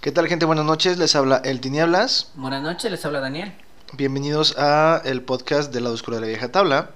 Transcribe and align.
¿Qué 0.00 0.12
tal 0.12 0.28
gente? 0.28 0.46
Buenas 0.46 0.64
noches, 0.64 0.98
les 0.98 1.14
habla 1.16 1.38
El 1.44 1.60
Tinieblas. 1.60 2.30
Buenas 2.34 2.62
noches, 2.62 2.90
les 2.90 3.04
habla 3.04 3.20
Daniel. 3.20 3.52
Bienvenidos 3.94 4.54
a 4.58 5.02
el 5.04 5.22
podcast 5.22 5.72
de 5.72 5.80
la 5.80 5.90
oscura 5.90 6.16
de 6.18 6.20
la 6.22 6.26
vieja 6.28 6.52
tabla. 6.52 6.90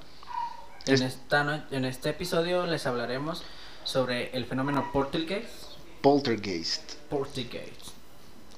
En, 0.87 0.95
Es- 0.95 1.01
esta 1.01 1.45
no- 1.45 1.63
en 1.71 1.85
este 1.85 2.11
episodio 2.11 2.67
les 2.67 2.87
hablaremos 2.87 3.43
sobre 3.85 4.31
el 4.37 4.47
fenómeno 4.47 4.91
Poltergeist. 4.93 5.49
Poltergeist. 6.01 6.95
Poltergeist. 7.11 7.89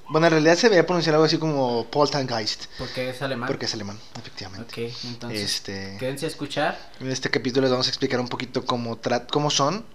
Bueno, 0.09 0.27
en 0.27 0.33
realidad 0.33 0.57
se 0.57 0.69
veía 0.69 0.85
pronunciar 0.87 1.15
algo 1.15 1.25
así 1.25 1.39
como 1.39 1.87
Poltergeist, 1.87 2.67
Porque 2.79 3.09
es 3.11 3.23
alemán. 3.23 3.47
porque 3.47 3.65
es 3.65 3.73
alemán, 3.75 3.99
efectivamente. 4.19 4.87
Ok, 4.89 4.95
entonces 5.05 5.41
Este, 5.43 5.97
quédense 5.99 6.27
a 6.27 6.29
escuchar 6.29 6.79
en 7.01 7.11
este 7.11 7.31
capítulo 7.31 7.63
les 7.63 7.71
vamos 7.71 7.87
a 7.87 7.91
explicar 7.91 8.21
un 8.21 8.29
poquito 8.29 8.67
cómo, 8.67 9.01
tra- 9.01 9.27
cómo 9.27 9.51
son, 9.51 9.87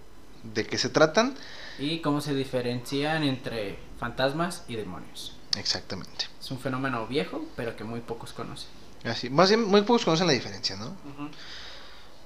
de 0.43 0.65
qué 0.65 0.79
se 0.79 0.89
tratan. 0.89 1.35
Y 1.79 1.99
cómo 2.01 2.21
se 2.21 2.33
diferencian 2.33 3.23
entre 3.23 3.79
fantasmas 3.99 4.65
y 4.67 4.75
demonios. 4.75 5.35
Exactamente. 5.57 6.25
Es 6.39 6.51
un 6.51 6.59
fenómeno 6.59 7.07
viejo, 7.07 7.45
pero 7.55 7.75
que 7.75 7.83
muy 7.83 8.01
pocos 8.01 8.33
conocen. 8.33 8.69
Así, 9.05 9.29
más 9.29 9.49
bien, 9.49 9.63
muy 9.63 9.81
pocos 9.81 10.05
conocen 10.05 10.27
la 10.27 10.33
diferencia, 10.33 10.75
¿no? 10.75 10.95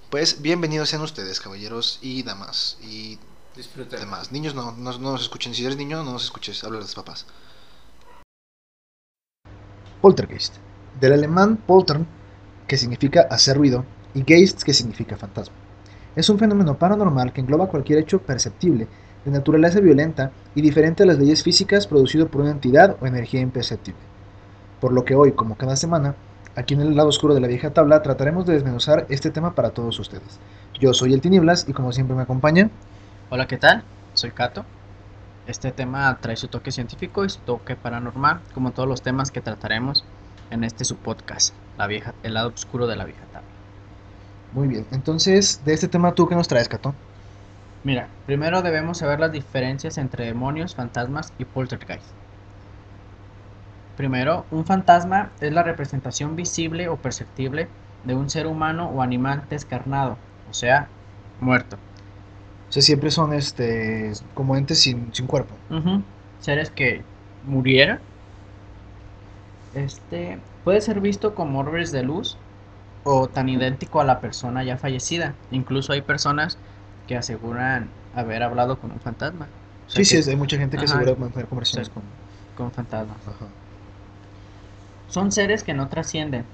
Pues 0.09 0.41
bienvenidos 0.41 0.89
sean 0.89 1.01
ustedes, 1.01 1.39
caballeros 1.39 1.99
y 2.01 2.23
damas 2.23 2.77
y 2.81 3.17
Disfruten. 3.55 3.99
demás. 3.99 4.31
Niños 4.31 4.55
no, 4.55 4.71
no, 4.73 4.91
no 4.97 5.11
nos 5.11 5.21
escuchen. 5.21 5.53
Si 5.53 5.63
eres 5.63 5.77
niño, 5.77 6.03
no 6.03 6.13
nos 6.13 6.23
escuches. 6.25 6.63
Habla 6.63 6.79
a 6.79 6.81
los 6.81 6.95
papás. 6.95 7.25
Poltergeist. 10.01 10.55
Del 10.99 11.13
alemán 11.13 11.57
poltern, 11.57 12.05
que 12.67 12.77
significa 12.77 13.27
hacer 13.29 13.57
ruido, 13.57 13.85
y 14.13 14.23
geist, 14.23 14.63
que 14.63 14.73
significa 14.73 15.17
fantasma. 15.17 15.55
Es 16.15 16.29
un 16.29 16.37
fenómeno 16.37 16.77
paranormal 16.77 17.33
que 17.33 17.41
engloba 17.41 17.67
cualquier 17.67 17.99
hecho 17.99 18.21
perceptible, 18.21 18.87
de 19.25 19.31
naturaleza 19.31 19.79
violenta 19.79 20.31
y 20.55 20.61
diferente 20.61 21.03
a 21.03 21.05
las 21.05 21.19
leyes 21.19 21.43
físicas 21.43 21.87
producido 21.87 22.27
por 22.27 22.41
una 22.41 22.51
entidad 22.51 22.97
o 23.01 23.05
energía 23.05 23.41
imperceptible. 23.41 24.01
Por 24.79 24.93
lo 24.93 25.05
que 25.05 25.15
hoy, 25.15 25.31
como 25.31 25.55
cada 25.55 25.75
semana, 25.75 26.15
aquí 26.55 26.73
en 26.73 26.81
el 26.81 26.95
lado 26.95 27.09
oscuro 27.09 27.33
de 27.33 27.41
la 27.41 27.47
vieja 27.47 27.71
tabla 27.71 28.01
trataremos 28.01 28.45
de 28.45 28.53
desmenuzar 28.53 29.05
este 29.09 29.31
tema 29.31 29.55
para 29.55 29.71
todos 29.71 29.99
ustedes. 29.99 30.39
Yo 30.79 30.93
soy 30.93 31.13
el 31.13 31.21
Tinieblas 31.21 31.65
y 31.67 31.73
como 31.73 31.91
siempre 31.91 32.15
me 32.15 32.23
acompaña 32.23 32.69
Hola, 33.29 33.47
¿qué 33.47 33.57
tal? 33.57 33.83
Soy 34.13 34.29
Kato. 34.29 34.63
Este 35.47 35.71
tema 35.71 36.15
trae 36.21 36.35
su 36.35 36.49
toque 36.49 36.71
científico 36.71 37.25
y 37.25 37.29
su 37.29 37.39
toque 37.39 37.75
paranormal, 37.75 38.41
como 38.53 38.71
todos 38.71 38.87
los 38.87 39.01
temas 39.01 39.31
que 39.31 39.41
trataremos 39.41 40.05
en 40.51 40.63
este 40.63 40.85
su 40.85 40.97
podcast, 40.97 41.55
la 41.77 41.87
vieja, 41.87 42.13
el 42.21 42.35
lado 42.35 42.49
oscuro 42.49 42.85
de 42.85 42.95
la 42.95 43.05
vieja 43.05 43.23
tabla. 43.31 43.49
Muy 44.51 44.67
bien, 44.67 44.85
entonces, 44.91 45.61
de 45.65 45.73
este 45.73 45.87
tema, 45.87 46.13
¿tú 46.13 46.27
qué 46.27 46.35
nos 46.35 46.47
traes, 46.47 46.69
Cato? 46.69 46.93
Mira, 47.83 48.07
primero 48.25 48.61
debemos 48.61 48.99
saber 48.99 49.19
las 49.19 49.31
diferencias 49.31 49.97
entre 49.97 50.25
demonios, 50.25 50.73
fantasmas 50.73 51.33
y 51.37 51.45
poltergeist. 51.45 52.05
Primero, 53.97 54.45
un 54.51 54.65
fantasma 54.65 55.31
es 55.41 55.51
la 55.51 55.63
representación 55.63 56.35
visible 56.35 56.87
o 56.87 56.95
perceptible 56.97 57.67
de 58.05 58.15
un 58.15 58.29
ser 58.29 58.47
humano 58.47 58.89
o 58.89 59.01
animal 59.01 59.43
descarnado, 59.49 60.17
o 60.49 60.53
sea, 60.53 60.87
muerto. 61.39 61.75
O 62.69 62.71
sea, 62.73 62.81
siempre 62.81 63.11
son 63.11 63.33
este 63.33 64.13
como 64.33 64.55
entes 64.55 64.79
sin, 64.79 65.13
sin 65.13 65.27
cuerpo. 65.27 65.53
Seres 66.39 66.71
que 66.71 67.03
murieron. 67.45 67.99
Este 69.75 70.39
puede 70.63 70.81
ser 70.81 71.01
visto 71.01 71.35
como 71.35 71.59
orbes 71.59 71.91
de 71.91 72.03
luz 72.03 72.37
o 73.03 73.27
tan 73.27 73.49
idéntico 73.49 74.01
a 74.01 74.05
la 74.05 74.19
persona 74.19 74.63
ya 74.63 74.77
fallecida. 74.77 75.35
Incluso 75.51 75.93
hay 75.93 76.01
personas 76.01 76.57
que 77.07 77.17
aseguran 77.17 77.89
haber 78.15 78.43
hablado 78.43 78.79
con 78.79 78.91
un 78.91 78.99
fantasma. 78.99 79.47
O 79.87 79.89
sea 79.89 80.03
Sí, 80.03 80.05
sí, 80.17 80.23
que- 80.23 80.29
hay 80.31 80.35
mucha 80.37 80.57
gente 80.57 80.77
que 80.77 80.85
Ajá. 80.85 80.95
asegura 80.95 81.15
mantener 81.19 81.47
conversaciones 81.47 81.89
con... 81.89 82.03
con 82.55 82.71
fantasmas. 82.71 83.17
Ajá. 83.27 83.45
Son 85.07 85.31
seres 85.31 85.63
que 85.63 85.73
no 85.73 85.89
trascienden, 85.89 86.45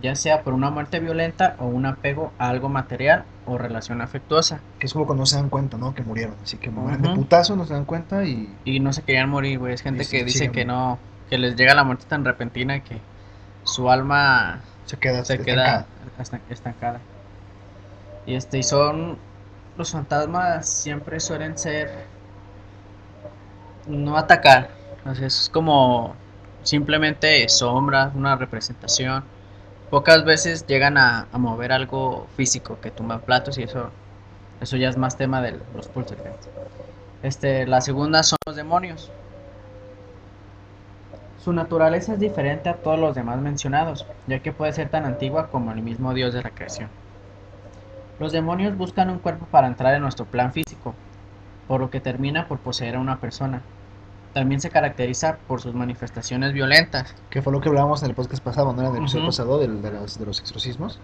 ya 0.00 0.14
sea 0.14 0.42
por 0.42 0.54
una 0.54 0.70
muerte 0.70 1.00
violenta 1.00 1.56
o 1.58 1.66
un 1.66 1.84
apego 1.86 2.32
a 2.38 2.48
algo 2.48 2.68
material 2.68 3.24
o 3.46 3.58
relación 3.58 4.00
afectuosa. 4.00 4.60
Que 4.78 4.86
es 4.86 4.92
como 4.92 5.06
cuando 5.06 5.22
no 5.22 5.26
se 5.26 5.36
dan 5.36 5.50
cuenta, 5.50 5.76
¿no? 5.76 5.94
Que 5.94 6.02
murieron. 6.02 6.34
Así 6.42 6.56
que 6.56 6.70
mueren 6.70 7.02
de 7.02 7.10
putazo, 7.14 7.56
no 7.56 7.66
se 7.66 7.74
dan 7.74 7.84
cuenta 7.84 8.24
y... 8.24 8.54
Y 8.64 8.80
no 8.80 8.92
se 8.92 9.02
querían 9.02 9.28
morir, 9.28 9.58
güey. 9.58 9.74
Es 9.74 9.82
gente 9.82 10.04
sí, 10.04 10.10
que 10.10 10.18
sí, 10.20 10.24
dice 10.24 10.50
que 10.50 10.64
no, 10.64 10.98
que 11.28 11.36
les 11.38 11.56
llega 11.56 11.74
la 11.74 11.84
muerte 11.84 12.04
tan 12.08 12.24
repentina 12.24 12.80
que 12.80 12.98
su 13.64 13.90
alma 13.90 14.60
Se 14.86 14.96
queda 14.96 15.24
se 15.24 15.34
estancada. 15.34 15.86
queda 16.16 16.22
estan- 16.22 16.40
estancada. 16.48 17.00
Y 18.26 18.34
este, 18.34 18.58
y 18.58 18.62
son 18.62 19.18
los 19.76 19.92
fantasmas 19.92 20.68
siempre 20.68 21.20
suelen 21.20 21.58
ser 21.58 21.90
no 23.86 24.16
atacar. 24.16 24.70
Sea, 25.14 25.26
es 25.26 25.50
como 25.52 26.14
simplemente 26.62 27.48
sombras, 27.48 28.14
una 28.14 28.36
representación. 28.36 29.24
Pocas 29.90 30.24
veces 30.24 30.66
llegan 30.66 30.98
a, 30.98 31.28
a 31.32 31.38
mover 31.38 31.72
algo 31.72 32.26
físico 32.36 32.78
que 32.80 32.90
tumban 32.90 33.20
platos 33.20 33.56
y 33.58 33.62
eso 33.62 33.90
eso 34.60 34.76
ya 34.76 34.88
es 34.88 34.96
más 34.96 35.16
tema 35.16 35.42
de 35.42 35.58
los 35.74 35.88
poltergeist. 35.88 36.46
Este, 37.22 37.66
la 37.66 37.80
segunda 37.80 38.22
son 38.22 38.38
los 38.46 38.56
demonios. 38.56 39.10
Su 41.42 41.52
naturaleza 41.52 42.14
es 42.14 42.20
diferente 42.20 42.68
a 42.68 42.76
todos 42.76 42.98
los 42.98 43.14
demás 43.14 43.38
mencionados, 43.40 44.06
ya 44.26 44.40
que 44.40 44.52
puede 44.52 44.72
ser 44.72 44.88
tan 44.88 45.04
antigua 45.04 45.48
como 45.48 45.72
el 45.72 45.82
mismo 45.82 46.14
Dios 46.14 46.34
de 46.34 46.42
la 46.42 46.50
creación. 46.50 46.88
Los 48.18 48.32
demonios 48.32 48.76
buscan 48.76 49.10
un 49.10 49.18
cuerpo 49.18 49.46
para 49.46 49.66
entrar 49.66 49.94
en 49.94 50.02
nuestro 50.02 50.24
plan 50.24 50.52
físico, 50.52 50.94
por 51.68 51.80
lo 51.80 51.90
que 51.90 52.00
termina 52.00 52.48
por 52.48 52.58
poseer 52.58 52.96
a 52.96 53.00
una 53.00 53.20
persona. 53.20 53.62
También 54.32 54.60
se 54.60 54.70
caracteriza 54.70 55.38
por 55.46 55.60
sus 55.60 55.74
manifestaciones 55.74 56.52
violentas. 56.52 57.14
Que 57.30 57.42
fue 57.42 57.52
lo 57.52 57.60
que 57.60 57.68
hablábamos 57.68 58.02
en 58.02 58.10
el 58.10 58.14
podcast 58.14 58.42
pasado, 58.42 58.72
¿no? 58.72 58.82
En 58.82 58.88
el 58.88 58.96
episodio 58.96 59.26
pasado 59.26 59.58
de, 59.58 59.68
los, 59.68 60.18
de 60.18 60.26
los 60.26 60.40
exorcismos. 60.40 61.00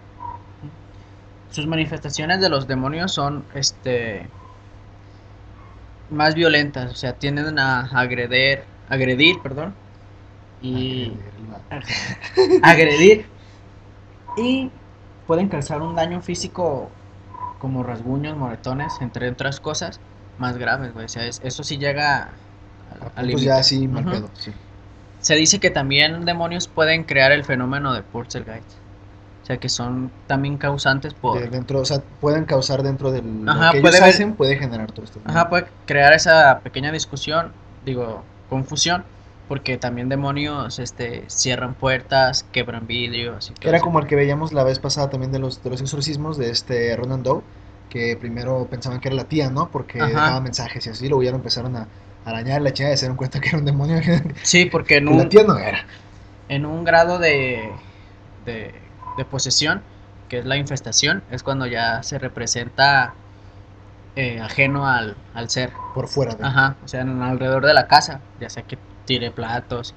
Sus 1.49 1.67
manifestaciones 1.67 2.41
de 2.41 2.49
los 2.49 2.67
demonios 2.67 3.11
son 3.11 3.43
este 3.53 4.27
más 6.09 6.35
violentas, 6.35 6.91
o 6.91 6.95
sea, 6.95 7.13
tienden 7.13 7.57
a 7.57 7.81
agredir, 7.99 8.63
agredir, 8.89 9.39
perdón, 9.41 9.73
y 10.61 11.13
agredir 12.63 13.25
y 14.37 14.71
pueden 15.27 15.49
causar 15.49 15.81
un 15.81 15.95
daño 15.95 16.21
físico 16.21 16.89
como 17.63 17.81
rasguños, 17.81 18.37
moretones, 18.37 18.93
entre 18.99 19.29
otras 19.29 19.61
cosas 19.61 20.01
más 20.37 20.57
graves, 20.57 20.91
güey. 20.93 21.05
O 21.05 21.09
sea, 21.09 21.25
es- 21.25 21.39
eso 21.41 21.63
sí 21.63 21.77
llega 21.77 22.23
A 22.23 23.05
al 23.15 23.15
puntos 23.15 23.27
límite. 23.27 23.45
ya 23.47 23.57
así 23.57 23.87
mal 23.87 24.03
Ujú. 24.03 24.11
pedo, 24.11 24.29
sí. 24.37 24.51
Se 25.21 25.35
dice 25.35 25.59
que 25.61 25.69
también 25.69 26.25
demonios 26.25 26.67
pueden 26.67 27.05
crear 27.05 27.31
el 27.31 27.45
fenómeno 27.45 27.93
de 27.93 28.03
Poltergeist. 28.03 28.69
O 29.41 29.45
sea, 29.45 29.57
que 29.57 29.69
son 29.69 30.11
también 30.27 30.57
causantes 30.57 31.13
por... 31.13 31.39
De 31.39 31.47
dentro, 31.47 31.79
o 31.79 31.85
sea, 31.85 32.01
pueden 32.19 32.43
causar 32.43 32.83
dentro 32.83 33.11
del 33.11 33.47
Ajá, 33.47 33.67
lo 33.67 33.71
que 33.71 33.79
puede 33.79 33.97
ellos 33.97 34.09
hacen, 34.09 34.33
puede 34.33 34.57
generar 34.57 34.91
todo 34.91 35.05
esto. 35.05 35.21
¿no? 35.23 35.31
Ajá, 35.31 35.49
puede 35.49 35.67
crear 35.85 36.11
esa 36.13 36.59
pequeña 36.61 36.91
discusión, 36.91 37.53
digo, 37.85 38.23
confusión, 38.49 39.05
porque 39.47 39.77
también 39.77 40.09
demonios 40.09 40.79
este, 40.79 41.29
cierran 41.29 41.75
puertas, 41.75 42.43
quebran 42.43 42.87
vidrios 42.87 43.49
y 43.49 43.55
todo 43.55 43.71
era 43.71 43.81
como 43.81 43.99
el 43.99 44.07
que 44.07 44.15
veíamos 44.15 44.53
la 44.53 44.63
vez 44.63 44.79
pasada 44.79 45.09
también 45.09 45.31
de 45.31 45.39
los, 45.39 45.63
de 45.63 45.69
los 45.69 45.81
exorcismos 45.81 46.37
de 46.37 46.49
este 46.49 46.95
Ronan 46.95 47.23
Doe, 47.23 47.45
que 47.89 48.17
primero 48.17 48.69
pensaban 48.69 48.99
que 48.99 49.07
era 49.09 49.15
la 49.15 49.27
tía, 49.27 49.49
¿no? 49.49 49.71
Porque 49.71 49.99
Ajá. 50.01 50.15
dejaba 50.15 50.41
mensajes 50.41 50.85
y 50.87 50.89
así, 50.89 51.07
luego 51.07 51.23
ya 51.23 51.31
lo 51.31 51.37
empezaron 51.37 51.75
a 51.77 51.89
arañar 52.23 52.61
la 52.61 52.73
chingada 52.73 52.93
y 52.95 52.97
se 52.97 53.05
dieron 53.05 53.17
cuenta 53.17 53.39
que 53.39 53.49
era 53.49 53.57
un 53.59 53.65
demonio. 53.65 53.99
Sí, 54.41 54.65
porque 54.65 54.97
en 54.97 55.07
la 55.17 55.27
un, 55.27 55.29
tía 55.29 55.43
no 55.43 55.57
era. 55.57 55.85
en 56.47 56.65
un 56.65 56.83
grado 56.83 57.19
de, 57.19 57.85
de, 58.37 58.91
de 59.15 59.25
posesión, 59.25 59.89
que 60.27 60.39
es 60.39 60.45
la 60.45 60.57
infestación, 60.57 61.25
es 61.29 61.43
cuando 61.43 61.65
ya 61.67 62.03
se 62.03 62.19
representa 62.19 63.22
eh, 64.15 64.39
ajeno 64.39 64.87
al, 64.87 65.15
al 65.33 65.49
ser. 65.49 65.71
Por 65.93 66.07
fuera 66.07 66.35
de 66.35 66.43
Ajá, 66.43 66.77
o 66.83 66.87
sea, 66.87 67.01
en 67.01 67.21
alrededor 67.21 67.65
de 67.65 67.73
la 67.73 67.87
casa, 67.87 68.21
ya 68.39 68.49
sea 68.49 68.63
que 68.63 68.77
tire 69.05 69.31
platos 69.31 69.93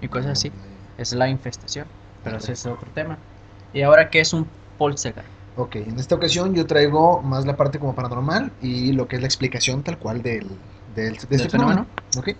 y 0.00 0.08
cosas 0.08 0.32
así. 0.32 0.52
Es 0.98 1.12
la 1.12 1.28
infestación, 1.28 1.86
pero 2.22 2.36
ese 2.38 2.52
es 2.52 2.66
otro 2.66 2.90
tema. 2.94 3.18
¿Y 3.72 3.82
ahora 3.82 4.10
qué 4.10 4.20
es 4.20 4.32
un 4.32 4.46
poltergeist? 4.78 5.28
Ok, 5.56 5.76
en 5.76 5.98
esta 5.98 6.14
ocasión 6.14 6.54
yo 6.54 6.66
traigo 6.66 7.22
más 7.22 7.44
la 7.44 7.56
parte 7.56 7.78
como 7.78 7.94
paranormal 7.94 8.52
y 8.60 8.92
lo 8.92 9.08
que 9.08 9.16
es 9.16 9.22
la 9.22 9.26
explicación 9.28 9.82
tal 9.82 9.98
cual 9.98 10.22
del, 10.22 10.48
del- 10.94 11.16
de 11.16 11.36
este 11.36 11.48
fenómeno. 11.48 11.86
Ok. 12.16 12.30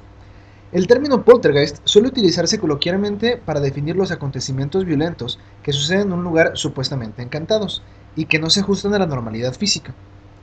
El 0.73 0.87
término 0.87 1.25
poltergeist 1.25 1.79
suele 1.85 2.09
utilizarse 2.09 2.59
coloquialmente 2.59 3.37
para 3.37 3.61
definir 3.61 3.97
los 3.97 4.13
acontecimientos 4.13 4.85
violentos 4.85 5.39
que 5.63 5.73
suceden 5.73 6.09
en 6.09 6.13
un 6.15 6.25
lugar 6.25 6.53
supuestamente 6.55 7.23
encantados 7.23 7.83
y 8.15 8.27
que 8.27 8.39
no 8.39 8.51
se 8.51 8.61
ajustan 8.61 8.95
a 8.95 8.99
la 8.99 9.07
normalidad 9.07 9.53
física. 9.55 9.95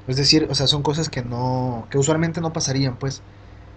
Es 0.07 0.18
decir, 0.18 0.48
o 0.50 0.56
sea, 0.56 0.68
son 0.68 0.83
cosas 0.83 1.09
que 1.09 1.24
no 1.24 1.88
que 1.89 1.98
usualmente 1.98 2.42
no 2.42 2.54
pasarían, 2.54 2.98
pues. 2.98 3.21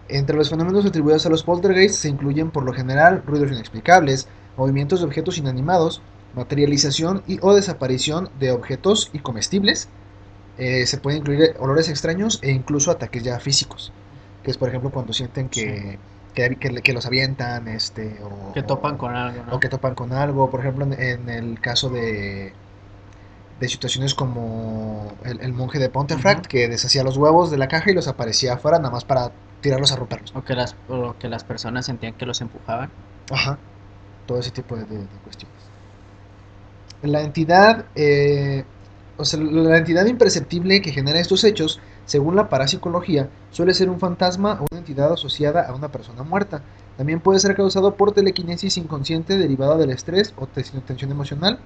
Entre 0.08 0.36
los 0.36 0.50
fenómenos 0.50 0.84
atribuidos 0.84 1.24
a 1.26 1.28
los 1.28 1.44
poltergeists 1.44 1.98
se 1.98 2.08
incluyen 2.08 2.50
por 2.50 2.64
lo 2.64 2.72
general 2.72 3.22
ruidos 3.24 3.52
inexplicables, 3.52 4.26
movimientos 4.56 5.00
de 5.00 5.06
objetos 5.06 5.38
inanimados, 5.38 6.02
materialización 6.34 7.22
y 7.28 7.38
o 7.42 7.54
desaparición 7.54 8.28
de 8.40 8.50
objetos 8.50 9.10
y 9.12 9.20
comestibles. 9.20 9.88
Eh, 10.58 10.86
se 10.86 10.98
pueden 10.98 11.20
incluir 11.20 11.54
olores 11.60 11.88
extraños 11.88 12.40
e 12.42 12.50
incluso 12.50 12.90
ataques 12.90 13.22
ya 13.22 13.38
físicos, 13.38 13.92
que 14.42 14.50
es 14.50 14.58
por 14.58 14.68
ejemplo 14.68 14.90
cuando 14.90 15.12
sienten 15.12 15.48
que 15.48 15.98
que, 16.34 16.82
que, 16.82 16.92
los 16.92 17.06
avientan, 17.06 17.68
este, 17.68 18.18
o... 18.22 18.52
Que 18.52 18.62
topan 18.62 18.96
con 18.96 19.14
algo, 19.14 19.42
O 19.50 19.60
que 19.60 19.68
topan 19.68 19.94
con 19.94 20.12
algo, 20.12 20.50
por 20.50 20.60
ejemplo, 20.60 20.86
en, 20.86 21.28
el 21.28 21.60
caso 21.60 21.90
de 21.90 22.52
de 23.60 23.68
situaciones 23.68 24.14
como 24.14 25.12
el, 25.22 25.52
monje 25.52 25.78
de 25.78 25.90
Pontefract 25.90 26.46
que 26.46 26.66
deshacía 26.66 27.04
los 27.04 27.18
huevos 27.18 27.50
de 27.50 27.58
la 27.58 27.68
caja 27.68 27.90
y 27.90 27.94
los 27.94 28.08
aparecía 28.08 28.54
afuera 28.54 28.78
nada 28.78 28.90
más 28.90 29.04
para 29.04 29.30
tirarlos 29.60 29.92
a 29.92 29.96
romperlos. 29.96 30.34
O 30.34 30.42
que 30.42 30.54
las, 30.54 30.74
o 30.88 31.14
que 31.18 31.28
las 31.28 31.44
personas 31.44 31.84
sentían 31.84 32.14
que 32.14 32.24
los 32.24 32.40
empujaban. 32.40 32.90
Ajá, 33.30 33.58
todo 34.26 34.38
ese 34.38 34.50
tipo 34.50 34.76
de, 34.76 34.86
cuestiones. 35.22 35.58
La 37.02 37.20
entidad, 37.20 37.84
eh, 37.94 38.64
o 39.18 39.26
sea, 39.26 39.38
la 39.38 39.76
entidad 39.76 40.06
imperceptible 40.06 40.80
que 40.80 40.92
genera 40.92 41.20
estos 41.20 41.44
hechos, 41.44 41.80
según 42.06 42.36
la 42.36 42.48
parapsicología, 42.48 43.28
suele 43.50 43.74
ser 43.74 43.90
un 43.90 44.00
fantasma 44.00 44.58
o 44.60 44.66
una 44.72 44.80
entidad 44.80 45.12
asociada 45.12 45.66
a 45.66 45.74
una 45.74 45.92
persona 45.92 46.22
muerta. 46.22 46.62
También 46.96 47.20
puede 47.20 47.40
ser 47.40 47.54
causado 47.54 47.94
por 47.94 48.12
telequinesis 48.12 48.78
inconsciente 48.78 49.36
derivada 49.36 49.76
del 49.76 49.90
estrés 49.90 50.32
o 50.38 50.46
tensión 50.46 51.10
emocional 51.10 51.60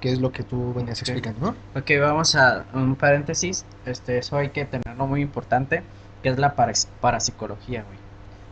que 0.00 0.12
es 0.12 0.20
lo 0.20 0.32
que 0.32 0.42
tú 0.42 0.72
venías 0.74 1.00
explicando, 1.00 1.52
¿no? 1.52 1.80
Ok, 1.80 1.90
vamos 2.00 2.34
a 2.34 2.64
un 2.74 2.96
paréntesis. 2.96 3.64
Este, 3.84 4.18
eso 4.18 4.36
hay 4.36 4.50
que 4.50 4.64
tenerlo 4.64 5.06
muy 5.06 5.20
importante, 5.20 5.82
que 6.22 6.28
es 6.28 6.38
la 6.38 6.54
parapsicología, 6.54 7.82
güey. 7.82 7.98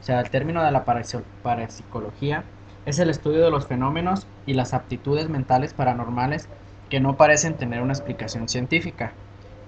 O 0.01 0.03
sea, 0.03 0.21
el 0.21 0.31
término 0.31 0.63
de 0.63 0.71
la 0.71 0.85
parapsicología 0.85 2.45
es 2.85 2.99
el 2.99 3.11
estudio 3.11 3.45
de 3.45 3.51
los 3.51 3.67
fenómenos 3.67 4.27
y 4.47 4.55
las 4.55 4.75
aptitudes 4.75 5.29
mentales 5.29 5.75
paranormales 5.75 6.49
que 6.89 7.01
no 7.01 7.17
parecen 7.17 7.55
tener 7.55 7.83
una 7.83 7.93
explicación 7.93 8.49
científica, 8.49 9.13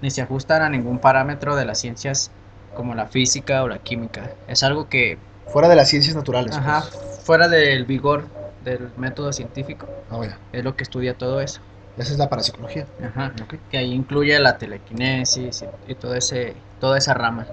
ni 0.01 0.09
se 0.09 0.21
ajustan 0.21 0.61
a 0.61 0.69
ningún 0.69 0.99
parámetro 0.99 1.55
de 1.55 1.65
las 1.65 1.79
ciencias 1.79 2.31
como 2.75 2.95
la 2.95 3.07
física 3.07 3.63
o 3.63 3.67
la 3.67 3.79
química. 3.79 4.31
Es 4.47 4.63
algo 4.63 4.87
que... 4.87 5.17
Fuera 5.47 5.67
de 5.67 5.75
las 5.75 5.89
ciencias 5.89 6.15
naturales. 6.15 6.55
Ajá, 6.55 6.83
pues. 6.89 7.21
fuera 7.23 7.47
del 7.47 7.85
vigor 7.85 8.27
del 8.63 8.89
método 8.97 9.33
científico. 9.33 9.87
Oh, 10.11 10.23
Es 10.53 10.63
lo 10.63 10.75
que 10.75 10.83
estudia 10.83 11.17
todo 11.17 11.41
eso. 11.41 11.61
Esa 11.99 12.13
es 12.13 12.17
la 12.17 12.29
parapsicología. 12.29 12.87
Ajá. 13.05 13.33
Que 13.69 13.77
ahí 13.77 13.93
incluye 13.93 14.39
la 14.39 14.57
telequinesis 14.57 15.65
y, 15.85 15.95
todo 15.95 16.15
ese, 16.15 16.55
toda 16.79 16.97
esa 16.97 17.13
rama. 17.13 17.45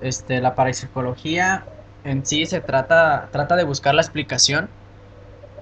Este, 0.00 0.40
la 0.40 0.56
parapsicología 0.56 1.64
en 2.02 2.26
sí 2.26 2.46
se 2.46 2.60
trata, 2.60 3.28
trata 3.30 3.54
de 3.54 3.62
buscar 3.62 3.94
la 3.94 4.02
explicación 4.02 4.68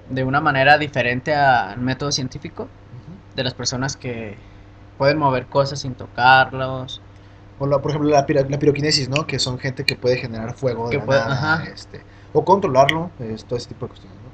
de 0.09 0.23
una 0.23 0.41
manera 0.41 0.79
diferente 0.79 1.35
al 1.35 1.79
método 1.79 2.11
científico 2.11 2.67
de 3.35 3.43
las 3.43 3.53
personas 3.53 3.95
que 3.95 4.37
pueden 4.97 5.19
mover 5.19 5.45
cosas 5.45 5.81
sin 5.81 5.93
tocarlos. 5.93 6.99
O 7.59 7.69
por 7.79 7.91
ejemplo 7.91 8.09
la, 8.09 8.25
la, 8.27 8.59
piroquinesis, 8.59 9.07
¿no? 9.07 9.27
Que 9.27 9.37
son 9.37 9.59
gente 9.59 9.83
que 9.83 9.95
puede 9.95 10.17
generar 10.17 10.55
fuego 10.55 10.89
de 10.89 10.99
este, 11.71 12.01
o 12.33 12.43
controlarlo, 12.43 13.11
es, 13.19 13.45
todo 13.45 13.57
ese 13.57 13.67
tipo 13.67 13.85
de 13.85 13.89
cuestiones, 13.89 14.17
¿no? 14.19 14.29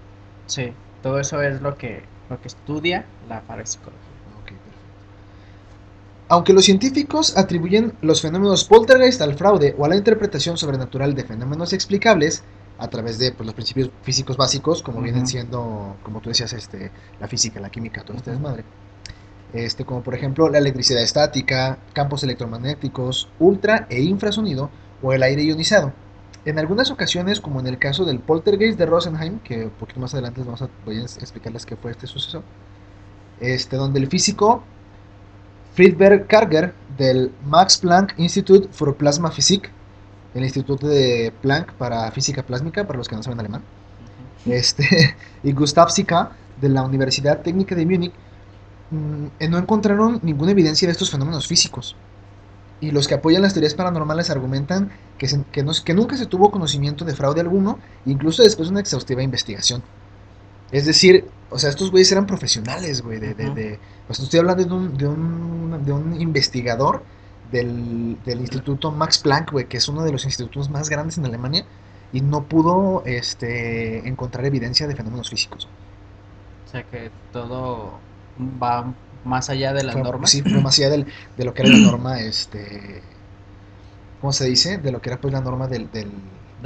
Sí, 0.45 0.74
todo 1.03 1.19
eso 1.19 1.41
es 1.41 1.62
lo 1.62 1.75
que 1.75 2.03
lo 2.29 2.41
que 2.41 2.47
estudia 2.47 3.06
la 3.27 3.41
parapsicología. 3.41 4.18
Aunque 6.29 6.51
los 6.51 6.65
científicos 6.65 7.38
atribuyen 7.38 7.94
los 8.01 8.21
fenómenos 8.21 8.65
poltergeist 8.65 9.21
al 9.21 9.35
fraude 9.35 9.74
o 9.77 9.85
a 9.85 9.88
la 9.88 9.95
interpretación 9.95 10.57
sobrenatural 10.57 11.15
de 11.15 11.24
fenómenos 11.24 11.71
explicables 11.71 12.44
a 12.77 12.89
través 12.89 13.18
de 13.18 13.31
pues, 13.31 13.45
los 13.45 13.56
principios 13.56 13.89
físicos 14.03 14.35
básicos, 14.35 14.83
como 14.83 15.01
vienen 15.01 15.25
siendo, 15.25 15.95
como 16.03 16.19
tú 16.19 16.29
decías, 16.29 16.51
este, 16.51 16.91
la 17.19 17.27
física, 17.29 17.62
la 17.62 17.69
química, 17.69 18.03
todo 18.03 18.18
este 18.18 18.31
desmadre. 18.31 18.65
Este, 19.53 19.85
como 19.85 20.03
por 20.03 20.13
ejemplo 20.13 20.50
la 20.50 20.57
electricidad 20.57 21.01
estática, 21.01 21.77
campos 21.94 22.24
electromagnéticos, 22.24 23.29
ultra 23.39 23.88
e 23.89 24.01
infrasonido 24.01 24.69
o 25.01 25.13
el 25.13 25.24
aire 25.24 25.44
ionizado. 25.44 25.94
En 26.48 26.58
algunas 26.60 26.90
ocasiones, 26.92 27.42
como 27.42 27.60
en 27.60 27.68
el 27.68 27.78
caso 27.78 28.06
del 28.06 28.20
poltergeist 28.20 28.80
de 28.80 28.86
Rosenheim, 28.86 29.40
que 29.40 29.66
un 29.66 29.70
poquito 29.72 30.00
más 30.00 30.14
adelante 30.14 30.42
vamos 30.46 30.62
a, 30.62 30.70
voy 30.86 31.00
a 31.00 31.02
explicarles 31.02 31.66
qué 31.66 31.76
fue 31.76 31.92
este 31.92 32.08
suceso, 32.08 32.42
este, 33.42 33.76
donde 33.76 34.00
el 34.00 34.08
físico 34.08 34.64
Friedberg 35.74 36.26
Karger 36.26 36.74
del 36.98 37.34
Max 37.46 37.80
Planck 37.80 38.14
Institute 38.18 38.70
for 38.72 38.96
Plasma 38.96 39.30
Physik, 39.30 39.70
el 40.36 40.46
instituto 40.46 40.88
de 40.88 41.34
Planck 41.42 41.74
para 41.74 42.10
física 42.12 42.44
plásmica, 42.44 42.88
para 42.88 42.98
los 42.98 43.10
que 43.10 43.18
no 43.18 43.24
saben 43.24 43.42
alemán, 43.42 43.64
este, 44.46 45.18
y 45.44 45.52
Gustav 45.52 45.92
Sika 45.92 46.32
de 46.62 46.70
la 46.70 46.82
Universidad 46.82 47.42
Técnica 47.42 47.76
de 47.76 47.86
Múnich, 47.86 48.14
mm, 48.92 49.50
no 49.50 49.58
encontraron 49.58 50.22
ninguna 50.24 50.52
evidencia 50.52 50.88
de 50.88 50.94
estos 50.94 51.12
fenómenos 51.12 51.46
físicos. 51.46 51.98
Y 52.79 52.91
los 52.91 53.07
que 53.07 53.15
apoyan 53.15 53.41
las 53.41 53.53
teorías 53.53 53.74
paranormales 53.74 54.29
argumentan 54.29 54.91
que, 55.18 55.27
que, 55.51 55.65
que, 55.83 55.94
nunca 55.94 56.15
se 56.15 56.27
tuvo 56.27 56.51
conocimiento 56.51 57.06
de 57.06 57.15
fraude 57.15 57.41
alguno, 57.41 57.79
incluso 58.06 58.44
después 58.44 58.68
de 58.68 58.74
una 58.74 58.81
exhaustiva 58.81 59.24
investigación. 59.24 59.81
Es 60.71 60.85
decir, 60.85 61.25
o 61.50 61.57
sea, 61.57 61.69
estos 61.69 61.91
güeyes 61.91 62.12
eran 62.12 62.27
profesionales, 62.27 63.01
güey, 63.01 63.19
de... 63.19 63.33
de, 63.33 63.50
de 63.51 63.79
estoy 64.09 64.39
hablando 64.39 64.63
de 64.63 64.74
un, 64.74 64.97
de 64.97 65.07
un, 65.07 65.85
de 65.85 65.91
un 65.91 66.21
investigador 66.21 67.03
del, 67.51 68.18
del, 68.25 68.41
Instituto 68.41 68.91
Max 68.91 69.18
Planck, 69.19 69.51
güey, 69.51 69.65
que 69.65 69.77
es 69.77 69.88
uno 69.88 70.03
de 70.03 70.12
los 70.12 70.25
institutos 70.25 70.69
más 70.69 70.89
grandes 70.89 71.18
en 71.18 71.25
Alemania, 71.25 71.65
y 72.12 72.21
no 72.21 72.44
pudo 72.44 73.03
este, 73.06 74.07
encontrar 74.07 74.45
evidencia 74.45 74.88
de 74.88 74.95
fenómenos 74.95 75.29
físicos. 75.29 75.68
O 76.65 76.69
sea 76.69 76.83
que 76.83 77.12
todo 77.31 78.00
va 78.62 78.94
más 79.27 79.50
allá 79.50 79.74
de 79.74 79.83
la 79.83 79.94
norma. 79.94 80.25
Sí, 80.27 80.41
más 80.41 80.79
allá 80.79 80.89
de 80.89 81.45
lo 81.45 81.53
que 81.53 81.62
era 81.62 81.71
la 81.71 81.77
norma, 81.77 82.19
este, 82.19 83.01
¿cómo 84.21 84.33
se 84.33 84.45
dice? 84.45 84.77
De 84.77 84.91
lo 84.91 85.01
que 85.01 85.09
era 85.09 85.21
pues 85.21 85.33
la 85.33 85.41
norma 85.41 85.68
del, 85.68 85.91
de, 85.91 86.07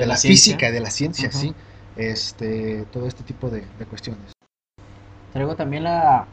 la, 0.06 0.16
física 0.16 0.72
de 0.72 0.80
la 0.80 0.90
ciencia, 0.90 1.32
sí. 1.32 1.54
Este, 1.96 2.86
todo 2.92 3.08
este 3.08 3.24
tipo 3.24 3.50
de, 3.50 3.64
cuestiones. 3.90 4.32
Traigo 5.34 5.56
también 5.56 5.84
la 5.84 6.28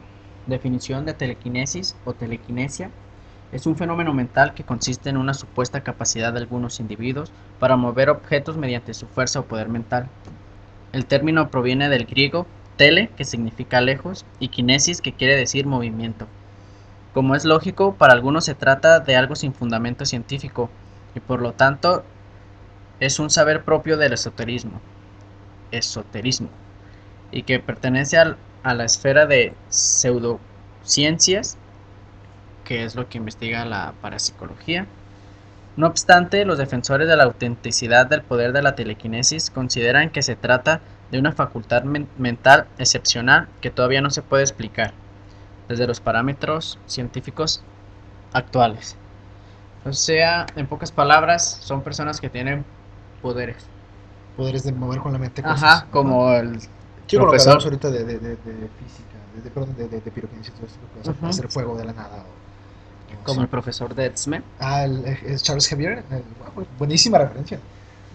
definición 0.47 1.05
de 1.05 1.13
telequinesis 1.13 1.95
o 2.05 2.13
telequinesia. 2.13 2.89
Es 3.51 3.65
un 3.65 3.75
fenómeno 3.75 4.13
mental 4.13 4.53
que 4.53 4.63
consiste 4.63 5.09
en 5.09 5.17
una 5.17 5.33
supuesta 5.33 5.81
capacidad 5.81 6.31
de 6.33 6.39
algunos 6.39 6.79
individuos 6.79 7.31
para 7.59 7.75
mover 7.75 8.09
objetos 8.09 8.57
mediante 8.57 8.93
su 8.93 9.07
fuerza 9.07 9.39
o 9.39 9.45
poder 9.45 9.69
mental. 9.69 10.07
El 10.93 11.05
término 11.05 11.49
proviene 11.49 11.89
del 11.89 12.05
griego 12.05 12.45
tele, 12.79 13.09
que 13.17 13.25
significa 13.25 13.81
lejos, 13.81 14.25
y 14.39 14.47
kinesis, 14.47 15.01
que 15.01 15.11
quiere 15.11 15.35
decir 15.35 15.67
movimiento. 15.67 16.27
Como 17.13 17.35
es 17.35 17.43
lógico, 17.43 17.95
para 17.95 18.13
algunos 18.13 18.45
se 18.45 18.55
trata 18.55 19.01
de 19.01 19.17
algo 19.17 19.35
sin 19.35 19.53
fundamento 19.53 20.05
científico, 20.05 20.69
y 21.13 21.19
por 21.19 21.41
lo 21.41 21.51
tanto 21.51 22.05
es 23.01 23.19
un 23.19 23.29
saber 23.29 23.65
propio 23.65 23.97
del 23.97 24.13
esoterismo, 24.13 24.79
esoterismo, 25.71 26.47
y 27.33 27.43
que 27.43 27.59
pertenece 27.59 28.17
a 28.17 28.73
la 28.73 28.85
esfera 28.85 29.25
de 29.25 29.53
pseudociencias, 29.67 31.57
que 32.63 32.85
es 32.85 32.95
lo 32.95 33.09
que 33.09 33.17
investiga 33.17 33.65
la 33.65 33.93
parapsicología. 34.01 34.87
No 35.75 35.87
obstante, 35.87 36.45
los 36.45 36.57
defensores 36.57 37.09
de 37.09 37.17
la 37.17 37.25
autenticidad 37.25 38.05
del 38.05 38.21
poder 38.21 38.53
de 38.53 38.61
la 38.61 38.75
telequinesis 38.75 39.49
consideran 39.49 40.11
que 40.11 40.21
se 40.21 40.37
trata 40.37 40.79
de 41.11 41.19
una 41.19 41.31
facultad 41.31 41.83
mental 41.83 42.67
excepcional 42.77 43.47
que 43.61 43.71
todavía 43.71 44.01
no 44.01 44.09
se 44.09 44.21
puede 44.21 44.43
explicar 44.43 44.93
desde 45.67 45.87
los 45.87 45.99
parámetros 45.99 46.79
científicos 46.85 47.63
actuales. 48.33 48.95
O 49.85 49.93
sea, 49.93 50.45
en 50.55 50.67
pocas 50.67 50.91
palabras, 50.91 51.59
son 51.61 51.81
personas 51.81 52.19
que 52.19 52.29
tienen 52.29 52.65
poderes. 53.21 53.65
Poderes 54.35 54.63
de 54.63 54.71
mover 54.71 54.99
con 54.99 55.13
la 55.13 55.19
mente 55.19 55.41
cosas. 55.41 55.63
Ajá, 55.63 55.87
como 55.91 56.33
el 56.33 56.59
profesor. 57.09 57.61
ahorita 57.63 57.89
de, 57.89 58.03
de, 58.03 58.19
de, 58.19 58.37
física, 58.37 59.17
de, 59.43 59.49
perdón, 59.49 59.75
de, 59.77 59.87
de, 59.87 60.11
piroquinesis, 60.11 60.53
hacer 61.23 61.49
fuego 61.49 61.77
de 61.77 61.85
la 61.85 61.93
nada. 61.93 62.23
como 63.23 63.41
el 63.41 63.47
profesor 63.47 63.95
de 63.95 64.07
X-Men. 64.07 64.43
Ah, 64.59 64.85
es 64.85 65.43
Charles 65.43 65.67
Xavier. 65.67 66.03
buenísima 66.77 67.17
referencia. 67.17 67.59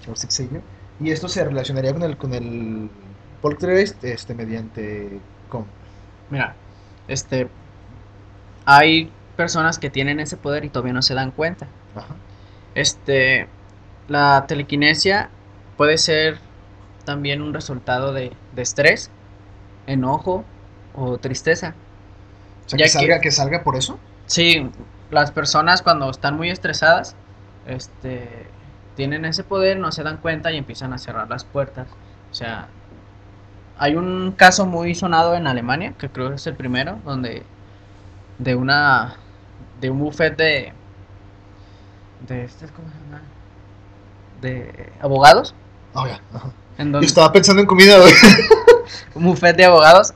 Charles 0.03 0.27
Xavier. 0.31 0.63
Y 1.01 1.11
esto 1.11 1.29
se 1.29 1.45
relacionaría 1.45 1.93
con 1.93 2.03
el, 2.03 2.17
con 2.17 2.35
el 2.35 2.91
poltergeist 3.43 4.03
este, 4.05 4.35
mediante... 4.35 5.21
¿cómo? 5.49 5.67
Mira, 6.31 6.55
este... 7.09 7.49
Hay 8.65 9.11
personas 9.37 9.79
que 9.79 9.91
tienen 9.91 10.21
ese 10.21 10.37
poder 10.37 10.65
y 10.65 10.69
todavía 10.69 10.93
no 10.93 11.03
se 11.03 11.15
dan 11.15 11.31
cuenta. 11.31 11.67
Ajá. 11.95 12.15
Este... 12.75 13.49
La 14.07 14.45
telequinesia 14.47 15.31
puede 15.79 15.97
ser 15.97 16.39
también 17.05 17.41
un 17.41 17.55
resultado 17.55 18.13
de, 18.13 18.33
de 18.55 18.63
estrés, 18.63 19.11
enojo 19.87 20.45
o 20.95 21.19
tristeza. 21.19 21.75
O 22.67 22.69
sea, 22.69 22.77
que, 22.77 22.89
salga, 22.89 23.21
que 23.21 23.31
salga 23.31 23.63
por 23.63 23.77
eso. 23.77 23.99
Sí, 24.27 24.71
las 25.11 25.31
personas 25.31 25.83
cuando 25.83 26.11
están 26.11 26.37
muy 26.37 26.51
estresadas, 26.51 27.15
este, 27.67 28.47
tienen 28.97 29.25
ese 29.25 29.45
poder, 29.45 29.79
no 29.79 29.93
se 29.93 30.03
dan 30.03 30.19
cuenta 30.19 30.53
y 30.53 30.57
empiezan 30.57 30.93
a 30.93 30.99
cerrar 30.99 31.29
las 31.29 31.45
puertas. 31.45 31.87
O 32.31 32.35
sea, 32.35 32.69
hay 33.79 33.97
un 33.97 34.33
caso 34.37 34.67
muy 34.67 34.95
sonado 34.95 35.35
en 35.35 35.47
Alemania, 35.47 35.95
que 35.99 36.09
creo 36.09 36.31
que 36.31 36.37
es 36.37 36.47
el 36.47 36.55
primero, 36.55 36.99
donde 37.05 37.43
de 38.39 38.55
una 38.55 39.17
de 39.81 39.91
un 39.91 39.99
buffet 39.99 40.37
de 40.37 40.73
de 42.27 42.45
este, 42.45 42.67
¿cómo 42.69 42.89
se 42.89 42.95
llama? 43.05 43.23
de 44.41 44.93
abogados 45.01 45.55
Oh, 45.95 46.07
ya. 46.07 46.21
Yo 46.79 46.99
estaba 47.01 47.33
pensando 47.33 47.63
en 47.63 47.69
comida, 47.69 47.99
güey. 47.99 48.13
un 49.15 49.25
buffet 49.25 49.57
de 49.57 49.65
abogados 49.65 50.13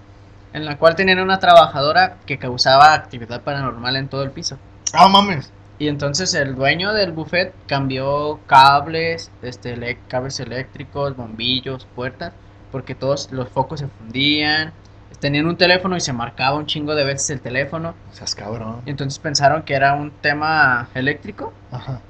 en 0.53 0.65
la 0.65 0.77
cual 0.77 0.97
tenían 0.97 1.21
una 1.21 1.39
trabajadora 1.39 2.17
que 2.27 2.39
causaba 2.39 2.95
actividad 2.95 3.43
paranormal 3.43 3.95
en 3.97 4.09
todo 4.09 4.25
el 4.25 4.33
piso. 4.33 4.59
Ah, 4.93 5.09
mames. 5.09 5.53
Y 5.79 5.89
entonces 5.89 6.35
el 6.35 6.57
dueño 6.57 6.93
del 6.93 7.13
buffet 7.13 7.55
cambió 7.67 8.41
cables, 8.47 9.31
este, 9.43 9.99
cables 10.09 10.41
eléctricos, 10.41 11.17
bombillos, 11.17 11.87
puertas, 11.95 12.33
porque 12.73 12.95
todos 12.95 13.31
los 13.31 13.49
focos 13.49 13.81
se 13.81 13.87
fundían. 13.87 14.73
Tenían 15.21 15.47
un 15.47 15.57
teléfono 15.57 15.97
y 15.97 16.01
se 16.01 16.13
marcaba 16.13 16.57
un 16.57 16.67
chingo 16.67 16.95
de 16.95 17.05
veces 17.05 17.31
el 17.31 17.41
teléfono. 17.41 17.95
O 18.11 18.15
sea, 18.15 18.25
es 18.25 18.35
cabrón. 18.35 18.83
Y 18.87 18.91
entonces 18.91 19.19
pensaron 19.19 19.63
que 19.63 19.75
era 19.75 19.95
un 19.95 20.11
tema 20.11 20.89
eléctrico. 20.95 21.53
Ajá. 21.71 22.01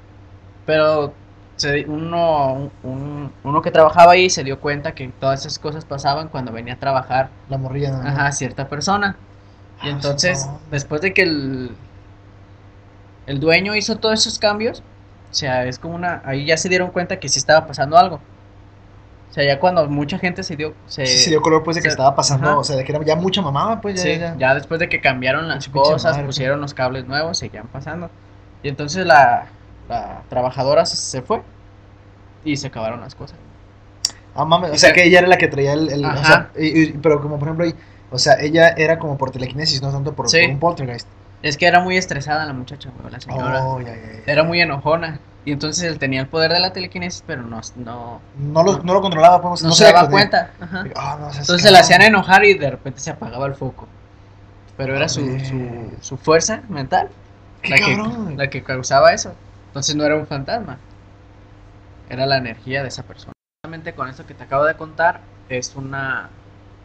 Pero 0.67 1.15
uno, 1.87 2.71
uno 2.83 3.63
que 3.63 3.71
trabajaba 3.71 4.13
ahí 4.13 4.31
se 4.31 4.45
dio 4.45 4.61
cuenta 4.61 4.93
que 4.93 5.09
todas 5.09 5.41
esas 5.41 5.59
cosas 5.59 5.85
pasaban 5.85 6.29
cuando 6.29 6.53
venía 6.53 6.75
a 6.75 6.79
trabajar. 6.79 7.31
La 7.49 7.59
morrilla, 7.59 7.91
¿no? 7.91 8.07
Ajá, 8.07 8.33
cierta 8.33 8.69
persona. 8.69 9.17
Y 9.83 9.89
ah, 9.89 9.91
entonces, 9.91 10.49
después 10.71 11.01
de 11.01 11.15
que 11.15 11.23
el, 11.23 11.77
el 13.28 13.40
dueño 13.40 13.76
hizo 13.76 13.97
todos 13.97 14.18
esos 14.20 14.38
cambios, 14.38 14.82
o 15.30 15.35
sea, 15.35 15.66
es 15.66 15.78
como 15.78 15.94
una. 15.94 16.23
Ahí 16.25 16.47
ya 16.47 16.56
se 16.56 16.70
dieron 16.70 16.90
cuenta 16.90 17.20
que 17.20 17.28
sí 17.28 17.38
estaba 17.38 17.66
pasando 17.66 17.99
algo. 17.99 18.20
O 19.30 19.32
sea, 19.35 19.44
ya 19.44 19.61
cuando 19.61 19.87
mucha 19.87 20.18
gente 20.18 20.42
se 20.42 20.56
dio... 20.56 20.73
Se, 20.87 21.06
se 21.06 21.28
dio 21.28 21.42
color 21.42 21.62
pues 21.62 21.76
de 21.76 21.82
que 21.82 21.88
estaba 21.88 22.16
pasando, 22.16 22.58
o 22.58 22.64
sea, 22.64 22.76
de 22.76 22.85
que 22.85 22.92
era 22.92 23.04
ya 23.04 23.14
mucha 23.14 23.42
mamada, 23.42 23.78
pues 23.82 24.02
ya, 24.02 24.35
ya. 24.38 24.54
después 24.54 24.80
de 24.80 24.88
que 24.88 25.02
cambiaron 25.02 25.47
las 25.47 25.68
cosas, 25.68 26.16
pues. 26.16 26.26
pusieron 26.26 26.62
los 26.62 26.73
cables 26.73 27.06
nuevos, 27.06 27.37
seguían 27.37 27.66
pasando. 27.66 28.11
Y 28.62 28.70
entonces 28.70 29.04
la, 29.04 29.49
la 29.87 30.23
trabajadora 30.30 30.87
se, 30.87 31.20
fue 31.20 31.42
y 32.42 32.56
se 32.56 32.68
acabaron 32.68 33.02
las 33.02 33.14
cosas. 33.14 33.37
Ah, 34.35 34.47
mames, 34.47 34.70
o 34.70 34.76
sea, 34.78 34.94
que 34.94 35.04
ella 35.04 35.18
era 35.18 35.28
la 35.28 35.37
que 35.37 35.49
traía 35.49 35.75
el... 35.75 35.90
el 35.90 36.04
o 36.06 36.25
sea, 36.25 36.50
pero 37.02 37.20
como 37.20 37.38
por 37.38 37.49
ejemplo, 37.49 37.66
o 38.11 38.18
sea, 38.18 38.40
ella 38.40 38.70
era 38.70 38.99
como 38.99 39.18
por 39.18 39.30
telequinesis, 39.30 39.82
no 39.82 39.92
tanto 39.92 40.14
por, 40.14 40.26
un 40.26 40.58
poltergeist. 40.58 41.06
Es 41.42 41.57
que 41.57 41.66
era 41.66 41.80
muy 41.80 41.97
estresada 41.97 42.45
la 42.45 42.52
muchacha, 42.52 42.90
la 43.11 43.21
señora. 43.21 43.64
Oh, 43.64 43.80
era 44.26 44.42
muy 44.42 44.61
enojona. 44.61 45.21
Y 45.45 45.52
entonces 45.52 45.85
él 45.85 45.99
tenía 45.99 46.21
el 46.21 46.26
poder 46.26 46.52
de 46.52 46.61
la 46.61 46.73
telequinesis, 46.73 47.23
pero 47.26 47.42
no... 47.42 47.61
No, 47.76 48.21
no, 48.38 48.62
lo, 48.62 48.83
no 48.83 48.92
lo 48.92 49.00
controlaba, 49.00 49.40
pues, 49.40 49.62
no, 49.62 49.73
se, 49.73 49.85
daba 49.85 50.09
cuenta. 50.11 50.50
Ah, 50.95 51.30
entonces 51.30 51.62
se 51.62 51.71
la 51.71 51.78
hacían 51.78 52.02
enojar 52.02 52.45
y 52.45 52.54
de 52.54 52.71
repente 52.71 53.00
se 53.00 53.11
apagaba 53.11 53.47
el 53.47 53.54
foco. 53.54 53.88
Pero 54.76 54.95
era 54.95 55.09
su, 55.09 55.23
su, 55.40 55.90
su, 56.00 56.16
fuerza 56.18 56.62
mental 56.68 57.09
la 57.64 57.76
que, 57.76 58.35
la 58.37 58.50
que 58.50 58.62
causaba 58.62 59.12
eso. 59.12 59.33
Entonces 59.68 59.97
no 59.97 60.04
era 60.04 60.16
un 60.16 60.26
fantasma. 60.26 60.78
Era 62.11 62.26
la 62.26 62.37
energía 62.37 62.83
de 62.83 62.88
esa 62.88 63.02
persona. 63.04 63.33
Con 63.97 64.09
esto 64.09 64.26
que 64.26 64.35
te 64.35 64.45
acabo 64.45 64.64
de 64.64 64.75
contar 64.75 65.21
es 65.49 65.75
una, 65.76 66.30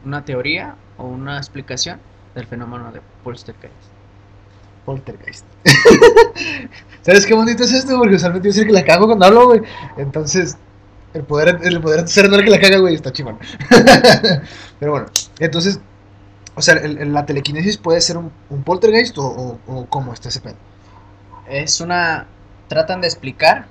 una 0.05 0.25
teoría 0.25 0.75
o 0.97 1.05
una 1.05 1.37
explicación 1.37 1.99
del 2.35 2.47
fenómeno 2.47 2.91
de 2.91 3.01
poltergeist. 3.23 3.92
Poltergeist. 4.85 5.45
¿Sabes 7.01 7.25
qué 7.25 7.33
bonito 7.33 7.63
es 7.63 7.73
esto? 7.73 7.97
Porque 7.97 8.15
usualmente 8.15 8.51
yo 8.51 8.65
que 8.65 8.71
la 8.71 8.85
cago 8.85 9.07
cuando 9.07 9.25
hablo, 9.25 9.45
güey. 9.47 9.61
Entonces, 9.97 10.57
el 11.13 11.23
poder, 11.23 11.59
el 11.63 11.81
poder 11.81 12.07
ser 12.07 12.29
no 12.29 12.37
el 12.37 12.43
que 12.43 12.49
la 12.49 12.59
caga, 12.59 12.77
güey, 12.77 12.95
está 12.95 13.11
chingón. 13.11 13.37
Pero 14.79 14.91
bueno, 14.91 15.07
entonces, 15.39 15.79
o 16.55 16.61
sea, 16.61 16.75
¿la 16.75 17.25
telequinesis 17.25 17.77
puede 17.77 18.01
ser 18.01 18.17
un, 18.17 18.31
poltergeist 18.63 19.17
o, 19.17 19.59
o, 19.67 19.85
cómo 19.87 20.13
está 20.13 20.29
ese 20.29 20.41
pedo? 20.41 20.55
Es 21.49 21.81
una. 21.81 22.27
Tratan 22.67 23.01
de 23.01 23.07
explicar. 23.07 23.65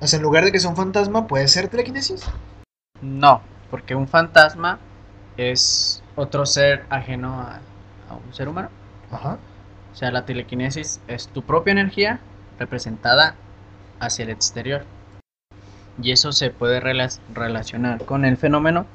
O 0.00 0.06
sea, 0.06 0.18
en 0.18 0.24
lugar 0.24 0.44
de 0.44 0.52
que 0.52 0.58
sea 0.58 0.68
un 0.70 0.76
fantasma, 0.76 1.26
¿puede 1.26 1.46
ser 1.48 1.68
telequinesis? 1.68 2.24
No, 3.00 3.40
porque 3.70 3.94
un 3.94 4.08
fantasma 4.08 4.80
es 5.36 6.02
otro 6.16 6.44
ser 6.44 6.84
ajeno 6.90 7.40
a, 7.40 7.60
a 8.10 8.14
un 8.14 8.34
ser 8.34 8.48
humano. 8.48 8.68
Ajá. 9.10 9.38
O 9.92 9.96
sea, 9.96 10.10
la 10.10 10.24
telequinesis 10.24 11.00
es 11.06 11.28
tu 11.28 11.42
propia 11.42 11.72
energía 11.72 12.20
representada 12.58 13.34
hacia 14.00 14.24
el 14.24 14.30
exterior. 14.30 14.84
Y 16.02 16.12
eso 16.12 16.32
se 16.32 16.50
puede 16.50 16.80
relacionar 16.80 18.04
con 18.04 18.24
el 18.24 18.36
fenómeno, 18.38 18.86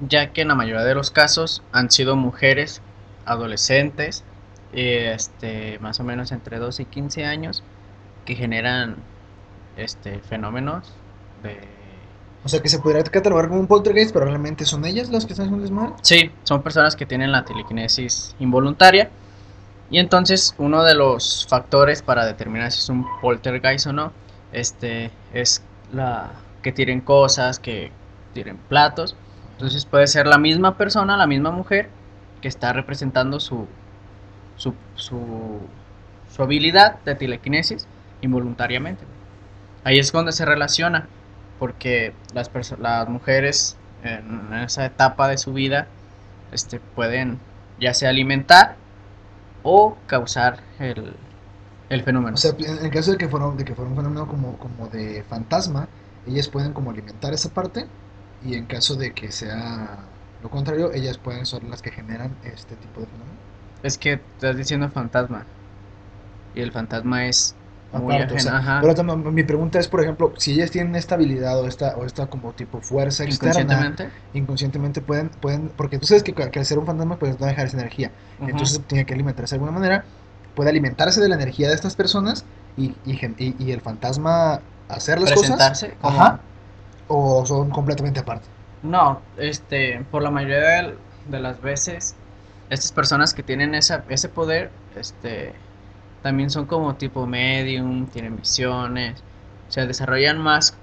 ya 0.00 0.32
que 0.32 0.42
en 0.42 0.48
la 0.48 0.54
mayoría 0.56 0.84
de 0.84 0.94
los 0.94 1.10
casos 1.10 1.62
han 1.72 1.90
sido 1.90 2.16
mujeres, 2.16 2.82
adolescentes, 3.24 4.24
este, 4.72 5.78
más 5.78 6.00
o 6.00 6.04
menos 6.04 6.32
entre 6.32 6.58
12 6.58 6.82
y 6.82 6.86
15 6.86 7.24
años, 7.24 7.62
que 8.24 8.34
generan 8.34 8.96
este, 9.76 10.18
fenómenos 10.18 10.92
de... 11.42 11.60
O 12.44 12.48
sea, 12.48 12.60
que 12.60 12.68
se 12.68 12.78
podría 12.78 13.02
catalogar 13.04 13.48
como 13.48 13.60
un 13.60 13.66
poltergeist, 13.66 14.12
pero 14.12 14.26
realmente 14.26 14.64
son 14.64 14.84
ellas 14.84 15.08
las 15.10 15.26
que 15.26 15.32
están 15.32 15.46
haciendo 15.46 15.62
desmadre. 15.62 15.94
Sí, 16.02 16.30
son 16.42 16.62
personas 16.62 16.94
que 16.94 17.06
tienen 17.06 17.32
la 17.32 17.44
telequinesis 17.44 18.36
involuntaria 18.38 19.10
y 19.90 19.98
entonces 19.98 20.54
uno 20.58 20.82
de 20.82 20.94
los 20.94 21.46
factores 21.48 22.02
para 22.02 22.26
determinar 22.26 22.72
si 22.72 22.80
es 22.80 22.88
un 22.88 23.06
poltergeist 23.20 23.86
o 23.86 23.92
no, 23.92 24.12
este, 24.52 25.10
es 25.32 25.62
la 25.92 26.32
que 26.62 26.72
tiren 26.72 27.00
cosas, 27.00 27.58
que 27.58 27.92
tiren 28.34 28.56
platos. 28.56 29.16
Entonces 29.52 29.84
puede 29.86 30.06
ser 30.06 30.26
la 30.26 30.38
misma 30.38 30.76
persona, 30.76 31.16
la 31.16 31.26
misma 31.26 31.50
mujer, 31.50 31.88
que 32.42 32.48
está 32.48 32.72
representando 32.72 33.38
su, 33.40 33.66
su, 34.56 34.74
su, 34.96 35.60
habilidad 36.38 36.98
de 37.04 37.14
telequinesis 37.14 37.86
involuntariamente. 38.20 39.04
Ahí 39.84 39.98
es 39.98 40.12
donde 40.12 40.32
se 40.32 40.44
relaciona, 40.44 41.08
porque 41.58 42.12
las, 42.34 42.50
las 42.78 43.08
mujeres 43.08 43.78
en 44.02 44.52
esa 44.52 44.84
etapa 44.84 45.28
de 45.28 45.38
su 45.38 45.52
vida 45.52 45.86
este, 46.52 46.80
pueden 46.80 47.38
ya 47.80 47.94
sea 47.94 48.10
alimentar 48.10 48.76
o 49.68 49.96
causar 50.06 50.62
el, 50.78 51.16
el 51.88 52.02
fenómeno. 52.04 52.34
O 52.34 52.36
sea, 52.38 52.52
en 52.58 52.84
el 52.84 52.90
caso 52.90 53.12
de 53.12 53.18
que 53.18 53.28
fuera, 53.28 53.50
de 53.50 53.64
que 53.64 53.74
fuera 53.74 53.90
un 53.90 53.96
fenómeno 53.96 54.28
como, 54.28 54.58
como 54.58 54.88
de 54.88 55.24
fantasma, 55.24 55.88
ellas 56.24 56.48
pueden 56.48 56.72
como 56.72 56.90
alimentar 56.90 57.34
esa 57.34 57.52
parte 57.52 57.90
y 58.40 58.54
en 58.54 58.66
caso 58.66 58.96
de 58.96 59.12
que 59.14 59.32
sea 59.32 60.12
lo 60.40 60.50
contrario, 60.50 60.92
ellas 60.92 61.18
pueden 61.18 61.46
ser 61.46 61.64
las 61.64 61.82
que 61.82 61.90
generan 61.90 62.38
este 62.42 62.76
tipo 62.76 63.00
de 63.00 63.06
fenómeno. 63.08 63.40
Es 63.82 63.96
que 63.96 64.12
estás 64.12 64.54
diciendo 64.56 64.90
fantasma 64.90 65.46
y 66.52 66.60
el 66.60 66.72
fantasma 66.72 67.26
es 67.26 67.56
pero 68.04 69.16
mi 69.16 69.42
pregunta 69.42 69.78
es, 69.78 69.88
por 69.88 70.00
ejemplo, 70.00 70.32
si 70.36 70.52
ellas 70.52 70.70
tienen 70.70 70.96
esta 70.96 71.14
habilidad 71.14 71.58
o 71.60 71.66
esta, 71.66 71.96
o 71.96 72.04
esta 72.04 72.26
como 72.26 72.52
tipo 72.52 72.80
fuerza 72.80 73.24
externa, 73.24 73.94
inconscientemente. 74.32 75.00
pueden, 75.00 75.28
pueden, 75.28 75.68
porque 75.76 75.98
tú 75.98 76.06
sabes 76.06 76.22
que, 76.22 76.34
al 76.42 76.66
ser 76.66 76.78
un 76.78 76.86
fantasma 76.86 77.16
pues 77.16 77.38
no 77.38 77.46
dejar 77.46 77.66
esa 77.66 77.78
energía, 77.78 78.10
entonces 78.40 78.80
tiene 78.86 79.04
que 79.06 79.14
alimentarse 79.14 79.54
de 79.54 79.56
alguna 79.56 79.72
manera, 79.72 80.04
puede 80.54 80.70
alimentarse 80.70 81.20
de 81.20 81.28
la 81.28 81.34
energía 81.34 81.68
de 81.68 81.74
estas 81.74 81.96
personas 81.96 82.44
y, 82.76 82.94
y, 83.04 83.70
el 83.70 83.80
fantasma 83.80 84.60
hacer 84.88 85.20
las 85.20 85.32
cosas, 85.32 85.86
ajá, 86.02 86.40
o 87.08 87.44
son 87.46 87.70
completamente 87.70 88.20
aparte. 88.20 88.46
No, 88.82 89.20
este, 89.36 90.04
por 90.10 90.22
la 90.22 90.30
mayoría 90.30 90.82
de, 90.82 90.94
de 91.28 91.40
las 91.40 91.60
veces, 91.60 92.14
estas 92.70 92.92
personas 92.92 93.34
que 93.34 93.42
tienen 93.42 93.74
esa, 93.74 94.04
ese 94.08 94.28
poder, 94.28 94.70
este 94.96 95.52
también 96.26 96.50
son 96.50 96.66
como 96.66 96.96
tipo 96.96 97.24
medium, 97.24 98.08
tienen 98.08 98.34
visiones, 98.34 99.20
o 99.68 99.70
sea, 99.70 99.86
desarrollan 99.86 100.38
más, 100.38 100.76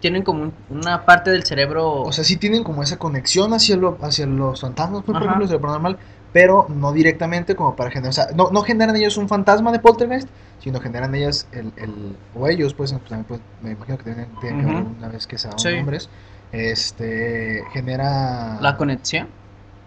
tienen 0.00 0.24
como 0.24 0.50
una 0.68 1.04
parte 1.04 1.30
del 1.30 1.44
cerebro... 1.44 2.02
O 2.02 2.10
sea, 2.10 2.24
sí 2.24 2.36
tienen 2.38 2.64
como 2.64 2.82
esa 2.82 2.98
conexión 2.98 3.54
hacia, 3.54 3.76
lo, 3.76 3.98
hacia 4.02 4.26
los 4.26 4.60
fantasmas, 4.60 5.04
por 5.04 5.14
ejemplo, 5.14 5.46
de 5.46 5.52
lo 5.52 5.60
paranormal, 5.60 5.96
pero 6.32 6.66
no 6.68 6.90
directamente 6.92 7.54
como 7.54 7.76
para 7.76 7.92
generar, 7.92 8.10
o 8.10 8.12
sea, 8.12 8.26
no, 8.34 8.50
no 8.50 8.62
generan 8.62 8.96
ellos 8.96 9.16
un 9.16 9.28
fantasma 9.28 9.70
de 9.70 9.78
poltergeist, 9.78 10.28
sino 10.58 10.80
generan 10.80 11.14
ellas 11.14 11.46
el, 11.52 11.72
el 11.76 12.16
o 12.34 12.48
ellos, 12.48 12.74
pues, 12.74 12.92
pues, 13.08 13.24
pues 13.28 13.40
me 13.62 13.70
imagino 13.70 13.96
que 13.96 14.02
tienen, 14.02 14.26
que 14.40 14.52
ver 14.52 14.64
una 14.64 15.06
vez 15.06 15.24
que 15.28 15.38
sean 15.38 15.54
hombres, 15.78 16.08
este, 16.50 17.62
genera... 17.72 18.58
La 18.60 18.76
conexión. 18.76 19.28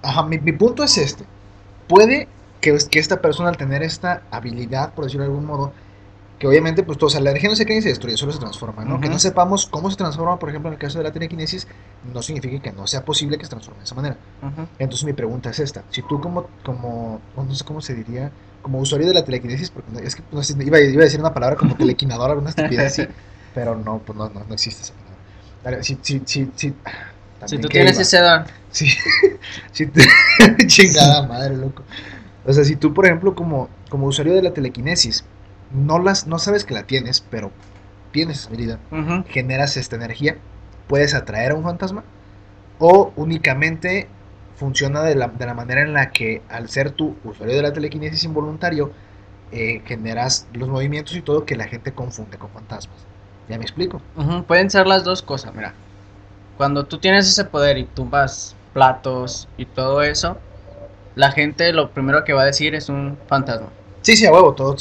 Ajá, 0.01 0.24
mi, 0.24 0.38
mi 0.38 0.53
punto 0.53 0.81
es 0.81 0.98
este, 0.98 1.25
puede 1.89 2.29
que, 2.63 2.75
que 2.89 3.00
esta 3.00 3.22
persona 3.22 3.50
al 3.50 3.58
tener 3.58 3.84
esta 3.84 4.24
habilidad, 4.32 4.93
por 4.93 5.03
decirlo 5.03 5.25
de 5.25 5.32
algún 5.32 5.46
modo, 5.46 5.74
que 6.39 6.48
obviamente, 6.48 6.82
pues, 6.84 6.98
todo, 6.98 7.08
o 7.08 7.10
sea, 7.10 7.20
la 7.20 7.29
energía 7.29 7.50
no 7.50 7.55
se 7.55 7.65
crea 7.65 7.75
ni 7.75 7.82
se 7.82 7.89
destruye, 7.89 8.17
solo 8.17 8.32
se 8.32 8.39
transforma, 8.39 8.86
¿no? 8.86 9.00
Que 9.00 9.10
no 9.10 9.20
sepamos 9.20 9.65
cómo 9.65 9.91
se 9.91 9.98
transforma, 9.98 10.39
por 10.39 10.50
ejemplo, 10.50 10.70
en 10.70 10.75
el 10.75 10.79
caso 10.79 10.98
de 10.98 11.03
la 11.03 11.12
telequinesis, 11.12 11.67
no 12.12 12.22
significa 12.22 12.62
que 12.62 12.72
no 12.72 12.88
sea 12.88 13.03
posible 13.03 13.38
que 13.38 13.43
se 13.43 13.50
transforme 13.50 13.79
de 13.79 13.86
esa 13.86 13.96
manera. 13.96 14.17
Entonces, 14.79 15.05
mi 15.05 15.13
pregunta 15.13 15.50
es 15.50 15.60
esta: 15.60 15.84
si 15.89 16.01
tú, 16.01 16.20
como, 16.20 16.48
como, 16.63 17.22
no 17.36 17.53
sé 17.53 17.63
cómo 17.65 17.82
se 17.82 17.93
diría, 17.93 18.32
como 18.62 18.79
usuario 18.79 19.08
de 19.08 19.13
la 19.13 19.24
telequinesis, 19.24 19.70
porque 19.70 19.89
es 20.03 20.15
que 20.15 20.24
no 20.32 20.41
sé, 20.41 20.55
iba, 20.63 20.79
iba, 20.79 21.01
a 21.01 21.05
decir 21.05 21.20
una 21.20 21.34
palabra 21.34 21.58
como 21.58 21.75
telequinador, 21.75 22.32
alguna 22.32 22.50
estupidez 22.50 22.93
así, 22.93 23.08
pero 23.53 23.75
no, 23.75 24.00
pues 24.00 24.17
no, 24.17 24.29
no, 24.29 24.43
no 24.48 24.53
existe 24.53 24.84
esa 24.84 24.93
palabra. 24.93 25.84
Si, 25.84 25.98
si, 26.01 26.22
si, 26.25 26.50
si, 26.55 26.74
si 27.46 27.58
tú 27.58 27.67
tienes 27.67 28.00
ese 28.00 28.20
don. 28.20 28.46
Sí, 28.72 28.89
sí, 29.72 29.89
chingada 30.67 31.27
madre, 31.27 31.55
loco. 31.55 31.84
O 32.45 32.53
sea, 32.53 32.63
si 32.63 32.75
tú, 32.75 32.93
por 32.93 33.05
ejemplo, 33.05 33.35
como, 33.35 33.69
como 33.89 34.07
usuario 34.07 34.33
de 34.33 34.41
la 34.41 34.53
telequinesis, 34.53 35.23
no, 35.73 36.00
las, 36.00 36.27
no 36.27 36.39
sabes 36.39 36.65
que 36.65 36.73
la 36.73 36.83
tienes, 36.83 37.21
pero 37.21 37.51
tienes 38.12 38.39
esa 38.39 38.50
habilidad, 38.50 38.79
generas 39.29 39.77
esta 39.77 39.95
energía, 39.95 40.38
puedes 40.88 41.13
atraer 41.13 41.53
a 41.53 41.55
un 41.55 41.63
fantasma 41.63 42.03
o 42.79 43.13
únicamente 43.15 44.07
funciona 44.55 45.01
de 45.01 45.15
la, 45.15 45.29
de 45.29 45.45
la 45.45 45.53
manera 45.53 45.81
en 45.81 45.93
la 45.93 46.12
que 46.12 46.41
al 46.50 46.69
ser 46.69 46.91
tu 46.91 47.15
usuario 47.23 47.55
de 47.55 47.62
la 47.62 47.73
telequinesis 47.73 48.23
involuntario 48.23 48.91
eh, 49.51 49.81
generas 49.85 50.47
los 50.53 50.67
movimientos 50.69 51.15
y 51.15 51.21
todo 51.21 51.45
que 51.45 51.55
la 51.55 51.65
gente 51.65 51.91
confunde 51.93 52.38
con 52.38 52.50
fantasmas. 52.50 52.97
¿Ya 53.50 53.57
me 53.57 53.63
explico? 53.63 54.01
Pueden 54.47 54.69
ser 54.69 54.88
las 54.88 55.03
dos 55.03 55.21
cosas, 55.21 55.53
mira. 55.53 55.73
Cuando 56.57 56.85
tú 56.85 56.97
tienes 56.97 57.27
ese 57.27 57.45
poder 57.45 57.77
y 57.77 57.85
tumbas 57.85 58.55
platos 58.73 59.47
y 59.57 59.65
todo 59.65 60.01
eso, 60.01 60.38
la 61.15 61.32
gente 61.32 61.72
lo 61.74 61.91
primero 61.91 62.24
que 62.24 62.34
va 62.34 62.43
a 62.43 62.46
decir 62.46 62.75
es 62.75 62.89
un 62.89 63.17
fantasma. 63.27 63.67
Sí, 64.01 64.17
sí, 64.17 64.25
a 64.25 64.34
huevo, 64.34 64.53
todo. 64.53 64.75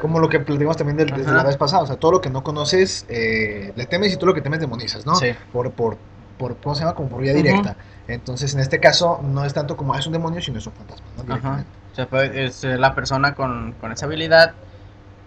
como 0.00 0.20
lo 0.20 0.28
que 0.28 0.38
platicamos 0.38 0.76
también 0.76 0.96
desde 0.96 1.32
la 1.32 1.42
vez 1.42 1.56
pasada. 1.56 1.82
O 1.82 1.86
sea, 1.86 1.96
todo 1.96 2.12
lo 2.12 2.20
que 2.20 2.30
no 2.30 2.44
conoces 2.44 3.06
eh, 3.08 3.72
le 3.74 3.86
temes 3.86 4.12
y 4.12 4.16
todo 4.16 4.26
lo 4.26 4.34
que 4.34 4.40
temes 4.40 4.60
demonizas, 4.60 5.04
¿no? 5.04 5.16
Sí. 5.16 5.34
Por, 5.52 5.72
por, 5.72 5.98
por, 6.38 6.56
¿cómo 6.58 6.76
se 6.76 6.82
llama? 6.82 6.94
Como 6.94 7.08
por 7.08 7.20
vía 7.20 7.34
directa. 7.34 7.76
Entonces, 8.06 8.54
en 8.54 8.60
este 8.60 8.78
caso, 8.78 9.20
no 9.22 9.44
es 9.44 9.52
tanto 9.52 9.76
como 9.76 9.94
ah, 9.94 9.98
es 9.98 10.06
un 10.06 10.12
demonio, 10.12 10.40
sino 10.40 10.58
es 10.58 10.66
un 10.66 10.72
fantasma, 10.74 11.06
¿no? 11.26 11.34
Ajá. 11.34 11.64
O 11.92 11.94
sea, 11.94 12.24
es 12.24 12.62
eh, 12.62 12.78
la 12.78 12.94
persona 12.94 13.34
con, 13.34 13.74
con 13.80 13.90
esa 13.90 14.06
habilidad 14.06 14.54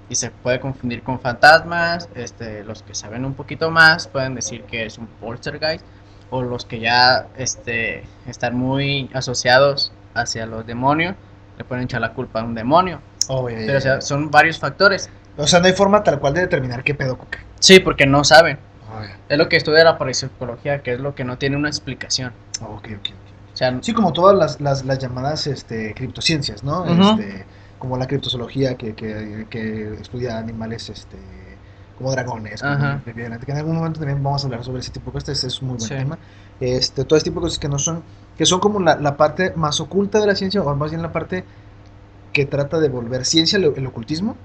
y 0.07 0.15
se 0.15 0.31
puede 0.31 0.61
confundir 0.61 1.03
con 1.03 1.19
fantasmas. 1.19 2.07
Este, 2.15 2.63
los 2.63 2.83
que 2.83 2.95
saben 2.95 3.25
un 3.25 3.33
poquito 3.33 3.69
más 3.69 4.07
pueden 4.07 4.33
decir 4.33 4.63
que 4.63 4.85
es 4.85 4.97
un 4.97 5.07
poltergeist 5.07 5.85
o 6.29 6.41
los 6.41 6.65
que 6.65 6.79
ya 6.79 7.27
este, 7.37 8.05
están 8.25 8.55
muy 8.55 9.09
asociados 9.13 9.91
hacia 10.13 10.45
los 10.45 10.65
demonios 10.65 11.15
le 11.57 11.63
pueden 11.63 11.85
echar 11.85 12.01
la 12.01 12.13
culpa 12.13 12.41
a 12.41 12.43
un 12.43 12.55
demonio. 12.55 12.99
Oh, 13.27 13.45
Pero, 13.45 13.77
o 13.77 13.81
sea, 13.81 14.01
son 14.01 14.31
varios 14.31 14.59
factores. 14.59 15.09
O 15.37 15.47
sea, 15.47 15.59
no 15.59 15.67
hay 15.67 15.73
forma 15.73 16.03
tal 16.03 16.19
cual 16.19 16.33
de 16.33 16.41
determinar 16.41 16.83
qué 16.83 16.93
pedo 16.93 17.17
con 17.17 17.27
qué. 17.29 17.39
Sí, 17.59 17.79
porque 17.79 18.05
no 18.05 18.23
saben. 18.23 18.57
Oh, 18.91 19.01
es 19.29 19.37
lo 19.37 19.47
que 19.47 19.57
estudia 19.57 19.83
la 19.83 19.97
parapsicología, 19.97 20.81
que 20.81 20.93
es 20.93 20.99
lo 20.99 21.15
que 21.15 21.23
no 21.23 21.37
tiene 21.37 21.55
una 21.57 21.69
explicación. 21.69 22.33
Oh, 22.61 22.75
ok, 22.75 22.89
ok, 22.97 23.09
O 23.53 23.57
sea, 23.57 23.77
sí, 23.81 23.93
como 23.93 24.11
todas 24.11 24.35
las, 24.35 24.59
las, 24.59 24.85
las 24.85 24.99
llamadas 24.99 25.47
este, 25.47 25.93
criptociencias, 25.93 26.63
¿no? 26.63 26.85
este, 26.85 27.45
como 27.79 27.97
la 27.97 28.07
criptozoología 28.07 28.75
que, 28.75 28.93
que, 28.93 29.47
que, 29.49 29.93
estudia 29.93 30.37
animales 30.37 30.89
este, 30.89 31.17
como 32.01 32.11
dragones, 32.11 32.61
como 32.61 33.03
que 33.03 33.11
en 33.51 33.57
algún 33.57 33.75
momento 33.75 33.99
también 33.99 34.21
vamos 34.23 34.43
a 34.43 34.47
hablar 34.47 34.63
sobre 34.63 34.79
ese 34.79 34.91
tipo 34.91 35.11
de 35.11 35.13
cosas, 35.13 35.43
es 35.43 35.61
un 35.61 35.69
muy 35.69 35.77
buen 35.77 35.89
tema. 35.89 36.17
Este, 36.59 37.05
todo 37.05 37.17
este 37.17 37.29
tipo 37.29 37.39
de 37.39 37.45
cosas 37.45 37.59
que 37.59 37.69
no 37.69 37.79
son, 37.79 38.03
que 38.37 38.45
son 38.45 38.59
como 38.59 38.79
la, 38.79 38.95
la 38.95 39.17
parte 39.17 39.53
más 39.55 39.79
oculta 39.79 40.19
de 40.19 40.27
la 40.27 40.35
ciencia, 40.35 40.61
o 40.61 40.75
más 40.75 40.91
bien 40.91 41.01
la 41.01 41.11
parte 41.11 41.43
que 42.33 42.45
trata 42.45 42.79
de 42.79 42.89
volver 42.89 43.25
ciencia 43.25 43.57
el, 43.57 43.87
ocultismo. 43.87 44.35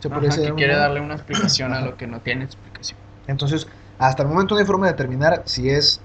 Se 0.00 0.10
que 0.10 0.54
quiere 0.54 0.76
darle 0.76 1.00
una 1.00 1.14
explicación 1.14 1.72
a 1.72 1.80
lo 1.80 1.96
que 1.96 2.06
no 2.06 2.20
tiene 2.20 2.44
explicación. 2.44 2.98
Entonces, 3.26 3.66
hasta 3.98 4.22
el 4.22 4.28
momento 4.28 4.54
no 4.54 4.60
hay 4.60 4.66
forma 4.66 4.86
de 4.86 4.92
determinar 4.92 5.42
si 5.46 5.70
es 5.70 6.00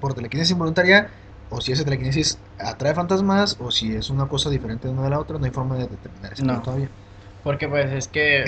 por 0.00 0.14
telequinesis 0.14 0.52
involuntaria 0.52 1.08
o 1.48 1.60
si 1.60 1.72
esa 1.72 1.84
telequinesis 1.84 2.38
atrae 2.58 2.94
fantasmas 2.94 3.56
o 3.60 3.70
si 3.70 3.94
es 3.94 4.10
una 4.10 4.26
cosa 4.26 4.50
diferente 4.50 4.88
de 4.88 4.94
una 4.94 5.04
de 5.04 5.10
la 5.10 5.18
otra. 5.18 5.38
No 5.38 5.44
hay 5.44 5.50
forma 5.50 5.76
de 5.76 5.88
determinar 5.88 6.32
eso 6.32 6.44
no. 6.44 6.60
todavía. 6.60 6.88
Porque 7.42 7.68
pues 7.68 7.90
es 7.92 8.08
que... 8.08 8.44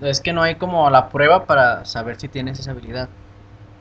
es 0.00 0.20
que 0.20 0.32
no 0.32 0.42
hay 0.42 0.56
como 0.56 0.88
la 0.90 1.08
prueba 1.08 1.46
para 1.46 1.84
saber 1.84 2.18
si 2.18 2.28
tienes 2.28 2.58
esa 2.58 2.72
habilidad. 2.72 3.08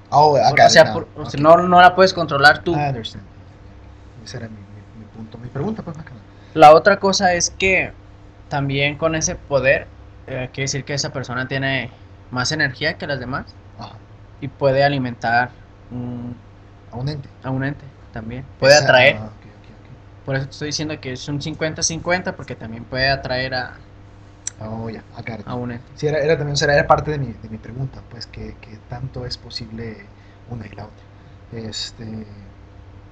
Oh, 0.09 0.37
o 0.37 0.69
sea, 0.69 0.93
no, 1.39 1.57
no 1.57 1.81
la 1.81 1.95
puedes 1.95 2.13
controlar 2.13 2.63
tú. 2.63 2.75
Ese 2.75 4.37
era 4.37 4.47
mi, 4.47 5.05
punto, 5.15 5.37
mi 5.37 5.49
pregunta, 5.49 5.81
pues, 5.81 5.97
la 6.53 6.73
otra 6.73 6.99
cosa 6.99 7.33
es 7.33 7.49
que 7.49 7.91
también 8.47 8.97
con 8.97 9.15
ese 9.15 9.35
poder, 9.35 9.87
eh, 10.27 10.49
quiere 10.53 10.65
decir 10.65 10.85
que 10.85 10.93
esa 10.93 11.11
persona 11.11 11.47
tiene 11.47 11.89
más 12.29 12.51
energía 12.51 12.97
que 12.97 13.07
las 13.07 13.19
demás 13.19 13.55
y 14.39 14.47
puede 14.47 14.83
alimentar 14.83 15.49
a 16.91 16.95
un 16.95 17.09
ente. 17.09 17.29
A 17.43 17.49
un 17.49 17.63
ente 17.63 17.85
también. 18.11 18.45
Puede 18.59 18.75
atraer. 18.75 19.17
Ah, 19.19 19.29
Por 20.25 20.35
eso 20.35 20.45
te 20.45 20.51
estoy 20.51 20.65
diciendo 20.67 20.99
que 20.99 21.13
es 21.13 21.27
un 21.27 21.39
50-50 21.39 22.33
porque 22.35 22.55
también 22.55 22.83
puede 22.83 23.09
atraer 23.09 23.55
a, 23.55 23.73
Oh, 24.61 24.89
ya, 24.89 25.03
a 25.45 25.55
un 25.55 25.71
ente. 25.71 25.85
Sí, 25.95 26.07
era, 26.07 26.19
era 26.19 26.37
también 26.37 26.57
era 26.69 26.87
parte 26.87 27.11
de 27.11 27.17
mi, 27.17 27.33
de 27.33 27.49
mi 27.49 27.57
pregunta, 27.57 28.01
pues, 28.09 28.27
que, 28.27 28.55
que, 28.61 28.77
tanto 28.89 29.25
es 29.25 29.37
posible 29.37 30.05
una 30.49 30.65
y 30.65 30.69
la 30.69 30.85
otra. 30.85 31.67
Este, 31.69 32.25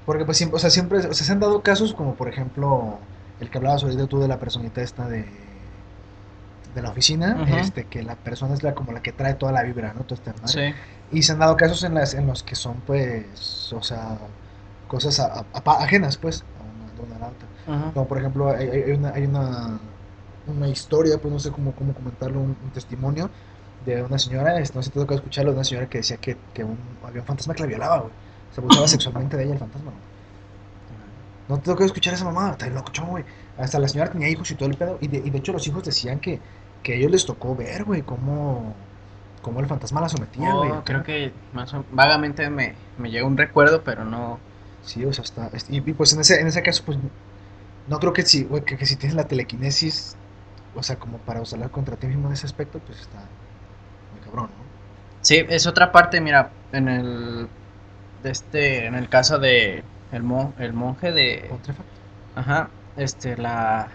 porque, 0.06 0.25
pues, 0.25 0.38
siempre, 0.38 0.58
o 0.58 0.60
sea, 0.60 0.69
siempre, 0.69 0.99
o 0.99 1.13
sea, 1.13 1.25
se 1.25 1.32
han 1.32 1.39
dado 1.39 1.62
casos 1.62 1.93
como, 1.93 2.15
por 2.15 2.30
ejemplo, 2.30 2.99
el 3.39 3.49
que 3.49 3.58
hablabas 3.58 3.84
ahorita 3.84 4.08
tú 4.08 4.19
de 4.19 4.27
la 4.27 4.39
personita 4.39 4.82
esta 4.82 5.08
de, 5.08 5.25
de 6.73 6.82
la 6.82 6.89
oficina, 6.89 7.43
este, 7.60 7.86
que 7.86 8.04
la 8.04 8.15
persona 8.15 8.54
es 8.54 8.63
la 8.63 8.73
como 8.73 8.91
la 8.91 9.01
que 9.01 9.12
trae 9.12 9.34
toda 9.34 9.51
la 9.51 9.63
vibra, 9.63 9.93
¿no? 9.93 10.04
Todo 10.04 10.15
este 10.15 10.75
Y 11.12 11.23
se 11.23 11.34
han 11.34 11.39
dado 11.39 11.58
casos 11.58 11.84
en, 11.84 11.95
las, 11.95 12.13
en 12.13 12.27
los 12.27 12.43
que 12.43 12.56
son, 12.56 12.75
pues, 12.88 13.73
o 13.73 13.82
sea, 13.82 14.17
cosas 14.88 15.19
ajenas, 15.65 16.17
pues, 16.17 16.43
a 16.60 17.04
una, 17.04 17.15
a 17.15 17.19
la 17.19 17.27
otra. 17.27 17.93
Como 17.93 18.08
por 18.08 18.17
ejemplo, 18.17 18.49
hay, 18.49 18.91
una, 18.91 19.10
hay 19.10 19.25
una, 19.25 19.80
una, 20.47 20.67
historia, 20.67 21.17
pues 21.19 21.32
no 21.32 21.39
sé 21.39 21.51
cómo, 21.51 21.73
cómo 21.73 21.93
comentarlo, 21.93 22.39
un, 22.39 22.56
testimonio 22.73 23.30
de 23.86 24.04
una 24.04 24.19
señora, 24.19 24.60
no 24.60 24.65
sé 24.65 24.84
si 24.84 24.89
te 24.91 24.99
toca 24.99 25.15
escucharlo, 25.15 25.51
de 25.51 25.58
una 25.58 25.63
señora 25.63 25.89
que 25.89 25.99
decía 25.99 26.17
que, 26.17 26.38
que 26.54 26.63
un, 26.63 26.77
había 27.04 27.21
un 27.21 27.27
fantasma 27.27 27.54
que 27.54 27.63
la 27.63 27.67
violaba, 27.67 27.99
güey. 27.99 28.13
Se 28.54 28.62
abusaba 28.62 28.88
sexualmente 28.88 29.38
de 29.38 29.43
ella 29.43 29.54
el 29.54 29.60
fantasma, 29.60 29.91
no 31.51 31.60
tengo 31.60 31.77
que 31.77 31.84
escuchar 31.84 32.13
a 32.13 32.15
esa 32.15 32.23
mamá, 32.23 32.51
está 32.51 32.67
loco, 32.67 32.91
güey. 33.08 33.25
Hasta 33.58 33.77
la 33.77 33.89
señora 33.89 34.10
tenía 34.10 34.30
hijos 34.30 34.49
y 34.51 34.56
todo 34.56 34.69
el 34.69 34.77
pedo. 34.77 34.97
Y 35.01 35.10
de, 35.10 35.17
y 35.17 35.30
de 35.30 35.38
hecho 35.38 35.51
los 35.51 35.67
hijos 35.67 35.84
decían 35.84 36.19
que, 36.19 36.39
que 36.82 36.93
a 36.93 36.95
ellos 36.95 37.12
les 37.12 37.25
tocó 37.25 37.56
ver, 37.56 37.84
güey, 37.84 38.04
cómo, 38.04 38.73
cómo 39.41 39.60
el 39.60 39.65
fantasma 39.65 39.99
la 39.99 40.08
sometía, 40.08 40.54
güey. 40.54 40.71
Oh, 40.71 40.84
creo 40.86 41.04
que 41.04 41.34
más 41.51 41.75
vagamente 41.91 42.49
me, 42.49 42.75
me 42.97 43.12
llega 43.12 43.25
un 43.25 43.38
recuerdo, 43.38 43.82
pero 43.84 44.06
no... 44.06 44.39
Sí, 44.84 45.04
o 45.04 45.12
sea, 45.12 45.25
está... 45.25 45.51
Y, 45.69 45.82
pues 45.82 46.13
en 46.13 46.21
ese, 46.21 46.39
en 46.39 46.47
ese 46.47 46.62
caso, 46.63 46.84
pues, 46.86 46.97
no 47.88 47.99
creo 47.99 48.13
que 48.13 48.21
si, 48.23 48.45
güey, 48.45 48.63
que, 48.63 48.77
que 48.77 48.86
si 48.86 48.95
tienes 48.95 49.15
la 49.15 49.27
telequinesis, 49.27 50.15
o 50.75 50.84
sea, 50.84 50.97
como 50.97 51.17
para 51.19 51.41
usarla 51.41 51.69
contra 51.69 51.95
ti 51.95 52.07
mismo 52.07 52.27
en 52.27 52.34
ese 52.34 52.45
aspecto, 52.45 52.79
pues 52.79 52.99
está 52.99 53.19
muy 54.13 54.21
cabrón, 54.23 54.45
¿no? 54.57 54.71
Sí, 55.21 55.45
es 55.49 55.67
otra 55.67 55.91
parte, 55.91 56.21
mira, 56.21 56.51
en 56.71 56.88
el... 56.88 57.47
De 58.23 58.29
este, 58.29 58.86
en 58.86 58.95
el 58.95 59.10
caso 59.10 59.39
de 59.39 59.84
el, 60.12 60.23
el 60.60 60.73
monje 60.73 61.12
de... 61.12 61.49
Ajá, 62.36 62.69
este, 62.97 63.38
la... 63.38 63.88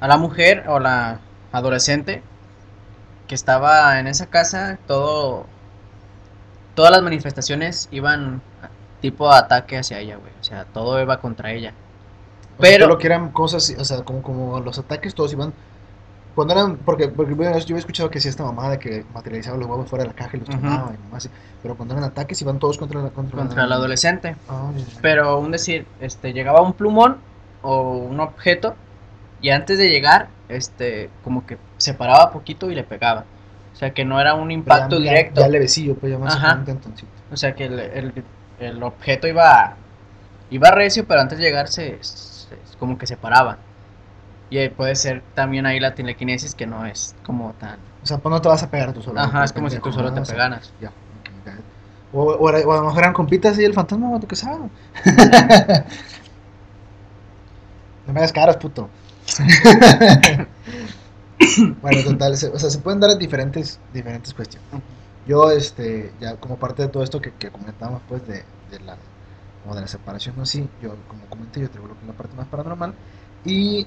A 0.00 0.08
la 0.08 0.16
mujer 0.16 0.64
o 0.68 0.78
la 0.78 1.20
adolescente 1.52 2.22
que 3.28 3.34
estaba 3.34 3.98
en 3.98 4.06
esa 4.06 4.26
casa, 4.26 4.78
todo... 4.86 5.46
Todas 6.74 6.92
las 6.92 7.02
manifestaciones 7.02 7.88
iban 7.90 8.42
tipo 9.00 9.30
ataque 9.30 9.78
hacia 9.78 9.98
ella, 9.98 10.16
güey. 10.16 10.32
O 10.40 10.44
sea, 10.44 10.64
todo 10.64 11.00
iba 11.00 11.20
contra 11.20 11.52
ella. 11.52 11.74
Pero... 12.60 12.86
lo 12.86 12.98
que 12.98 13.06
eran 13.06 13.30
cosas, 13.30 13.74
o 13.78 13.84
sea, 13.84 14.02
como, 14.02 14.22
como 14.22 14.60
los 14.60 14.78
ataques 14.78 15.14
todos 15.14 15.32
iban 15.32 15.52
cuando 16.34 16.54
eran, 16.54 16.76
porque, 16.76 17.08
porque 17.08 17.34
yo 17.34 17.48
había 17.48 17.78
escuchado 17.78 18.08
que 18.10 18.18
hacía 18.18 18.30
esta 18.30 18.44
mamada 18.44 18.78
que 18.78 19.04
materializaba 19.12 19.58
los 19.58 19.66
huevos 19.68 19.88
fuera 19.88 20.04
de 20.04 20.10
la 20.10 20.14
caja 20.14 20.36
y 20.36 20.40
los 20.40 20.48
tomaba 20.48 20.92
y 20.92 21.16
así. 21.16 21.28
Pero 21.62 21.76
cuando 21.76 21.94
eran 21.94 22.04
ataques 22.04 22.40
iban 22.40 22.58
todos 22.58 22.78
contra 22.78 23.02
la 23.02 23.10
contra, 23.10 23.38
contra 23.38 23.64
el 23.64 23.72
adolescente. 23.72 24.36
Ah, 24.48 24.70
pero 25.02 25.38
un 25.38 25.50
decir, 25.50 25.86
este 26.00 26.32
llegaba 26.32 26.62
un 26.62 26.72
plumón 26.72 27.18
o 27.62 27.92
un 27.92 28.20
objeto 28.20 28.74
y 29.42 29.50
antes 29.50 29.78
de 29.78 29.90
llegar, 29.90 30.28
este 30.48 31.10
como 31.24 31.44
que 31.46 31.58
se 31.78 31.94
paraba 31.94 32.30
poquito 32.30 32.70
y 32.70 32.74
le 32.74 32.84
pegaba. 32.84 33.24
O 33.72 33.76
sea 33.76 33.92
que 33.92 34.04
no 34.04 34.20
era 34.20 34.34
un 34.34 34.50
impacto 34.50 35.00
directo. 35.00 35.40
Ya, 35.40 35.48
levecillo, 35.48 35.96
pues 35.96 36.12
ya 36.12 36.18
más 36.18 36.38
O 37.32 37.36
sea 37.36 37.54
que 37.54 37.64
el, 37.64 37.80
el, 37.80 38.24
el, 38.60 38.82
objeto 38.82 39.26
iba 39.26 39.74
iba 40.50 40.70
recio, 40.70 41.06
pero 41.06 41.20
antes 41.20 41.38
de 41.38 41.44
llegar 41.44 41.68
se, 41.68 41.98
se 42.50 42.78
como 42.78 42.98
que 42.98 43.06
se 43.06 43.16
paraba. 43.16 43.58
Y 44.50 44.68
puede 44.70 44.96
ser 44.96 45.22
también 45.34 45.64
ahí 45.64 45.78
la 45.78 45.94
telequinesis 45.94 46.54
que 46.54 46.66
no 46.66 46.84
es 46.84 47.14
como 47.24 47.52
tan... 47.54 47.78
O 48.02 48.06
sea, 48.06 48.18
pues 48.18 48.32
no 48.32 48.40
te 48.40 48.48
vas 48.48 48.62
a 48.62 48.70
pegar 48.70 48.92
tú 48.92 49.00
solo. 49.00 49.20
Ajá, 49.20 49.44
es 49.44 49.52
como 49.52 49.70
si 49.70 49.78
tú 49.78 49.92
solo 49.92 50.12
te 50.12 50.20
pegaras. 50.22 50.72
Ya. 50.80 50.90
O, 52.12 52.24
o, 52.24 52.48
a 52.48 52.52
lo 52.52 52.84
mejor 52.84 52.98
eran 52.98 53.12
compitas 53.12 53.56
y 53.58 53.64
el 53.64 53.72
fantasma, 53.72 54.18
tú 54.18 54.26
qué 54.26 54.34
sabes. 54.34 54.68
no 58.06 58.12
me 58.12 58.18
hagas 58.18 58.32
caras, 58.32 58.56
puto. 58.56 58.88
bueno, 61.80 62.02
total, 62.02 62.32
o 62.32 62.36
sea, 62.36 62.70
se 62.70 62.78
pueden 62.78 62.98
dar 62.98 63.16
diferentes, 63.16 63.78
diferentes 63.94 64.34
cuestiones. 64.34 64.68
Yo, 65.26 65.52
este, 65.52 66.12
ya 66.20 66.34
como 66.36 66.56
parte 66.56 66.82
de 66.82 66.88
todo 66.88 67.04
esto 67.04 67.20
que, 67.20 67.30
que 67.32 67.50
comentamos, 67.50 68.02
pues, 68.08 68.26
de, 68.26 68.42
de 68.72 68.80
la, 68.80 68.96
como 69.62 69.74
de 69.74 69.82
la 69.82 69.88
separación, 69.88 70.36
¿no? 70.36 70.46
Sí, 70.46 70.68
yo, 70.82 70.94
como 71.08 71.26
comenté, 71.26 71.60
yo 71.60 71.70
que 71.70 71.78
es 71.78 72.06
la 72.06 72.12
parte 72.12 72.36
más 72.36 72.48
paranormal. 72.48 72.94
Y 73.44 73.86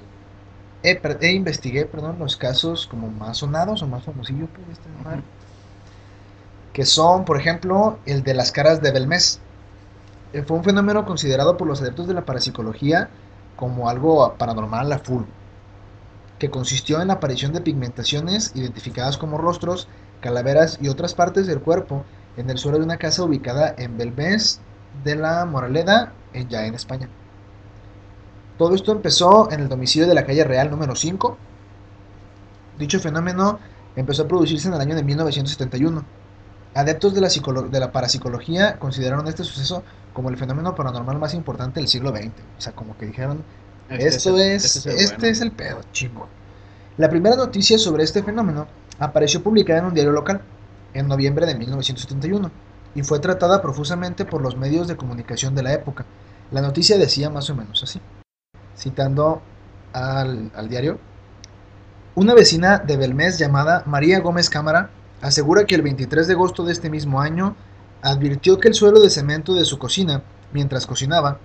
he 0.84 1.32
investigué 1.32 1.86
perdón, 1.86 2.18
los 2.20 2.36
casos 2.36 2.88
como 2.88 3.10
más 3.10 3.38
sonados 3.38 3.82
o 3.82 3.88
más 3.88 4.04
famosillos, 4.04 4.50
pues, 4.54 4.68
este 4.70 4.90
que 6.74 6.86
son, 6.86 7.24
por 7.24 7.40
ejemplo, 7.40 8.00
el 8.06 8.24
de 8.24 8.34
las 8.34 8.52
caras 8.52 8.82
de 8.82 8.92
Belmez. 8.92 9.40
Eh, 10.34 10.42
fue 10.42 10.58
un 10.58 10.64
fenómeno 10.64 11.06
considerado 11.06 11.56
por 11.56 11.68
los 11.68 11.82
adeptos 11.82 12.08
de 12.08 12.16
la 12.16 12.26
parapsicología 12.26 13.10
como 13.56 13.90
algo 13.90 14.36
paranormal 14.38 14.92
a 14.92 14.98
full, 14.98 15.24
que 16.40 16.50
consistió 16.50 17.00
en 17.02 17.10
la 17.10 17.16
aparición 17.16 17.54
de 17.54 17.62
pigmentaciones 17.62 18.52
identificadas 18.56 19.18
como 19.18 19.38
rostros, 19.38 19.88
calaveras 20.20 20.80
y 20.82 20.88
otras 20.90 21.14
partes 21.14 21.46
del 21.46 21.62
cuerpo 21.62 22.04
en 22.36 22.50
el 22.50 22.58
suelo 22.58 22.80
de 22.80 22.86
una 22.86 22.98
casa 22.98 23.24
ubicada 23.24 23.76
en 23.78 23.98
Belvés 23.98 24.60
de 25.04 25.16
la 25.16 25.46
Moraleda, 25.46 26.14
en 26.34 26.50
Jaén, 26.50 26.76
España. 26.76 27.10
Todo 28.58 28.76
esto 28.76 28.92
empezó 28.92 29.52
en 29.52 29.62
el 29.62 29.70
domicilio 29.70 30.08
de 30.08 30.14
la 30.14 30.26
calle 30.26 30.44
Real 30.44 30.70
número 30.70 30.96
5. 30.96 31.38
Dicho 32.78 33.00
fenómeno 33.00 33.60
empezó 33.96 34.24
a 34.24 34.28
producirse 34.28 34.68
en 34.68 34.76
el 34.76 34.82
año 34.82 34.96
de 34.96 35.04
1971. 35.04 36.04
Adeptos 36.76 37.14
de 37.14 37.22
la, 37.22 37.30
de 37.30 37.80
la 37.80 37.92
parapsicología 37.92 38.80
consideraron 38.80 39.28
este 39.28 39.44
suceso 39.44 39.84
como 40.14 40.30
el 40.30 40.38
fenómeno 40.38 40.76
paranormal 40.76 41.18
más 41.20 41.34
importante 41.34 41.80
del 41.80 41.90
siglo 41.90 42.12
XX. 42.12 42.30
O 42.58 42.62
sea, 42.62 42.74
como 42.74 42.98
que 42.98 43.08
dijeron, 43.08 43.44
este 43.90 44.08
esto 44.08 44.38
es, 44.38 44.76
este, 44.76 44.90
es, 44.90 44.96
el, 44.96 45.14
este 45.14 45.30
es 45.30 45.42
el 45.42 45.52
pedo, 45.52 45.82
chingo. 45.92 46.28
La 46.98 47.10
primera 47.10 47.36
noticia 47.36 47.78
sobre 47.78 48.04
este 48.04 48.24
fenómeno 48.24 48.68
apareció 49.00 49.42
publicada 49.42 49.80
en 49.80 49.86
un 49.86 49.94
diario 49.94 50.12
local 50.12 50.42
en 50.94 51.08
noviembre 51.08 51.46
de 51.46 51.56
1971 51.56 52.52
y 52.96 53.04
fue 53.04 53.20
tratada 53.20 53.62
profusamente 53.62 54.26
por 54.26 54.42
los 54.42 54.58
medios 54.58 54.88
de 54.88 54.98
comunicación 54.98 55.56
de 55.56 55.64
la 55.64 55.74
época. 55.74 56.06
La 56.52 56.62
noticia 56.62 56.98
decía 56.98 57.30
más 57.30 57.50
o 57.50 57.56
menos 57.56 57.82
así, 57.84 58.00
citando 58.78 59.42
al, 59.94 60.52
al 60.56 60.70
diario, 60.70 61.00
una 62.16 62.36
vecina 62.36 62.78
de 62.78 62.96
Belmez 62.96 63.40
llamada 63.40 63.84
María 63.88 64.20
Gómez 64.20 64.50
Cámara 64.50 64.92
asegura 65.22 65.66
que 65.66 65.74
el 65.74 65.82
23 65.82 66.28
de 66.28 66.34
agosto 66.34 66.64
de 66.64 66.72
este 66.72 66.90
mismo 66.90 67.22
año 67.22 67.56
advirtió 68.04 68.60
que 68.60 68.68
el 68.68 68.74
suelo 68.76 69.00
de 69.00 69.10
cemento 69.10 69.56
de 69.56 69.66
su 69.66 69.80
cocina, 69.80 70.22
mientras 70.52 70.86
cocinaba, 70.86 71.40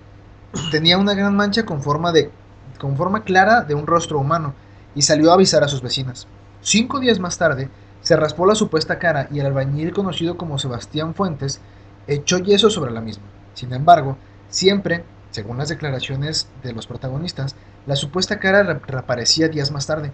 tenía 0.71 0.97
una 0.97 1.13
gran 1.13 1.35
mancha 1.35 1.65
con 1.65 1.81
forma, 1.81 2.11
de, 2.11 2.29
con 2.77 2.97
forma 2.97 3.23
clara 3.23 3.61
de 3.61 3.73
un 3.73 3.87
rostro 3.87 4.19
humano 4.19 4.53
y 4.93 5.01
salió 5.01 5.31
a 5.31 5.35
avisar 5.35 5.63
a 5.63 5.67
sus 5.67 5.81
vecinas. 5.81 6.27
Cinco 6.61 6.99
días 6.99 7.19
más 7.19 7.37
tarde, 7.37 7.69
se 8.09 8.15
raspó 8.15 8.47
la 8.47 8.55
supuesta 8.55 8.97
cara 8.97 9.27
y 9.29 9.39
el 9.39 9.45
albañil 9.45 9.93
conocido 9.93 10.35
como 10.35 10.57
Sebastián 10.57 11.13
Fuentes 11.13 11.61
echó 12.07 12.39
yeso 12.39 12.71
sobre 12.71 12.89
la 12.89 13.01
misma. 13.01 13.25
Sin 13.53 13.71
embargo, 13.71 14.17
siempre, 14.49 15.03
según 15.29 15.59
las 15.59 15.69
declaraciones 15.69 16.47
de 16.63 16.73
los 16.73 16.87
protagonistas, 16.87 17.55
la 17.85 17.95
supuesta 17.95 18.39
cara 18.39 18.63
reaparecía 18.63 19.47
días 19.47 19.69
más 19.69 19.85
tarde. 19.85 20.11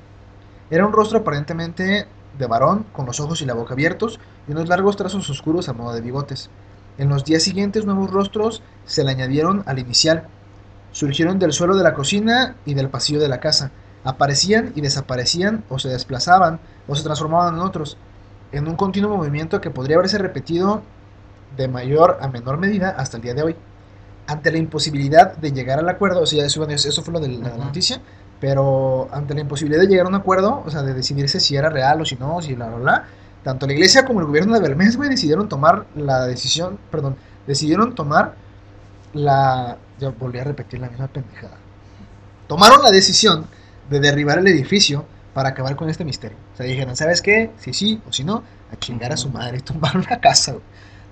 Era 0.70 0.86
un 0.86 0.92
rostro 0.92 1.20
aparentemente 1.20 2.06
de 2.38 2.48
varón, 2.48 2.86
con 2.92 3.06
los 3.06 3.22
ojos 3.22 3.42
y 3.42 3.46
la 3.46 3.54
boca 3.54 3.76
abiertos 3.76 4.20
y 4.46 4.52
unos 4.52 4.68
largos 4.68 4.98
trazos 4.98 5.30
oscuros 5.30 5.70
a 5.70 5.74
modo 5.74 5.94
de 5.94 6.02
bigotes. 6.02 6.50
En 6.98 7.08
los 7.08 7.24
días 7.24 7.44
siguientes 7.44 7.86
nuevos 7.86 8.12
rostros 8.12 8.62
se 8.84 9.06
le 9.06 9.12
añadieron 9.12 9.64
al 9.68 9.80
inicial. 9.80 10.28
Surgieron 10.92 11.40
del 11.40 11.54
suelo 11.54 11.78
de 11.78 11.84
la 11.84 11.94
cocina 11.94 12.58
y 12.66 12.74
del 12.74 12.90
pasillo 12.90 13.22
de 13.22 13.30
la 13.30 13.40
casa. 13.40 13.72
Aparecían 14.06 14.72
y 14.76 14.82
desaparecían 14.82 15.66
o 15.68 15.80
se 15.80 15.90
desplazaban 15.90 16.60
o 16.88 16.96
se 16.96 17.04
transformaban 17.04 17.56
en 17.56 17.62
otros, 17.62 17.98
en 18.52 18.68
un 18.68 18.76
continuo 18.76 19.18
movimiento 19.18 19.60
que 19.60 19.70
podría 19.70 19.98
haberse 19.98 20.18
repetido 20.18 20.82
de 21.58 21.68
mayor 21.68 22.20
a 22.22 22.28
menor 22.30 22.58
medida 22.58 22.92
hasta 22.92 23.18
el 23.18 23.24
día 23.24 23.34
de 23.34 23.44
hoy. 23.44 23.56
Ante 24.28 24.52
la 24.52 24.58
imposibilidad 24.58 25.36
de 25.36 25.52
llegar 25.52 25.80
al 25.80 25.90
acuerdo, 25.90 26.22
o 26.22 26.26
sea, 26.26 26.46
eso, 26.46 26.66
eso 26.68 27.02
fue 27.04 27.14
lo 27.14 27.20
de 27.20 27.28
la 27.28 27.58
noticia, 27.58 28.00
pero 28.40 29.08
ante 29.12 29.34
la 29.34 29.42
imposibilidad 29.42 29.82
de 29.82 29.88
llegar 29.88 30.06
a 30.06 30.10
un 30.10 30.16
acuerdo, 30.16 30.64
o 30.66 30.70
sea, 30.70 30.84
de 30.84 30.94
decidirse 30.94 31.40
si 31.40 31.56
era 31.56 31.70
real 31.70 32.02
o 32.02 32.06
si 32.06 32.16
no, 32.16 32.42
si 32.42 32.54
bla, 32.54 32.68
bla, 32.68 32.78
bla, 32.78 33.06
tanto 33.44 33.68
la 33.68 33.74
iglesia 33.74 34.06
como 34.06 34.22
el 34.22 34.26
gobierno 34.26 34.60
de 34.60 34.74
güey, 34.96 35.10
decidieron 35.10 35.48
tomar 35.48 35.86
la 35.96 36.26
decisión, 36.26 36.80
perdón, 36.92 37.16
decidieron 37.46 37.94
tomar 37.94 38.34
la... 39.14 39.78
Ya 40.00 40.10
volví 40.10 40.40
a 40.40 40.44
repetir 40.44 40.80
la 40.80 40.90
misma 40.90 41.08
pendejada. 41.08 41.58
Tomaron 42.48 42.82
la 42.82 42.92
decisión 42.92 43.46
de 43.90 44.00
derribar 44.00 44.40
el 44.40 44.48
edificio 44.48 45.06
para 45.34 45.50
acabar 45.50 45.76
con 45.76 45.90
este 45.90 46.06
misterio. 46.06 46.38
O 46.54 46.58
sea, 46.58 46.66
dijeron, 46.66 46.96
¿sabes 46.96 47.22
qué? 47.22 47.52
Si 47.58 47.74
sí 47.74 48.02
o 48.08 48.14
si 48.14 48.24
no, 48.24 48.44
a 48.72 48.76
chingar 48.78 49.12
a 49.12 49.18
su 49.18 49.30
madre 49.30 49.58
y 49.60 49.62
tumbar 49.62 49.98
una 49.98 50.20
casa, 50.20 50.54
güey, 50.54 50.64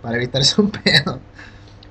para 0.01 0.15
evitarse 0.17 0.59
un 0.61 0.71
pedo. 0.71 1.19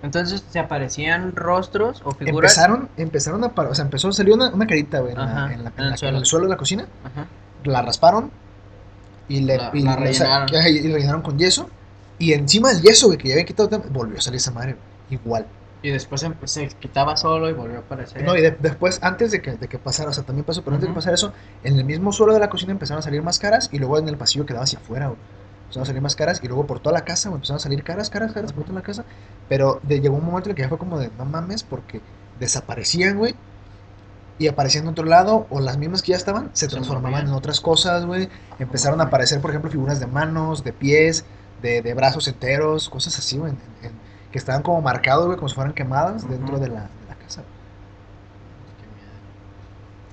Entonces 0.03 0.43
se 0.51 0.59
aparecían 0.59 1.37
rostros 1.37 2.03
o 2.05 2.13
figuras. 2.13 2.53
Empezaron, 2.53 2.89
empezaron 2.97 3.45
a 3.45 3.47
o 3.47 3.75
sea, 3.75 3.85
empezó, 3.85 4.11
salió 4.13 4.35
una, 4.35 4.51
una 4.51 4.67
carita, 4.67 4.99
güey, 4.99 5.15
en, 5.15 5.61
el 6.17 6.27
suelo. 6.27 6.47
de 6.47 6.51
la 6.51 6.57
cocina. 6.57 6.87
La 7.65 7.83
rasparon 7.83 8.31
y 9.29 9.41
le 9.43 9.55
y, 9.73 9.87
rellenaron. 9.87 11.23
con 11.23 11.39
yeso. 11.39 11.71
Y 12.19 12.33
encima 12.33 12.73
del 12.73 12.83
yeso, 12.83 13.07
güey, 13.07 13.19
que 13.19 13.29
ya 13.29 13.35
habían 13.35 13.47
quitado, 13.47 13.79
volvió 13.91 14.19
a 14.19 14.21
salir 14.21 14.39
esa 14.39 14.51
madre, 14.51 14.77
igual. 15.11 15.47
Y 15.83 15.91
después 15.91 16.25
se 16.45 16.69
quitaba 16.69 17.17
solo 17.17 17.51
y 17.51 17.53
volvió 17.53 17.79
a 17.79 17.81
aparecer. 17.81 18.23
No, 18.23 18.37
y 18.37 18.41
después, 18.41 19.01
antes 19.03 19.33
de 19.33 19.43
que, 19.43 19.53
de 19.53 19.69
que 19.69 19.79
pasara, 19.79 20.11
o 20.11 20.13
sea, 20.13 20.23
también 20.23 20.45
pasó, 20.45 20.63
pero 20.63 20.77
antes 20.77 20.89
de 20.89 20.93
que 20.93 20.97
pasara 20.97 21.15
eso, 21.15 21.33
en 21.65 21.77
el 21.77 21.85
mismo 21.85 22.13
suelo 22.13 22.33
de 22.33 22.41
la 22.41 22.49
cocina 22.51 22.73
empezaron 22.73 23.01
a 23.01 23.03
salir 23.03 23.23
más 23.23 23.39
caras 23.39 23.69
y 23.73 23.79
luego 23.79 23.99
en 23.99 24.09
el 24.09 24.17
pasillo 24.17 24.47
quedaba 24.47 24.65
hacia 24.65 24.79
afuera, 24.79 25.09
güey 25.09 25.19
empezaron 25.73 25.85
a 25.85 25.87
salir 25.87 26.03
más 26.03 26.17
caras 26.17 26.41
y 26.43 26.49
luego 26.49 26.67
por 26.67 26.81
toda 26.81 26.93
la 26.93 27.05
casa 27.05 27.31
empezaron 27.31 27.57
a 27.57 27.61
salir 27.61 27.83
caras, 27.83 28.11
caras, 28.11 28.33
caras 28.33 28.53
por 28.53 28.65
toda 28.65 28.75
la 28.77 28.83
casa. 28.83 29.05
Pero 29.49 29.81
de, 29.83 30.01
llegó 30.01 30.17
un 30.17 30.25
momento 30.25 30.49
en 30.49 30.51
el 30.51 30.57
que 30.57 30.63
ya 30.63 30.69
fue 30.69 30.79
como 30.79 30.99
de 30.99 31.11
no 31.17 31.25
mames 31.25 31.63
porque 31.63 32.01
desaparecían, 32.39 33.19
güey. 33.19 33.35
Y 34.39 34.49
aparecían 34.49 34.85
en 34.85 34.91
otro 34.91 35.05
lado, 35.05 35.47
o 35.51 35.61
las 35.61 35.79
mismas 35.79 36.03
que 36.03 36.13
ya 36.13 36.17
estaban, 36.17 36.51
se, 36.53 36.67
transformaban 36.67 37.27
en 37.27 37.33
otras 37.33 37.61
cosas, 37.61 38.07
güey. 38.07 38.29
Empezaron 38.59 39.01
a 39.01 39.05
aparecer, 39.05 39.41
por 39.41 39.51
ejemplo, 39.51 39.71
figuras 39.71 40.01
de 40.01 40.07
manos, 40.07 40.65
de 40.65 40.73
pies, 40.73 41.25
de, 41.61 41.81
de 41.81 41.95
brazos 41.95 42.27
enteros, 42.29 42.89
cosas 42.89 43.19
así, 43.19 43.39
güey, 43.39 43.53
que 44.33 44.39
estaban 44.39 44.63
como 44.63 44.81
marcados, 44.81 45.27
güey, 45.27 45.37
como 45.37 45.49
si 45.49 45.55
fueran 45.55 45.75
quemadas 45.75 46.29
dentro 46.29 46.59
de 46.59 46.69
la, 46.69 46.81
de 46.81 47.07
la 47.09 47.15
casa. 47.15 47.45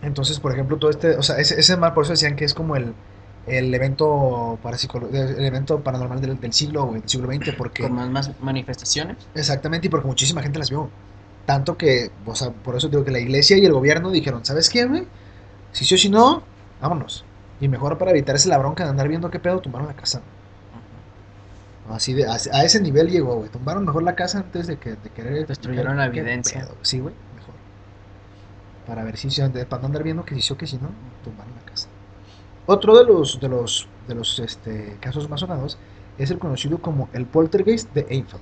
Entonces, 0.01 0.39
por 0.39 0.51
ejemplo, 0.51 0.77
todo 0.77 0.91
este, 0.91 1.17
o 1.17 1.23
sea, 1.23 1.37
ese, 1.37 1.59
ese 1.59 1.77
por 1.77 2.03
eso 2.03 2.11
decían 2.11 2.35
que 2.35 2.45
es 2.45 2.53
como 2.53 2.75
el, 2.75 2.93
el 3.47 3.73
evento, 3.73 4.59
el 5.11 5.45
evento 5.45 5.79
paranormal 5.79 6.21
del, 6.21 6.53
siglo, 6.53 6.91
del 6.93 7.07
siglo 7.07 7.31
XX, 7.31 7.55
porque... 7.57 7.83
Con 7.83 8.11
más, 8.11 8.31
manifestaciones. 8.41 9.17
Exactamente, 9.33 9.87
y 9.87 9.89
porque 9.89 10.07
muchísima 10.07 10.41
gente 10.41 10.59
las 10.59 10.69
vio. 10.69 10.89
Tanto 11.45 11.77
que, 11.77 12.11
o 12.25 12.35
sea, 12.35 12.51
por 12.51 12.75
eso 12.75 12.89
digo 12.89 13.03
que 13.03 13.11
la 13.11 13.19
iglesia 13.19 13.57
y 13.57 13.65
el 13.65 13.73
gobierno 13.73 14.11
dijeron, 14.11 14.45
¿sabes 14.45 14.69
qué, 14.69 14.85
güey? 14.85 15.07
Si 15.71 15.85
sí 15.85 15.95
o 15.95 15.97
si 15.97 16.09
no, 16.09 16.43
vámonos. 16.81 17.25
Y 17.59 17.67
mejor 17.67 17.97
para 17.97 18.11
evitar 18.11 18.35
ese 18.35 18.49
la 18.49 18.57
de 18.57 18.83
andar 18.83 19.07
viendo 19.07 19.31
qué 19.31 19.39
pedo, 19.39 19.59
tumbaron 19.59 19.87
la 19.87 19.95
casa. 19.95 20.21
Así 21.89 22.13
de, 22.13 22.27
a, 22.27 22.35
ese 22.35 22.81
nivel 22.81 23.09
llegó, 23.09 23.35
güey. 23.35 23.49
Tumbaron 23.49 23.85
mejor 23.85 24.03
la 24.03 24.15
casa 24.15 24.39
antes 24.39 24.67
de 24.67 24.77
que 24.77 24.91
de 24.91 25.09
querer... 25.09 25.47
Destruyeron 25.47 25.97
la 25.97 26.05
evidencia. 26.05 26.67
Sí, 26.81 26.99
güey, 26.99 27.15
mejor. 27.35 27.55
Para 28.85 29.03
ver 29.03 29.17
si, 29.17 29.29
para 29.41 29.81
no 29.81 29.87
andar 29.87 30.03
viendo 30.03 30.23
que 30.23 30.35
si 30.35 30.41
sí 30.41 30.53
o 30.53 30.57
que 30.57 30.67
si 30.67 30.77
no, 30.77 30.89
tumbaron 31.23 31.53
la 31.55 31.61
casa. 31.69 31.87
Otro 32.65 32.97
de 32.97 33.05
los, 33.05 33.39
de 33.39 33.49
los, 33.49 33.87
de 34.07 34.15
los 34.15 34.37
este, 34.39 34.97
casos 34.99 35.29
más 35.29 35.39
sonados 35.39 35.77
es 36.19 36.29
el 36.29 36.37
conocido 36.37 36.77
como 36.79 37.09
el 37.13 37.25
poltergeist 37.25 37.91
de 37.93 38.05
Einfeld. 38.09 38.41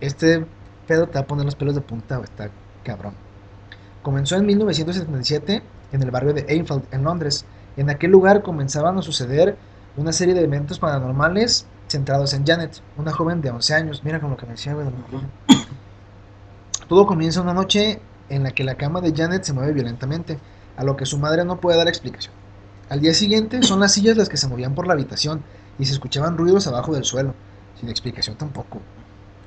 Este 0.00 0.46
pedo 0.86 1.08
te 1.08 1.14
va 1.14 1.20
a 1.20 1.26
poner 1.26 1.44
los 1.44 1.56
pelos 1.56 1.74
de 1.74 1.80
punta, 1.80 2.20
está 2.22 2.50
cabrón. 2.84 3.14
Comenzó 4.02 4.36
en 4.36 4.46
1977 4.46 5.62
en 5.92 6.02
el 6.02 6.10
barrio 6.10 6.32
de 6.32 6.44
Einfeld, 6.48 6.84
en 6.92 7.02
Londres. 7.02 7.44
En 7.76 7.90
aquel 7.90 8.12
lugar 8.12 8.42
comenzaban 8.42 8.96
a 8.98 9.02
suceder 9.02 9.56
una 9.96 10.12
serie 10.12 10.34
de 10.34 10.44
eventos 10.44 10.78
paranormales 10.78 11.66
centrados 11.88 12.34
en 12.34 12.46
Janet, 12.46 12.80
una 12.96 13.12
joven 13.12 13.40
de 13.40 13.50
11 13.50 13.74
años. 13.74 14.02
Mira 14.04 14.20
como 14.20 14.32
lo 14.32 14.36
que 14.36 14.46
me 14.46 14.52
decía. 14.52 14.76
Todo 16.88 17.06
comienza 17.06 17.40
una 17.40 17.54
noche 17.54 18.00
en 18.28 18.42
la 18.42 18.52
que 18.52 18.64
la 18.64 18.76
cama 18.76 19.00
de 19.00 19.12
Janet 19.14 19.44
se 19.44 19.52
mueve 19.52 19.72
violentamente, 19.72 20.38
a 20.76 20.84
lo 20.84 20.96
que 20.96 21.06
su 21.06 21.18
madre 21.18 21.44
no 21.44 21.60
puede 21.60 21.78
dar 21.78 21.88
explicación. 21.88 22.34
Al 22.88 23.00
día 23.00 23.14
siguiente 23.14 23.62
son 23.62 23.80
las 23.80 23.92
sillas 23.92 24.16
las 24.16 24.28
que 24.28 24.36
se 24.36 24.46
movían 24.46 24.74
por 24.74 24.86
la 24.86 24.92
habitación 24.92 25.42
y 25.78 25.86
se 25.86 25.92
escuchaban 25.92 26.36
ruidos 26.36 26.66
abajo 26.66 26.94
del 26.94 27.04
suelo, 27.04 27.34
sin 27.78 27.88
explicación 27.88 28.36
tampoco. 28.36 28.80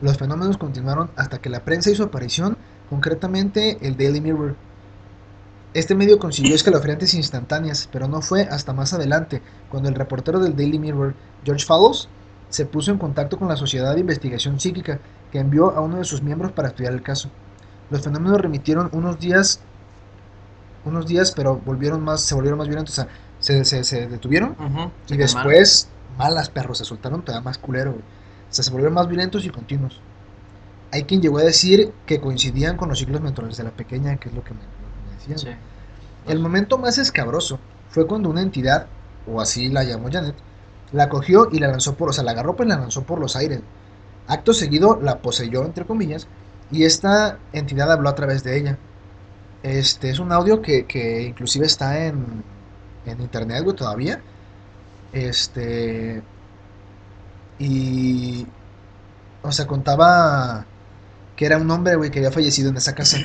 Los 0.02 0.18
fenómenos 0.18 0.58
continuaron 0.58 1.12
hasta 1.16 1.40
que 1.40 1.50
la 1.50 1.64
prensa 1.64 1.90
hizo 1.90 2.04
aparición, 2.04 2.58
concretamente 2.90 3.78
el 3.82 3.98
Daily 3.98 4.22
Mirror. 4.22 4.56
Este 5.74 5.94
medio 5.94 6.20
consiguió 6.20 6.56
escalofriantes 6.56 7.14
instantáneas, 7.14 7.88
pero 7.92 8.08
no 8.08 8.22
fue 8.22 8.44
hasta 8.44 8.74
más 8.74 8.94
adelante, 8.94 9.42
cuando 9.70 9.88
el 9.88 9.96
reportero 9.96 10.40
del 10.40 10.56
Daily 10.56 10.80
Mirror, 10.80 11.14
George 11.46 11.66
Fallows, 11.66 12.10
se 12.50 12.66
puso 12.66 12.92
en 12.92 12.98
contacto 12.98 13.38
con 13.38 13.48
la 13.48 13.56
Sociedad 13.56 13.94
de 13.94 14.02
Investigación 14.02 14.60
Psíquica, 14.60 15.00
que 15.32 15.40
envió 15.40 15.72
a 15.72 15.82
uno 15.82 15.98
de 15.98 16.04
sus 16.04 16.22
miembros 16.22 16.52
para 16.52 16.70
estudiar 16.70 16.94
el 16.94 17.02
caso. 17.02 17.30
Los 17.90 18.02
fenómenos 18.02 18.42
remitieron 18.42 18.90
unos 18.92 19.20
días, 19.20 19.62
unos 20.86 21.06
días, 21.06 21.32
pero 21.32 21.58
volvieron 21.58 22.04
más, 22.04 22.22
se 22.22 22.36
volvieron 22.36 22.58
más 22.58 22.68
violentos. 22.68 22.98
O 22.98 23.04
sea, 23.04 23.08
se, 23.40 23.84
se, 23.84 24.08
detuvieron 24.08 24.56
y 25.08 25.18
después, 25.18 25.90
malas 26.18 26.50
perros, 26.50 26.80
se 26.80 26.86
soltaron 26.86 27.24
todavía 27.24 27.46
más 27.46 27.58
culero, 27.58 27.92
O 27.92 28.54
sea, 28.54 28.64
se 28.64 28.72
volvieron 28.72 28.94
más 28.94 29.08
violentos 29.08 29.46
y 29.46 29.50
continuos. 29.50 30.02
Hay 30.92 31.04
quien 31.04 31.22
llegó 31.22 31.38
a 31.38 31.44
decir 31.44 31.94
que 32.06 32.20
coincidían 32.20 32.76
con 32.76 32.90
los 32.90 33.00
ciclos 33.00 33.22
mentales 33.22 33.58
de 33.58 33.64
la 33.64 33.72
pequeña, 33.72 34.18
que 34.18 34.30
es 34.30 34.36
lo 34.36 34.44
que 34.44 34.54
me, 34.54 34.60
decían. 35.16 35.58
El 36.28 36.40
momento 36.40 36.78
más 36.78 36.98
escabroso 36.98 37.60
fue 37.90 38.08
cuando 38.08 38.30
una 38.30 38.42
entidad, 38.42 38.88
o 39.28 39.40
así 39.40 39.70
la 39.70 39.84
llamó 39.84 40.10
Janet, 40.12 40.36
la 40.92 41.10
cogió 41.10 41.50
y 41.52 41.60
la 41.60 41.68
lanzó 41.68 41.96
por, 41.96 42.10
o 42.10 42.14
sea, 42.14 42.24
la 42.24 42.32
agarró 42.32 42.56
pues 42.56 42.68
la 42.70 42.78
lanzó 42.78 43.04
por 43.04 43.20
los 43.20 43.36
aires. 43.36 43.62
Acto 44.28 44.54
seguido 44.54 45.00
la 45.02 45.20
poseyó, 45.20 45.66
entre 45.66 45.86
comillas, 45.86 46.28
y 46.72 46.84
esta 46.86 47.40
entidad 47.54 47.92
habló 47.92 48.10
a 48.10 48.16
través 48.16 48.44
de 48.44 48.58
ella. 48.58 48.78
Este 49.64 50.10
es 50.10 50.20
un 50.20 50.32
audio 50.32 50.62
que, 50.62 50.86
que 50.86 51.24
inclusive 51.24 51.66
está 51.66 52.06
en, 52.06 52.44
en 53.06 53.22
internet, 53.22 53.64
güey, 53.64 53.76
todavía. 53.76 54.22
Este. 55.12 56.22
Y 57.60 58.48
o 59.42 59.52
sea, 59.52 59.68
contaba 59.68 60.66
que 61.36 61.46
era 61.46 61.58
un 61.58 61.70
hombre, 61.72 61.96
güey, 61.96 62.12
que 62.12 62.20
había 62.20 62.32
fallecido 62.32 62.70
en 62.70 62.78
esa 62.78 62.96
casa. 62.96 63.18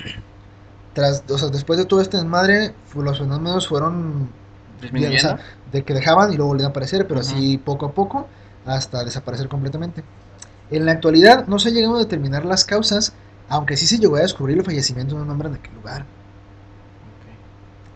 Tras, 0.95 1.25
o 1.29 1.39
sea, 1.39 1.49
después 1.49 1.79
de 1.79 1.87
todo 1.87 2.01
este 2.01 2.17
desmadre, 2.19 2.75
los 2.95 3.19
fenómenos 3.19 3.69
fueron 3.69 4.31
o 4.83 5.19
sea, 5.19 5.39
de 5.73 5.83
que 5.83 5.95
dejaban 5.95 6.33
y 6.33 6.37
luego 6.37 6.49
volvían 6.49 6.69
a 6.69 6.71
aparecer, 6.71 7.07
pero 7.07 7.21
así 7.21 7.59
poco 7.59 7.87
a 7.87 7.93
poco 7.93 8.27
hasta 8.67 9.05
desaparecer 9.05 9.49
completamente. 9.49 10.05
En 10.71 10.87
la 10.87 10.93
actualidad 10.93 11.47
no 11.47 11.59
se 11.59 11.69
ha 11.69 11.73
llegado 11.73 11.97
a 11.97 11.99
determinar 11.99 12.45
las 12.45 12.65
causas, 12.65 13.13
aunque 13.49 13.77
sí 13.77 13.87
se 13.87 13.99
llegó 13.99 14.17
a 14.17 14.21
descubrir 14.21 14.59
el 14.59 14.65
fallecimiento 14.65 15.17
de 15.17 15.23
un 15.23 15.31
hombre 15.31 15.49
en 15.49 15.55
aquel 15.55 15.75
lugar. 15.75 16.05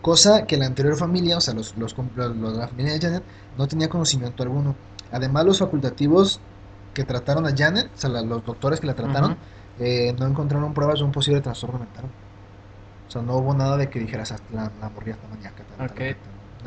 Cosa 0.01 0.45
que 0.45 0.57
la 0.57 0.65
anterior 0.65 0.95
familia, 0.95 1.37
o 1.37 1.41
sea, 1.41 1.53
los, 1.53 1.75
los, 1.77 1.95
los, 2.15 2.57
la 2.57 2.67
familia 2.67 2.93
de 2.93 3.01
Janet, 3.01 3.23
no 3.57 3.67
tenía 3.67 3.89
conocimiento 3.89 4.43
alguno. 4.43 4.75
Además, 5.11 5.45
los 5.45 5.59
facultativos 5.59 6.39
que 6.93 7.03
trataron 7.03 7.45
a 7.45 7.55
Janet, 7.55 7.89
o 7.93 7.97
sea, 7.97 8.09
los 8.09 8.45
doctores 8.45 8.79
que 8.79 8.87
la 8.87 8.93
trataron, 8.93 9.35
eh, 9.79 10.15
no 10.17 10.27
encontraron 10.27 10.73
pruebas 10.73 10.99
de 10.99 11.05
un 11.05 11.11
posible 11.11 11.41
trastorno 11.41 11.79
mental. 11.79 12.05
O 13.07 13.11
sea, 13.11 13.21
no 13.21 13.37
hubo 13.37 13.53
nada 13.53 13.75
de 13.75 13.89
que 13.89 13.99
dijeras 13.99 14.31
ah, 14.31 14.39
la, 14.53 14.71
la 14.79 14.89
moría 14.89 15.13
esta 15.13 15.27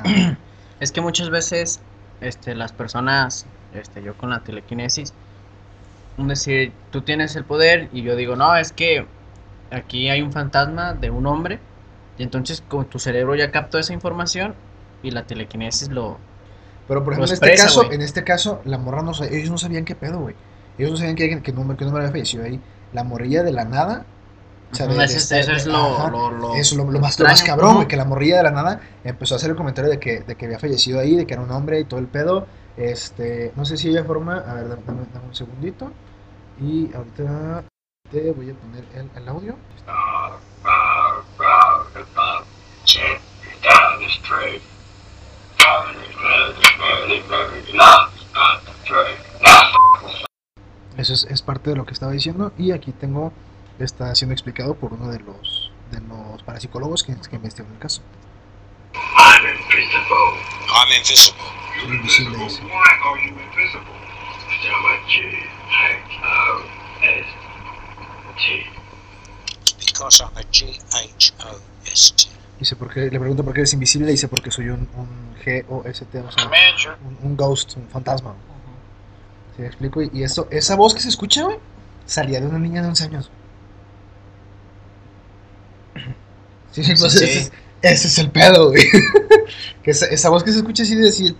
Es 0.81 0.91
que 0.91 1.01
muchas 1.01 1.31
veces 1.31 1.81
este, 2.21 2.57
las 2.57 2.73
personas, 2.73 3.47
este, 3.73 4.03
yo 4.03 4.15
con 4.17 4.31
la 4.31 4.41
telequinesis, 4.41 5.15
decir, 6.19 6.73
tú 6.91 7.03
tienes 7.03 7.37
el 7.37 7.45
poder 7.45 7.89
y 7.93 8.03
yo 8.03 8.17
digo, 8.17 8.37
no, 8.37 8.57
es 8.57 8.73
que 8.73 9.07
aquí 9.71 10.09
hay 10.09 10.23
un 10.23 10.33
fantasma 10.33 10.95
de 10.95 11.11
un 11.11 11.27
hombre 11.27 11.61
y 12.19 12.23
entonces 12.23 12.63
con 12.67 12.87
tu 12.87 12.99
cerebro 12.99 13.35
ya 13.35 13.51
captó 13.51 13.79
esa 13.79 13.93
información 13.93 14.55
y 15.03 15.11
la 15.11 15.25
telequinesis 15.25 15.89
lo... 15.89 16.19
Pero 16.89 17.05
por 17.05 17.13
ejemplo, 17.13 17.29
en, 17.29 17.35
este 17.35 17.55
caso, 17.55 17.93
en 17.93 18.03
este 18.03 18.25
caso, 18.25 18.61
la 18.65 18.77
morra 18.77 19.03
no 19.03 19.13
ellos 19.31 19.51
no 19.51 19.59
sabían 19.59 19.85
qué 19.85 19.95
pedo, 19.95 20.19
güey. 20.19 20.35
Ellos 20.79 20.91
no 20.91 20.97
sabían 20.97 21.15
que, 21.15 21.29
que, 21.29 21.43
que 21.43 21.53
no 21.53 21.65
me 21.65 21.75
había 21.75 22.11
fallecido 22.11 22.45
ahí. 22.45 22.61
La 22.93 23.05
morrilla 23.05 23.45
de 23.45 23.53
la 23.53 23.65
nada 23.65 24.05
eso, 24.73 25.53
es 25.53 25.67
lo, 25.67 26.91
lo, 26.91 27.01
más, 27.01 27.17
cabrón, 27.43 27.75
güey, 27.75 27.89
que 27.89 27.97
la 27.97 28.05
morrilla 28.05 28.39
de 28.39 28.43
la 28.45 28.51
nada 28.51 28.81
empezó 29.05 29.35
a 29.35 29.37
hacer 29.37 29.51
el 29.51 29.57
comentario 29.57 29.91
de 29.91 29.99
que, 29.99 30.21
de 30.21 30.35
que 30.35 30.47
había 30.47 30.59
fallecido 30.59 30.99
ahí, 30.99 31.15
de 31.15 31.27
que 31.27 31.35
era 31.35 31.43
un 31.43 31.51
hombre 31.51 31.81
y 31.81 31.85
todo 31.85 32.01
el 32.01 32.07
pedo. 32.07 32.47
Este, 32.77 33.53
no 33.55 33.67
sé 33.67 33.77
si 33.77 33.91
ella 33.91 34.05
forma, 34.05 34.39
a 34.39 34.55
ver, 34.55 34.69
dame, 34.69 35.03
un 35.27 35.35
segundito. 35.35 35.93
Y 36.61 36.91
ahorita 36.95 37.65
te 38.11 38.31
voy 38.33 38.51
a 38.51 38.55
poner 38.55 38.85
el, 38.95 39.11
el 39.15 39.29
audio. 39.29 39.57
Eso 50.97 51.15
es, 51.15 51.25
es 51.25 51.43
parte 51.43 51.71
de 51.71 51.77
lo 51.77 51.85
que 51.85 51.93
estaba 51.93 52.13
diciendo. 52.13 52.53
Y 52.57 52.73
aquí 52.73 52.93
tengo 52.93 53.33
está 53.85 54.15
siendo 54.15 54.33
explicado 54.33 54.75
por 54.75 54.93
uno 54.93 55.09
de 55.09 55.21
los, 55.21 55.71
de 55.91 56.01
los 56.01 56.43
parapsicólogos 56.43 57.03
que, 57.03 57.15
que 57.15 57.37
investigó 57.37 57.69
el 57.73 57.79
caso. 57.79 58.03
I'm 58.95 60.91
invisible. 60.91 61.45
I'm 61.81 61.93
invisible. 61.93 62.39
Why 62.39 62.91
are 63.05 63.19
you 63.19 63.33
invisible? 63.39 64.03
Because 69.79 70.21
I'm 70.21 70.37
a 70.37 70.43
G-H-O-S-T. 70.51 72.29
Dice, 72.59 72.77
porque, 72.77 73.11
le 73.11 73.19
pregunta 73.19 73.43
por 73.43 73.53
qué 73.55 73.61
eres 73.61 73.73
invisible, 73.73 74.11
dice 74.11 74.29
porque 74.29 74.51
soy 74.51 74.69
un, 74.69 74.89
un 74.97 75.35
G-O-S-T, 75.45 76.19
o 76.21 76.31
sea, 76.31 76.51
un, 77.05 77.19
un, 77.23 77.37
ghost, 77.37 77.77
un 77.77 77.89
fantasma. 77.89 78.31
Uh 78.31 78.35
-huh. 78.35 79.57
¿Sí 79.57 79.63
me 79.63 79.69
explico? 79.69 80.01
Y 80.03 80.23
eso, 80.23 80.47
esa 80.51 80.77
voz 80.77 80.95
que 80.95 81.01
se 81.01 81.09
escucha, 81.09 81.43
güey, 81.45 81.59
salía 82.07 82.41
de 82.41 82.47
una 82.47 82.59
niña 82.59 82.83
de 82.83 82.89
11 82.89 83.05
años. 83.05 83.31
Sí, 86.73 86.83
sí, 86.85 86.93
Ese, 86.93 87.51
es 87.83 88.19
el 88.19 88.31
pedo, 88.31 88.71
güey. 88.71 88.85
que 89.83 89.91
esa, 89.91 90.31
voz 90.31 90.43
que 90.43 90.53
se 90.53 90.59
escucha 90.59 90.83
así 90.85 90.95
de 90.95 91.03
decir. 91.03 91.37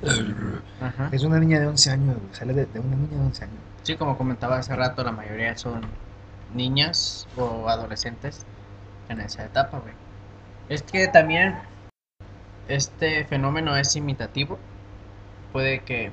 Es 1.11 1.23
una 1.23 1.39
niña 1.39 1.61
de 1.61 1.67
11 1.69 1.91
años, 1.91 2.17
güey. 2.17 2.35
Sale 2.35 2.53
de, 2.53 2.81
una 2.81 2.97
niña 2.97 3.17
de 3.17 3.25
11 3.27 3.45
años. 3.45 3.57
Sí, 3.83 3.97
como 3.97 4.19
comentaba 4.19 4.59
hace 4.59 4.77
rato, 4.77 5.03
la 5.03 5.13
mayoría 5.13 5.57
son 5.57 5.83
niñas 6.55 7.27
o 7.37 7.69
adolescentes 7.69 8.45
en 9.09 9.21
esa 9.21 9.45
etapa, 9.45 9.79
güey. 9.79 9.95
Es 10.69 10.83
que 10.83 11.09
también 11.09 11.57
este 12.69 13.25
fenómeno 13.25 13.77
es 13.77 13.97
imitativo. 13.97 14.59
Puede 15.53 15.81
que. 15.81 16.13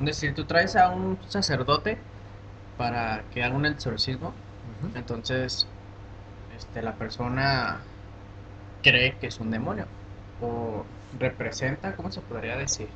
Es 0.00 0.06
decir, 0.06 0.34
tú 0.34 0.44
traes 0.44 0.76
a 0.76 0.88
un 0.88 1.18
sacerdote 1.28 1.98
para 2.78 3.22
que 3.32 3.42
haga 3.44 3.54
un 3.54 3.66
exorcismo. 3.66 4.32
Entonces, 4.94 5.66
este, 6.60 6.82
la 6.82 6.92
persona 6.92 7.80
cree 8.82 9.16
que 9.18 9.28
es 9.28 9.40
un 9.40 9.50
demonio. 9.50 9.86
O 10.42 10.84
representa, 11.18 11.96
¿cómo 11.96 12.12
se 12.12 12.20
podría 12.20 12.56
decir? 12.56 12.86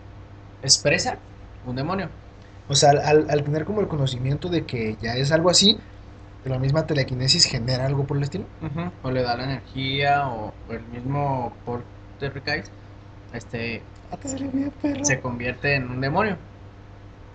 Expresa 0.62 1.16
un 1.66 1.74
demonio. 1.74 2.10
O 2.68 2.74
sea, 2.74 2.90
al, 2.90 3.42
tener 3.42 3.64
como 3.64 3.80
el 3.80 3.88
conocimiento 3.88 4.48
de 4.48 4.66
que 4.66 4.96
ya 5.00 5.14
es 5.14 5.32
algo 5.32 5.48
así, 5.48 5.78
la 6.44 6.58
misma 6.58 6.86
telequinesis 6.86 7.46
genera 7.46 7.86
algo 7.86 8.04
por 8.04 8.18
el 8.18 8.24
estilo. 8.24 8.44
O 9.02 9.10
le 9.10 9.22
da 9.22 9.34
la 9.36 9.44
energía, 9.44 10.28
o, 10.28 10.52
el 10.68 10.82
mismo 10.88 11.54
poltergeist, 11.64 12.70
este, 13.32 13.82
ah, 14.12 14.18
se 15.02 15.20
convierte 15.20 15.74
en 15.74 15.90
un 15.90 16.02
demonio. 16.02 16.36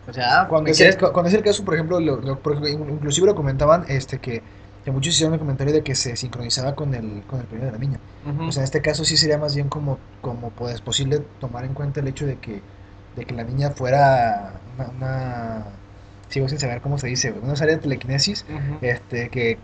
O 0.07 0.13
sea, 0.13 0.47
cuando 0.47 0.69
es, 0.69 0.79
el, 0.79 0.97
cuando 0.97 1.27
es 1.27 1.33
el 1.33 1.43
caso, 1.43 1.65
por 1.65 1.73
ejemplo, 1.73 1.99
inclusive 1.99 3.27
lo 3.27 3.35
comentaban, 3.35 3.85
este, 3.87 4.19
que 4.19 4.41
que 4.89 4.93
muchos 4.93 5.13
hicieron 5.13 5.34
el 5.34 5.39
comentario 5.39 5.71
de 5.71 5.84
que 5.84 5.93
se 5.93 6.15
sincronizaba 6.15 6.73
con 6.73 6.95
el, 6.95 7.21
con 7.28 7.39
el 7.39 7.45
periodo 7.45 7.67
de 7.67 7.71
la 7.73 7.78
niña. 7.78 7.99
O 8.47 8.52
sea, 8.52 8.62
en 8.62 8.65
este 8.65 8.82
caso 8.82 9.06
sí 9.06 9.17
sería 9.17 9.38
más 9.38 9.54
bien 9.54 9.69
como, 9.69 9.99
como 10.19 10.49
pues, 10.49 10.82
posible 10.82 11.19
tomar 11.39 11.63
en 11.63 11.75
cuenta 11.75 11.99
el 11.99 12.08
hecho 12.08 12.25
de 12.25 12.38
que, 12.38 12.62
de 13.15 13.25
que 13.25 13.36
la 13.36 13.43
niña 13.43 13.69
fuera 13.69 14.54
una, 14.97 15.65
sigo 16.28 16.49
sin 16.49 16.58
saber 16.58 16.82
cómo 16.82 16.97
se 16.97 17.06
dice, 17.06 17.32
una 17.39 17.54
área 17.54 17.75
de 17.75 17.78
telequinesis, 17.78 18.45
este, 18.82 19.30
que, 19.30 19.60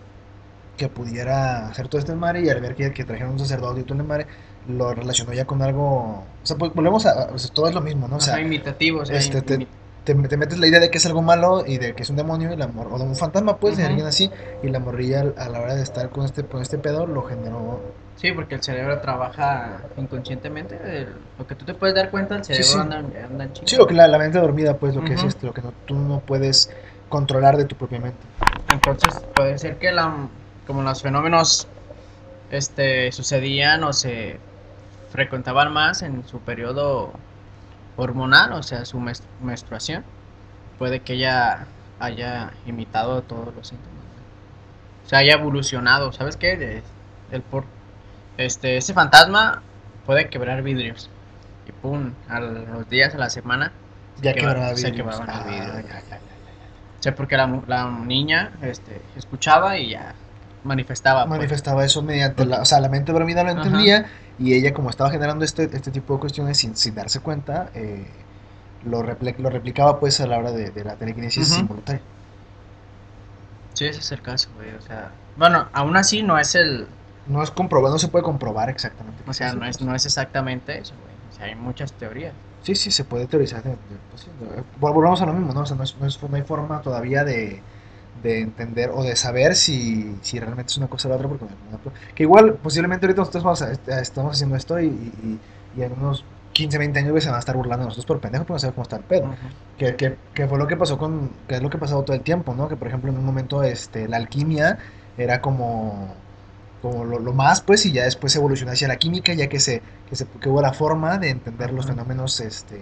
que 0.77 0.89
pudiera 0.89 1.69
hacer 1.69 1.87
todo 1.87 1.97
este 1.97 2.13
mare 2.13 2.41
y 2.41 2.49
al 2.49 2.61
ver 2.61 2.75
que, 2.75 2.93
que 2.93 3.03
trajeron 3.03 3.33
un 3.33 3.39
sacerdote 3.39 3.81
y 3.81 3.83
todo 3.83 3.97
el 3.97 4.03
mare, 4.03 4.27
lo 4.67 4.93
relacionó 4.93 5.33
ya 5.33 5.45
con 5.45 5.63
algo, 5.63 6.23
o 6.43 6.45
sea, 6.45 6.55
pues 6.55 6.71
volvemos 6.71 7.03
a, 7.07 7.31
o 7.33 7.37
sea, 7.39 7.51
todo 7.51 7.67
es 7.67 7.73
lo 7.73 7.81
mismo, 7.81 8.07
¿no? 8.07 8.17
O 8.17 8.21
sea, 8.21 8.39
imitativo, 8.39 9.01
o 9.01 9.05
sea, 9.07 9.17
este, 9.17 9.41
te, 9.41 9.67
metes 10.13 10.59
la 10.59 10.67
idea 10.67 10.79
de 10.79 10.91
que 10.91 10.99
es 10.99 11.05
algo 11.05 11.21
malo 11.21 11.63
y 11.65 11.77
de 11.79 11.95
que 11.95 12.03
es 12.03 12.09
un 12.09 12.15
demonio 12.15 12.53
y 12.53 12.55
la 12.55 12.67
o 12.67 12.97
de 12.99 13.03
un 13.03 13.15
fantasma, 13.15 13.57
pues, 13.57 13.77
de 13.77 13.85
alguien 13.85 14.05
así, 14.05 14.29
y 14.61 14.69
la 14.69 14.79
morrilla 14.79 15.33
a 15.37 15.49
la 15.49 15.59
hora 15.59 15.75
de 15.75 15.81
estar 15.81 16.09
con 16.09 16.25
este, 16.25 16.43
con 16.43 16.61
este 16.61 16.77
pedo 16.77 17.07
lo 17.07 17.23
generó. 17.23 17.81
Sí, 18.17 18.31
porque 18.31 18.55
el 18.55 18.63
cerebro 18.63 18.99
trabaja 18.99 19.81
inconscientemente. 19.97 21.07
lo 21.37 21.47
que 21.47 21.55
tú 21.55 21.65
te 21.65 21.73
puedes 21.73 21.95
dar 21.95 22.11
cuenta, 22.11 22.35
el 22.35 22.45
cerebro 22.45 22.81
anda, 22.81 22.97
anda 22.97 23.49
Sí, 23.65 23.75
lo 23.75 23.87
que 23.87 23.93
la, 23.93 24.07
la, 24.07 24.17
mente 24.17 24.39
dormida, 24.39 24.77
pues, 24.77 24.95
lo 24.95 25.03
que 25.03 25.13
es 25.13 25.23
esto, 25.23 25.47
lo 25.47 25.53
que 25.53 25.61
no, 25.61 25.73
tú 25.85 25.95
no 25.95 26.19
puedes 26.19 26.69
controlar 27.09 27.57
de 27.57 27.65
tu 27.65 27.75
propia 27.75 27.99
mente. 27.99 28.19
Entonces, 28.71 29.21
puede 29.33 29.57
ser 29.57 29.77
que 29.77 29.91
la, 29.91 30.27
como 30.67 30.81
los 30.81 31.01
fenómenos 31.01 31.67
este, 32.51 33.11
sucedían 33.11 33.83
o 33.83 33.93
se 33.93 34.37
frecuentaban 35.11 35.71
más 35.71 36.01
en 36.01 36.27
su 36.27 36.39
periodo 36.39 37.11
hormonal, 37.97 38.53
o 38.53 38.63
sea, 38.63 38.85
su 38.85 38.99
menstruación, 39.41 40.03
puede 40.77 41.01
que 41.01 41.13
ella 41.13 41.67
haya 41.99 42.51
imitado 42.65 43.21
todos 43.21 43.53
los 43.55 43.67
síntomas. 43.67 43.93
O 45.05 45.09
sea, 45.09 45.19
haya 45.19 45.35
evolucionado. 45.35 46.11
¿Sabes 46.11 46.37
qué? 46.37 46.83
el 47.31 47.41
por, 47.41 47.65
este, 48.37 48.77
ese 48.77 48.93
fantasma 48.93 49.61
puede 50.05 50.29
quebrar 50.29 50.61
vidrios. 50.61 51.09
Y 51.67 51.71
pum, 51.71 52.13
a 52.27 52.39
los 52.39 52.89
días, 52.89 53.15
a 53.15 53.17
la 53.17 53.29
semana, 53.29 53.71
ya 54.21 54.33
quebraba 54.33 54.73
vidrios. 54.73 54.81
Se 54.81 54.91
quebraban 54.91 55.29
ah, 55.29 55.43
vidrios. 55.47 55.85
O 56.99 57.03
sea, 57.05 57.15
porque 57.15 57.37
la, 57.37 57.61
la 57.67 57.89
niña 57.89 58.51
este, 58.61 59.01
escuchaba 59.15 59.77
y 59.77 59.91
ya 59.91 60.15
manifestaba. 60.65 61.25
Pues. 61.25 61.37
Manifestaba 61.37 61.85
eso 61.85 62.01
mediante 62.01 62.45
la, 62.45 62.61
o 62.61 62.65
sea, 62.65 62.79
la 62.79 62.89
mente 62.89 63.11
dormida 63.11 63.43
lo 63.43 63.51
entendía 63.51 64.07
y 64.37 64.53
ella 64.53 64.73
como 64.73 64.89
estaba 64.89 65.09
generando 65.09 65.45
este, 65.45 65.63
este 65.63 65.91
tipo 65.91 66.15
de 66.15 66.19
cuestiones 66.19 66.57
sin, 66.57 66.75
sin 66.75 66.95
darse 66.95 67.19
cuenta, 67.21 67.69
eh, 67.73 68.05
lo, 68.83 69.01
lo 69.01 69.49
replicaba 69.49 69.99
pues 69.99 70.19
a 70.19 70.27
la 70.27 70.37
hora 70.37 70.51
de, 70.51 70.83
la 70.83 70.95
telequinesis 70.95 71.47
simultánea. 71.47 72.01
Sí, 73.73 73.85
ese 73.85 73.99
es 73.99 74.11
el 74.11 74.21
caso, 74.21 74.49
güey, 74.55 74.73
o 74.73 74.81
sea, 74.81 75.11
bueno, 75.37 75.67
aún 75.73 75.97
así 75.97 76.23
no 76.23 76.37
es 76.37 76.55
el... 76.55 76.87
No 77.27 77.43
es 77.43 77.51
comprobado, 77.51 77.93
no 77.93 77.99
se 77.99 78.07
puede 78.07 78.23
comprobar 78.23 78.69
exactamente. 78.69 79.23
O 79.27 79.33
sea, 79.33 79.53
no 79.53 79.65
es, 79.65 79.81
no 79.81 79.95
es 79.95 80.05
exactamente 80.05 80.77
eso, 80.77 80.93
güey, 81.01 81.13
o 81.31 81.35
sea, 81.35 81.45
hay 81.47 81.55
muchas 81.55 81.91
teorías. 81.93 82.33
Sí, 82.61 82.73
sí, 82.73 82.89
se 82.89 83.03
puede 83.03 83.27
teorizar. 83.27 83.61
Pues, 83.61 84.27
volvemos 84.79 85.21
a 85.21 85.25
lo 85.25 85.33
mismo, 85.33 85.53
¿no? 85.53 85.61
O 85.61 85.65
sea, 85.65 85.75
no, 85.75 85.83
es, 85.83 85.95
no, 85.97 86.07
es, 86.07 86.21
no 86.23 86.35
hay 86.35 86.41
forma 86.41 86.81
todavía 86.81 87.23
de 87.23 87.61
de 88.23 88.41
entender 88.41 88.89
o 88.93 89.03
de 89.03 89.15
saber 89.15 89.55
si, 89.55 90.17
si 90.21 90.39
realmente 90.39 90.71
es 90.71 90.77
una 90.77 90.87
cosa 90.87 91.07
o 91.07 91.11
la 91.11 91.17
otra. 91.17 91.27
Porque, 91.27 91.45
que 92.13 92.23
igual, 92.23 92.55
posiblemente 92.55 93.05
ahorita 93.05 93.21
nosotros 93.21 93.61
estamos, 93.87 94.31
haciendo 94.31 94.55
esto 94.55 94.79
y, 94.79 94.87
y, 94.87 95.81
en 95.81 95.91
unos 95.93 96.23
15, 96.53 96.77
20 96.77 96.99
años, 96.99 97.23
se 97.23 97.29
van 97.29 97.35
a 97.35 97.39
estar 97.39 97.55
burlando 97.55 97.83
de 97.83 97.89
nosotros 97.89 98.05
por 98.05 98.19
pendejos, 98.19 98.47
porque 98.47 98.55
no 98.55 98.59
saben 98.59 98.73
cómo 98.73 98.83
está 98.83 98.95
el 98.95 99.03
pedo. 99.03 99.35
que, 99.77 99.95
que, 99.95 100.15
que, 100.33 100.47
fue 100.47 100.57
lo 100.57 100.67
que 100.67 100.77
pasó 100.77 100.97
con, 100.97 101.31
que 101.47 101.55
es 101.55 101.61
lo 101.61 101.69
que 101.69 101.77
ha 101.77 101.79
pasado 101.79 102.03
todo 102.03 102.15
el 102.15 102.23
tiempo, 102.23 102.55
¿no? 102.55 102.67
Que 102.67 102.77
por 102.77 102.87
ejemplo 102.87 103.11
en 103.11 103.17
un 103.17 103.25
momento 103.25 103.61
este, 103.63 104.07
la 104.07 104.17
alquimia 104.17 104.79
era 105.17 105.41
como, 105.41 106.13
como 106.81 107.03
lo, 107.03 107.33
más, 107.33 107.61
pues, 107.61 107.85
y 107.85 107.91
ya 107.91 108.05
después 108.05 108.35
evolucionó 108.35 108.71
hacia 108.71 108.87
la 108.87 108.95
química, 108.95 109.33
ya 109.33 109.47
que 109.47 109.59
se, 109.59 109.81
que 110.09 110.15
se 110.15 110.25
que 110.25 110.49
hubo 110.49 110.61
la 110.61 110.73
forma 110.73 111.17
de 111.17 111.29
entender 111.29 111.73
los 111.73 111.87
fenómenos, 111.87 112.39
este... 112.39 112.79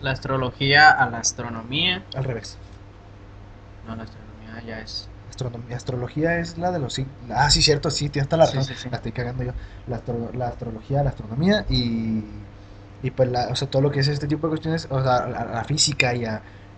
La 0.00 0.10
astrología 0.10 0.90
a 0.90 1.08
la 1.08 1.18
astronomía. 1.18 2.04
Al 2.14 2.24
revés. 2.24 2.58
No, 3.86 3.94
la 3.94 4.02
astronomía 4.02 4.21
ya 4.60 4.80
es 4.80 5.08
astronomía, 5.32 5.76
astrología 5.76 6.38
es 6.38 6.58
la 6.58 6.70
de 6.70 6.78
los 6.78 7.00
Ah, 7.30 7.50
sí, 7.50 7.62
cierto, 7.62 7.90
sí, 7.90 8.08
tienes 8.08 8.28
toda 8.28 8.44
la 8.44 8.52
razón. 8.52 8.76
La 8.90 8.96
estoy 8.96 9.12
cagando 9.12 9.44
yo. 9.44 9.52
La, 9.86 10.00
la, 10.34 10.48
astrología, 10.48 11.02
la 11.02 11.10
astronomía 11.10 11.64
y, 11.68 12.22
y 13.02 13.10
pues 13.10 13.30
la, 13.30 13.48
o 13.48 13.56
sea, 13.56 13.68
todo 13.68 13.82
lo 13.82 13.90
que 13.90 14.00
es 14.00 14.08
este 14.08 14.26
tipo 14.26 14.46
de 14.46 14.50
cuestiones, 14.50 14.86
o 14.90 15.02
sea, 15.02 15.26
la, 15.26 15.64
física 15.64 16.14
y, 16.14 16.24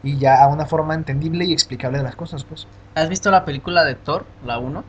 y 0.02 0.18
ya 0.18 0.42
a 0.42 0.48
una 0.48 0.66
forma 0.66 0.94
entendible 0.94 1.44
y 1.44 1.52
explicable 1.52 1.98
de 1.98 2.04
las 2.04 2.16
cosas, 2.16 2.44
pues. 2.44 2.66
¿Has 2.94 3.08
visto 3.08 3.30
la 3.30 3.44
película 3.44 3.84
de 3.84 3.94
Thor, 3.94 4.24
la 4.44 4.58
1? 4.58 4.84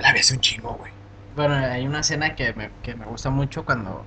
La 0.00 0.12
vi 0.12 0.20
hace 0.20 0.34
un 0.34 0.40
chingo, 0.40 0.74
güey. 0.74 0.92
Bueno, 1.36 1.54
hay 1.54 1.86
una 1.86 2.00
escena 2.00 2.34
que 2.34 2.52
me, 2.54 2.70
que 2.82 2.94
me 2.94 3.06
gusta 3.06 3.30
mucho 3.30 3.64
cuando 3.64 4.04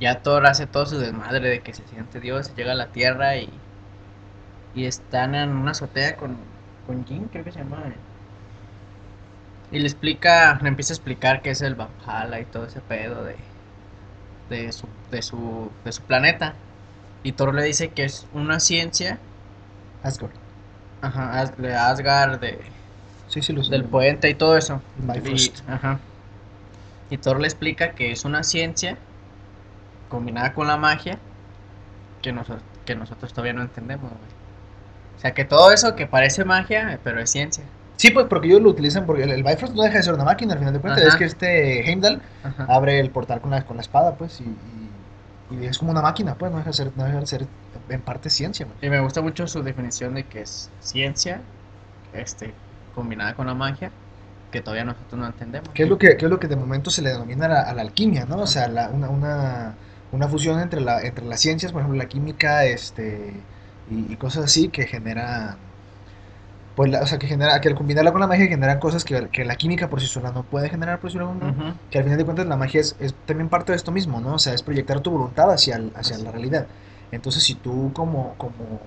ya 0.00 0.22
Thor 0.22 0.46
hace 0.46 0.66
todo 0.66 0.86
su 0.86 0.98
desmadre 0.98 1.48
de 1.48 1.60
que 1.60 1.74
se 1.74 1.86
siente 1.88 2.18
Dios, 2.20 2.54
llega 2.56 2.72
a 2.72 2.74
la 2.74 2.88
Tierra 2.88 3.36
y, 3.36 3.48
y 4.74 4.86
están 4.86 5.34
en 5.34 5.50
una 5.50 5.72
azotea 5.72 6.16
con 6.16 6.36
con 6.86 7.04
Jin, 7.04 7.28
creo 7.28 7.44
que 7.44 7.52
se 7.52 7.60
llama. 7.60 7.82
Y 9.70 9.78
le 9.78 9.86
explica, 9.86 10.58
le 10.62 10.68
empieza 10.68 10.92
a 10.92 10.96
explicar 10.96 11.42
qué 11.42 11.50
es 11.50 11.62
el 11.62 11.74
Valhalla 11.74 12.40
y 12.40 12.44
todo 12.44 12.66
ese 12.66 12.80
pedo 12.80 13.24
de, 13.24 13.36
de, 14.50 14.70
su, 14.72 14.86
de, 15.10 15.22
su, 15.22 15.70
de 15.84 15.92
su 15.92 16.02
planeta. 16.02 16.54
Y 17.22 17.32
Thor 17.32 17.54
le 17.54 17.62
dice 17.62 17.90
que 17.90 18.04
es 18.04 18.26
una 18.32 18.60
ciencia. 18.60 19.18
Asgard. 20.02 20.32
Ajá, 21.00 21.40
Asgard, 21.40 22.40
de, 22.40 22.60
sí, 23.28 23.42
sí, 23.42 23.52
los 23.52 23.70
del 23.70 23.84
puente 23.84 24.28
y 24.28 24.34
todo 24.34 24.56
eso. 24.56 24.82
Y, 25.24 25.52
ajá. 25.68 25.98
y 27.10 27.16
Thor 27.16 27.40
le 27.40 27.46
explica 27.46 27.92
que 27.92 28.12
es 28.12 28.24
una 28.24 28.42
ciencia 28.42 28.98
combinada 30.08 30.52
con 30.52 30.66
la 30.66 30.76
magia 30.76 31.18
que, 32.20 32.34
que 32.84 32.94
nosotros 32.94 33.32
todavía 33.32 33.54
no 33.54 33.62
entendemos, 33.62 34.12
o 35.16 35.20
sea, 35.20 35.32
que 35.34 35.44
todo 35.44 35.72
eso 35.72 35.94
que 35.94 36.06
parece 36.06 36.44
magia, 36.44 36.98
pero 37.04 37.20
es 37.20 37.30
ciencia. 37.30 37.64
Sí, 37.96 38.10
pues 38.10 38.26
porque 38.26 38.48
ellos 38.48 38.60
lo 38.60 38.70
utilizan, 38.70 39.06
porque 39.06 39.22
el, 39.22 39.44
Bifrost 39.44 39.74
no 39.74 39.82
deja 39.82 39.98
de 39.98 40.02
ser 40.02 40.14
una 40.14 40.24
máquina 40.24 40.54
al 40.54 40.58
final 40.58 40.74
de 40.74 40.80
cuentas. 40.80 41.04
Es 41.04 41.16
que 41.16 41.24
este 41.24 41.88
Heimdall 41.88 42.20
abre 42.66 42.98
el 42.98 43.10
portal 43.10 43.40
con 43.40 43.52
la, 43.52 43.64
con 43.64 43.76
la 43.76 43.82
espada, 43.82 44.16
pues, 44.16 44.40
y, 44.40 45.54
y, 45.54 45.66
es 45.66 45.78
como 45.78 45.92
una 45.92 46.02
máquina, 46.02 46.34
pues, 46.34 46.50
no 46.50 46.58
deja 46.58 46.70
de 46.70 46.74
ser, 46.74 46.90
no 46.96 47.04
deja 47.04 47.20
de 47.20 47.26
ser 47.26 47.46
en 47.88 48.00
parte 48.00 48.30
ciencia. 48.30 48.66
Y 48.80 48.88
me 48.88 48.98
gusta 48.98 49.20
mucho 49.20 49.46
su 49.46 49.62
definición 49.62 50.14
de 50.14 50.24
que 50.24 50.42
es 50.42 50.70
ciencia, 50.80 51.42
este, 52.12 52.54
combinada 52.94 53.34
con 53.34 53.46
la 53.46 53.54
magia, 53.54 53.92
que 54.50 54.60
todavía 54.60 54.84
nosotros 54.84 55.20
no 55.20 55.26
entendemos. 55.26 55.68
¿Qué 55.72 55.84
es 55.84 55.88
lo 55.88 55.98
que, 55.98 56.16
qué 56.16 56.24
es 56.24 56.30
lo 56.30 56.40
que 56.40 56.48
de 56.48 56.56
momento 56.56 56.90
se 56.90 57.02
le 57.02 57.10
denomina 57.10 57.46
a 57.46 57.72
la, 57.72 57.82
alquimia, 57.82 58.24
¿no? 58.24 58.38
O 58.38 58.46
sea, 58.46 58.66
la, 58.66 58.88
una, 58.88 59.10
una, 59.10 59.74
una 60.10 60.26
fusión 60.26 60.58
entre, 60.58 60.80
la, 60.80 61.02
entre 61.02 61.24
las 61.24 61.40
ciencias, 61.40 61.70
por 61.70 61.82
ejemplo, 61.82 61.98
la 62.02 62.08
química, 62.08 62.64
este 62.64 63.32
y, 63.90 64.16
cosas 64.16 64.44
así 64.44 64.68
que 64.68 64.86
genera 64.86 65.56
pues 66.76 66.94
o 66.94 67.06
sea 67.06 67.18
que 67.18 67.26
genera 67.26 67.60
que 67.60 67.68
al 67.68 67.74
combinarla 67.74 68.12
con 68.12 68.20
la 68.20 68.26
magia 68.26 68.46
generan 68.46 68.78
cosas 68.78 69.04
que, 69.04 69.28
que, 69.28 69.44
la 69.44 69.56
química 69.56 69.90
por 69.90 70.00
sí 70.00 70.06
sola 70.06 70.32
no 70.32 70.42
puede 70.42 70.70
generar 70.70 71.00
por 71.00 71.10
sí 71.10 71.18
sola 71.18 71.74
que 71.90 71.98
al 71.98 72.04
final 72.04 72.18
de 72.18 72.24
cuentas 72.24 72.46
la 72.46 72.56
magia 72.56 72.80
es, 72.80 72.96
es, 72.98 73.14
también 73.26 73.48
parte 73.48 73.72
de 73.72 73.76
esto 73.76 73.92
mismo 73.92 74.20
no 74.20 74.34
o 74.34 74.38
sea 74.38 74.54
es 74.54 74.62
proyectar 74.62 75.00
tu 75.00 75.10
voluntad 75.10 75.50
hacia 75.50 75.80
hacia 75.94 76.18
la 76.18 76.30
realidad. 76.30 76.66
Entonces 77.10 77.42
si 77.42 77.54
tú 77.54 77.90
como 77.92 78.34
como 78.38 78.80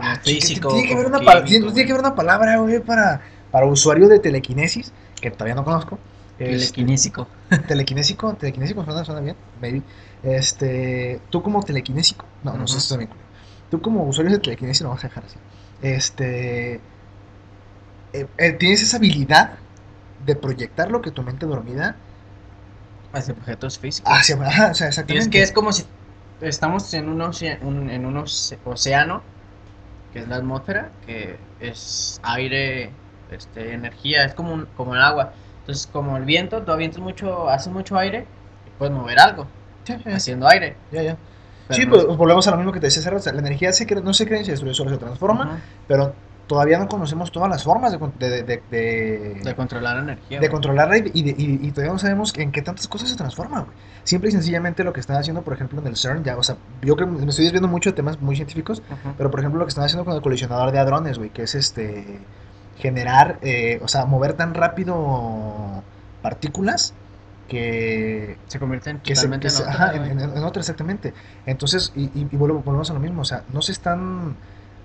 ah, 0.00 0.16
físico 0.20 0.70
tiene 0.70 0.88
que, 0.88 0.94
haber 0.94 1.06
una 1.06 1.20
tiene, 1.44 1.72
que 1.72 1.92
haber 1.92 2.00
una 2.00 2.14
palabra 2.14 2.56
güey 2.58 2.80
para 2.80 3.20
para 3.52 3.66
usuario 3.66 4.08
de 4.08 4.18
telequinesis 4.18 4.92
que 5.20 5.30
todavía 5.30 5.54
no 5.54 5.64
conozco. 5.64 5.98
Telequinésico 6.38 7.28
este, 7.50 7.66
telequinésico. 7.66 8.32
telequinésico 8.34 8.84
suena, 8.84 9.04
suena 9.04 9.20
bien 9.20 9.36
maybe. 9.60 9.82
Este 10.24 11.20
tú 11.30 11.42
como 11.42 11.62
telequinésico 11.62 12.24
no 12.42 12.56
no 12.56 12.66
sé 12.66 12.80
si 12.80 12.80
está 12.80 12.96
bien 12.96 13.10
tú 13.70 13.80
como 13.80 14.04
usuario 14.04 14.32
de 14.32 14.40
telequinesis 14.40 14.82
lo 14.82 14.90
vas 14.90 15.04
a 15.04 15.08
dejar 15.08 15.24
así. 15.24 15.36
Este, 15.82 16.74
eh, 18.12 18.26
eh, 18.36 18.52
tienes 18.52 18.82
esa 18.82 18.98
habilidad 18.98 19.52
de 20.26 20.36
proyectar 20.36 20.90
lo 20.90 21.00
que 21.00 21.10
tu 21.10 21.22
mente 21.22 21.46
dormida 21.46 21.96
hacia 23.12 23.32
objetos 23.32 23.78
físicos. 23.78 24.12
Hacia, 24.12 24.36
o 24.36 24.74
sea, 24.74 24.88
exactamente. 24.88 25.14
Y 25.14 25.18
es 25.18 25.28
que 25.28 25.42
es 25.42 25.52
como 25.52 25.72
si 25.72 25.84
estamos 26.40 26.92
en 26.94 27.08
un, 27.08 27.90
en 27.90 28.06
un 28.06 28.24
océano, 28.64 29.22
que 30.12 30.18
es 30.18 30.28
la 30.28 30.36
atmósfera, 30.36 30.90
que 31.06 31.38
es 31.60 32.20
aire, 32.22 32.90
este, 33.30 33.72
energía, 33.72 34.24
es 34.24 34.34
como, 34.34 34.66
como 34.76 34.94
el 34.94 35.00
agua. 35.00 35.32
Entonces, 35.60 35.86
como 35.86 36.16
el 36.16 36.24
viento, 36.24 36.62
tú 36.62 36.72
avientas 36.72 37.00
mucho, 37.00 37.48
haces 37.48 37.72
mucho 37.72 37.96
aire, 37.96 38.26
y 38.66 38.78
puedes 38.78 38.94
mover 38.94 39.20
algo, 39.20 39.46
haciendo 40.06 40.48
aire. 40.48 40.76
Ya, 40.90 41.02
ya 41.02 41.16
sí, 41.70 41.86
pues 41.86 42.06
volvemos 42.06 42.46
a 42.46 42.50
lo 42.52 42.56
mismo 42.58 42.72
que 42.72 42.80
te 42.80 42.86
decía 42.86 43.10
hace 43.14 43.32
la 43.32 43.38
energía 43.38 43.72
se 43.72 43.86
no 44.02 44.14
se 44.14 44.26
crea, 44.26 44.44
se 44.44 44.52
destruye, 44.52 44.74
solo 44.74 44.90
se 44.90 44.98
transforma, 44.98 45.60
pero 45.86 46.14
todavía 46.46 46.78
no 46.78 46.88
conocemos 46.88 47.30
todas 47.30 47.48
las 47.48 47.62
formas 47.62 47.92
de, 47.92 48.42
de, 48.42 48.62
de, 48.72 49.54
controlar 49.54 49.96
la 49.96 50.02
energía. 50.02 50.40
De 50.40 50.48
controlarla 50.48 50.98
y, 50.98 51.02
y, 51.14 51.68
y, 51.68 51.70
todavía 51.70 51.92
no 51.92 51.98
sabemos 52.00 52.36
en 52.36 52.50
qué 52.50 52.60
tantas 52.60 52.88
cosas 52.88 53.08
se 53.08 53.16
transforma, 53.16 53.60
güey. 53.60 53.72
Simple 54.02 54.30
y 54.30 54.32
sencillamente 54.32 54.82
lo 54.82 54.92
que 54.92 54.98
están 54.98 55.16
haciendo, 55.16 55.42
por 55.42 55.54
ejemplo, 55.54 55.80
en 55.80 55.86
el 55.86 55.96
CERN, 55.96 56.24
ya, 56.24 56.36
o 56.36 56.42
sea, 56.42 56.56
yo 56.82 56.96
creo 56.96 57.06
me 57.06 57.24
estoy 57.28 57.44
desviando 57.44 57.68
mucho 57.68 57.90
de 57.90 57.94
temas 57.94 58.20
muy 58.20 58.34
científicos, 58.34 58.82
pero 59.16 59.30
por 59.30 59.38
ejemplo 59.38 59.60
lo 59.60 59.66
que 59.66 59.68
están 59.68 59.84
haciendo 59.84 60.04
con 60.04 60.16
el 60.16 60.22
colisionador 60.22 60.72
de 60.72 60.80
hadrones, 60.80 61.18
güey, 61.18 61.30
que 61.30 61.42
es 61.42 61.54
este 61.54 62.18
generar, 62.78 63.38
eh, 63.42 63.78
o 63.84 63.86
sea, 63.86 64.06
mover 64.06 64.32
tan 64.32 64.54
rápido 64.54 65.84
partículas 66.20 66.94
que 67.50 68.38
se 68.46 68.60
convierten 68.60 69.00
totalmente 69.00 69.48
en, 69.48 69.54
otra, 69.54 70.36
en, 70.36 70.44
otra, 70.44 70.60
exactamente. 70.60 71.12
Entonces, 71.46 71.92
y, 71.96 72.04
y, 72.14 72.36
volvemos 72.36 72.90
a 72.90 72.94
lo 72.94 73.00
mismo, 73.00 73.22
o 73.22 73.24
sea, 73.24 73.42
no 73.52 73.60
se 73.60 73.72
están, 73.72 74.36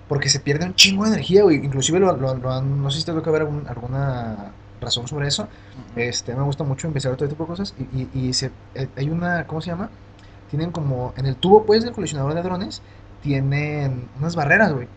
porque 0.08 0.28
se 0.28 0.40
pierde 0.40 0.66
un 0.66 0.74
chingo 0.74 1.04
de 1.04 1.10
energía, 1.10 1.44
güey, 1.44 1.64
inclusive 1.64 2.00
lo, 2.00 2.10
han, 2.50 2.82
no 2.82 2.90
sé 2.90 2.98
si 2.98 3.06
tengo 3.06 3.22
que 3.22 3.30
ver 3.30 3.42
alguna 3.42 4.52
razón 4.80 5.06
sobre 5.06 5.28
eso, 5.28 5.46
este, 5.94 6.34
me 6.34 6.42
gusta 6.42 6.64
mucho 6.64 6.88
investigar 6.88 7.16
todo 7.16 7.28
tipo 7.28 7.44
de 7.44 7.48
cosas, 7.48 7.72
y, 7.94 8.08
y, 8.12 8.32
se, 8.32 8.50
eh, 8.74 8.88
hay 8.96 9.10
una, 9.10 9.46
¿cómo 9.46 9.60
se 9.60 9.70
llama? 9.70 9.88
Tienen 10.50 10.72
como, 10.72 11.14
en 11.16 11.26
el 11.26 11.36
tubo, 11.36 11.64
pues, 11.64 11.84
del 11.84 11.92
colisionador 11.92 12.34
de 12.34 12.42
drones, 12.42 12.82
tienen 13.22 14.08
unas 14.18 14.34
barreras, 14.34 14.72
güey, 14.72 14.88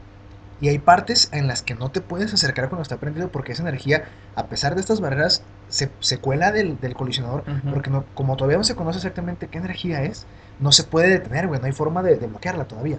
y 0.62 0.68
hay 0.68 0.80
partes 0.80 1.30
en 1.32 1.48
las 1.48 1.62
que 1.62 1.74
no 1.74 1.90
te 1.90 2.02
puedes 2.02 2.34
acercar 2.34 2.70
cuando 2.70 2.84
está 2.84 2.98
prendido 2.98 3.30
porque 3.32 3.54
esa 3.54 3.64
energía, 3.64 4.06
a 4.36 4.48
pesar 4.48 4.76
de 4.76 4.82
estas 4.82 5.00
barreras, 5.00 5.42
se, 5.70 5.90
se 6.00 6.18
cuela 6.18 6.52
del, 6.52 6.78
colisionador. 6.96 7.44
Porque 7.72 7.90
no, 7.90 8.04
como 8.14 8.36
todavía 8.36 8.58
no 8.58 8.64
se 8.64 8.76
conoce 8.76 8.98
exactamente 8.98 9.48
qué 9.48 9.58
energía 9.58 10.04
es, 10.04 10.26
no 10.60 10.72
se 10.72 10.84
puede 10.84 11.10
detener, 11.10 11.48
güey. 11.48 11.60
No 11.60 11.66
hay 11.68 11.72
forma 11.72 12.04
de, 12.04 12.16
bloquearla 12.16 12.66
todavía. 12.66 12.98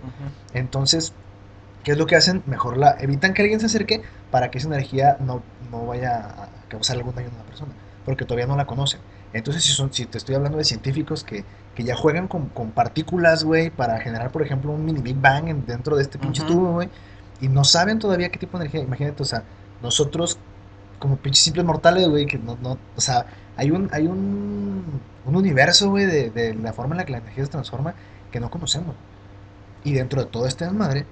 Entonces, 0.55 1.13
¿qué 1.85 1.93
es 1.93 1.99
lo 1.99 2.07
que 2.07 2.17
hacen? 2.17 2.43
Mejor 2.47 2.79
la 2.79 2.97
evitan 2.99 3.35
que 3.35 3.43
alguien 3.43 3.61
se 3.61 3.67
acerque 3.67 4.03
para 4.31 4.51
que 4.51 4.59
esa 4.59 4.69
energía 4.69 5.19
no, 5.21 5.43
no 5.71 5.85
vaya 5.85 6.17
a 6.17 6.49
causar 6.69 6.97
algún 6.97 7.15
daño 7.15 7.29
a 7.29 7.35
una 7.35 7.45
persona. 7.45 7.73
Porque 8.07 8.25
todavía 8.25 8.47
no 8.47 8.57
la 8.57 8.67
conocen. 8.67 9.01
Entonces, 9.35 9.63
si, 9.63 9.73
son, 9.73 9.93
si 9.93 10.07
te 10.07 10.17
estoy 10.17 10.35
hablando 10.35 10.57
de 10.57 10.65
científicos 10.65 11.25
que, 11.25 11.45
que 11.75 11.85
ya 11.85 11.95
juegan 11.95 12.27
con, 12.27 12.49
con 12.49 12.71
partículas, 12.71 13.45
güey, 13.45 13.71
para 13.71 14.01
generar, 14.01 14.33
por 14.33 14.43
ejemplo, 14.43 14.73
un 14.73 14.85
mini 14.85 15.03
Big 15.03 15.21
Bang 15.21 15.45
dentro 15.67 15.97
de 15.97 16.03
este 16.03 16.19
pinche 16.19 16.43
tubo, 16.45 16.73
güey 16.73 16.89
y 17.41 17.49
no 17.49 17.65
saben 17.65 17.99
todavía 17.99 18.31
qué 18.31 18.39
tipo 18.39 18.59
de 18.59 18.65
energía. 18.65 18.83
Imagínate, 18.83 19.23
o 19.23 19.27
sea, 19.27 19.45
nosotros 19.83 20.39
como 21.01 21.17
pinches 21.17 21.43
simples 21.43 21.65
mortales, 21.65 22.09
güey, 22.09 22.27
que 22.27 22.39
no, 22.39 22.57
no, 22.63 22.79
o 22.97 23.01
sea, 23.01 23.27
hay 23.57 23.71
un, 23.71 23.89
hay 23.93 24.07
un, 24.07 25.01
un 25.25 25.37
universo, 25.37 25.91
güey, 25.91 26.07
de, 26.07 26.31
de, 26.31 26.55
la 26.55 26.73
forma 26.73 26.95
en 26.95 26.99
la 26.99 27.05
que 27.07 27.13
la 27.13 27.19
energía 27.19 27.45
se 27.45 27.51
transforma 27.51 27.95
que 28.31 28.39
no 28.39 28.51
conocemos. 28.51 28.95
Y 29.83 29.95
dentro 29.95 30.23
de 30.23 30.31
todo 30.31 30.47
este 30.47 30.67
desmadre, 30.67 31.07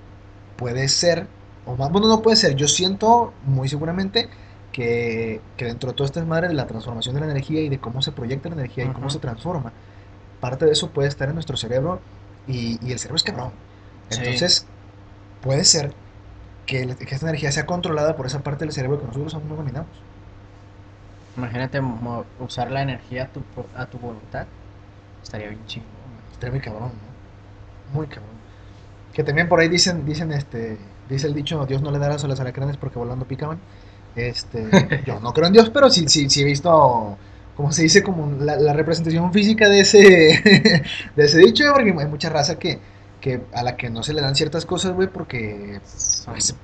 puede 0.57 0.89
ser, 0.89 1.27
o 1.67 1.75
más, 1.75 1.91
bueno, 1.91 2.07
no 2.07 2.21
puede 2.21 2.37
ser, 2.37 2.55
yo 2.55 2.69
siento 2.69 3.33
muy 3.45 3.69
seguramente 3.69 4.29
que, 4.73 5.41
que 5.57 5.65
dentro 5.65 5.91
de 5.91 5.97
todo 5.97 6.05
este 6.05 6.21
desmadre 6.21 6.49
de 6.49 6.55
la 6.55 6.67
transformación 6.67 7.15
de 7.15 7.23
la 7.23 7.31
energía 7.31 7.63
y 7.63 7.71
de 7.71 7.81
cómo 7.81 8.03
se 8.03 8.13
proyecta 8.13 8.51
la 8.51 8.57
energía 8.57 8.85
y 8.85 8.89
cómo 8.89 9.09
se 9.09 9.19
transforma, 9.19 9.73
parte 10.41 10.67
de 10.67 10.73
eso 10.73 10.91
puede 10.91 11.09
estar 11.09 11.29
en 11.29 11.35
nuestro 11.35 11.57
cerebro 11.57 12.01
y, 12.47 12.79
y 12.87 12.93
el 12.93 12.99
cerebro 12.99 13.17
es 13.17 13.23
cabrón. 13.23 13.53
Entonces, 14.11 14.67
puede 15.41 15.65
ser 15.65 15.95
que, 16.69 16.83
esta 16.83 17.27
energía 17.27 17.51
sea 17.51 17.67
controlada 17.67 18.15
por 18.15 18.27
esa 18.27 18.41
parte 18.41 18.65
del 18.65 18.73
cerebro 18.73 19.01
que 19.01 19.07
nosotros 19.07 19.35
aún 19.35 19.49
no 19.49 19.57
dominamos. 19.57 19.91
Imagínate 21.37 21.81
usar 22.41 22.71
la 22.71 22.83
energía 22.83 23.25
a 23.25 23.29
tu, 23.29 23.43
a 23.75 23.87
tu 23.87 23.99
voluntad. 23.99 24.47
Estaría 25.23 25.49
bien 25.49 25.65
chingo. 25.67 25.87
Estaría 26.33 26.53
muy 26.53 26.61
cabrón, 26.61 26.91
¿no? 26.91 27.99
Muy 27.99 28.07
cabrón. 28.07 28.37
Que 29.13 29.25
también 29.25 29.49
por 29.49 29.61
ahí 29.61 29.69
dicen, 29.69 30.05
dicen 30.05 30.31
este, 30.33 30.79
dice 31.09 31.27
el 31.27 31.35
dicho, 31.35 31.65
Dios 31.65 31.81
no 31.81 31.91
le 31.91 31.99
dará 31.99 32.17
a 32.17 32.29
las 32.29 32.41
alacranes 32.41 32.77
porque 32.77 32.99
volando 32.99 33.25
picaban. 33.25 33.59
Este, 34.15 34.69
yo 35.07 35.21
no 35.21 35.33
creo 35.33 35.47
en 35.47 35.55
Dios, 35.55 35.71
pero 35.71 35.91
sí, 35.91 36.07
sí, 36.09 36.29
sí 36.29 36.43
he 36.43 36.45
visto 36.45 37.17
como 37.57 37.73
se 37.73 37.83
dice, 37.83 38.05
como 38.05 38.31
la, 38.41 38.73
representación 38.73 39.33
física 39.33 39.69
de 39.69 39.81
ese, 39.81 39.99
de 41.17 41.25
ese 41.25 41.39
dicho, 41.39 41.65
porque 41.75 41.91
hay 41.91 42.07
mucha 42.07 42.29
raza 42.29 42.57
que, 42.57 42.79
que 43.29 43.43
a 43.53 43.63
la 43.63 43.77
que 43.77 43.91
no 43.91 44.03
se 44.03 44.15
le 44.15 44.23
dan 44.23 44.35
ciertas 44.35 44.65
cosas, 44.65 44.93
güey, 44.93 45.09
porque... 45.09 45.81
Pues, 46.25 46.55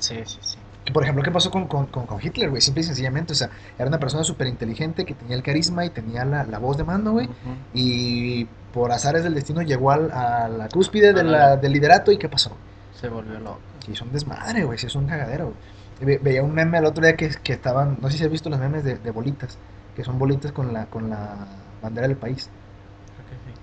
sí, 0.00 0.14
sí, 0.24 0.38
sí. 0.40 0.58
Por 0.92 1.02
ejemplo, 1.02 1.22
¿qué 1.22 1.30
pasó 1.30 1.50
con, 1.50 1.66
con, 1.66 1.86
con 1.86 2.18
Hitler, 2.20 2.48
güey? 2.48 2.62
Simple 2.62 2.80
y 2.80 2.84
sencillamente, 2.84 3.34
o 3.34 3.36
sea, 3.36 3.50
era 3.78 3.88
una 3.88 3.98
persona 3.98 4.24
súper 4.24 4.46
inteligente 4.46 5.04
que 5.04 5.14
tenía 5.14 5.36
el 5.36 5.42
carisma 5.42 5.84
y 5.84 5.90
tenía 5.90 6.24
la, 6.24 6.44
la 6.44 6.58
voz 6.58 6.78
de 6.78 6.84
mando, 6.84 7.12
güey. 7.12 7.28
Y 7.74 8.46
por 8.72 8.90
azares 8.90 9.22
del 9.22 9.34
destino 9.34 9.60
llegó 9.62 9.90
al, 9.90 10.10
a 10.10 10.48
la 10.48 10.68
cúspide 10.68 11.12
de 11.12 11.24
la, 11.24 11.56
del 11.56 11.72
liderato 11.72 12.10
y 12.10 12.16
¿qué 12.16 12.28
pasó? 12.28 12.52
Se 12.98 13.08
volvió 13.08 13.38
loco. 13.38 13.60
Sí, 13.84 13.92
es 13.92 14.00
un 14.00 14.12
desmadre, 14.12 14.64
güey, 14.64 14.78
sí, 14.78 14.86
es 14.86 14.94
un 14.94 15.06
cagadero. 15.06 15.52
veía 16.00 16.42
un 16.42 16.54
meme 16.54 16.78
el 16.78 16.86
otro 16.86 17.04
día 17.04 17.16
que, 17.16 17.28
que 17.42 17.52
estaban, 17.52 17.98
no 18.00 18.10
sé 18.10 18.16
si 18.16 18.24
has 18.24 18.30
visto 18.30 18.48
los 18.48 18.58
memes 18.58 18.82
de, 18.82 18.96
de 18.96 19.10
bolitas 19.10 19.58
que 19.94 20.04
son 20.04 20.16
bolitas 20.16 20.52
con 20.52 20.72
la, 20.72 20.86
con 20.86 21.10
la 21.10 21.34
bandera 21.82 22.06
del 22.06 22.16
país. 22.16 22.48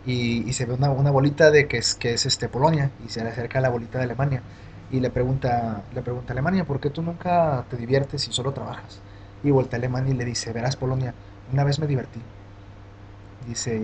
Y, 0.06 0.48
y, 0.48 0.54
se 0.54 0.66
ve 0.66 0.74
una, 0.74 0.92
una, 0.92 1.10
bolita 1.10 1.50
de 1.50 1.68
que 1.68 1.78
es, 1.78 1.96
que 1.96 2.14
es 2.14 2.26
este 2.28 2.48
Polonia 2.48 2.92
y 3.06 3.10
se 3.10 3.24
le 3.24 3.30
acerca 3.30 3.58
a 3.58 3.62
la 3.62 3.70
bolita 3.70 3.98
de 3.98 4.04
Alemania 4.04 4.44
y 4.92 5.00
le 5.00 5.10
pregunta, 5.10 5.84
le 5.94 6.02
pregunta 6.02 6.32
a 6.32 6.34
Alemania, 6.34 6.66
¿por 6.66 6.80
qué 6.80 6.90
tú 6.90 7.02
nunca 7.02 7.66
te 7.70 7.78
diviertes 7.78 8.28
y 8.28 8.32
solo 8.34 8.52
trabajas? 8.52 9.00
Y 9.44 9.52
voltea 9.52 9.78
a 9.78 9.80
Alemania 9.80 10.14
y 10.14 10.18
le 10.18 10.26
dice, 10.26 10.54
verás 10.54 10.76
Polonia, 10.76 11.14
una 11.52 11.64
vez 11.64 11.80
me 11.80 11.88
divertí. 11.88 12.22
Dice, 13.48 13.76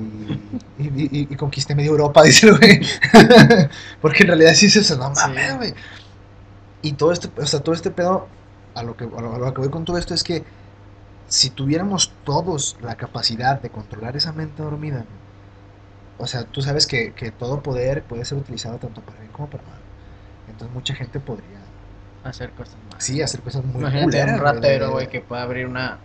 y, 0.80 0.88
y, 0.88 1.28
y 1.30 1.36
conquisté 1.36 1.76
media 1.76 1.90
Europa, 1.90 2.24
dice 2.24 2.48
el 2.48 2.58
güey. 2.58 2.82
Porque 4.02 4.24
en 4.24 4.28
realidad 4.28 4.54
sí 4.54 4.70
se 4.70 4.96
no 4.98 5.12
mames, 5.12 5.58
güey. 5.58 5.74
Y 6.82 6.94
todo 6.94 7.12
este, 7.12 7.30
o 7.40 7.46
sea, 7.46 7.60
todo 7.60 7.76
este 7.76 7.92
pedo, 7.92 8.28
a 8.74 8.84
lo, 8.84 8.96
que, 8.96 9.04
a 9.04 9.22
lo 9.22 9.54
que 9.54 9.62
voy 9.62 9.70
con 9.70 9.86
todo 9.86 9.98
esto 9.98 10.14
es 10.14 10.24
que 10.24 10.44
si 11.28 11.50
tuviéramos 11.50 12.14
todos 12.24 12.78
la 12.82 12.96
capacidad 12.96 13.62
de 13.62 13.70
controlar 13.70 14.18
esa 14.18 14.34
mente 14.34 14.64
dormida, 14.64 15.06
o 16.22 16.28
sea, 16.28 16.44
tú 16.44 16.62
sabes 16.62 16.86
que, 16.86 17.34
todo 17.38 17.62
poder 17.62 18.04
puede 18.04 18.26
ser 18.26 18.38
utilizado 18.38 18.78
tanto 18.78 19.02
para 19.02 19.20
bien 19.20 19.32
como 19.32 19.50
para 19.50 19.64
mal. 19.64 19.80
Entonces 20.48 20.74
mucha 20.74 20.94
gente 20.94 21.20
podría 21.20 21.60
hacer 22.24 22.52
cosas 22.52 22.76
malas. 22.88 23.04
Sí, 23.04 23.22
hacer 23.22 23.42
cosas 23.42 23.66
muy 23.66 23.82
Imagínate 23.82 24.34
un 24.34 24.40
ratero, 24.40 24.92
güey, 24.92 25.10
que 25.10 25.22
pueda 25.22 25.42
abrir 25.42 25.66
una 25.66 25.98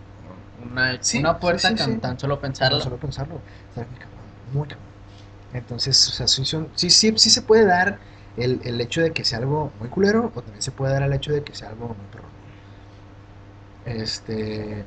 una, 0.59 0.99
una 1.19 1.39
puerta 1.39 1.73
tan, 1.75 2.19
solo 2.19 2.39
pensarlo. 2.39 2.77
Tan 2.77 2.83
solo 2.83 2.97
pensarlo. 2.97 3.39
muy 4.53 4.67
cabrón, 4.67 4.81
Entonces, 5.53 6.09
o 6.09 6.11
sea, 6.11 6.27
sí, 6.27 6.43
sí, 6.45 6.89
sí, 6.89 7.13
sí 7.15 7.29
se 7.29 7.41
puede 7.43 7.65
dar 7.65 7.99
el, 8.37 8.61
el, 8.63 8.81
hecho 8.81 9.01
de 9.01 9.11
que 9.11 9.23
sea 9.23 9.37
algo 9.37 9.71
muy 9.79 9.89
culero 9.89 10.31
o 10.33 10.41
también 10.41 10.61
se 10.63 10.71
puede 10.71 10.93
dar 10.93 11.03
el 11.03 11.13
hecho 11.13 11.31
de 11.31 11.43
que 11.43 11.53
sea 11.53 11.69
algo 11.69 11.87
muy 11.89 12.07
perro. 12.11 12.27
Este, 13.85 14.83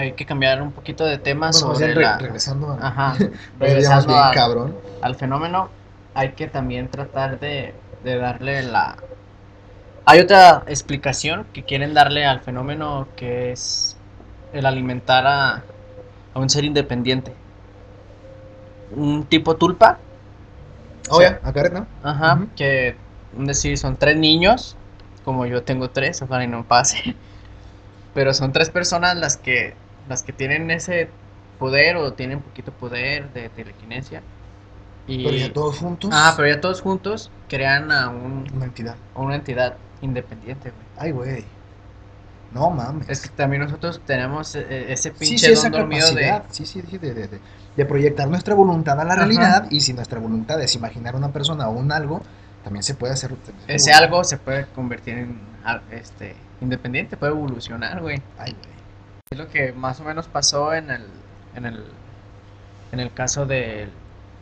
hay 0.00 0.12
que 0.12 0.24
cambiar 0.24 0.62
un 0.62 0.72
poquito 0.72 1.04
de 1.04 1.18
tema 1.18 1.52
sobre 1.52 1.94
regresando 1.94 2.72
a, 2.72 2.86
Ajá, 2.88 3.16
regresando 3.60 4.14
cabrón. 4.34 4.74
al 5.02 5.14
fenómeno 5.14 5.68
hay 6.14 6.32
que 6.32 6.48
también 6.48 6.88
tratar 6.88 7.38
de, 7.38 7.74
darle 8.02 8.62
la 8.62 8.96
hay 10.06 10.20
otra 10.20 10.62
explicación 10.66 11.46
que 11.52 11.64
quieren 11.64 11.92
darle 11.92 12.24
al 12.24 12.40
fenómeno 12.40 13.08
que 13.14 13.52
es 13.52 13.96
el 14.54 14.64
alimentar 14.64 15.26
a, 15.26 15.62
a 16.32 16.38
un 16.38 16.48
ser 16.48 16.64
independiente 16.64 17.32
un 18.96 19.24
tipo 19.26 19.56
tulpa 19.56 19.98
oh 21.10 21.20
ya 21.20 21.40
acá 21.44 21.68
¿no? 21.68 21.86
ajá 22.02 22.46
que 22.56 22.96
decir 23.36 23.76
son 23.76 23.96
tres 23.96 24.16
niños 24.16 24.76
como 25.26 25.44
yo 25.44 25.62
tengo 25.62 25.90
tres 25.90 26.22
ojalá 26.22 26.44
y 26.44 26.48
no 26.48 26.64
pase 26.64 27.14
pero 28.14 28.32
son 28.32 28.52
tres 28.52 28.70
personas 28.70 29.14
las 29.16 29.36
que 29.36 29.74
las 30.10 30.24
que 30.24 30.32
tienen 30.32 30.70
ese 30.70 31.08
poder 31.58 31.96
o 31.96 32.12
tienen 32.12 32.40
poquito 32.40 32.72
poder 32.72 33.32
de 33.32 33.48
telequinesia. 33.48 34.22
Y, 35.06 35.24
pero 35.24 35.36
ya 35.36 35.52
todos 35.52 35.78
juntos. 35.78 36.10
Ah, 36.12 36.34
pero 36.36 36.48
ya 36.48 36.60
todos 36.60 36.82
juntos 36.82 37.30
crean 37.48 37.92
a 37.92 38.08
un, 38.10 38.46
una 38.52 38.64
entidad. 38.64 38.96
A 39.14 39.20
una 39.20 39.36
entidad 39.36 39.76
independiente, 40.02 40.70
güey. 40.70 40.86
Ay, 40.98 41.12
güey. 41.12 41.44
No 42.52 42.70
mames. 42.70 43.08
Es 43.08 43.20
que 43.20 43.28
también 43.28 43.62
nosotros 43.62 44.00
tenemos 44.04 44.56
e, 44.56 44.60
e, 44.68 44.92
ese 44.92 45.12
pinche 45.12 45.54
sí, 45.54 45.62
don 45.62 45.72
dormido 45.72 46.12
de. 46.12 46.42
Sí, 46.50 46.66
sí, 46.66 46.82
de, 46.82 46.98
de, 46.98 47.14
de, 47.28 47.40
de, 47.76 47.86
proyectar 47.86 48.28
nuestra 48.28 48.54
voluntad 48.56 49.00
a 49.00 49.04
la 49.04 49.14
realidad. 49.14 49.68
Y 49.70 49.80
si 49.80 49.92
nuestra 49.92 50.18
voluntad 50.18 50.60
es 50.60 50.74
imaginar 50.74 51.14
una 51.14 51.32
persona 51.32 51.68
o 51.68 51.72
un 51.72 51.92
algo, 51.92 52.20
también 52.64 52.82
se 52.82 52.94
puede 52.94 53.12
hacer. 53.12 53.36
Ese 53.68 53.92
algo 53.92 54.24
se 54.24 54.38
puede 54.38 54.66
convertir 54.74 55.18
en 55.18 55.38
este 55.92 56.34
independiente, 56.60 57.16
puede 57.16 57.32
evolucionar, 57.32 58.00
güey. 58.00 58.20
Ay, 58.36 58.52
güey. 58.52 58.79
Es 59.32 59.38
lo 59.38 59.48
que 59.48 59.72
más 59.72 60.00
o 60.00 60.02
menos 60.02 60.26
pasó 60.26 60.74
en 60.74 60.90
el, 60.90 61.06
en 61.54 61.64
el, 61.64 61.84
en 62.90 62.98
el 62.98 63.14
caso 63.14 63.46
del 63.46 63.88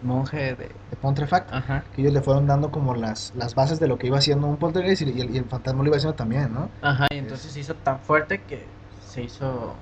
monje 0.02 0.56
de, 0.56 0.68
de 0.68 0.96
Pontefract, 0.98 1.50
que 1.94 2.00
ellos 2.00 2.14
le 2.14 2.22
fueron 2.22 2.46
dando 2.46 2.70
como 2.70 2.94
las, 2.94 3.34
las 3.36 3.54
bases 3.54 3.78
de 3.80 3.86
lo 3.86 3.98
que 3.98 4.06
iba 4.06 4.16
haciendo 4.16 4.46
un 4.46 4.56
poltergeist 4.56 5.02
y, 5.02 5.20
el, 5.20 5.44
fantasma 5.44 5.82
lo 5.82 5.88
iba 5.88 5.98
haciendo 5.98 6.16
también, 6.16 6.54
¿no? 6.54 6.70
Ajá, 6.80 7.06
y 7.10 7.18
entonces 7.18 7.52
se 7.52 7.60
hizo 7.60 7.74
tan 7.74 8.00
fuerte 8.00 8.40
que 8.44 8.64
se 9.06 9.24
hizo, 9.24 9.74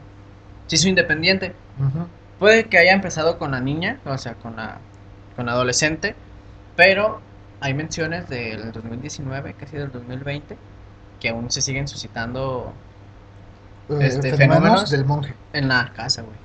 se 0.67 0.75
hizo 0.75 0.89
independiente. 0.89 1.55
Puede 2.41 2.65
que 2.65 2.77
haya 2.77 2.93
empezado 2.93 3.39
con 3.39 3.53
la 3.53 3.61
niña, 3.61 4.01
o 4.07 4.19
sea, 4.19 4.35
con 4.35 4.57
la, 4.57 4.79
con 5.37 5.47
la 5.47 5.53
adolescente, 5.53 6.17
pero 6.75 7.21
hay 7.61 7.75
menciones 7.75 8.29
del 8.29 8.73
2019, 8.73 9.55
casi 9.55 9.77
del 9.77 9.93
2020, 9.93 10.57
que 11.21 11.29
aún 11.29 11.49
se 11.49 11.63
siguen 11.63 11.87
suscitando 11.87 12.75
este, 14.01 14.37
fenómenos, 14.37 14.91
del 14.91 15.05
monje. 15.05 15.35
En 15.53 15.69
la 15.69 15.93
casa, 15.95 16.23
güey. 16.23 16.37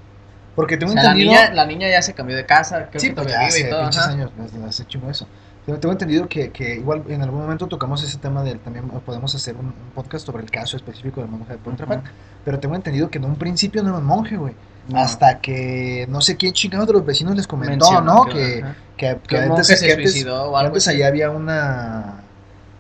Porque 0.56 0.78
tengo 0.78 0.92
entendido. 0.92 1.32
La 1.34 1.42
niña, 1.42 1.54
la 1.54 1.66
niña 1.66 1.90
ya 1.90 2.02
se 2.02 2.14
cambió 2.14 2.36
de 2.36 2.46
casa, 2.46 2.88
creo 2.90 3.00
sí, 3.00 3.10
que 3.10 3.16
pues 3.16 3.28
ya 3.28 3.42
hace 3.42 3.68
y 3.68 3.70
todo, 3.70 3.82
años, 3.82 4.32
hace 4.68 4.86
chingo 4.86 5.10
eso. 5.10 5.28
Pero 5.66 5.80
tengo 5.80 5.92
entendido 5.94 6.28
que, 6.28 6.52
que, 6.52 6.76
igual 6.76 7.04
en 7.08 7.22
algún 7.22 7.42
momento 7.42 7.68
tocamos 7.68 8.04
ese 8.04 8.18
tema 8.18 8.44
del 8.44 8.60
también 8.60 8.90
podemos 9.06 9.34
hacer 9.36 9.56
un, 9.56 9.74
podcast 9.94 10.26
sobre 10.26 10.44
el 10.44 10.50
caso 10.50 10.76
específico 10.76 11.22
del 11.22 11.30
monje 11.30 11.54
de 11.54 11.60
Pontefract, 11.60 12.08
pero 12.44 12.60
tengo 12.60 12.76
entendido 12.76 13.10
que 13.12 13.20
en 13.20 13.26
un 13.26 13.36
principio 13.36 13.84
no 13.84 13.90
era 13.90 14.00
un 14.00 14.06
monje, 14.06 14.38
güey. 14.38 14.56
Hasta 14.96 15.40
que 15.40 16.08
no 16.10 16.20
sé 16.22 16.36
quién 16.36 16.54
chingado 16.54 16.88
de 16.88 16.94
los 16.94 17.06
vecinos 17.06 17.36
les 17.36 17.46
comentó, 17.46 18.02
¿no? 18.02 18.26
Que, 18.26 18.66
que, 18.98 19.20
que, 19.28 19.38
antes, 19.38 19.68
se 19.68 19.94
antes, 19.94 20.26
antes 20.26 20.88
allá 20.88 21.08
había 21.08 21.30
una 21.30 22.24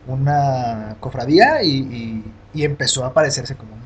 una 0.07 0.95
cofradía 0.99 1.62
y, 1.62 1.70
y, 1.70 2.34
y 2.55 2.66
empezó 2.66 3.03
a 3.03 3.09
aparecerse 3.09 3.55
como 3.55 3.80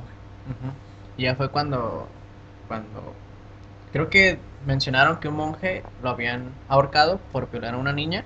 y 1.17 1.23
ya 1.23 1.35
fue 1.35 1.49
cuando, 1.49 2.07
cuando 2.67 3.13
creo 3.91 4.09
que 4.09 4.39
mencionaron 4.65 5.17
que 5.19 5.27
un 5.27 5.35
monje 5.35 5.83
lo 6.03 6.09
habían 6.09 6.49
ahorcado 6.67 7.19
por 7.31 7.49
violar 7.49 7.75
a 7.75 7.77
una 7.77 7.93
niña. 7.93 8.25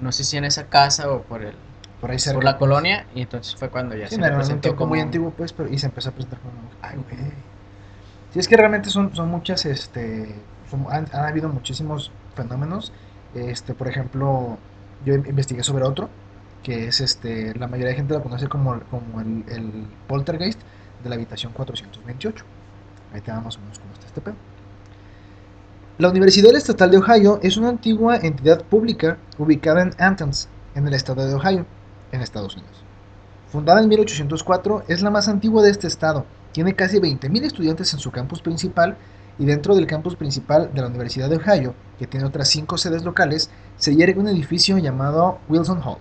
No 0.00 0.12
sé 0.12 0.24
si 0.24 0.36
en 0.36 0.44
esa 0.44 0.66
casa 0.66 1.10
o 1.10 1.22
por 1.22 1.42
el 1.42 1.54
por, 2.00 2.10
ahí 2.10 2.18
por 2.32 2.42
la 2.42 2.56
colonia 2.56 3.06
y 3.14 3.22
entonces 3.22 3.54
fue 3.54 3.68
cuando 3.68 3.94
ya 3.94 4.08
se 4.08 4.18
presentó 4.18 4.74
como 4.74 4.90
muy 4.90 5.00
antiguo 5.00 5.30
pues 5.36 5.52
pero 5.52 5.68
y 5.68 5.78
se 5.78 5.86
empezó 5.86 6.08
a 6.08 6.12
presentar 6.12 6.40
como 6.40 6.54
ay 6.80 6.96
güey. 6.96 7.30
Sí 8.32 8.38
es 8.38 8.48
que 8.48 8.56
realmente 8.56 8.88
son, 8.88 9.14
son 9.14 9.28
muchas 9.28 9.66
este 9.66 10.34
han, 10.88 11.06
habido 11.12 11.48
muchísimos 11.48 12.10
fenómenos. 12.34 12.92
Este 13.34 13.74
por 13.74 13.88
ejemplo 13.88 14.58
yo 15.04 15.14
investigué 15.14 15.62
sobre 15.62 15.84
otro 15.84 16.08
que 16.62 16.88
es 16.88 17.00
este 17.00 17.54
la 17.54 17.66
mayoría 17.68 17.90
de 17.90 17.96
gente 17.96 18.14
lo 18.14 18.22
conoce 18.22 18.48
como, 18.48 18.80
como 18.90 19.20
el, 19.20 19.44
el 19.48 19.86
poltergeist 20.08 20.60
de 21.02 21.08
la 21.08 21.16
habitación 21.16 21.52
428. 21.52 22.44
Ahí 23.12 23.20
te 23.20 23.30
vamos 23.30 23.58
menos 23.58 23.78
cómo 23.78 23.92
está 23.92 24.06
este 24.06 24.20
pedo. 24.20 24.36
La 25.98 26.08
Universidad 26.08 26.54
Estatal 26.54 26.90
de 26.90 26.98
Ohio 26.98 27.40
es 27.42 27.56
una 27.56 27.68
antigua 27.68 28.16
entidad 28.16 28.62
pública 28.64 29.18
ubicada 29.36 29.82
en 29.82 29.92
Athens, 29.98 30.48
en 30.74 30.88
el 30.88 30.94
estado 30.94 31.26
de 31.26 31.34
Ohio, 31.34 31.66
en 32.12 32.22
Estados 32.22 32.56
Unidos. 32.56 32.82
Fundada 33.48 33.82
en 33.82 33.88
1804, 33.88 34.84
es 34.88 35.02
la 35.02 35.10
más 35.10 35.28
antigua 35.28 35.62
de 35.62 35.70
este 35.70 35.88
estado. 35.88 36.24
Tiene 36.52 36.74
casi 36.74 36.98
20.000 36.98 37.44
estudiantes 37.44 37.92
en 37.92 38.00
su 38.00 38.10
campus 38.10 38.40
principal 38.40 38.96
y 39.38 39.44
dentro 39.44 39.74
del 39.74 39.86
campus 39.86 40.16
principal 40.16 40.70
de 40.72 40.80
la 40.80 40.86
Universidad 40.86 41.28
de 41.28 41.36
Ohio, 41.36 41.74
que 41.98 42.06
tiene 42.06 42.26
otras 42.26 42.48
cinco 42.48 42.78
sedes 42.78 43.04
locales, 43.04 43.50
se 43.76 43.94
yergue 43.94 44.20
un 44.20 44.28
edificio 44.28 44.78
llamado 44.78 45.38
Wilson 45.48 45.82
Hall, 45.82 45.98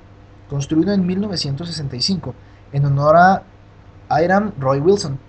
construido 0.50 0.94
en 0.94 1.06
1965 1.06 2.36
en 2.72 2.86
honor 2.86 3.16
a 3.16 3.44
Hiram 4.10 4.54
Roy 4.60 4.80
Wilson, 4.80 5.20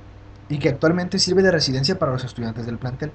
y 0.48 0.58
que 0.58 0.68
actualmente 0.68 1.18
sirve 1.18 1.42
de 1.42 1.50
residencia 1.50 1.98
para 1.98 2.12
los 2.12 2.24
estudiantes 2.24 2.66
del 2.66 2.78
plantel. 2.78 3.12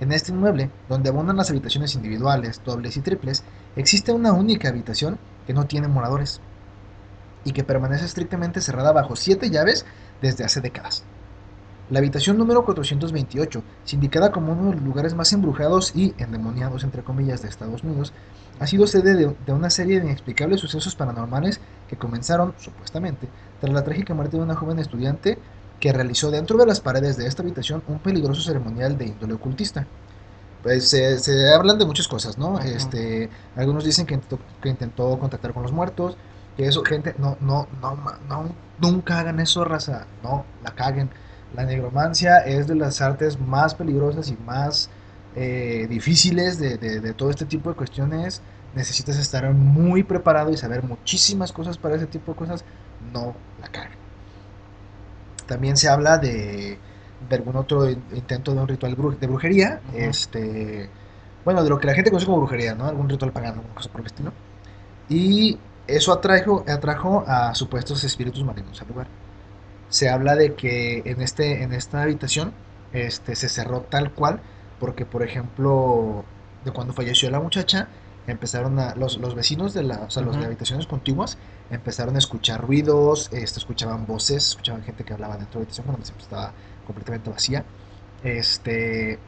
En 0.00 0.12
este 0.12 0.32
inmueble, 0.32 0.70
donde 0.88 1.10
abundan 1.10 1.36
las 1.36 1.50
habitaciones 1.50 1.94
individuales, 1.94 2.62
dobles 2.64 2.96
y 2.96 3.00
triples, 3.00 3.44
existe 3.76 4.12
una 4.12 4.32
única 4.32 4.68
habitación 4.68 5.18
que 5.46 5.52
no 5.52 5.66
tiene 5.66 5.88
moradores 5.88 6.40
y 7.44 7.52
que 7.52 7.64
permanece 7.64 8.06
estrictamente 8.06 8.60
cerrada 8.60 8.92
bajo 8.92 9.14
siete 9.14 9.50
llaves 9.50 9.84
desde 10.22 10.44
hace 10.44 10.60
décadas. 10.60 11.04
La 11.90 11.98
habitación 11.98 12.38
número 12.38 12.64
428, 12.64 13.62
sindicada 13.84 14.32
como 14.32 14.52
uno 14.52 14.70
de 14.70 14.76
los 14.76 14.84
lugares 14.84 15.14
más 15.14 15.34
embrujados 15.34 15.94
y 15.94 16.14
endemoniados, 16.16 16.82
entre 16.82 17.02
comillas, 17.02 17.42
de 17.42 17.48
Estados 17.48 17.84
Unidos, 17.84 18.14
ha 18.58 18.66
sido 18.66 18.86
sede 18.86 19.14
de, 19.14 19.52
una 19.52 19.68
serie 19.68 20.00
de 20.00 20.06
inexplicables 20.06 20.60
sucesos 20.60 20.96
paranormales 20.96 21.60
que 21.86 21.96
comenzaron, 21.96 22.54
supuestamente, 22.56 23.28
tras 23.64 23.74
la 23.74 23.84
trágica 23.84 24.12
muerte 24.12 24.36
de 24.36 24.42
una 24.42 24.54
joven 24.54 24.78
estudiante 24.78 25.38
que 25.80 25.92
realizó 25.92 26.30
dentro 26.30 26.58
de 26.58 26.66
las 26.66 26.80
paredes 26.80 27.16
de 27.16 27.26
esta 27.26 27.42
habitación 27.42 27.82
un 27.88 27.98
peligroso 27.98 28.42
ceremonial 28.42 28.98
de 28.98 29.06
índole 29.06 29.34
ocultista. 29.34 29.86
Pues 30.62 30.90
se, 30.90 31.54
hablan 31.54 31.78
de 31.78 31.84
muchas 31.84 32.08
cosas, 32.08 32.38
¿no? 32.38 32.58
Este, 32.58 33.28
algunos 33.56 33.84
dicen 33.84 34.06
que 34.06 34.14
intentó, 34.14 34.38
que 34.62 34.68
intentó 34.68 35.18
contactar 35.18 35.52
con 35.52 35.62
los 35.62 35.72
muertos, 35.72 36.16
que 36.56 36.66
eso, 36.66 36.82
gente, 36.84 37.14
no, 37.18 37.36
no, 37.40 37.66
no, 37.80 37.96
no, 38.28 38.54
nunca 38.80 39.18
hagan 39.18 39.40
eso, 39.40 39.64
raza, 39.64 40.06
no, 40.22 40.44
la 40.62 40.74
caguen. 40.74 41.10
La 41.54 41.64
negromancia 41.64 42.38
es 42.38 42.66
de 42.66 42.74
las 42.74 43.00
artes 43.00 43.38
más 43.38 43.74
peligrosas 43.74 44.28
y 44.28 44.36
más 44.44 44.90
eh, 45.36 45.86
difíciles 45.88 46.58
de, 46.58 46.78
de, 46.78 47.12
todo 47.14 47.30
este 47.30 47.44
tipo 47.44 47.70
de 47.70 47.76
cuestiones. 47.76 48.40
Necesitas 48.74 49.18
estar 49.18 49.52
muy 49.52 50.02
preparado 50.02 50.50
y 50.50 50.56
saber 50.56 50.82
muchísimas 50.82 51.52
cosas 51.52 51.78
para 51.78 51.96
ese 51.96 52.06
tipo 52.06 52.32
de 52.32 52.38
cosas. 52.38 52.64
No 53.12 53.34
la 53.60 53.68
caguen. 53.68 53.98
También 55.46 55.76
se 55.76 55.88
habla 55.88 56.18
de, 56.18 56.78
algún 57.30 57.56
otro 57.56 57.88
intento 57.88 58.54
de 58.54 58.60
un 58.60 58.68
ritual 58.68 58.96
de 59.20 59.26
brujería. 59.26 59.80
este 59.94 60.88
Bueno, 61.44 61.62
de 61.62 61.70
lo 61.70 61.78
que 61.78 61.86
la 61.86 61.94
gente 61.94 62.10
conoce 62.10 62.26
como 62.26 62.38
brujería, 62.38 62.74
¿no? 62.74 62.86
Algún 62.86 63.08
ritual 63.08 63.32
pagano, 63.32 63.56
alguna 63.56 63.74
cosa 63.74 63.90
por 63.90 64.00
el 64.00 64.06
estilo. 64.06 64.32
Y 65.08 65.58
eso 65.86 66.12
atrajo, 66.12 66.64
atrajo 66.66 67.24
a 67.26 67.54
supuestos 67.54 68.04
espíritus 68.04 68.42
malignos 68.44 68.80
al 68.80 68.88
lugar. 68.88 69.06
Se 69.88 70.08
habla 70.08 70.34
de 70.34 70.54
que 70.54 71.02
en, 71.04 71.20
este, 71.20 71.62
en 71.62 71.72
esta 71.72 72.02
habitación 72.02 72.52
este, 72.92 73.36
se 73.36 73.48
cerró 73.48 73.80
tal 73.82 74.12
cual, 74.12 74.40
porque 74.80 75.04
por 75.04 75.22
ejemplo, 75.22 76.24
de 76.64 76.70
cuando 76.70 76.94
falleció 76.94 77.30
la 77.30 77.40
muchacha, 77.40 77.88
empezaron 78.26 78.78
a, 78.78 78.94
los, 78.94 79.18
los 79.18 79.34
vecinos 79.34 79.74
de 79.74 79.82
la, 79.82 80.00
o 80.00 80.10
sea, 80.10 80.22
los 80.22 80.38
de 80.38 80.46
habitaciones 80.46 80.86
contiguas 80.86 81.38
empezaron 81.70 82.16
a 82.16 82.18
escuchar 82.18 82.62
ruidos, 82.62 83.30
este, 83.32 83.58
escuchaban 83.58 84.06
voces, 84.06 84.48
escuchaban 84.48 84.82
gente 84.82 85.04
que 85.04 85.12
hablaba 85.12 85.36
dentro 85.36 85.60
de 85.60 85.64
la 85.64 85.68
habitación 85.68 85.86
cuando 85.86 86.04
estaba 86.04 86.52
completamente 86.86 87.30
vacía. 87.30 87.64
Este, 88.22 89.18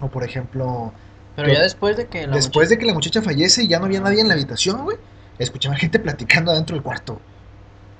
o 0.00 0.08
por 0.08 0.24
ejemplo... 0.24 0.92
Pero 1.36 1.52
ya 1.52 1.62
después 1.62 1.96
de 1.96 2.06
que 2.06 2.26
la 2.26 2.36
Después 2.36 2.68
de 2.68 2.78
que 2.78 2.86
la 2.86 2.94
muchacha 2.94 3.22
fallece 3.22 3.64
y 3.64 3.68
ya 3.68 3.78
no 3.78 3.86
había 3.86 4.00
nadie 4.00 4.20
en 4.20 4.28
la 4.28 4.34
habitación, 4.34 4.84
güey, 4.84 4.96
escuchaban 5.38 5.78
gente 5.78 5.98
platicando 5.98 6.52
dentro 6.52 6.74
del 6.74 6.82
cuarto. 6.82 7.20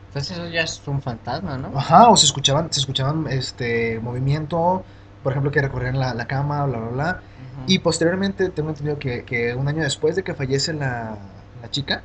Entonces 0.09 0.37
eso 0.37 0.49
ya 0.49 0.63
es 0.63 0.83
un 0.87 1.01
fantasma, 1.01 1.57
¿no? 1.57 1.77
Ajá, 1.79 2.09
o 2.09 2.17
se 2.17 2.27
escuchaban, 2.27 2.73
se 2.73 2.81
escuchaban 2.81 3.27
este 3.29 4.01
movimiento, 4.01 4.85
por 5.23 5.33
ejemplo, 5.33 5.53
que 5.53 5.63
recorrían 5.63 5.99
la, 6.01 6.15
la 6.15 6.27
cama, 6.27 6.67
bla, 6.67 6.79
bla, 6.79 6.89
bla. 6.89 7.23
Y 7.67 7.79
posteriormente 7.79 8.51
tengo 8.51 8.71
entendido 8.71 8.99
que, 8.99 9.25
que, 9.25 9.55
un 9.55 9.69
año 9.69 9.83
después 9.83 10.17
de 10.17 10.23
que 10.23 10.35
fallece 10.35 10.73
la, 10.73 11.17
la 11.61 11.71
chica, 11.71 12.03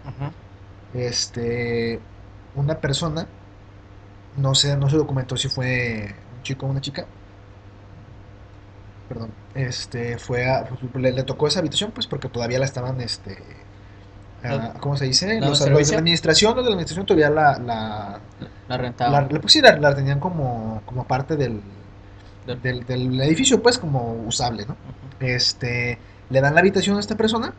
este, 0.93 1.99
una 2.55 2.79
persona, 2.79 3.27
no 4.37 4.55
sé, 4.55 4.77
no 4.77 4.89
se 4.89 4.97
documentó 4.97 5.37
si 5.37 5.47
fue 5.47 6.13
un 6.35 6.43
chico 6.43 6.65
o 6.65 6.69
una 6.69 6.81
chica, 6.81 7.05
perdón, 9.07 9.31
este, 9.53 10.17
fue 10.17 10.49
a, 10.49 10.67
le, 10.95 11.23
tocó 11.23 11.47
esa 11.47 11.59
habitación, 11.59 11.91
pues 11.91 12.07
porque 12.07 12.29
todavía 12.29 12.59
la 12.59 12.65
estaban, 12.65 12.99
este, 13.01 13.37
¿cómo 14.79 14.97
se 14.97 15.05
dice? 15.05 15.39
Los, 15.39 15.59
de 15.63 15.71
la 15.71 15.97
administración, 15.97 16.55
los 16.55 16.65
de 16.65 16.69
la 16.69 16.75
administración 16.75 17.05
todavía 17.05 17.29
la, 17.29 17.57
la, 17.59 18.19
la 18.67 18.77
rentaban. 18.77 19.27
La, 19.31 19.39
pues 19.39 19.53
sí, 19.53 19.61
la, 19.61 19.95
tenían 19.95 20.19
como, 20.19 20.81
como 20.85 21.05
parte 21.05 21.35
del, 21.35 21.61
del, 22.45 22.85
del, 22.85 23.21
edificio, 23.21 23.61
pues 23.61 23.77
como 23.77 24.13
usable, 24.25 24.65
¿no? 24.65 24.75
Este, 25.19 25.97
le 26.29 26.41
dan 26.41 26.53
la 26.53 26.61
habitación 26.61 26.97
a 26.97 26.99
esta 26.99 27.15
persona 27.15 27.53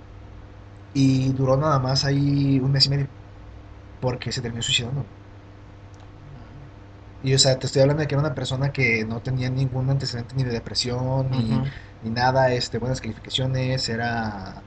y 0.95 1.33
duró 1.33 1.57
nada 1.57 1.79
más 1.79 2.05
ahí 2.05 2.61
un 2.61 2.73
mes 2.73 2.87
y 2.87 2.91
medio 2.91 3.07
porque 4.01 4.33
se 4.33 4.41
terminó 4.41 4.63
suicidando. 4.63 5.05
Y 7.23 7.35
o 7.35 7.39
sea, 7.39 7.59
te 7.59 7.67
estoy 7.67 7.83
hablando 7.83 8.03
de 8.03 8.07
que 8.07 8.15
era 8.15 8.23
una 8.23 8.35
persona 8.35 8.73
que 8.73 9.05
no 9.05 9.21
tenía 9.21 9.51
ningún 9.51 9.91
antecedente 9.91 10.35
ni 10.37 10.45
de 10.45 10.53
depresión, 10.53 11.31
ni, 11.31 11.61
ni, 12.05 12.11
nada, 12.11 12.53
este, 12.53 12.79
buenas 12.79 13.01
calificaciones, 13.01 13.89
era, 13.89 14.63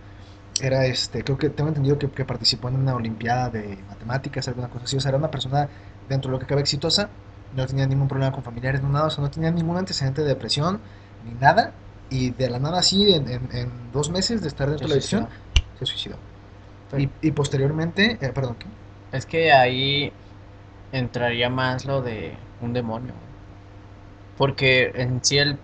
era 0.62 0.86
este, 0.86 1.24
creo 1.24 1.38
que 1.38 1.50
tengo 1.50 1.70
entendido 1.70 1.98
que, 1.98 2.26
participó 2.26 2.68
en 2.70 2.76
una 2.76 2.96
olimpiada 2.96 3.50
de 3.50 3.78
matemáticas, 3.88 4.48
alguna 4.48 4.68
cosa 4.68 4.86
así, 4.86 4.98
o 4.98 5.00
sea, 5.00 5.10
era 5.10 5.18
una 5.18 5.32
persona 5.32 5.70
dentro 6.10 6.32
de 6.32 6.38
lo 6.38 6.40
que 6.40 6.48
cabe 6.48 6.62
exitosa, 6.62 7.10
no 7.56 7.66
tenía 7.66 7.88
ningún 7.88 8.08
problema 8.08 8.32
con 8.32 8.44
familiares, 8.44 8.82
no 8.82 8.90
nada, 8.90 9.08
o 9.08 9.10
sea, 9.10 9.24
no 9.24 9.32
tenía 9.32 9.52
ningún 9.52 9.78
antecedente 9.78 10.22
de 10.22 10.28
depresión, 10.28 10.80
ni 11.26 11.34
nada, 11.40 11.74
y 12.10 12.32
de 12.32 12.50
la 12.50 12.60
nada 12.60 12.80
así, 12.80 13.14
en, 13.14 13.30
en, 13.30 13.72
dos 13.92 14.10
meses 14.10 14.42
de 14.42 14.48
estar 14.48 14.68
dentro 14.68 14.88
de 14.88 14.94
la 14.94 15.00
edición, 15.00 15.28
se 15.78 15.86
suicidó. 15.86 16.16
Y, 16.98 17.10
y, 17.22 17.32
posteriormente, 17.32 18.18
eh, 18.20 18.32
perdón, 18.34 18.56
¿qué? 18.58 18.66
Es 19.16 19.26
que 19.26 19.52
ahí 19.52 20.12
entraría 20.92 21.50
más 21.50 21.86
lo 21.86 22.02
de 22.02 22.36
un 22.62 22.74
demonio. 22.74 23.14
Porque 24.38 24.92
en 24.96 25.24
sí 25.24 25.38
el, 25.38 25.58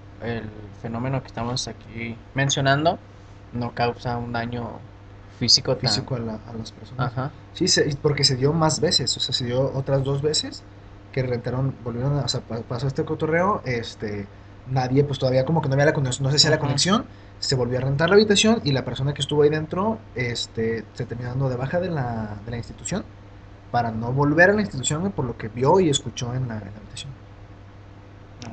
fenómeno 0.82 1.22
que 1.22 1.28
estamos 1.28 1.68
aquí 1.68 2.16
mencionando 2.34 2.98
no 3.54 3.74
causa 3.74 4.18
un 4.18 4.32
daño 4.32 4.80
físico 5.40 5.76
físico 5.76 6.16
a, 6.16 6.20
las 6.20 6.72
personas. 6.72 7.12
Ajá. 7.12 7.32
Sí, 7.54 7.66
porque 8.02 8.24
se 8.24 8.36
dio 8.36 8.54
más 8.54 8.80
veces, 8.80 9.16
o 9.18 9.20
sea, 9.20 9.34
se 9.34 9.46
dio 9.46 9.72
otras 9.74 10.04
dos 10.04 10.22
veces 10.22 10.64
que 11.16 11.24
rentaron, 11.24 11.74
volvieron, 11.82 12.20
a, 12.20 12.26
o 12.26 12.28
sea, 12.28 12.42
pasó 12.42 12.88
este 12.88 13.06
cotorreo, 13.06 13.62
este, 13.64 14.28
nadie, 14.70 15.06
pues 15.06 15.18
todavía 15.18 15.46
como 15.46 15.62
que 15.62 15.70
no 15.70 15.76
había 15.76 15.86
la 15.86 15.94
conexión, 15.94 16.26
no 16.26 16.32
sé 16.32 16.40
si 16.40 16.50
la 16.50 16.60
conexión, 16.60 17.06
se 17.40 17.56
volvió 17.56 17.78
a 17.78 17.82
rentar 17.82 18.10
la 18.10 18.16
habitación 18.16 18.60
y 18.66 18.74
la 18.74 18.84
persona 18.84 19.14
que 19.14 19.22
estuvo 19.22 19.44
ahí 19.44 19.50
dentro, 19.50 19.98
este, 20.14 20.84
se 20.92 21.06
terminó 21.06 21.30
dando 21.30 21.48
de 21.48 21.56
baja 21.56 21.80
de 21.80 21.90
la, 21.90 22.36
de 22.44 22.52
la 22.52 22.58
institución 22.58 23.06
para 23.72 23.92
no 23.92 24.12
volver 24.12 24.50
a 24.50 24.54
la 24.56 24.60
institución 24.60 25.10
por 25.14 25.24
lo 25.24 25.38
que 25.38 25.48
vio 25.48 25.80
y 25.80 25.90
escuchó 25.90 26.34
en 26.34 26.50
la, 26.50 26.56
habitación. 26.58 27.14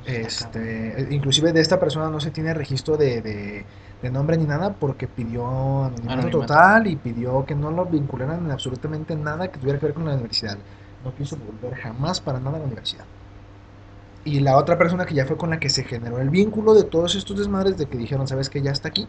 este, 0.06 1.08
inclusive 1.10 1.52
de 1.52 1.60
esta 1.60 1.80
persona 1.80 2.10
no 2.10 2.20
se 2.20 2.30
tiene 2.30 2.54
registro 2.54 2.96
de, 2.96 3.66
nombre 4.12 4.36
ni 4.36 4.44
nada 4.44 4.72
porque 4.72 5.08
pidió 5.08 5.84
anonimato, 5.86 6.30
total 6.30 6.86
y 6.86 6.94
pidió 6.94 7.44
que 7.44 7.56
no 7.56 7.72
lo 7.72 7.86
vincularan 7.86 8.44
en 8.44 8.52
absolutamente 8.52 9.16
nada 9.16 9.48
que 9.50 9.58
tuviera 9.58 9.80
que 9.80 9.86
ver 9.86 9.94
con 9.94 10.04
la 10.04 10.12
universidad. 10.12 10.58
No 11.04 11.14
quiso 11.14 11.36
volver 11.36 11.78
jamás 11.78 12.20
para 12.20 12.38
nada 12.38 12.56
a 12.56 12.60
la 12.60 12.66
universidad. 12.66 13.04
Y 14.24 14.38
la 14.38 14.56
otra 14.56 14.78
persona 14.78 15.04
que 15.04 15.14
ya 15.14 15.26
fue 15.26 15.36
con 15.36 15.50
la 15.50 15.58
que 15.58 15.68
se 15.68 15.82
generó 15.82 16.20
el 16.20 16.30
vínculo 16.30 16.74
de 16.74 16.84
todos 16.84 17.16
estos 17.16 17.36
desmadres 17.38 17.76
de 17.76 17.86
que 17.86 17.98
dijeron, 17.98 18.28
sabes 18.28 18.48
que 18.48 18.62
ya 18.62 18.70
está 18.70 18.88
aquí, 18.88 19.08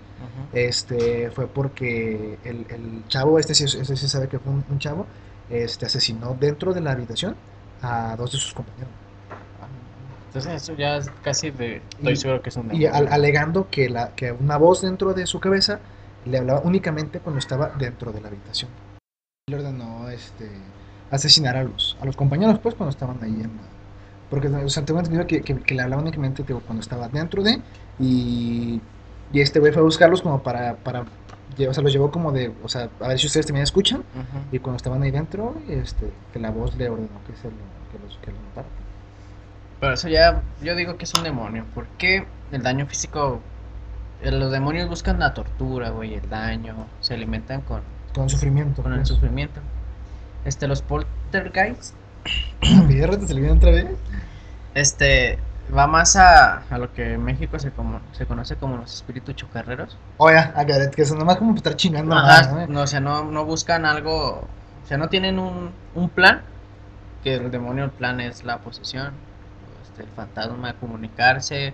este 0.53 1.29
fue 1.29 1.45
porque 1.45 2.39
el, 2.43 3.03
chavo, 3.09 3.37
este 3.37 3.53
sí, 3.53 3.65
este 3.65 3.95
sí 3.95 4.07
sabe 4.07 4.27
que 4.27 4.39
fue 4.39 4.51
un 4.51 4.79
chavo, 4.79 5.05
este, 5.49 5.85
asesinó 5.85 6.35
dentro 6.39 6.73
de 6.73 6.81
la 6.81 6.91
habitación 6.91 7.35
a 7.81 8.15
dos 8.15 8.31
de 8.31 8.37
sus 8.37 8.53
compañeros. 8.53 8.91
Entonces 10.27 10.63
eso 10.63 10.73
ya 10.73 10.97
es 10.97 11.09
casi 11.21 11.51
de... 11.51 11.81
Estoy 11.97 12.15
seguro 12.15 12.41
que 12.41 12.49
es 12.49 12.55
un... 12.55 12.73
Y 12.73 12.85
alegando 12.85 13.69
que, 13.69 13.87
la, 13.89 14.15
que 14.15 14.31
una 14.31 14.57
voz 14.57 14.81
dentro 14.81 15.13
de 15.13 15.27
su 15.27 15.39
cabeza 15.39 15.79
le 16.25 16.39
hablaba 16.39 16.61
únicamente 16.61 17.19
cuando 17.19 17.37
estaba 17.37 17.69
dentro 17.77 18.11
de 18.11 18.21
la 18.21 18.29
habitación. 18.29 18.71
Le 19.47 19.57
ordenó 19.57 20.09
este, 20.09 20.49
asesinar 21.15 21.57
a 21.57 21.63
los, 21.63 21.97
a 22.01 22.05
los 22.05 22.15
compañeros 22.15 22.59
pues 22.59 22.75
cuando 22.75 22.91
estaban 22.91 23.17
ahí 23.21 23.41
en 23.41 23.51
Porque 24.29 24.47
o 24.47 24.69
sea, 24.69 24.83
tengo 24.85 24.99
entendido 24.99 25.27
que, 25.27 25.41
que, 25.41 25.75
le 25.75 25.81
hablaba 25.81 26.01
únicamente 26.01 26.43
cuando 26.43 26.81
estaba 26.81 27.07
dentro 27.07 27.43
de... 27.43 27.61
Y, 27.99 28.81
y 29.31 29.41
este 29.41 29.59
güey 29.59 29.71
fue 29.71 29.81
a 29.81 29.85
buscarlos 29.85 30.21
como 30.21 30.41
para, 30.41 30.75
para 30.75 31.05
o 31.67 31.73
sea, 31.73 31.83
los 31.83 31.93
llevó 31.93 32.11
como 32.11 32.31
de, 32.31 32.51
o 32.63 32.69
sea, 32.69 32.89
a 32.99 33.07
ver 33.07 33.19
si 33.19 33.27
ustedes 33.27 33.45
también 33.45 33.63
escuchan. 33.63 34.03
Y 34.51 34.59
cuando 34.59 34.77
estaban 34.77 35.01
ahí 35.03 35.11
dentro, 35.11 35.55
este, 35.69 36.11
que 36.31 36.39
la 36.39 36.51
voz 36.51 36.75
le 36.75 36.89
ordenó 36.89 37.09
que, 37.27 37.35
se 37.35 37.49
lo, 37.49 37.57
que, 37.91 37.99
los, 38.03 38.17
que 38.17 38.31
lo 38.31 38.37
matara. 38.49 38.67
Pero 39.79 39.93
eso 39.93 40.07
ya, 40.07 40.41
yo 40.61 40.75
digo 40.75 40.97
que 40.97 41.05
es 41.05 41.13
un 41.13 41.23
demonio. 41.23 41.65
porque 41.75 42.25
el 42.51 42.63
daño 42.63 42.85
físico? 42.87 43.39
Los 44.23 44.51
demonios 44.51 44.87
buscan 44.87 45.19
la 45.19 45.33
tortura, 45.33 45.89
güey, 45.89 46.15
el 46.15 46.29
daño. 46.29 46.87
Se 47.01 47.13
alimentan 47.13 47.61
con... 47.61 47.81
Con 48.15 48.29
sufrimiento. 48.29 48.81
Con 48.81 48.93
el 48.93 48.99
pues. 48.99 49.09
sufrimiento. 49.09 49.59
Este, 50.45 50.67
los 50.67 50.81
poltergeists... 50.81 51.93
¿Pierre 52.87 53.19
se 53.25 53.33
le 53.33 53.41
viene 53.41 53.55
otra 53.55 53.71
vez? 53.71 53.87
Este, 54.73 55.37
va 55.75 55.87
más 55.87 56.15
a, 56.15 56.63
a 56.69 56.77
lo 56.77 56.93
que 56.93 57.13
en 57.13 57.23
México 57.23 57.59
se, 57.59 57.71
como, 57.71 57.99
se 58.11 58.25
conoce 58.25 58.55
como 58.55 58.77
los 58.77 58.93
espíritus 58.93 59.35
chocarreros. 59.35 59.97
Oye, 60.17 60.37
a 60.37 60.65
que 60.91 61.05
son 61.05 61.19
nomás 61.19 61.37
como 61.37 61.55
estar 61.55 61.75
chingando 61.75 62.15
¿no? 62.67 62.81
o 62.81 62.87
sea, 62.87 62.99
no, 62.99 63.25
no 63.25 63.45
buscan 63.45 63.85
algo, 63.85 64.47
o 64.83 64.87
sea, 64.87 64.97
no 64.97 65.09
tienen 65.09 65.39
un, 65.39 65.71
un 65.95 66.09
plan, 66.09 66.41
que 67.23 67.35
el 67.35 67.51
demonio 67.51 67.85
el 67.85 67.91
plan 67.91 68.19
es 68.19 68.43
la 68.43 68.59
posesión, 68.59 69.13
este, 69.83 70.03
el 70.03 70.09
fantasma 70.09 70.73
comunicarse, 70.73 71.73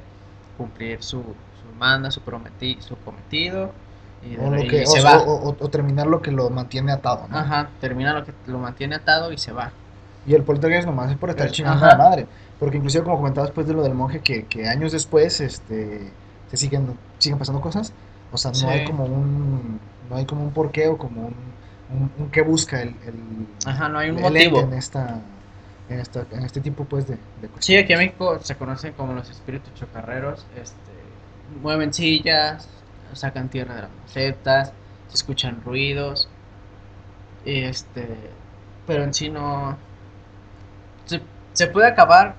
cumplir 0.57 1.01
su, 1.01 1.21
su 1.21 1.75
manda, 1.77 2.11
su, 2.11 2.21
prometi, 2.21 2.77
su 2.81 2.97
cometido. 2.97 3.73
Y, 4.23 4.37
o, 4.37 4.49
lo 4.49 4.61
que, 4.67 4.85
se 4.85 5.01
va. 5.01 5.21
O, 5.21 5.53
terminar 5.69 6.07
lo 6.07 6.21
que 6.21 6.31
lo 6.31 6.49
mantiene 6.49 6.91
atado, 6.91 7.27
¿no? 7.29 7.37
Ajá, 7.37 7.69
termina 7.79 8.13
lo 8.13 8.25
que 8.25 8.33
lo 8.47 8.59
mantiene 8.59 8.95
atado 8.95 9.31
y 9.31 9.37
se 9.37 9.51
va. 9.51 9.71
Y 10.27 10.33
el 10.33 10.43
poltergeist 10.43 10.85
nomás 10.85 11.11
es 11.11 11.17
por 11.17 11.29
estar 11.29 11.49
chingando 11.51 11.85
a 11.85 11.89
la 11.89 11.97
madre. 11.97 12.27
Porque 12.59 12.77
inclusive 12.77 13.03
como 13.05 13.17
comentabas 13.17 13.49
después 13.49 13.67
de 13.67 13.73
lo 13.73 13.81
del 13.83 13.93
monje, 13.93 14.19
que, 14.19 14.43
que 14.45 14.67
años 14.67 14.91
después 14.91 15.39
este, 15.39 16.11
se 16.51 16.57
siguen, 16.57 16.97
siguen 17.17 17.39
pasando 17.39 17.61
cosas. 17.61 17.93
O 18.31 18.37
sea, 18.37 18.51
no 18.51 18.69
hay 18.69 18.85
como 18.85 19.05
un 19.05 19.79
no 20.09 20.15
hay 20.15 20.25
como 20.25 20.43
un 20.43 20.51
porqué 20.51 20.87
o 20.87 20.97
como 20.97 21.27
un, 21.27 22.11
un, 22.17 22.29
qué 22.31 22.41
busca 22.41 22.81
el, 22.81 22.89
el, 23.05 23.47
Ajá, 23.65 23.89
no 23.89 23.99
hay 23.99 24.09
un 24.09 24.21
motivo. 24.21 24.59
en 24.61 24.73
esta 24.73 25.21
en, 25.87 25.99
esta, 25.99 26.25
en 26.31 26.43
este 26.43 26.61
tipo 26.61 26.85
pues 26.85 27.07
de, 27.07 27.15
de 27.15 27.49
Sí, 27.59 27.75
aquí 27.77 27.93
en 27.93 27.99
México 27.99 28.39
se 28.41 28.55
conocen 28.55 28.93
como 28.93 29.13
los 29.13 29.29
espíritus 29.29 29.73
chocarreros, 29.73 30.45
este, 30.61 30.91
mueven 31.61 31.93
sillas, 31.93 32.67
sacan 33.15 33.49
tierra 33.49 33.75
de 33.75 33.81
las 33.83 33.91
macetas, 34.03 34.73
se 35.07 35.15
escuchan 35.15 35.61
ruidos, 35.63 36.29
y 37.45 37.63
este, 37.63 38.07
pero 38.85 39.03
en 39.03 39.13
sí 39.13 39.29
no, 39.29 39.77
se, 41.05 41.21
se 41.53 41.67
puede 41.67 41.87
acabar, 41.87 42.35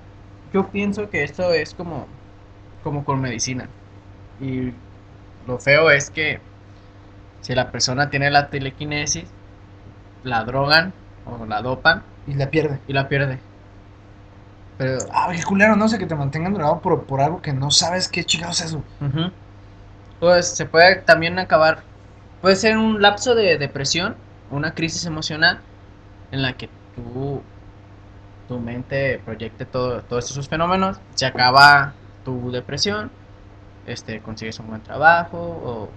yo 0.53 0.67
pienso 0.67 1.09
que 1.09 1.23
esto 1.23 1.51
es 1.53 1.73
como, 1.73 2.07
como 2.83 3.03
con 3.03 3.19
medicina, 3.21 3.67
y 4.39 4.73
lo 5.47 5.59
feo 5.59 5.89
es 5.91 6.09
que 6.09 6.39
si 7.41 7.55
la 7.55 7.71
persona 7.71 8.09
tiene 8.09 8.29
la 8.29 8.49
telequinesis, 8.49 9.25
la 10.23 10.43
drogan 10.43 10.93
o 11.25 11.45
la 11.45 11.61
dopan 11.61 12.03
y 12.27 12.33
la 12.35 12.49
pierde. 12.49 12.79
y 12.87 12.93
la 12.93 13.07
pierde. 13.09 13.39
Pero, 14.77 14.99
Ah, 15.11 15.31
qué 15.35 15.43
culero, 15.43 15.75
no 15.75 15.87
sé, 15.87 15.97
que 15.97 16.05
te 16.05 16.15
mantengan 16.15 16.53
drogado 16.53 16.79
por, 16.81 17.03
por 17.05 17.21
algo 17.21 17.41
que 17.41 17.53
no 17.53 17.71
sabes 17.71 18.07
qué 18.07 18.23
chingados 18.23 18.61
es 18.61 18.67
eso. 18.67 18.83
Pues 20.21 20.47
se 20.47 20.65
puede 20.67 20.97
también 20.97 21.39
acabar, 21.39 21.81
puede 22.41 22.55
ser 22.55 22.77
un 22.77 23.01
lapso 23.01 23.33
de 23.33 23.57
depresión, 23.57 24.15
una 24.51 24.75
crisis 24.75 25.05
emocional 25.05 25.59
en 26.31 26.43
la 26.43 26.53
que 26.53 26.69
tú, 26.95 27.41
tu 28.47 28.59
mente 28.59 29.19
proyecte 29.25 29.65
todo, 29.65 30.03
todos 30.03 30.29
esos 30.29 30.47
fenómenos, 30.47 30.97
se 31.15 31.25
acaba 31.25 31.95
tu 32.23 32.51
depresión, 32.51 33.09
este, 33.87 34.21
consigues 34.21 34.59
un 34.59 34.67
buen 34.67 34.81
trabajo 34.83 35.37
o 35.39 35.89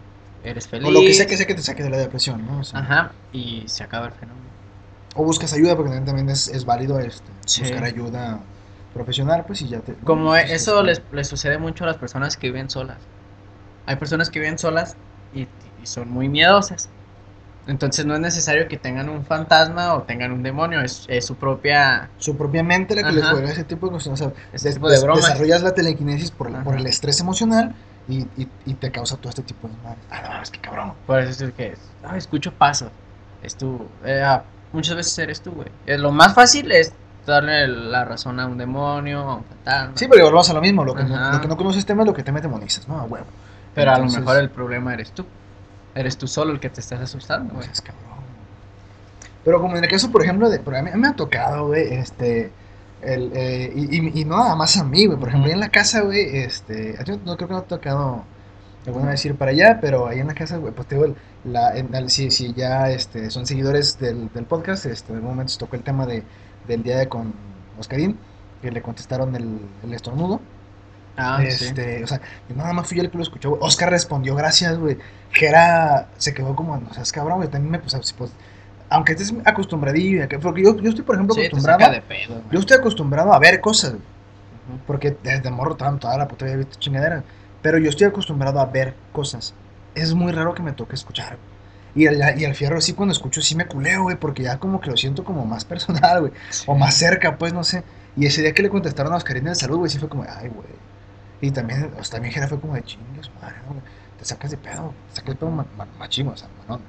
eres 0.43 0.69
feliz. 0.69 0.89
O 0.89 0.91
lo 0.91 1.01
que 1.01 1.13
sea 1.13 1.27
que 1.27 1.37
sea 1.37 1.47
que 1.47 1.55
te 1.55 1.63
saque 1.63 1.83
de 1.83 1.91
la 1.91 1.99
depresión, 1.99 2.47
¿no? 2.47 2.61
O, 2.61 2.65
sea, 2.65 2.81
Ajá, 2.81 3.13
y 3.31 3.65
se 3.67 3.85
acaba 3.85 4.07
el 4.07 4.13
fenómeno. 4.13 4.47
o 5.17 5.23
buscas 5.23 5.53
ayuda, 5.53 5.77
porque 5.77 5.93
también 6.01 6.31
es, 6.31 6.49
es 6.49 6.65
válido 6.65 6.99
este, 6.99 7.31
Sí. 7.45 7.61
buscar 7.61 7.85
ayuda 7.85 8.41
profesional, 8.95 9.45
pues 9.47 9.61
y 9.61 9.69
ya 9.69 9.81
te... 9.81 9.93
Como 9.97 10.29
pues, 10.31 10.51
eso 10.51 10.83
les, 10.83 11.03
les 11.13 11.29
sucede 11.29 11.59
mucho 11.59 11.85
a 11.85 11.89
las 11.89 11.99
personas 11.99 12.39
que 12.39 12.47
viven 12.47 12.71
solas. 12.71 12.97
Hay 13.87 13.97
personas 13.97 14.31
que 14.31 14.41
viven 14.41 14.59
solas 14.59 14.97
y, 15.35 15.43
y 15.43 15.87
son 15.87 16.11
muy 16.11 16.29
miedosas. 16.29 16.89
Entonces 17.67 18.05
no 18.05 18.13
es 18.15 18.21
necesario 18.21 18.69
que 18.69 18.77
tengan 18.77 19.09
un 19.09 19.25
fantasma 19.25 19.95
o 19.95 20.03
tengan 20.03 20.33
un 20.33 20.43
demonio, 20.43 20.83
es, 20.83 21.07
es 21.09 21.25
su 21.25 21.37
propia... 21.37 22.11
Su 22.19 22.37
propia 22.37 22.63
mente 22.63 22.95
la 22.95 23.05
que 23.05 23.13
les 23.13 23.25
Ajá. 23.25 23.33
juega 23.33 23.51
ese 23.51 23.65
tipo 23.65 23.87
de 23.87 23.93
cosas. 23.93 24.13
O 24.13 24.17
sea, 24.17 24.33
des- 24.53 24.75
tipo 24.75 24.91
de 24.91 25.01
bromas. 25.01 25.25
desarrollas 25.25 25.63
la 25.63 25.73
telequinesis 25.73 26.31
por, 26.31 26.51
la- 26.51 26.63
por 26.63 26.77
el 26.77 26.87
estrés 26.87 27.21
emocional 27.21 27.75
y, 28.07 28.19
y, 28.37 28.49
y 28.67 28.75
te 28.75 28.91
causa 28.93 29.17
todo 29.17 29.31
este 29.31 29.43
tipo 29.43 29.67
de. 29.69 29.75
Ah, 30.11 30.35
no, 30.37 30.43
es 30.43 30.51
que 30.51 30.61
cabrón. 30.61 30.93
Por 31.07 31.21
eso 31.21 31.47
es 31.47 31.53
que 31.55 31.75
"Ay, 32.07 32.19
escucho 32.19 32.53
pasos. 32.53 32.91
Es 33.43 33.57
tú. 33.57 33.89
eh, 34.05 34.23
ah, 34.23 34.43
muchas 34.75 34.97
veces 34.97 35.19
eres 35.19 35.41
tú, 35.41 35.53
güey. 35.53 35.69
Eh, 35.87 35.97
Lo 35.97 36.13
más 36.13 36.35
fácil 36.35 36.71
es 36.71 36.93
darle 37.27 37.67
la 37.67 38.05
razón 38.05 38.41
a 38.41 38.47
un 38.47 38.59
demonio, 38.59 39.21
a 39.21 39.35
un 39.37 39.45
fantasma. 39.45 39.93
Sí, 39.97 40.07
pero 40.11 40.25
volvemos 40.27 40.51
a 40.51 40.53
lo 40.53 40.61
mismo. 40.61 40.85
Lo 40.85 40.95
que, 40.95 41.05
no, 41.05 41.33
lo 41.33 41.41
que 41.41 41.49
no 41.49 41.57
conoces 41.57 41.87
tema 41.87 42.03
es 42.03 42.09
lo 42.09 42.13
que 42.13 42.23
te 42.23 42.31
demonizas, 42.31 42.87
¿no? 42.89 42.99
A 43.01 43.05
huevo. 43.05 43.25
Pero 43.75 43.91
a 43.93 43.99
lo 43.99 44.07
mejor 44.07 44.37
el 44.39 44.51
problema 44.51 44.95
eres 44.95 45.13
tú. 45.13 45.25
Eres 45.95 46.17
tú 46.19 46.27
solo 46.27 46.53
el 46.53 46.61
que 46.61 46.71
te 46.71 46.81
estás 46.81 47.01
asustando, 47.01 47.55
güey. 47.55 47.67
pues, 47.67 47.79
es 47.79 47.81
cabrón. 47.81 48.05
Pero 49.45 49.61
como 49.61 49.77
en 49.77 49.85
el 49.85 49.91
caso, 49.91 50.11
por 50.11 50.23
ejemplo, 50.23 50.49
de. 50.49 50.57
a 50.77 50.83
mí, 50.83 50.91
me 50.97 51.09
ha 51.09 51.13
tocado, 51.17 51.69
güey, 51.69 51.95
este. 51.95 52.51
El, 53.03 53.33
eh, 53.35 53.71
y, 53.75 53.97
y- 54.09 54.21
y 54.23 54.25
no 54.25 54.39
nada 54.39 54.57
más 54.57 54.77
a 54.79 54.85
mí, 54.85 55.07
güey. 55.07 55.19
Por 55.19 55.29
ejemplo, 55.29 55.49
ahí 55.49 55.53
en 55.53 55.61
la 55.61 55.69
casa, 55.69 56.01
güey, 56.01 56.39
este. 56.39 56.97
a 56.99 57.05
ti 57.05 57.13
no 57.25 57.37
creo 57.37 57.49
que 57.49 57.55
no 57.55 57.59
ha 57.61 57.65
tocado. 57.65 58.25
Me 58.87 58.93
voy 58.93 59.03
a 59.05 59.11
decir 59.11 59.35
para 59.37 59.51
allá, 59.51 59.79
pero 59.81 60.07
ahí 60.09 60.21
en 60.21 60.27
la 60.27 60.35
casa, 60.35 60.57
güey, 60.59 60.73
pues 60.73 60.87
te 60.89 60.95
digo, 60.97 61.07
el- 61.07 61.17
la, 61.45 61.77
en- 61.77 62.11
si, 62.11 62.31
si 62.31 62.53
ya 62.55 62.91
este, 62.91 63.31
son 63.31 63.47
seguidores 63.47 63.99
del, 63.99 64.31
del 64.33 64.45
podcast, 64.47 64.87
este, 64.87 65.13
en 65.13 65.17
algún 65.19 65.31
momento 65.33 65.53
se 65.53 65.59
tocó 65.59 65.77
el 65.77 65.83
tema 65.83 66.07
de, 66.07 66.23
del 66.67 66.83
día 66.83 66.99
de 66.99 67.09
con 67.09 67.33
Oscarín, 67.79 68.19
que 68.63 68.71
le 68.71 68.81
contestaron 68.83 69.35
el, 69.37 69.59
el 69.83 69.93
estornudo. 69.95 70.41
Ah, 71.17 71.39
sí. 71.49 71.67
este, 71.67 72.03
o 72.03 72.07
sea, 72.07 72.21
yo 72.49 72.57
nada 72.57 72.73
más 72.73 72.89
fui 72.89 72.97
yo 72.97 73.03
el 73.05 73.11
que 73.11 73.17
lo 73.17 73.23
escuchó, 73.23 73.51
güey. 73.51 73.63
Oscar 73.63 73.91
respondió, 73.91 74.35
gracias, 74.35 74.79
güey. 74.79 74.99
Jera 75.31 76.09
se 76.17 76.35
quedó 76.35 76.57
como, 76.57 76.75
o 76.75 76.95
sea, 76.95 77.03
es 77.03 77.13
cabrón, 77.13 77.39
güey. 77.39 77.49
También 77.49 77.71
me, 77.71 77.79
pues, 77.79 78.13
pues, 78.13 78.33
aunque 78.89 79.13
estés 79.13 79.33
acostumbradillo, 79.45 80.27
porque 80.41 80.63
yo, 80.63 80.77
yo 80.77 80.89
estoy, 80.91 81.05
por 81.05 81.15
ejemplo, 81.17 81.35
Sí, 81.35 81.47
acostumbrado, 81.47 81.91
de 81.93 82.03
pedo, 82.03 82.43
yo 82.51 82.59
estoy 82.61 82.77
acostumbrado 82.79 83.33
a 83.33 83.39
ver 83.39 83.61
cosas, 83.61 83.93
güey, 83.93 84.03
porque 84.87 85.17
desde 85.23 85.51
morro 85.51 85.77
tanto, 85.77 86.01
toda 86.07 86.19
la 86.19 86.29
puta 86.29 86.45
vida 86.45 86.55
he 86.55 86.59
visto 86.59 86.79
chingadera, 86.79 87.23
pero 87.63 87.79
yo 87.79 87.91
estoy 87.91 88.07
acostumbrado 88.07 88.61
a 88.61 88.67
ver 88.67 88.95
cosas. 89.13 89.55
Es 89.95 90.15
muy 90.15 90.33
raro 90.33 90.55
que 90.55 90.63
me 90.63 90.73
toque 90.73 90.95
escuchar, 90.95 91.37
güey. 91.37 91.55
Y 91.97 92.07
al, 92.09 92.41
y 92.41 92.45
al 92.45 92.55
fierro 92.57 92.81
sí 92.81 92.93
cuando 92.93 93.13
escucho 93.13 93.41
sí 93.41 93.55
me 93.55 93.67
culeo, 93.67 94.03
güey, 94.03 94.17
porque 94.17 94.43
ya 94.43 94.59
como 94.59 94.81
que 94.81 94.91
lo 94.91 94.97
siento 94.97 95.25
como 95.25 95.47
más 95.47 95.65
personal, 95.73 96.21
güey. 96.21 96.33
O 96.67 96.75
más 96.77 96.95
cerca, 96.97 97.39
pues, 97.39 97.53
no 97.53 97.63
sé. 97.65 97.85
Y 98.17 98.27
ese 98.27 98.43
día 98.43 98.53
que 98.55 98.63
le 98.63 98.71
contestaron 98.71 99.13
a 99.13 99.17
Oscarina 99.17 99.51
de 99.51 99.57
salud, 99.57 99.79
güey, 99.79 99.91
sí 99.91 99.99
fue 99.99 100.09
como, 100.09 100.25
ay, 100.25 100.49
güey. 100.49 100.69
Y 101.41 101.51
también, 101.51 101.91
o 101.99 102.05
sea, 102.05 102.15
también 102.17 102.33
Jera 102.35 102.49
fue 102.49 102.61
como 102.61 102.75
de 102.75 102.83
chingas, 102.83 103.31
madre. 103.41 103.57
Te 104.19 104.25
sacas 104.25 104.51
de 104.51 104.57
pedo, 104.57 104.93
te 105.11 105.17
sacas 105.17 105.31
de 105.35 105.37
pedo 105.37 105.51
ma- 105.51 105.67
ma- 105.77 105.87
machín, 105.99 106.29
o 106.29 106.37
sea, 106.37 106.49
manón. 106.61 106.81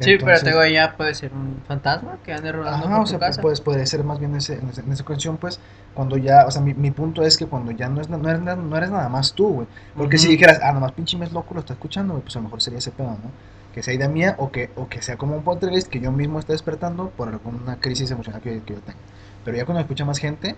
Sí, 0.00 0.16
pero 0.24 0.38
te 0.38 0.50
digo, 0.50 0.64
ya 0.66 0.96
puede 0.96 1.12
ser 1.14 1.32
un 1.32 1.60
fantasma 1.66 2.18
que 2.22 2.32
ande 2.32 2.52
rodando 2.52 2.86
Ajá, 2.86 2.96
por 2.96 3.00
o 3.00 3.04
tu 3.04 3.10
sea, 3.10 3.18
casa. 3.18 3.42
pues 3.42 3.60
puede 3.60 3.84
ser 3.86 4.04
más 4.04 4.20
bien 4.20 4.36
ese, 4.36 4.54
en, 4.54 4.68
ese- 4.68 4.82
en 4.82 4.92
esa 4.92 5.04
cuestión, 5.04 5.38
pues, 5.38 5.58
cuando 5.94 6.16
ya, 6.16 6.46
o 6.46 6.50
sea, 6.52 6.62
mi, 6.62 6.72
mi 6.74 6.92
punto 6.92 7.22
es 7.22 7.36
que 7.36 7.46
cuando 7.46 7.72
ya 7.72 7.88
no, 7.88 8.00
es, 8.00 8.08
no, 8.08 8.16
eres, 8.28 8.40
no 8.40 8.76
eres 8.76 8.90
nada 8.90 9.08
más 9.08 9.32
tú, 9.32 9.48
güey. 9.54 9.66
Porque 9.96 10.16
si 10.18 10.28
Ujú. 10.28 10.32
dijeras, 10.32 10.60
ah, 10.62 10.72
nomás 10.72 10.92
pinche 10.92 11.16
mes 11.16 11.32
loco 11.32 11.54
lo 11.54 11.60
está 11.60 11.72
escuchando, 11.72 12.12
güey, 12.14 12.22
pues 12.22 12.36
a 12.36 12.38
lo 12.38 12.44
mejor 12.44 12.62
sería 12.62 12.78
ese 12.78 12.92
pedo, 12.92 13.08
¿no? 13.10 13.32
Que 13.72 13.82
sea 13.82 13.92
idea 13.94 14.08
mía 14.08 14.36
o 14.38 14.52
que, 14.52 14.70
o 14.76 14.88
que 14.88 15.02
sea 15.02 15.16
como 15.16 15.34
un 15.36 15.42
poltergeist 15.42 15.88
que 15.88 15.98
yo 16.00 16.12
mismo 16.12 16.38
esté 16.38 16.52
despertando 16.52 17.10
por 17.10 17.28
alguna 17.28 17.80
crisis 17.80 18.10
emocional 18.12 18.40
que, 18.40 18.62
que 18.62 18.74
yo 18.74 18.80
tenga. 18.80 18.98
Pero 19.44 19.56
ya 19.56 19.64
cuando 19.64 19.80
escucha 19.80 20.04
más 20.04 20.18
gente, 20.18 20.56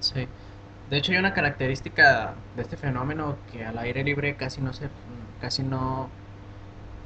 Sí. 0.00 0.28
De 0.90 0.98
hecho, 0.98 1.12
hay 1.12 1.18
una 1.18 1.32
característica 1.34 2.34
de 2.56 2.62
este 2.62 2.76
fenómeno 2.76 3.36
que 3.52 3.64
al 3.64 3.78
aire 3.78 4.04
libre 4.04 4.34
casi 4.36 4.60
no 4.60 4.72
se, 4.72 4.88
casi 5.40 5.62
no, 5.62 6.08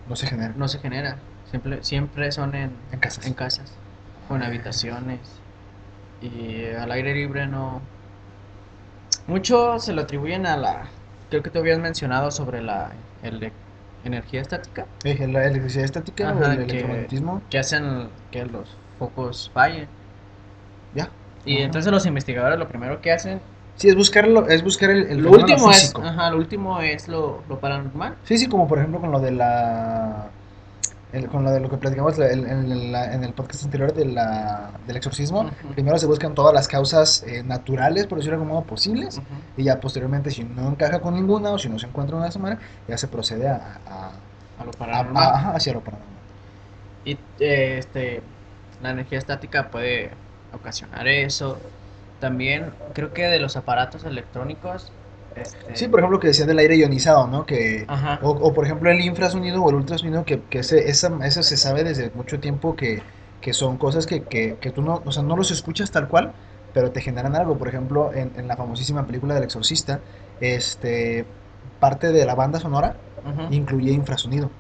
no 0.08 0.16
se 0.16 0.26
genera 0.26 0.52
no 0.56 0.68
se 0.68 0.78
genera. 0.78 1.16
Siempre, 1.50 1.82
siempre 1.82 2.32
son 2.32 2.54
en, 2.54 2.70
en 2.92 2.98
casas. 2.98 3.26
en 3.26 3.34
casas 3.34 3.72
o 4.28 4.36
en 4.36 4.42
habitaciones. 4.42 5.20
Y 6.20 6.66
al 6.74 6.90
aire 6.92 7.14
libre 7.14 7.46
no. 7.46 7.80
Mucho 9.26 9.78
se 9.78 9.92
lo 9.92 10.02
atribuyen 10.02 10.46
a 10.46 10.56
la. 10.56 10.82
Creo 11.30 11.42
que 11.42 11.50
tú 11.50 11.58
habías 11.58 11.78
mencionado 11.78 12.30
sobre 12.30 12.62
la 12.62 12.90
ele- 13.22 13.52
energía 14.04 14.40
estática 14.40 14.86
Eh, 15.04 15.26
la 15.28 15.44
electricidad 15.44 15.84
estática 15.84 16.32
o 16.32 16.42
Ajá, 16.42 16.52
el 16.54 16.66
que- 16.66 16.72
electromagnetismo, 16.72 17.42
que 17.50 17.58
hacen 17.58 18.08
que 18.30 18.44
los 18.46 18.76
focos 18.98 19.50
fallen. 19.52 19.86
ya. 20.94 21.08
Y 21.44 21.56
Ajá. 21.56 21.64
entonces 21.66 21.92
los 21.92 22.04
investigadores 22.06 22.58
lo 22.58 22.68
primero 22.68 23.00
que 23.00 23.12
hacen. 23.12 23.40
Sí, 23.78 23.88
es 23.88 23.94
buscarlo, 23.96 24.46
es 24.48 24.62
buscar 24.62 24.90
el, 24.90 25.06
el 25.06 25.18
lo 25.22 25.30
último 25.30 25.70
es. 25.70 25.94
Ajá, 26.02 26.30
lo 26.30 26.36
último 26.38 26.80
es 26.80 27.08
lo, 27.08 27.42
lo 27.48 27.58
paranormal. 27.58 28.16
Sí, 28.24 28.36
sí, 28.36 28.46
como 28.48 28.68
por 28.68 28.78
ejemplo 28.78 29.00
con 29.00 29.10
lo 29.12 29.20
de 29.20 29.30
la. 29.30 30.26
el- 31.12 31.28
con 31.28 31.42
lo 31.44 31.50
de 31.50 31.60
lo 31.60 31.70
que 31.70 31.76
platicamos 31.78 32.18
en, 32.18 32.46
el- 32.46 32.92
la- 32.92 33.14
en 33.14 33.24
el 33.24 33.32
podcast 33.32 33.64
anterior 33.64 33.94
de 33.94 34.04
la, 34.04 34.72
del 34.86 34.96
exorcismo. 34.96 35.48
Primero 35.74 35.96
se 35.98 36.06
buscan 36.06 36.34
todas 36.34 36.52
las 36.52 36.68
causas 36.68 37.22
eh, 37.26 37.42
naturales, 37.42 38.06
por 38.06 38.18
decirlo 38.18 38.36
de 38.36 38.42
algún 38.42 38.54
modo, 38.56 38.66
posibles. 38.66 39.22
Y 39.56 39.62
ya 39.64 39.80
posteriormente, 39.80 40.30
si 40.32 40.44
no 40.44 40.68
encaja 40.68 41.00
con 41.00 41.14
ninguna 41.14 41.50
o 41.52 41.58
si 41.58 41.68
no 41.70 41.78
se 41.78 41.86
encuentra 41.86 42.16
una 42.16 42.28
manera, 42.40 42.60
ya 42.88 42.98
se 42.98 43.08
procede 43.08 43.48
a, 43.48 43.78
a- 43.88 44.10
A 44.60 44.64
lo 44.64 44.72
paranormal. 44.72 45.22
a- 45.22 45.34
ajá, 45.36 45.50
hacia 45.52 45.72
lo 45.72 45.80
paranormal. 45.80 46.18
Y 47.04 47.12
eh, 47.40 47.76
este, 47.78 48.22
la 48.82 48.90
energía 48.90 49.18
estática 49.18 49.70
puede 49.70 50.10
ocasionar 50.52 51.06
eso. 51.08 51.58
También 52.18 52.74
creo 52.92 53.12
que 53.12 53.22
de 53.24 53.40
los 53.40 53.56
aparatos 53.56 54.04
electrónicos. 54.04 54.92
Este, 55.34 55.76
Sí, 55.76 55.88
por 55.88 56.00
ejemplo, 56.00 56.18
que 56.20 56.28
decía 56.28 56.46
del 56.46 56.58
aire 56.58 56.76
ionizado, 56.76 57.26
¿no? 57.28 57.46
Que, 57.46 57.88
o, 58.20 58.30
o, 58.30 58.52
por 58.54 58.64
ejemplo 58.64 58.90
el 58.90 59.00
infrasonido 59.00 59.62
o 59.62 59.70
el 59.70 59.76
ultrasonido, 59.76 60.24
que, 60.24 60.42
que 60.46 60.60
ese, 60.60 60.88
esa, 60.90 61.16
eso 61.24 61.42
se 61.42 61.56
sabe 61.56 61.84
desde 61.84 62.10
mucho 62.12 62.40
tiempo 62.40 62.74
que, 62.76 63.04
que 63.40 63.52
son 63.52 63.78
cosas 63.78 64.06
que, 64.06 64.26
que, 64.26 64.58
que 64.58 64.70
tú 64.72 64.82
no, 64.82 65.02
o 65.04 65.12
sea, 65.12 65.22
no 65.22 65.36
los 65.36 65.50
escuchas 65.50 65.90
tal 65.90 66.08
cual, 66.08 66.34
pero 66.72 66.92
te 66.92 67.00
generan 67.00 67.36
algo. 67.36 67.56
Por 67.58 67.68
ejemplo, 67.68 68.12
en, 68.12 68.32
en 68.36 68.48
la 68.48 68.56
famosísima 68.56 69.06
película 69.06 69.34
del 69.34 69.44
exorcista, 69.44 70.02
este, 70.40 71.32
parte 71.78 72.12
de 72.12 72.26
la 72.26 72.34
banda 72.34 72.58
sonora 72.60 73.00
incluye 73.48 73.92
infrasonido, 73.92 74.52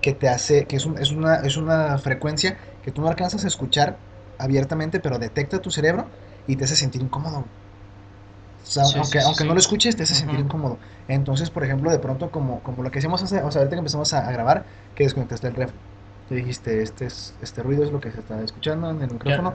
que 0.00 0.12
te 0.14 0.28
hace, 0.28 0.66
que 0.66 0.76
es, 0.76 0.86
un- 0.86 0.98
es, 0.98 1.10
una, 1.12 1.36
es 1.36 1.56
una 1.56 1.98
frecuencia 1.98 2.58
que 2.82 2.92
tú 2.92 3.00
no 3.02 3.08
alcanzas 3.08 3.44
a 3.44 3.48
escuchar 3.48 4.00
abiertamente, 4.38 5.00
pero 5.00 5.18
detecta 5.18 5.60
tu 5.60 5.70
cerebro 5.70 6.10
y 6.48 6.56
te 6.56 6.64
hace 6.64 6.74
sentir 6.74 7.00
incómodo. 7.02 7.38
O 7.38 8.70
sea, 8.70 8.84
Sí, 8.84 8.98
aunque, 8.98 9.20
sí, 9.20 9.24
aunque 9.24 9.44
no 9.44 9.52
lo 9.54 9.60
escuches, 9.60 9.94
te 9.96 10.02
hace 10.02 10.14
sentir 10.16 10.40
incómodo. 10.40 10.78
Entonces, 11.06 11.48
por 11.50 11.62
ejemplo, 11.62 11.90
de 11.92 12.00
pronto, 12.00 12.30
como, 12.30 12.60
como 12.64 12.82
lo 12.82 12.90
que 12.90 12.98
hacíamos 12.98 13.22
hace, 13.22 13.40
o 13.42 13.50
sea, 13.52 13.60
ahorita 13.60 13.76
que 13.76 13.78
empezamos 13.78 14.12
a, 14.12 14.26
a 14.28 14.32
grabar, 14.32 14.64
que 14.96 15.04
desconectaste 15.04 15.46
el 15.46 15.54
ref. 15.54 15.70
Tú 16.28 16.34
dijiste, 16.34 16.82
este, 16.82 17.06
es, 17.06 17.32
este 17.40 17.62
ruido 17.62 17.84
es 17.84 17.92
lo 17.92 18.00
que 18.00 18.10
se 18.10 18.18
está 18.20 18.42
escuchando 18.42 18.90
en 18.90 19.00
el 19.00 19.10
micrófono. 19.12 19.54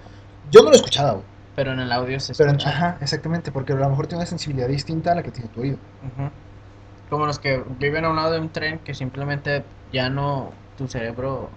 Yo 0.49 0.63
no 0.63 0.69
lo 0.69 0.75
escuchaba, 0.75 1.11
güey. 1.11 1.25
Pero 1.55 1.73
en 1.73 1.79
el 1.81 1.91
audio 1.91 2.19
se 2.19 2.33
Pero, 2.33 2.49
escucha. 2.51 2.69
ajá, 2.69 2.97
exactamente, 3.01 3.51
porque 3.51 3.73
a 3.73 3.75
lo 3.75 3.89
mejor 3.89 4.07
tiene 4.07 4.21
una 4.21 4.25
sensibilidad 4.29 4.67
distinta 4.67 5.11
a 5.11 5.15
la 5.15 5.21
que 5.21 5.29
tiene 5.29 5.49
tu 5.49 5.61
oído. 5.61 5.77
Como 7.11 7.27
los 7.27 7.37
que 7.37 7.63
viven 7.79 8.05
a 8.05 8.09
un 8.09 8.15
lado 8.15 8.31
de 8.31 8.39
un 8.39 8.49
tren 8.49 8.79
que 8.79 8.93
simplemente 8.95 9.63
ya 9.91 10.09
no. 10.09 10.49
Tu 10.77 10.87
cerebro. 10.87 11.49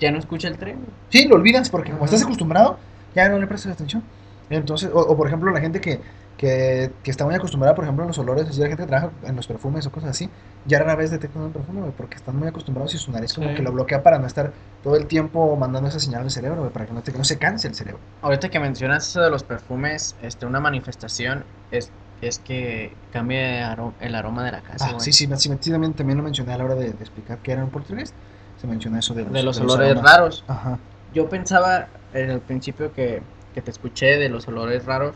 Ya 0.00 0.10
no 0.10 0.18
escucha 0.18 0.48
el 0.48 0.58
tren. 0.58 0.80
Sí, 1.08 1.26
lo 1.26 1.36
olvidas 1.36 1.70
porque 1.70 1.92
como 1.92 2.04
estás 2.04 2.22
acostumbrado, 2.22 2.78
ya 3.14 3.28
no 3.28 3.38
le 3.38 3.46
prestas 3.46 3.72
atención. 3.72 4.02
Entonces, 4.50 4.90
o, 4.92 4.98
o 5.00 5.16
por 5.16 5.26
ejemplo, 5.26 5.50
la 5.52 5.60
gente 5.60 5.80
que, 5.80 6.00
que, 6.36 6.90
que 7.02 7.10
está 7.10 7.24
muy 7.24 7.34
acostumbrada, 7.34 7.74
por 7.74 7.84
ejemplo, 7.84 8.04
en 8.04 8.08
los 8.08 8.18
olores, 8.18 8.46
así 8.48 8.60
la 8.60 8.66
gente 8.68 8.82
que 8.82 8.88
trabaja 8.88 9.10
en 9.24 9.36
los 9.36 9.46
perfumes 9.46 9.86
o 9.86 9.90
cosas 9.92 10.10
así, 10.10 10.28
ya 10.66 10.78
rara 10.80 10.96
vez 10.96 11.10
detectan 11.10 11.42
un 11.42 11.52
perfume, 11.52 11.80
porque 11.96 12.16
están 12.16 12.36
muy 12.36 12.48
acostumbrados 12.48 12.94
y 12.94 12.98
su 12.98 13.10
nariz 13.10 13.32
como 13.32 13.48
Sí. 13.48 13.54
que 13.54 13.62
lo 13.62 13.72
bloquea 13.72 14.02
para 14.02 14.18
no 14.18 14.26
estar 14.26 14.52
todo 14.82 14.96
el 14.96 15.06
tiempo 15.06 15.56
mandando 15.56 15.88
esa 15.88 15.98
señal 16.00 16.22
al 16.22 16.30
cerebro, 16.30 16.68
para 16.70 16.86
que 16.86 16.92
no, 16.92 17.02
te, 17.02 17.12
que 17.12 17.18
no 17.18 17.24
se 17.24 17.38
canse 17.38 17.68
el 17.68 17.74
cerebro. 17.74 18.00
Ahorita 18.20 18.50
que 18.50 18.60
mencionas 18.60 19.08
eso 19.08 19.22
de 19.22 19.30
los 19.30 19.44
perfumes, 19.44 20.14
este, 20.22 20.44
una 20.44 20.60
manifestación 20.60 21.44
es, 21.70 21.90
es 22.20 22.38
que 22.38 22.92
cambie 23.12 23.62
el 24.00 24.14
aroma 24.14 24.44
de 24.44 24.52
la 24.52 24.60
casa, 24.60 24.90
Ah, 24.94 25.00
sí, 25.00 25.12
sí, 25.12 25.26
sí, 25.36 25.48
sí, 25.60 25.70
también, 25.70 25.94
también 25.94 26.18
lo 26.18 26.22
mencioné 26.24 26.52
a 26.52 26.58
la 26.58 26.64
hora 26.64 26.74
de, 26.74 26.92
de 26.92 27.00
explicar 27.00 27.38
qué 27.38 27.52
era 27.52 27.62
en 27.62 27.70
portugués. 27.70 28.12
Se 28.60 28.66
menciona 28.66 28.98
eso 28.98 29.14
de 29.14 29.24
los, 29.24 29.32
De 29.32 29.42
los 29.42 29.56
de 29.56 29.64
los 29.64 29.74
olores 29.74 29.92
aromas. 29.92 30.12
raros. 30.12 30.44
Ajá. 30.48 30.78
Yo 31.14 31.28
pensaba 31.28 31.86
en 32.12 32.30
el 32.30 32.40
principio 32.40 32.92
que, 32.92 33.22
que 33.54 33.62
te 33.62 33.70
escuché 33.70 34.18
de 34.18 34.28
los 34.28 34.46
olores 34.48 34.84
raros, 34.84 35.14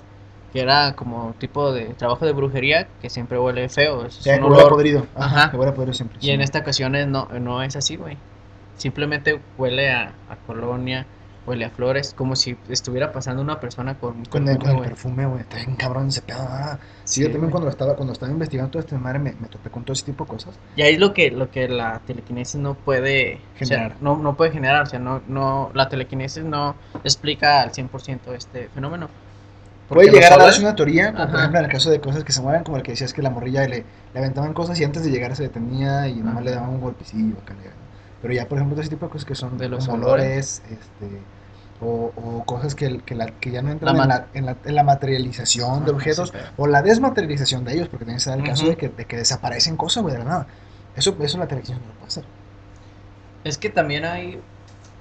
que 0.52 0.60
era 0.60 0.94
como 0.94 1.34
tipo 1.38 1.72
de 1.72 1.86
trabajo 1.94 2.24
de 2.24 2.32
brujería 2.32 2.88
que 3.02 3.10
siempre 3.10 3.38
huele 3.38 3.68
feo. 3.68 4.06
Es 4.06 4.14
Sí, 4.14 4.30
un 4.30 4.44
olor. 4.44 4.70
podrido. 4.70 5.06
Ajá, 5.14 5.40
Ajá. 5.42 5.50
que 5.50 5.56
huele 5.56 5.72
podrido 5.72 5.92
siempre. 5.94 6.18
Y 6.20 6.26
sí. 6.26 6.30
en 6.30 6.40
esta 6.40 6.60
ocasión 6.60 6.92
no, 7.10 7.28
no 7.40 7.62
es 7.62 7.76
así, 7.76 7.96
güey. 7.96 8.16
Simplemente 8.76 9.40
huele 9.58 9.90
a, 9.90 10.12
a 10.30 10.36
colonia, 10.46 11.04
huele 11.48 11.64
a 11.64 11.70
flores, 11.70 12.14
como 12.14 12.36
si 12.36 12.56
estuviera 12.68 13.12
pasando 13.12 13.42
una 13.42 13.58
persona 13.60 13.98
con 13.98 14.16
un 14.18 14.24
Con 14.26 14.46
el, 14.48 14.58
con 14.58 14.58
perfume, 14.58 14.86
el 14.86 14.90
perfume, 14.92 15.26
güey, 15.26 15.40
está 15.40 15.56
bien 15.56 15.76
cabrón 15.76 16.08
ese 16.08 16.22
pedo. 16.22 16.38
ah. 16.40 16.78
Sí, 17.04 17.22
Sí, 17.22 17.22
yo 17.22 17.30
también 17.32 17.50
cuando 17.50 17.68
estaba, 17.70 17.96
cuando 17.96 18.12
estaba 18.12 18.30
investigando 18.30 18.70
todo 18.70 18.80
este 18.80 18.96
madre 18.98 19.18
me, 19.18 19.32
me 19.32 19.48
topé 19.48 19.70
con 19.70 19.82
todo 19.84 19.94
ese 19.94 20.04
tipo 20.04 20.24
de 20.24 20.30
cosas. 20.30 20.60
Y 20.76 20.82
ahí 20.82 20.94
es 20.94 21.00
lo 21.00 21.14
que, 21.14 21.30
lo 21.30 21.50
que 21.50 21.68
la 21.68 22.00
telequinesis 22.06 22.60
no 22.60 22.74
puede 22.74 23.40
o 23.60 23.64
sea, 23.64 23.78
Generar. 23.78 23.96
no, 24.00 24.16
no 24.18 24.36
puede 24.36 24.52
generar. 24.52 24.82
O 24.82 24.86
sea, 24.86 24.98
no, 24.98 25.22
no, 25.26 25.70
la 25.74 25.88
telequinesis 25.88 26.44
no 26.44 26.76
explica 27.02 27.62
al 27.62 27.72
100% 27.72 28.34
este 28.34 28.68
fenómeno. 28.68 29.08
Puede 29.88 30.10
llegar 30.10 30.34
a 30.34 30.36
darse 30.36 30.60
una 30.60 30.74
teoría, 30.76 31.14
como 31.14 31.30
por 31.30 31.38
ejemplo 31.38 31.58
en 31.60 31.64
el 31.64 31.70
caso 31.70 31.90
de 31.90 32.00
cosas 32.00 32.22
que 32.22 32.32
se 32.32 32.42
mueven, 32.42 32.62
como 32.62 32.76
el 32.76 32.82
que 32.82 32.92
decías 32.92 33.14
que 33.14 33.22
la 33.22 33.30
morrilla 33.30 33.66
le, 33.66 33.86
le 34.12 34.18
aventaban 34.18 34.52
cosas 34.52 34.78
y 34.80 34.84
antes 34.84 35.02
de 35.02 35.10
llegar 35.10 35.34
se 35.34 35.44
detenía 35.44 36.08
y 36.08 36.16
nomás 36.16 36.44
le 36.44 36.50
daban 36.50 36.70
un 36.70 36.80
golpecillo 36.80 37.38
acá, 37.38 37.54
Pero 38.20 38.34
ya, 38.34 38.46
por 38.46 38.58
ejemplo, 38.58 38.76
de 38.76 38.82
ese 38.82 38.90
tipo 38.90 39.06
de 39.06 39.12
cosas 39.12 39.24
que 39.24 39.34
son 39.34 39.56
De 39.56 39.68
los 39.68 39.88
olores. 39.88 40.62
olores, 40.62 40.62
este, 40.70 41.26
o, 41.80 42.12
o 42.16 42.44
cosas 42.44 42.74
que, 42.74 43.00
que, 43.02 43.14
la- 43.14 43.26
que 43.40 43.50
ya 43.50 43.62
no 43.62 43.70
entran 43.70 43.96
La 43.96 43.98
en, 43.98 44.08
la, 44.08 44.26
en, 44.34 44.46
la, 44.46 44.56
en 44.64 44.74
la 44.74 44.82
materialización 44.84 45.84
de 45.84 45.90
Ajá, 45.90 45.92
objetos 45.92 46.32
sí, 46.32 46.38
o 46.56 46.66
la 46.66 46.82
desmaterialización 46.82 47.64
de 47.64 47.74
ellos, 47.74 47.88
porque 47.88 48.04
también 48.04 48.20
se 48.20 48.30
da 48.30 48.36
el 48.36 48.42
caso 48.44 48.66
de, 48.68 48.76
que, 48.76 48.88
de 48.90 49.06
que 49.06 49.16
desaparecen 49.16 49.76
cosas, 49.76 50.02
güey, 50.02 50.14
de 50.14 50.20
la 50.20 50.24
nada. 50.24 50.46
Eso, 50.94 51.16
eso 51.20 51.38
la 51.38 51.46
televisión 51.48 51.80
no 51.80 51.88
lo 51.88 51.94
puede 51.94 52.08
hacer. 52.08 52.24
Es 53.44 53.58
que 53.58 53.70
también 53.70 54.04
hay. 54.04 54.44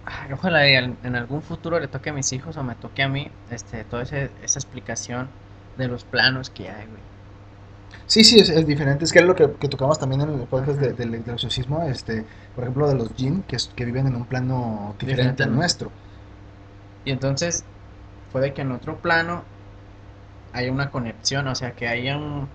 ay, 0.06 0.34
ojalá 0.34 0.68
en 0.68 1.16
algún 1.16 1.44
futuro 1.44 1.80
le 1.80 1.88
toque 1.88 2.10
a 2.12 2.14
mis 2.14 2.32
hijos 2.34 2.58
o 2.58 2.64
me 2.64 2.76
toque 2.76 3.04
a 3.04 3.10
mí 3.10 3.32
este, 3.50 3.84
toda 3.86 4.04
ese- 4.04 4.32
esa 4.42 4.60
explicación 4.60 5.30
de 5.78 5.88
los 5.88 6.06
planos 6.06 6.50
que 6.50 6.70
hay, 6.70 6.88
güey. 6.88 7.04
Sí, 8.06 8.24
sí, 8.24 8.40
es, 8.40 8.50
es 8.50 8.66
diferente. 8.66 9.04
Es 9.06 9.12
que 9.12 9.20
es 9.20 9.26
lo 9.26 9.36
que, 9.36 9.52
que 9.60 9.68
tocamos 9.70 10.00
también 10.00 10.22
en 10.22 10.30
el 10.42 10.48
podcast 10.48 10.80
de- 10.80 10.94
del, 10.94 11.14
exorcismo, 11.16 11.84
este, 11.84 12.26
por 12.56 12.64
ejemplo, 12.64 12.88
de 12.88 12.96
los 12.96 13.14
jinn, 13.16 13.44
que, 13.44 13.58
viven 13.86 14.08
en 14.08 14.16
un 14.16 14.26
plano 14.28 14.96
diferente 15.00 15.44
Diferente, 15.44 15.44
al 15.44 15.54
nuestro. 15.54 15.92
Y 17.08 17.12
entonces 17.12 17.64
puede 18.34 18.54
que 18.54 18.64
en 18.64 18.74
otro 18.74 18.98
plano 18.98 19.44
haya 20.52 20.70
una 20.74 20.92
conexión, 20.92 21.48
o 21.48 21.56
sea, 21.56 21.72
que 21.72 21.88
haya 21.88 22.18
un, 22.18 22.50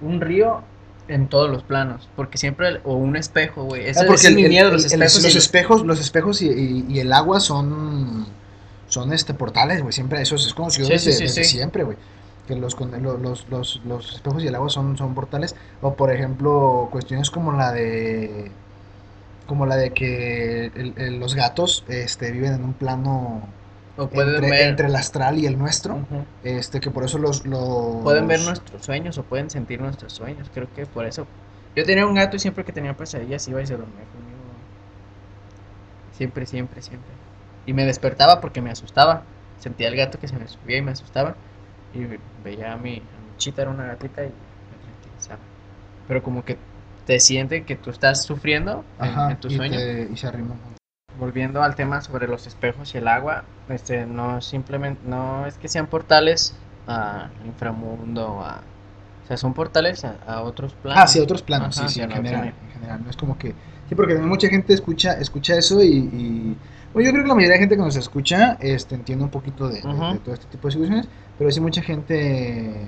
un 0.00 0.20
río 0.20 0.62
en 1.08 1.26
todos 1.26 1.50
los 1.50 1.64
planos, 1.64 2.08
porque 2.14 2.38
siempre, 2.38 2.68
el- 2.68 2.80
o 2.84 2.94
un 2.94 3.16
espejo, 3.16 3.64
güey, 3.64 3.88
ese, 3.88 3.98
Ah, 4.00 4.04
porque 4.06 4.20
ese 4.20 4.28
el- 4.28 4.34
mi 4.36 4.48
miedo, 4.48 4.68
el- 4.68 4.74
los 4.74 4.84
espejos. 4.84 5.22
los 5.24 5.34
y- 5.34 5.38
espejos, 5.38 5.84
los 5.86 6.00
espejos 6.00 6.42
y, 6.42 6.50
y- 6.50 6.84
y 6.88 7.00
el 7.00 7.12
agua 7.12 7.40
son, 7.40 8.26
son 8.86 9.12
este 9.12 9.34
portales, 9.34 9.80
güey. 9.82 9.92
Siempre 9.92 10.22
eso 10.22 10.36
es 10.36 10.54
conocido 10.54 10.86
Sí, 10.86 10.92
desde, 10.92 11.10
sí, 11.12 11.16
sí, 11.18 11.22
desde 11.24 11.44
sí. 11.44 11.56
siempre, 11.56 11.82
güey. 11.82 11.96
Que 12.46 12.54
los, 12.54 12.76
los 12.78 14.14
espejos 14.14 14.44
y 14.44 14.46
el 14.46 14.54
agua 14.54 14.68
son, 14.68 14.96
son 14.96 15.14
portales. 15.16 15.56
O 15.82 15.94
por 15.94 16.12
ejemplo, 16.12 16.88
cuestiones 16.92 17.28
como 17.30 17.50
la 17.52 17.72
de 17.72 18.52
como 19.48 19.66
la 19.66 19.76
de 19.76 19.90
que 19.90 20.66
el- 20.66 20.94
el- 20.96 21.18
los 21.18 21.34
gatos 21.34 21.84
este, 21.88 22.30
viven 22.30 22.54
en 22.54 22.64
un 22.64 22.74
plano 22.74 23.42
o 23.96 24.08
pueden 24.08 24.34
entre, 24.34 24.50
ver, 24.50 24.68
entre 24.68 24.86
el 24.86 24.94
astral 24.96 25.38
y 25.38 25.46
el 25.46 25.58
nuestro. 25.58 25.98
Este, 26.44 26.78
que 26.80 26.90
por 26.90 27.04
eso 27.04 27.18
los, 27.18 27.44
los 27.46 28.02
pueden 28.04 28.28
ver 28.28 28.40
nuestros 28.40 28.84
sueños 28.84 29.18
o 29.18 29.22
pueden 29.24 29.50
sentir 29.50 29.80
nuestros 29.80 30.12
sueños, 30.12 30.48
creo 30.54 30.68
que 30.74 30.86
por 30.86 31.04
eso. 31.04 31.26
Yo 31.74 31.84
tenía 31.84 32.06
un 32.06 32.14
gato 32.14 32.36
y 32.36 32.38
siempre 32.38 32.64
que 32.64 32.72
tenía 32.72 32.96
pesadillas 32.96 33.46
iba 33.48 33.60
y 33.62 33.66
se 33.66 33.76
dormía 33.76 34.04
conmigo. 34.12 34.38
Siempre, 36.12 36.46
siempre, 36.46 36.82
siempre. 36.82 37.10
Y 37.66 37.72
me 37.72 37.84
despertaba 37.84 38.40
porque 38.40 38.60
me 38.60 38.70
asustaba. 38.70 39.22
Sentía 39.60 39.88
el 39.88 39.96
gato 39.96 40.18
que 40.18 40.28
se 40.28 40.36
me 40.36 40.48
subía 40.48 40.78
y 40.78 40.82
me 40.82 40.92
asustaba. 40.92 41.34
Y 41.94 42.06
veía 42.44 42.72
a 42.72 42.76
mi, 42.76 42.96
a 42.96 43.18
mi 43.20 43.36
chita, 43.36 43.62
era 43.62 43.70
una 43.70 43.86
gatita 43.86 44.22
y 44.22 44.26
me 44.26 44.78
tranquilizaba. 44.84 45.40
Pero 46.06 46.22
como 46.22 46.44
que 46.44 46.56
te 47.08 47.18
siente 47.20 47.64
que 47.64 47.74
tú 47.74 47.88
estás 47.88 48.22
sufriendo 48.22 48.84
en, 49.00 49.08
Ajá, 49.08 49.30
en 49.30 49.36
tu 49.38 49.48
y, 49.48 49.56
sueño. 49.56 49.78
te- 49.78 50.10
y 50.12 50.16
se 50.18 50.26
arriman. 50.26 50.58
Volviendo 51.18 51.62
al 51.62 51.74
tema 51.74 52.02
sobre 52.02 52.28
los 52.28 52.46
espejos 52.46 52.94
y 52.94 52.98
el 52.98 53.08
agua, 53.08 53.44
este 53.70 54.04
no 54.04 54.42
simplemente 54.42 55.00
no 55.06 55.46
es 55.46 55.56
que 55.56 55.68
sean 55.68 55.86
portales 55.86 56.54
al 56.86 57.30
inframundo, 57.46 58.40
a, 58.42 58.60
o 59.24 59.26
sea, 59.26 59.38
son 59.38 59.54
portales 59.54 60.04
a, 60.04 60.18
a 60.26 60.42
otros 60.42 60.74
planos. 60.74 61.02
Ah, 61.02 61.06
sí, 61.08 61.18
otros 61.18 61.40
planos, 61.40 61.78
Ajá, 61.78 61.88
sí, 61.88 61.94
sí, 61.94 62.00
en 62.02 62.10
general, 62.10 62.52
en 62.62 62.70
general, 62.72 63.02
no 63.02 63.08
es 63.10 63.16
como 63.16 63.38
que... 63.38 63.54
Sí, 63.88 63.94
porque 63.94 64.12
también 64.12 64.28
mucha 64.28 64.48
gente 64.48 64.74
escucha, 64.74 65.14
escucha 65.14 65.56
eso 65.56 65.82
y, 65.82 65.86
y- 65.88 66.56
Bueno, 66.92 67.06
yo 67.06 67.12
creo 67.12 67.24
que 67.24 67.28
la 67.28 67.34
mayoría 67.36 67.54
de 67.54 67.60
gente 67.60 67.76
que 67.76 67.82
nos 67.82 67.96
escucha 67.96 68.58
este, 68.60 68.94
entiende 68.96 69.24
un 69.24 69.30
poquito 69.30 69.66
de, 69.70 69.80
de- 69.80 69.88
Ujú. 69.88 70.12
de 70.12 70.18
todo 70.18 70.34
este 70.34 70.46
tipo 70.48 70.68
de 70.68 70.72
situaciones, 70.72 71.08
pero 71.38 71.50
sí 71.50 71.58
mucha 71.60 71.80
gente 71.80 72.86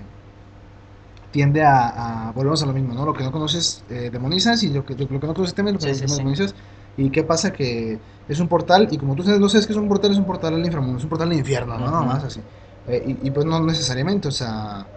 tiende 1.31 1.63
a, 1.63 2.29
a- 2.29 2.33
Volvemos 2.33 2.63
a 2.63 2.67
lo 2.67 2.73
mismo, 2.73 2.95
¿no? 2.95 3.05
Lo 3.07 3.13
que 3.15 3.25
no 3.25 3.33
conoces 3.33 3.85
eh, 3.89 4.11
demonizas 4.11 4.63
y 4.63 4.71
lo 4.71 4.85
que, 4.85 4.95
lo 4.95 5.07
que 5.21 5.27
no 5.27 5.35
conoces 5.35 5.55
temes, 5.55 5.75
lo 5.75 5.81
que 5.81 5.87
Sí, 5.87 5.95
no 5.95 5.95
sí, 5.95 6.07
temes 6.07 6.17
sí. 6.17 6.23
demonizas. 6.23 6.55
¿Y 6.97 7.11
qué 7.11 7.25
pasa? 7.25 7.53
Que 7.53 8.01
es 8.29 8.41
un 8.41 8.49
portal 8.49 8.89
y 8.91 8.99
como 8.99 9.15
tú 9.17 9.23
sabes, 9.23 9.41
no 9.41 9.49
sabes 9.49 9.67
que 9.67 9.73
es 9.73 9.79
un 9.79 9.89
portal, 9.89 10.13
es 10.13 10.19
un 10.19 10.27
portal 10.27 10.55
al 10.55 10.65
inframundo, 10.65 10.99
es 10.99 11.05
un 11.05 11.11
portal 11.11 11.29
al 11.31 11.37
infierno, 11.39 11.79
¿no? 11.79 11.91
Nomás 11.91 12.25
así. 12.25 12.43
Eh, 12.87 13.03
y, 13.23 13.29
y 13.29 13.31
pues 13.31 13.47
no 13.47 13.61
necesariamente, 13.65 14.29
o 14.29 14.31
sea, 14.33 14.89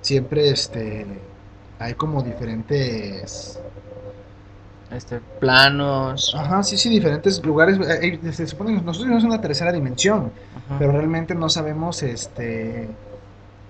siempre 0.00 0.50
este 0.50 1.32
hay 1.78 1.94
como 1.94 2.22
diferentes 2.22 3.62
Este, 4.90 5.20
planos. 5.38 6.22
ajá 6.32 6.62
sí 6.62 6.76
sí 6.78 6.88
diferentes 6.90 7.44
lugares 7.44 7.78
eh, 7.80 8.20
eh, 8.22 8.32
se 8.32 8.46
supone 8.46 8.70
que 8.70 8.76
nosotros 8.82 9.04
vivimos 9.04 9.22
en 9.24 9.30
una 9.30 9.40
tercera 9.40 9.72
dimensión 9.72 10.32
pero 10.76 10.92
realmente 10.92 11.34
no 11.34 11.48
sabemos 11.48 12.02
este 12.02 12.98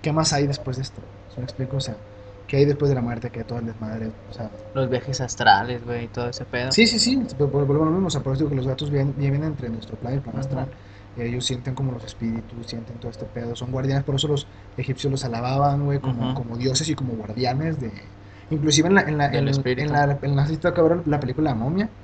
qué 0.02 0.12
más 0.12 0.32
hay 0.32 0.46
después 0.46 0.76
de 0.78 0.84
esto 0.84 1.02
¿Sí 1.36 1.40
me 1.40 1.44
explico? 1.46 1.78
o 1.78 1.80
sea 1.80 2.02
qué 2.46 2.58
hay 2.58 2.64
después 2.66 2.88
de 2.88 2.96
la 2.96 3.02
muerte 3.02 3.30
que 3.30 3.44
todo 3.44 3.60
el 3.60 3.66
desmadre 3.66 4.14
o 4.26 4.32
sea 4.34 4.50
Los 4.74 4.88
viajes 4.88 5.20
astrales, 5.20 5.82
güey, 5.84 6.04
y 6.04 6.08
todo 6.08 6.28
ese 6.28 6.46
pedo. 6.46 6.74
sí 6.74 6.86
sí 6.86 6.98
sí 6.98 7.16
vol- 7.16 7.50
vol- 7.50 7.66
volvemos 7.66 7.82
a 7.82 7.84
lo 7.86 7.92
mismo 7.92 8.06
o 8.08 8.10
sea 8.10 8.22
por 8.22 8.32
eso 8.32 8.40
digo 8.40 8.50
que 8.50 8.56
los 8.56 8.66
gatos 8.66 8.90
viven, 8.90 9.14
viven 9.16 9.44
entre 9.44 9.70
nuestro 9.70 9.98
plano 9.98 10.14
y 10.14 10.18
el 10.18 10.22
plano 10.22 10.38
Ajá. 10.38 10.40
astral 10.40 10.76
Y 11.14 11.22
ellos 11.22 11.44
sienten 11.46 11.74
como 11.74 11.92
los 11.92 12.04
espíritus 12.04 12.66
sienten 12.66 12.98
todo 12.98 13.10
este 13.10 13.26
pedo 13.26 13.54
son 13.56 13.70
guardianes 13.70 14.04
por 14.04 14.14
eso 14.16 14.28
los 14.28 14.48
egipcios 14.76 15.10
los 15.10 15.24
alababan 15.24 15.84
güey 15.84 16.00
como, 16.00 16.32
como 16.32 16.34
como 16.34 16.56
dioses 16.56 16.88
y 16.88 16.94
como 16.94 17.14
guardianes 17.14 17.78
de 17.78 18.14
inclusive 18.48 18.88
en 18.88 18.94
la 18.94 19.02
en 19.02 19.18
la 19.18 19.26
en, 19.34 19.48
en 19.76 19.92
la 19.92 20.18
en 20.22 20.36
la, 20.36 20.46
¿sí 20.46 20.58
te 20.58 20.68
acabó 20.68 21.02
la 21.04 21.20
película 21.20 21.50
La 21.50 21.56
momia 21.56 21.94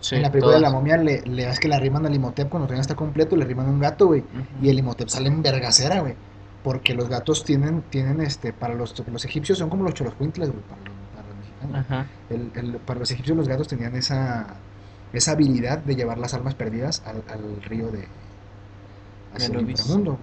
Sí, 0.00 0.16
en 0.16 0.22
la 0.22 0.30
película 0.30 0.54
de 0.56 0.60
la 0.62 0.70
momia 0.70 0.96
le, 0.96 1.22
le 1.24 1.46
ves 1.46 1.60
que 1.60 1.68
le 1.68 1.74
arriman 1.74 2.06
al 2.06 2.14
Imhotep 2.14 2.48
cuando 2.48 2.66
todavía 2.66 2.82
está 2.82 2.94
completo, 2.96 3.36
le 3.36 3.44
arriman 3.44 3.68
un 3.68 3.80
gato, 3.80 4.06
güey. 4.06 4.26
Y 4.58 4.68
el 4.70 4.78
Imhotep 4.78 5.08
sale 5.08 5.28
en 5.28 5.42
vergacera, 5.42 6.00
güey. 6.00 6.18
Porque 6.64 6.94
los 6.94 7.08
gatos 7.08 7.44
tienen, 7.44 7.82
tienen 7.82 8.20
este, 8.22 8.52
para 8.52 8.74
los, 8.74 8.94
los 9.06 9.24
egipcios 9.24 9.58
son 9.58 9.68
como 9.70 9.84
los 9.84 9.94
choloscuintles, 9.94 10.48
para, 10.48 10.80
los- 10.82 10.94
para 11.14 11.28
los 11.28 11.36
mexicanos. 11.36 11.76
Ajá. 11.86 12.06
El- 12.30 12.50
el- 12.54 12.78
para 12.80 12.98
los 13.00 13.10
egipcios 13.12 13.36
los 13.36 13.46
gatos 13.46 13.68
tenían 13.68 13.94
esa, 13.94 14.46
esa 15.12 15.32
habilidad 15.32 15.78
de 15.78 15.94
llevar 15.94 16.18
las 16.18 16.34
almas 16.34 16.54
perdidas 16.56 17.02
al, 17.06 17.22
al 17.30 17.62
río 17.62 17.88
de 17.92 18.08
hacia 19.34 19.46
el 19.58 19.70
inframundo. 19.70 20.18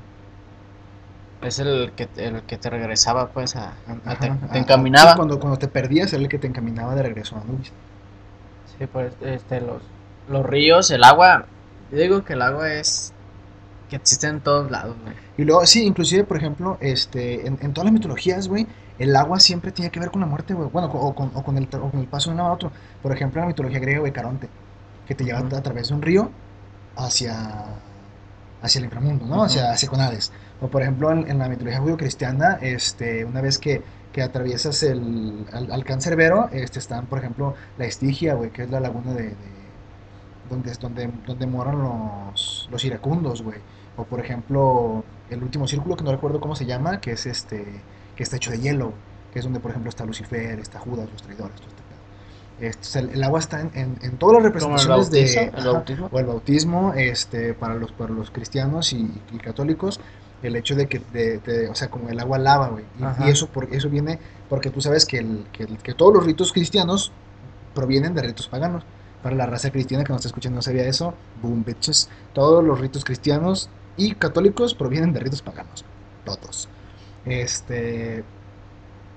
Es 1.44 1.58
el 1.60 1.92
que, 1.96 2.06
te- 2.08 2.26
el 2.28 2.42
que 2.44 2.58
te 2.58 2.70
regresaba, 2.70 3.30
pues, 3.30 3.56
a, 3.56 3.74
a- 4.06 4.16
te, 4.20 4.28
Ajá, 4.28 4.38
te 4.52 4.58
a- 4.58 4.62
encaminaba. 4.62 5.16
cuando, 5.16 5.39
cuando 5.39 5.58
te 5.58 5.68
perdías 5.68 6.14
era 6.14 6.22
el 6.22 6.30
que 6.30 6.38
te 6.39 6.48
encaminaba 6.48 6.94
de 6.96 7.04
regreso 7.04 7.36
a 7.36 7.42
Anubis. 7.42 7.72
Sí, 8.78 8.86
pues, 8.88 9.14
este, 9.22 9.62
los, 9.62 9.82
los 10.30 10.46
ríos, 10.46 10.89
el 10.92 11.04
agua. 11.04 11.46
Yo 11.92 11.98
digo 11.98 12.24
que 12.24 12.34
el 12.34 12.42
agua 12.42 12.72
es. 12.74 13.12
que 13.89 13.96
existe 13.98 14.28
en 14.28 14.39
todos 14.42 14.70
lados, 14.72 14.96
güey. 15.04 15.16
Y 15.42 15.46
luego, 15.46 15.66
sí, 15.66 15.86
inclusive, 15.86 16.24
por 16.24 16.38
ejemplo, 16.38 16.78
este, 16.82 17.48
en, 17.48 17.58
en 17.62 17.74
todas 17.74 17.86
las 17.86 17.94
mitologías, 17.94 18.48
güey, 18.48 18.68
el 19.00 19.16
agua 19.16 19.39
siempre 19.39 19.72
tiene 19.72 19.89
que 19.92 20.00
ver 20.00 20.12
con 20.12 20.22
la 20.22 20.28
muerte, 20.28 20.54
güey. 20.54 20.70
Bueno, 20.70 20.88
o 20.94 21.16
con, 21.16 21.32
o 21.34 21.44
con 21.44 21.58
el, 21.58 21.68
o 21.74 21.89
con 21.92 22.00
el 22.00 22.08
paso 22.08 22.30
de 22.30 22.36
uno 22.36 22.46
a 22.48 22.52
otro. 22.54 22.72
Por 23.02 23.12
ejemplo, 23.12 23.39
en 23.42 23.46
la 23.46 23.48
mitología 23.48 23.80
griega, 23.80 24.00
güey, 24.02 24.12
Caronte, 24.14 24.50
que 25.08 25.16
te 25.16 25.24
lleva 25.24 25.39
a 25.39 25.62
través 25.64 25.89
de 25.89 25.96
un 25.96 26.02
río 26.04 26.30
hacia, 26.96 27.80
hacia 28.62 28.80
el 28.80 28.86
inframundo, 28.86 29.26
¿no? 29.26 29.44
Hacia, 29.44 29.72
hacia 29.72 29.89
Conades. 29.89 30.32
O 30.62 30.68
por 30.70 30.82
ejemplo, 30.84 31.12
en, 31.12 31.30
en 31.30 31.39
la 31.39 31.50
mitología 31.50 31.80
judío-cristiana, 31.80 32.60
este, 32.62 33.26
una 33.26 33.42
vez 33.42 33.58
que, 33.58 33.84
que 34.14 34.22
atraviesas 34.22 34.84
el, 34.84 35.46
al, 35.52 35.72
al 35.72 35.84
cancerbero, 35.84 36.50
este, 36.52 36.80
están, 36.80 37.08
por 37.08 37.20
ejemplo, 37.20 37.56
la 37.78 37.86
Estigia, 37.86 38.36
güey, 38.36 38.52
que 38.52 38.64
es 38.64 38.70
la 38.70 38.80
laguna 38.80 39.14
de, 39.14 39.24
de- 39.30 39.36
donde, 40.50 40.72
es- 40.72 40.80
donde, 40.80 41.10
donde 41.26 41.48
moran 41.48 41.80
los, 41.82 42.68
los 42.72 42.86
iracundos, 42.86 43.42
güey. 43.42 43.60
O 43.98 44.04
por 44.06 44.20
ejemplo, 44.20 45.04
el 45.32 45.42
último 45.42 45.68
círculo, 45.68 45.96
que 45.96 46.04
no 46.04 46.12
recuerdo 46.12 46.40
cómo 46.40 46.56
se 46.56 46.66
llama, 46.66 47.02
que 47.02 47.14
es 47.14 47.26
este, 47.26 47.66
que 48.16 48.24
está 48.24 48.36
hecho 48.36 48.52
de 48.52 48.60
hielo, 48.60 48.94
que 49.34 49.40
es 49.40 49.46
donde 49.46 49.60
por 49.60 49.72
ejemplo 49.72 49.90
está 49.90 50.06
Lucifer, 50.06 50.60
está 50.60 50.80
Judas, 50.80 51.10
los 51.12 51.24
traidores, 51.24 51.56
todo 51.56 51.70
este 51.70 51.82
pedo. 51.82 52.70
Este, 52.70 53.00
el, 53.00 53.24
agua 53.24 53.40
está 53.40 53.62
en, 53.62 53.98
en, 54.02 54.18
todas 54.18 54.36
las 54.36 54.44
representaciones 54.44 55.10
de 55.10 55.52
el 55.58 55.66
bautismo. 55.66 56.10
o 56.12 56.20
el 56.20 56.26
bautismo 56.26 56.94
este 56.94 57.54
para 57.56 57.74
los 57.74 57.92
para 57.92 58.14
los 58.14 58.30
cristianos 58.30 58.94
y, 58.94 59.08
católicos 59.42 60.00
el 60.44 60.56
hecho 60.56 60.76
de 60.76 60.88
que 60.88 61.02
de, 61.12 61.70
o 61.70 61.76
sea 61.76 61.90
como 61.90 62.10
el 62.10 62.20
agua 62.20 62.38
lava 62.38 62.68
güey. 62.68 62.84
Y, 63.26 63.30
eso 63.30 63.48
por, 63.48 63.74
eso 63.74 63.90
viene 63.90 64.20
porque 64.50 64.70
tú 64.70 64.82
sabes 64.82 65.06
que, 65.06 65.20
el, 65.20 65.46
que, 65.52 65.66
que 65.66 65.94
todos 65.94 66.14
los 66.14 66.26
ritos 66.26 66.52
cristianos 66.52 67.12
provienen 67.74 68.14
de 68.14 68.22
ritos 68.22 68.48
paganos. 68.48 68.84
Para 69.24 69.36
la 69.36 69.46
raza 69.46 69.70
cristiana 69.70 70.04
que 70.04 70.12
nos 70.12 70.22
está 70.22 70.30
escuchando 70.30 70.56
no 70.56 70.62
sabía 70.64 70.84
eso, 70.88 71.14
boom 71.44 71.64
bitches, 71.64 72.10
todos 72.34 72.64
los 72.64 72.80
ritos 72.80 73.06
cristianos 73.06 73.70
y 73.98 74.16
católicos 74.16 74.74
provienen 74.74 75.14
de 75.14 75.20
ritos 75.20 75.42
paganos, 75.42 75.86
todos. 76.26 76.70
Este 77.26 78.24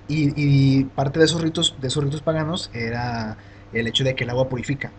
y, 0.07 0.83
parte 0.85 1.19
de 1.19 1.25
esos 1.25 1.41
ritos, 1.41 1.75
de 1.81 1.87
esos 1.87 2.03
ritos 2.03 2.21
paganos 2.21 2.69
era 2.73 3.37
el 3.73 3.87
hecho 3.87 4.03
de 4.03 4.15
que 4.15 4.23
el 4.23 4.29
agua 4.29 4.47
purifica. 4.49 4.91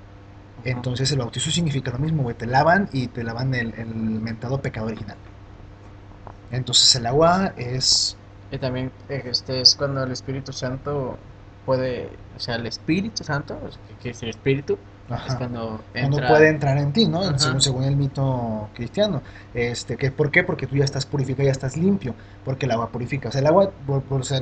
Entonces 0.64 1.12
el 1.12 1.18
bautizo 1.18 1.50
significa 1.50 1.92
lo 1.92 1.98
mismo, 1.98 2.24
güey, 2.24 2.34
te 2.34 2.46
lavan 2.46 2.88
y 2.92 3.06
te 3.08 3.22
lavan 3.22 3.54
el, 3.54 3.72
el 3.74 3.94
mentado 3.94 4.60
pecado 4.60 4.86
original. 4.86 5.16
Entonces 6.50 6.94
el 6.96 7.06
agua 7.06 7.52
es... 7.56 8.16
Y 8.50 8.58
también 8.58 8.90
este 9.08 9.60
es 9.60 9.76
cuando 9.76 10.04
el 10.04 10.12
Espíritu 10.12 10.52
Santo 10.52 11.18
puede, 11.64 12.10
o 12.36 12.40
sea, 12.40 12.56
el 12.56 12.66
Espíritu 12.66 13.24
Santo, 13.24 13.58
que 14.02 14.10
es 14.10 14.22
el 14.22 14.30
Espíritu, 14.30 14.78
es 15.14 15.34
cuando, 15.36 15.80
puede 15.92 16.48
entrar 16.48 16.78
en 16.78 16.92
ti, 16.92 17.06
¿no? 17.06 17.38
Según, 17.38 17.84
el 17.84 17.96
mito 17.96 18.68
cristiano. 18.74 19.22
Este, 19.54 19.96
que, 19.96 20.10
¿Por 20.10 20.30
qué? 20.30 20.42
Porque 20.42 20.66
tú 20.66 20.76
ya 20.76 20.84
estás 20.84 21.06
purificado, 21.06 21.46
ya 21.46 21.52
estás 21.52 21.76
limpio, 21.76 22.14
porque 22.44 22.66
el 22.66 22.72
agua 22.72 22.88
purifica. 22.88 23.28
O 23.28 23.32
sea, 23.32 23.40
el 23.40 23.46
agua, 23.46 23.70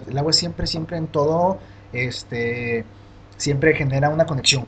el 0.07 0.19
agua 0.19 0.33
siempre, 0.33 0.67
siempre 0.67 0.97
en 0.97 1.07
todo, 1.09 1.59
este, 1.93 2.85
siempre 3.37 3.75
genera 3.75 4.09
una 4.09 4.25
conexión 4.25 4.67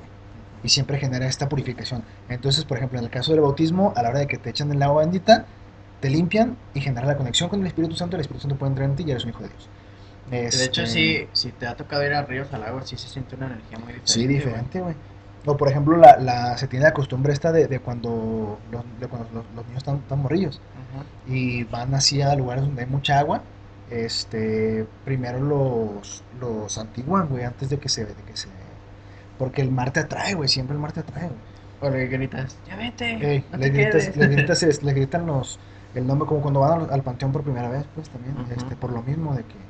y 0.63 0.69
siempre 0.69 0.99
genera 0.99 1.27
esta 1.27 1.49
purificación. 1.49 2.03
Entonces, 2.29 2.65
por 2.65 2.77
ejemplo, 2.77 2.99
en 2.99 3.05
el 3.07 3.11
caso 3.11 3.33
del 3.33 3.41
bautismo, 3.41 3.95
a 3.97 4.03
la 4.03 4.11
hora 4.11 4.19
de 4.21 4.27
que 4.27 4.37
te 4.37 4.51
echan 4.51 4.71
el 4.73 4.83
agua 4.83 5.03
bendita, 5.03 5.47
te 6.01 6.11
limpian 6.11 6.57
y 6.75 6.81
genera 6.81 7.07
la 7.07 7.17
conexión 7.17 7.49
con 7.49 7.61
el 7.61 7.67
Espíritu 7.69 7.97
Santo, 7.97 8.17
el 8.17 8.21
Espíritu 8.21 8.43
Santo 8.43 8.57
puede 8.57 8.73
entrar 8.73 8.91
en 8.91 8.97
ti 8.97 9.05
y 9.07 9.13
eres 9.13 9.25
un 9.25 9.31
hijo 9.31 9.43
de 9.43 9.49
Dios. 9.49 9.69
de 10.31 10.47
hecho, 10.47 10.83
este 10.83 10.87
sí, 10.87 11.29
si 11.33 11.53
te 11.53 11.67
ha 11.67 11.75
tocado 11.75 12.05
ir 12.05 12.13
a 12.13 12.23
ríos, 12.23 12.53
al 12.53 12.65
agua, 12.65 12.83
sí 12.85 12.99
se 12.99 13.09
siente 13.09 13.35
una 13.37 13.47
energía 13.47 13.79
muy 13.79 13.95
diferente. 13.95 14.13
Sí, 14.13 14.27
diferente, 14.27 14.81
güey. 14.81 14.95
O 15.47 15.57
por 15.57 15.69
ejemplo, 15.69 15.97
la, 15.97 16.19
la, 16.19 16.59
se 16.59 16.67
tiene 16.67 16.85
la 16.85 16.93
costumbre 16.93 17.33
esta 17.33 17.53
de, 17.53 17.69
de 17.69 17.79
cuando, 17.79 18.59
los, 18.71 18.85
de 19.01 19.07
cuando 19.07 19.29
los, 19.33 19.67
niños 19.67 19.79
están, 19.79 19.97
están 19.99 20.21
morrillos 20.21 20.61
y 21.27 21.65
van 21.65 21.95
así 21.95 22.21
a 22.21 22.35
lugares 22.35 22.65
donde 22.65 22.83
hay 22.83 22.89
mucha 22.89 23.19
agua. 23.19 23.43
Este, 23.91 24.85
primero 25.05 25.41
los, 25.41 26.25
los 26.41 26.77
antiguan, 26.79 27.29
güey, 27.29 27.45
antes 27.45 27.71
de 27.71 27.79
que 27.79 27.89
se, 27.89 28.05
de 28.05 28.15
que 28.15 28.37
se... 28.37 28.49
Porque 29.39 29.63
el 29.63 29.71
mar 29.71 29.93
te 29.93 30.01
atrae, 30.01 30.35
güey, 30.35 30.49
siempre 30.49 30.75
el 30.75 30.81
mar 30.81 30.93
te 30.93 31.01
atrae, 31.01 31.29
güey. 31.29 31.41
O 31.81 31.91
le 31.91 32.07
gritas, 32.07 32.57
ya 32.67 32.75
vete. 32.77 33.17
le, 33.17 33.69
gritas, 33.71 34.17
le, 34.17 34.27
gritas, 34.35 34.83
le 34.83 34.93
gritan 34.95 35.27
los, 35.27 35.61
el 35.95 36.07
nombre, 36.07 36.27
como 36.27 36.41
cuando 36.41 36.61
van 36.61 36.89
al, 36.91 37.03
panteón 37.03 37.33
por 37.33 37.43
primera 37.43 37.69
vez, 37.69 37.85
pues 37.95 38.09
también, 38.09 38.35
este, 38.57 38.77
por 38.77 38.91
lo 38.91 39.03
mismo 39.03 39.35
de 39.35 39.45
que 39.45 39.66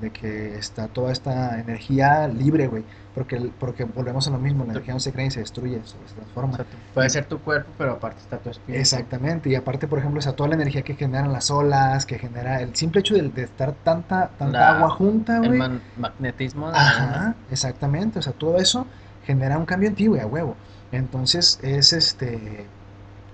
de 0.00 0.10
que 0.10 0.56
está 0.56 0.88
toda 0.88 1.12
esta 1.12 1.58
energía 1.60 2.28
libre, 2.28 2.66
güey. 2.66 2.84
Porque, 3.14 3.50
porque 3.58 3.84
volvemos 3.84 4.28
a 4.28 4.30
lo 4.30 4.38
mismo, 4.38 4.64
la 4.64 4.72
energía 4.72 4.92
no 4.92 5.00
se 5.00 5.10
crea 5.10 5.24
y 5.24 5.30
se 5.30 5.40
destruye, 5.40 5.80
se, 5.84 5.96
transforma. 6.14 6.58
puede 6.92 7.08
ser 7.08 7.24
tu 7.24 7.38
cuerpo, 7.38 7.70
pero 7.78 7.92
aparte 7.92 8.20
está 8.20 8.36
tu 8.36 8.50
espíritu. 8.50 8.78
Exactamente, 8.78 9.48
y 9.48 9.54
aparte, 9.54 9.88
por 9.88 9.98
ejemplo, 9.98 10.20
esa 10.20 10.36
toda 10.36 10.50
la 10.50 10.56
energía 10.56 10.82
que 10.82 10.94
generan 10.94 11.32
las 11.32 11.50
olas, 11.50 12.04
que 12.04 12.18
genera 12.18 12.60
el 12.60 12.76
simple 12.76 13.00
hecho 13.00 13.14
de, 13.14 13.42
estar 13.42 13.72
tanta, 13.72 14.28
tanta 14.38 14.76
agua 14.76 14.90
junta, 14.90 15.38
güey. 15.38 15.58
El 15.58 15.80
magnetismo. 15.96 16.68
Ajá, 16.68 17.34
exactamente, 17.50 18.18
o 18.18 18.22
sea, 18.22 18.34
todo 18.34 18.58
eso 18.58 18.86
genera 19.24 19.56
un 19.56 19.64
cambio 19.64 19.88
en 19.88 19.94
ti, 19.94 20.08
güey, 20.08 20.20
a 20.20 20.26
huevo. 20.26 20.54
Entonces, 20.92 21.58
es 21.62 21.94
este. 21.94 22.66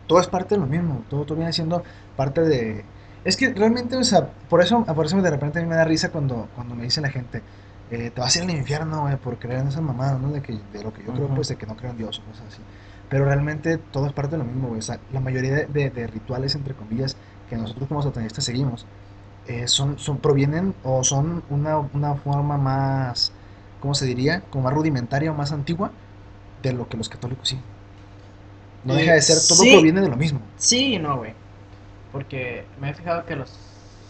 Todo 0.07 0.21
es 0.21 0.29
parte 0.29 0.55
de 0.55 0.61
lo 0.61 0.67
mismo, 0.69 1.05
todo, 1.11 1.25
todo 1.25 1.37
viene 1.37 1.53
siendo 1.53 1.83
parte 2.17 2.43
de 2.43 2.85
es 3.25 3.37
que 3.37 3.53
realmente, 3.53 3.97
o 3.97 4.05
sea, 4.05 4.29
por 4.49 4.61
eso, 4.61 4.85
por 4.85 5.07
eso 5.07 5.21
de 5.21 5.31
repente 5.31 5.59
a 5.59 5.63
mí 5.63 5.69
me 5.69 5.77
da 5.77 5.85
risa 5.85 6.11
cuando, 6.11 6.49
cuando 6.55 6.75
me 6.75 6.85
dice 6.85 7.01
la 7.01 7.11
gente, 7.11 7.43
eh, 7.91 8.11
te 8.11 8.21
vas 8.21 8.35
a 8.35 8.39
ir 8.39 8.45
al 8.45 8.57
infierno, 8.57 9.03
güey, 9.03 9.17
por 9.17 9.39
creer 9.39 9.61
en 9.61 9.69
esa 9.69 9.81
mamada, 9.81 10.19
¿no? 10.19 10.31
De, 10.31 10.41
que, 10.41 10.59
de 10.73 10.83
lo 10.83 10.93
que 10.93 11.05
yo 11.05 11.13
creo, 11.13 11.29
pues, 11.29 11.49
de 11.49 11.57
que 11.57 11.67
no 11.67 11.77
creo 11.77 11.91
en 11.91 11.99
Dios 11.99 12.19
o 12.19 12.29
cosas 12.31 12.47
así. 12.49 12.63
Pero 13.09 13.27
realmente 13.27 13.77
todo 13.77 14.07
es 14.07 14.13
parte 14.13 14.33
de 14.33 14.39
lo 14.39 14.45
mismo, 14.45 14.69
güey. 14.69 14.79
O 14.79 14.83
sea, 14.83 14.99
la 15.13 15.21
mayoría 15.21 15.67
de, 15.67 15.91
de, 15.91 16.07
rituales, 16.07 16.55
entre 16.55 16.75
comillas, 16.75 17.17
que 17.51 17.57
nosotros 17.57 17.89
como 17.89 18.03
satanistas 18.03 18.45
seguimos, 18.45 18.87
eh, 19.47 19.69
son, 19.69 19.99
son, 19.99 20.19
provienen 20.19 20.75
o 20.83 21.05
son 21.05 21.43
una, 21.51 21.79
una 21.79 22.15
forma 22.15 22.57
más, 22.57 23.33
¿cómo 23.81 23.95
se 23.95 24.07
diría? 24.07 24.41
Como 24.49 24.65
más 24.65 24.73
rudimentaria 24.73 25.31
o 25.31 25.35
más 25.35 25.53
antigua 25.53 25.91
de 26.63 26.73
lo 26.73 26.89
que 26.89 26.97
los 26.97 27.11
católicos 27.11 27.49
sí. 27.49 27.61
No 28.85 28.95
deja 28.95 29.13
de 29.13 29.23
ser, 29.23 29.37
todo 29.47 29.71
proviene 29.71 30.01
de 30.01 30.09
lo 30.09 30.17
mismo. 30.17 30.41
Sí, 30.57 30.99
no, 30.99 31.19
güey. 31.19 31.35
Porque 32.13 32.65
me 32.81 32.91
he 32.91 32.95
fijado 32.95 33.25
que 33.25 33.37
los 33.37 33.51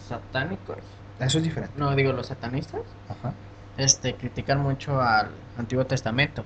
satánicos. 0.07 0.77
Eso 1.19 1.37
es 1.37 1.43
diferente. 1.43 1.73
No, 1.77 1.95
digo, 1.95 2.11
los 2.11 2.27
satanistas. 2.27 2.81
Ajá. 3.09 3.33
Este, 3.77 4.15
critican 4.15 4.59
mucho 4.59 5.01
al 5.01 5.29
Antiguo 5.57 5.85
Testamento. 5.85 6.43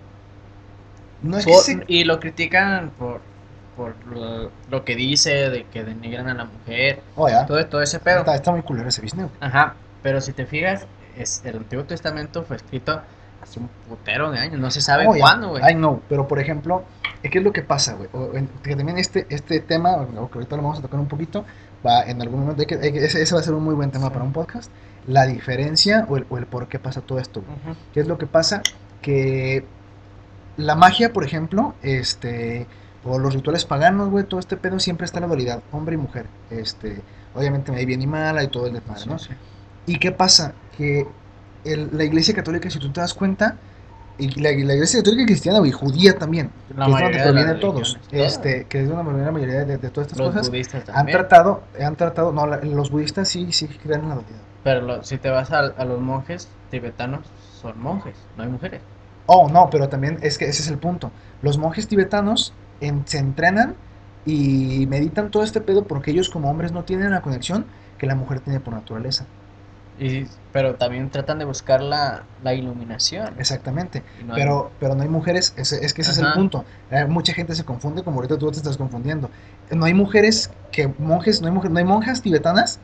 No 1.21 1.37
es 1.37 1.45
que 1.45 1.83
Y 1.87 2.03
lo 2.03 2.19
critican 2.19 2.91
por, 2.91 3.21
por 3.75 3.95
lo, 4.69 4.85
que 4.85 4.95
dice, 4.95 5.49
de 5.49 5.65
que 5.65 5.83
denigran 5.83 6.29
a 6.29 6.33
la 6.35 6.45
mujer. 6.45 7.01
Oh, 7.15 7.27
ya. 7.27 7.45
Todo, 7.45 7.65
todo 7.65 7.81
ese 7.81 7.99
pedo. 7.99 8.23
Está, 8.31 8.51
muy 8.51 8.61
culero 8.61 8.89
ese 8.89 9.01
business. 9.01 9.29
Ajá. 9.39 9.75
Pero 10.03 10.21
si 10.21 10.31
te 10.33 10.45
fijas, 10.45 10.85
es, 11.17 11.41
el 11.43 11.57
Antiguo 11.57 11.85
Testamento 11.85 12.43
fue 12.43 12.57
escrito 12.57 13.01
hace 13.41 13.59
un 13.59 13.69
putero 13.87 14.31
de 14.31 14.39
años. 14.39 14.59
No 14.59 14.71
se 14.71 14.81
sabe 14.81 15.07
oh, 15.07 15.13
cuándo, 15.17 15.49
güey. 15.49 15.63
Ay, 15.63 15.75
no. 15.75 16.01
Pero 16.09 16.27
por 16.27 16.39
ejemplo, 16.39 16.83
¿Qué 17.21 17.39
es 17.39 17.43
lo 17.43 17.51
que 17.51 17.61
pasa, 17.61 17.95
güey? 17.95 18.09
Que 18.63 18.75
también 18.75 18.97
este, 18.97 19.25
este 19.29 19.59
tema, 19.59 20.05
que 20.07 20.17
ahorita 20.17 20.55
lo 20.55 20.63
vamos 20.63 20.79
a 20.79 20.81
tocar 20.81 20.99
un 20.99 21.07
poquito, 21.07 21.45
va 21.85 22.03
en 22.03 22.21
algún 22.21 22.41
momento, 22.41 22.63
ese, 22.63 23.33
va 23.33 23.39
a 23.39 23.43
ser 23.43 23.53
un 23.53 23.63
muy 23.63 23.75
buen 23.75 23.91
tema 23.91 24.11
para 24.11 24.23
un 24.23 24.33
podcast, 24.33 24.71
la 25.07 25.25
diferencia 25.25 26.05
o 26.09 26.17
el, 26.17 26.25
o 26.29 26.37
el, 26.37 26.45
por 26.45 26.67
qué 26.67 26.79
pasa 26.79 27.01
todo 27.01 27.19
esto. 27.19 27.43
¿Qué 27.93 28.01
es 28.01 28.07
lo 28.07 28.17
que 28.17 28.27
pasa? 28.27 28.61
Que 29.01 29.65
la 30.57 30.75
magia, 30.75 31.11
por 31.11 31.23
ejemplo, 31.23 31.73
este, 31.81 32.67
o 33.03 33.17
los 33.17 33.33
rituales 33.33 33.65
paganos, 33.65 34.09
güey, 34.09 34.25
todo 34.25 34.39
este 34.39 34.57
pedo 34.57 34.79
siempre 34.79 35.05
está 35.05 35.17
en 35.19 35.23
la 35.23 35.27
dualidad, 35.27 35.61
hombre 35.71 35.95
y 35.95 35.97
mujer. 35.97 36.27
Este, 36.49 37.01
obviamente 37.35 37.73
hay 37.73 37.85
bien 37.85 38.01
y 38.01 38.07
mala 38.07 38.43
y 38.43 38.47
todo 38.47 38.67
el 38.67 38.73
desmadre, 38.73 39.05
¿no? 39.07 39.17
¿Y 39.85 39.99
qué 39.99 40.11
pasa? 40.11 40.53
Que 40.77 41.07
la 41.63 42.03
iglesia 42.03 42.33
católica, 42.33 42.69
si 42.69 42.79
tú 42.79 42.91
te 42.91 43.01
das 43.01 43.13
cuenta, 43.13 43.57
y 44.17 44.29
la, 44.41 44.51
iglesia 44.51 44.99
católica 44.99 45.25
cristiana 45.25 45.65
y 45.67 45.71
judía 45.71 46.17
también, 46.17 46.49
la 46.75 46.85
que 46.85 46.91
es 46.93 46.99
donde 47.01 47.19
proviene 47.19 47.53
de 47.53 47.59
todos, 47.59 47.99
este, 48.11 48.65
que 48.65 48.83
es 48.83 48.89
una 48.89 49.03
mayoría 49.03 49.65
de, 49.65 49.77
de, 49.77 49.89
todas 49.89 50.07
estas 50.07 50.19
los 50.19 50.29
cosas, 50.29 50.49
budistas 50.49 50.89
han 50.89 51.05
tratado, 51.05 51.63
han 51.79 51.95
tratado, 51.95 52.31
no, 52.31 52.47
los 52.47 52.89
budistas 52.89 53.27
sí, 53.27 53.51
sí 53.51 53.67
creen 53.67 54.01
en 54.01 54.09
la 54.09 54.15
dualidad. 54.15 54.39
Pero 54.63 55.03
si 55.03 55.17
te 55.17 55.29
vas 55.29 55.51
a, 55.51 55.59
a, 55.59 55.85
los 55.85 55.99
monjes 55.99 56.49
tibetanos, 56.71 57.27
son 57.61 57.79
monjes, 57.79 58.15
no 58.35 58.43
hay 58.43 58.49
mujeres. 58.49 58.81
Oh, 59.27 59.49
no, 59.49 59.69
pero 59.69 59.87
también 59.87 60.17
es 60.21 60.37
que 60.37 60.45
ese 60.45 60.63
es 60.63 60.69
el 60.69 60.77
punto. 60.77 61.11
Los 61.41 61.57
monjes 61.57 61.87
tibetanos 61.87 62.53
se 63.05 63.17
entrenan 63.17 63.75
y 64.25 64.85
meditan 64.87 65.31
todo 65.31 65.43
este 65.43 65.61
pedo 65.61 65.85
porque 65.85 66.11
ellos 66.11 66.29
como 66.29 66.49
hombres 66.49 66.71
no 66.71 66.83
tienen 66.83 67.11
la 67.11 67.21
conexión 67.21 67.65
que 67.97 68.07
la 68.07 68.15
mujer 68.15 68.39
tiene 68.39 68.59
por 68.59 68.73
naturaleza. 68.73 69.25
Y, 69.99 70.27
pero 70.51 70.75
también 70.75 71.09
tratan 71.09 71.39
de 71.39 71.45
buscar 71.45 71.81
la, 71.81 72.23
la 72.43 72.53
iluminación. 72.53 73.33
Exactamente. 73.39 74.03
pero, 74.33 74.71
pero 74.79 74.95
no 74.95 75.01
hay 75.01 75.09
mujeres, 75.09 75.53
es, 75.57 75.71
es 75.71 75.93
que 75.93 76.01
ese 76.01 76.11
es 76.11 76.17
el 76.19 76.33
punto. 76.33 76.65
Eh, 76.91 77.05
mucha 77.05 77.33
gente 77.33 77.55
se 77.55 77.63
confunde, 77.63 78.03
como 78.03 78.17
ahorita 78.17 78.37
tú 78.37 78.51
te 78.51 78.57
estás 78.57 78.77
confundiendo. 78.77 79.29
No 79.71 79.85
hay 79.85 79.93
mujeres 79.93 80.51
que, 80.71 80.87
monjes, 80.99 81.41
no 81.41 81.47
hay, 81.47 81.53
mujeres, 81.53 81.73
no 81.73 81.79
hay 81.79 81.85
monjas 81.85 82.21
tibetanas, 82.21 82.79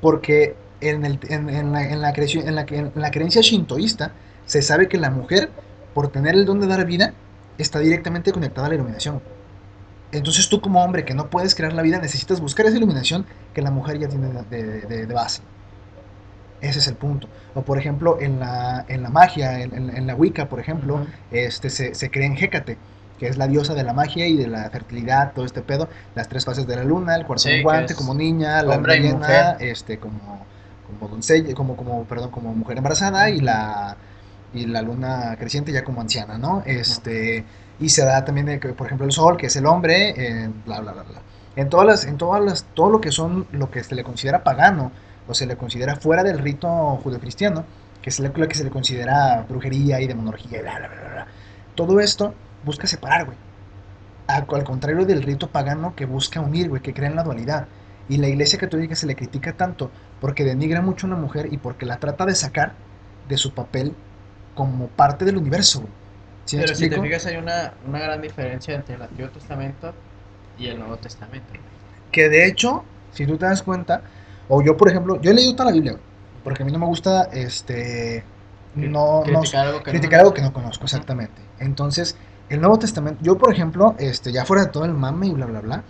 porque 0.00 0.56
en, 0.80 1.04
el, 1.04 1.18
en, 1.28 1.48
en, 1.48 1.72
la, 1.72 1.82
en, 1.88 2.00
la 2.00 2.10
en, 2.10 2.54
la, 2.54 2.66
en 2.68 2.92
la 2.94 3.10
creencia 3.10 3.42
shintoísta 3.42 4.12
se 4.46 4.62
sabe 4.62 4.88
que 4.88 4.98
la 4.98 5.10
mujer, 5.10 5.50
por 5.94 6.08
tener 6.08 6.34
el 6.34 6.44
don 6.44 6.60
de 6.60 6.66
dar 6.66 6.84
vida, 6.86 7.14
está 7.58 7.78
directamente 7.78 8.32
conectada 8.32 8.66
a 8.66 8.70
la 8.70 8.76
iluminación. 8.76 9.22
Entonces 10.12 10.48
tú 10.48 10.60
como 10.60 10.82
hombre 10.82 11.04
que 11.04 11.14
no 11.14 11.30
puedes 11.30 11.54
crear 11.54 11.72
la 11.72 11.82
vida, 11.82 11.98
necesitas 11.98 12.40
buscar 12.40 12.66
esa 12.66 12.76
iluminación 12.76 13.26
que 13.54 13.62
la 13.62 13.70
mujer 13.70 13.98
ya 13.98 14.08
tiene 14.08 14.28
de, 14.50 14.80
de, 14.86 15.06
de 15.06 15.14
base. 15.14 15.42
Ese 16.60 16.78
es 16.78 16.88
el 16.88 16.94
punto. 16.94 17.28
O 17.54 17.62
por 17.62 17.78
ejemplo, 17.78 18.18
en 18.20 18.40
la, 18.40 18.84
en 18.88 19.02
la 19.02 19.10
magia, 19.10 19.60
en, 19.60 19.74
en, 19.74 20.06
la 20.06 20.14
Wicca, 20.14 20.48
por 20.48 20.60
ejemplo, 20.60 21.06
este, 21.30 21.70
se, 21.70 21.94
se 21.94 22.10
cree 22.10 22.26
en 22.26 22.36
Hécate, 22.36 22.76
que 23.18 23.28
es 23.28 23.36
la 23.36 23.46
diosa 23.48 23.74
de 23.74 23.82
la 23.82 23.92
magia 23.92 24.26
y 24.26 24.36
de 24.36 24.46
la 24.46 24.68
fertilidad, 24.70 25.32
todo 25.32 25.44
este 25.44 25.62
pedo, 25.62 25.88
las 26.14 26.28
tres 26.28 26.44
fases 26.44 26.66
de 26.66 26.76
la 26.76 26.84
luna, 26.84 27.16
el 27.16 27.26
cuarto 27.26 27.48
guante 27.62 27.94
como 27.94 28.14
niña, 28.14 28.62
la 28.62 28.76
luna 28.76 29.56
este, 29.60 29.98
como, 29.98 30.46
como 30.86 31.08
doncella, 31.08 31.54
como, 31.54 31.76
como, 31.76 32.04
perdón, 32.04 32.30
como 32.30 32.54
mujer 32.54 32.78
embarazada 32.78 33.30
y 33.30 33.40
la 33.40 33.96
y 34.52 34.66
la 34.66 34.82
luna 34.82 35.36
creciente 35.38 35.72
ya 35.72 35.84
como 35.84 36.00
anciana, 36.00 36.38
¿no? 36.38 36.62
Este, 36.66 37.44
y 37.78 37.88
se 37.88 38.04
da 38.04 38.24
también, 38.24 38.60
por 38.76 38.86
ejemplo, 38.86 39.06
el 39.06 39.12
sol, 39.12 39.36
que 39.36 39.46
es 39.46 39.56
el 39.56 39.66
hombre, 39.66 40.14
eh, 40.16 40.50
bla, 40.66 40.80
bla, 40.80 40.92
bla, 40.92 41.02
bla. 41.02 41.20
En 41.56 41.68
todas 41.68 41.86
las, 41.86 42.04
en 42.04 42.16
todas 42.16 42.42
las, 42.42 42.64
todo 42.74 42.90
lo 42.90 43.00
que 43.00 43.12
son, 43.12 43.46
lo 43.52 43.70
que 43.70 43.82
se 43.82 43.94
le 43.94 44.04
considera 44.04 44.42
pagano, 44.42 44.92
o 45.30 45.34
se 45.34 45.46
le 45.46 45.56
considera 45.56 45.96
fuera 45.96 46.22
del 46.22 46.38
rito 46.38 46.68
judeocristiano, 47.02 47.64
que 48.02 48.10
es 48.10 48.18
lo 48.18 48.32
que 48.32 48.54
se 48.54 48.64
le 48.64 48.70
considera 48.70 49.44
brujería 49.48 50.00
y 50.00 50.06
demonología 50.06 50.58
y 50.58 50.62
bla, 50.62 50.78
bla, 50.78 50.88
bla, 50.88 51.00
bla. 51.00 51.26
Todo 51.74 52.00
esto 52.00 52.34
busca 52.64 52.86
separar, 52.86 53.26
güey. 53.26 53.38
Al 54.26 54.64
contrario 54.64 55.04
del 55.06 55.22
rito 55.22 55.48
pagano 55.48 55.94
que 55.94 56.06
busca 56.06 56.40
unir, 56.40 56.68
güey, 56.68 56.82
que 56.82 56.94
crea 56.94 57.08
en 57.08 57.16
la 57.16 57.22
dualidad. 57.22 57.66
Y 58.08 58.16
la 58.16 58.28
iglesia 58.28 58.58
católica 58.58 58.94
se 58.94 59.06
le 59.06 59.14
critica 59.14 59.52
tanto 59.52 59.90
porque 60.20 60.44
denigra 60.44 60.80
mucho 60.82 61.06
a 61.06 61.10
una 61.10 61.18
mujer 61.18 61.48
y 61.52 61.58
porque 61.58 61.86
la 61.86 61.98
trata 61.98 62.26
de 62.26 62.34
sacar 62.34 62.74
de 63.28 63.36
su 63.36 63.54
papel 63.54 63.94
como 64.54 64.88
parte 64.88 65.24
del 65.24 65.36
universo, 65.36 65.80
güey. 65.80 65.92
Pero 66.50 66.74
si 66.74 66.90
te 66.90 67.00
fijas, 67.00 67.26
hay 67.26 67.36
una, 67.36 67.74
una 67.86 68.00
gran 68.00 68.20
diferencia 68.20 68.74
entre 68.74 68.96
el 68.96 69.02
Antiguo 69.02 69.30
Testamento 69.30 69.94
y 70.58 70.66
el 70.66 70.78
Nuevo 70.78 70.96
Testamento. 70.96 71.46
Que 72.10 72.28
de 72.28 72.46
hecho, 72.46 72.84
si 73.12 73.26
tú 73.26 73.36
te 73.36 73.46
das 73.46 73.62
cuenta, 73.62 74.02
o 74.50 74.62
yo, 74.62 74.76
por 74.76 74.88
ejemplo, 74.88 75.20
yo 75.20 75.30
he 75.30 75.34
leído 75.34 75.54
toda 75.54 75.66
la 75.66 75.72
Biblia, 75.72 75.96
porque 76.44 76.62
a 76.62 76.66
mí 76.66 76.72
no 76.72 76.80
me 76.80 76.86
gusta 76.86 77.30
este 77.32 78.24
no 78.74 79.22
criticar, 79.24 79.66
algo, 79.66 79.82
que 79.82 79.90
criticar 79.90 80.18
no 80.18 80.20
algo 80.20 80.34
que 80.34 80.42
no 80.42 80.52
conozco 80.52 80.84
exactamente. 80.84 81.40
Entonces, 81.60 82.16
el 82.48 82.60
Nuevo 82.60 82.78
Testamento, 82.78 83.20
yo 83.22 83.38
por 83.38 83.52
ejemplo, 83.52 83.94
este 83.98 84.32
ya 84.32 84.44
fuera 84.44 84.64
de 84.64 84.70
todo 84.70 84.84
el 84.84 84.92
mame 84.92 85.28
y 85.28 85.32
bla 85.32 85.46
bla 85.46 85.60
bla, 85.60 85.84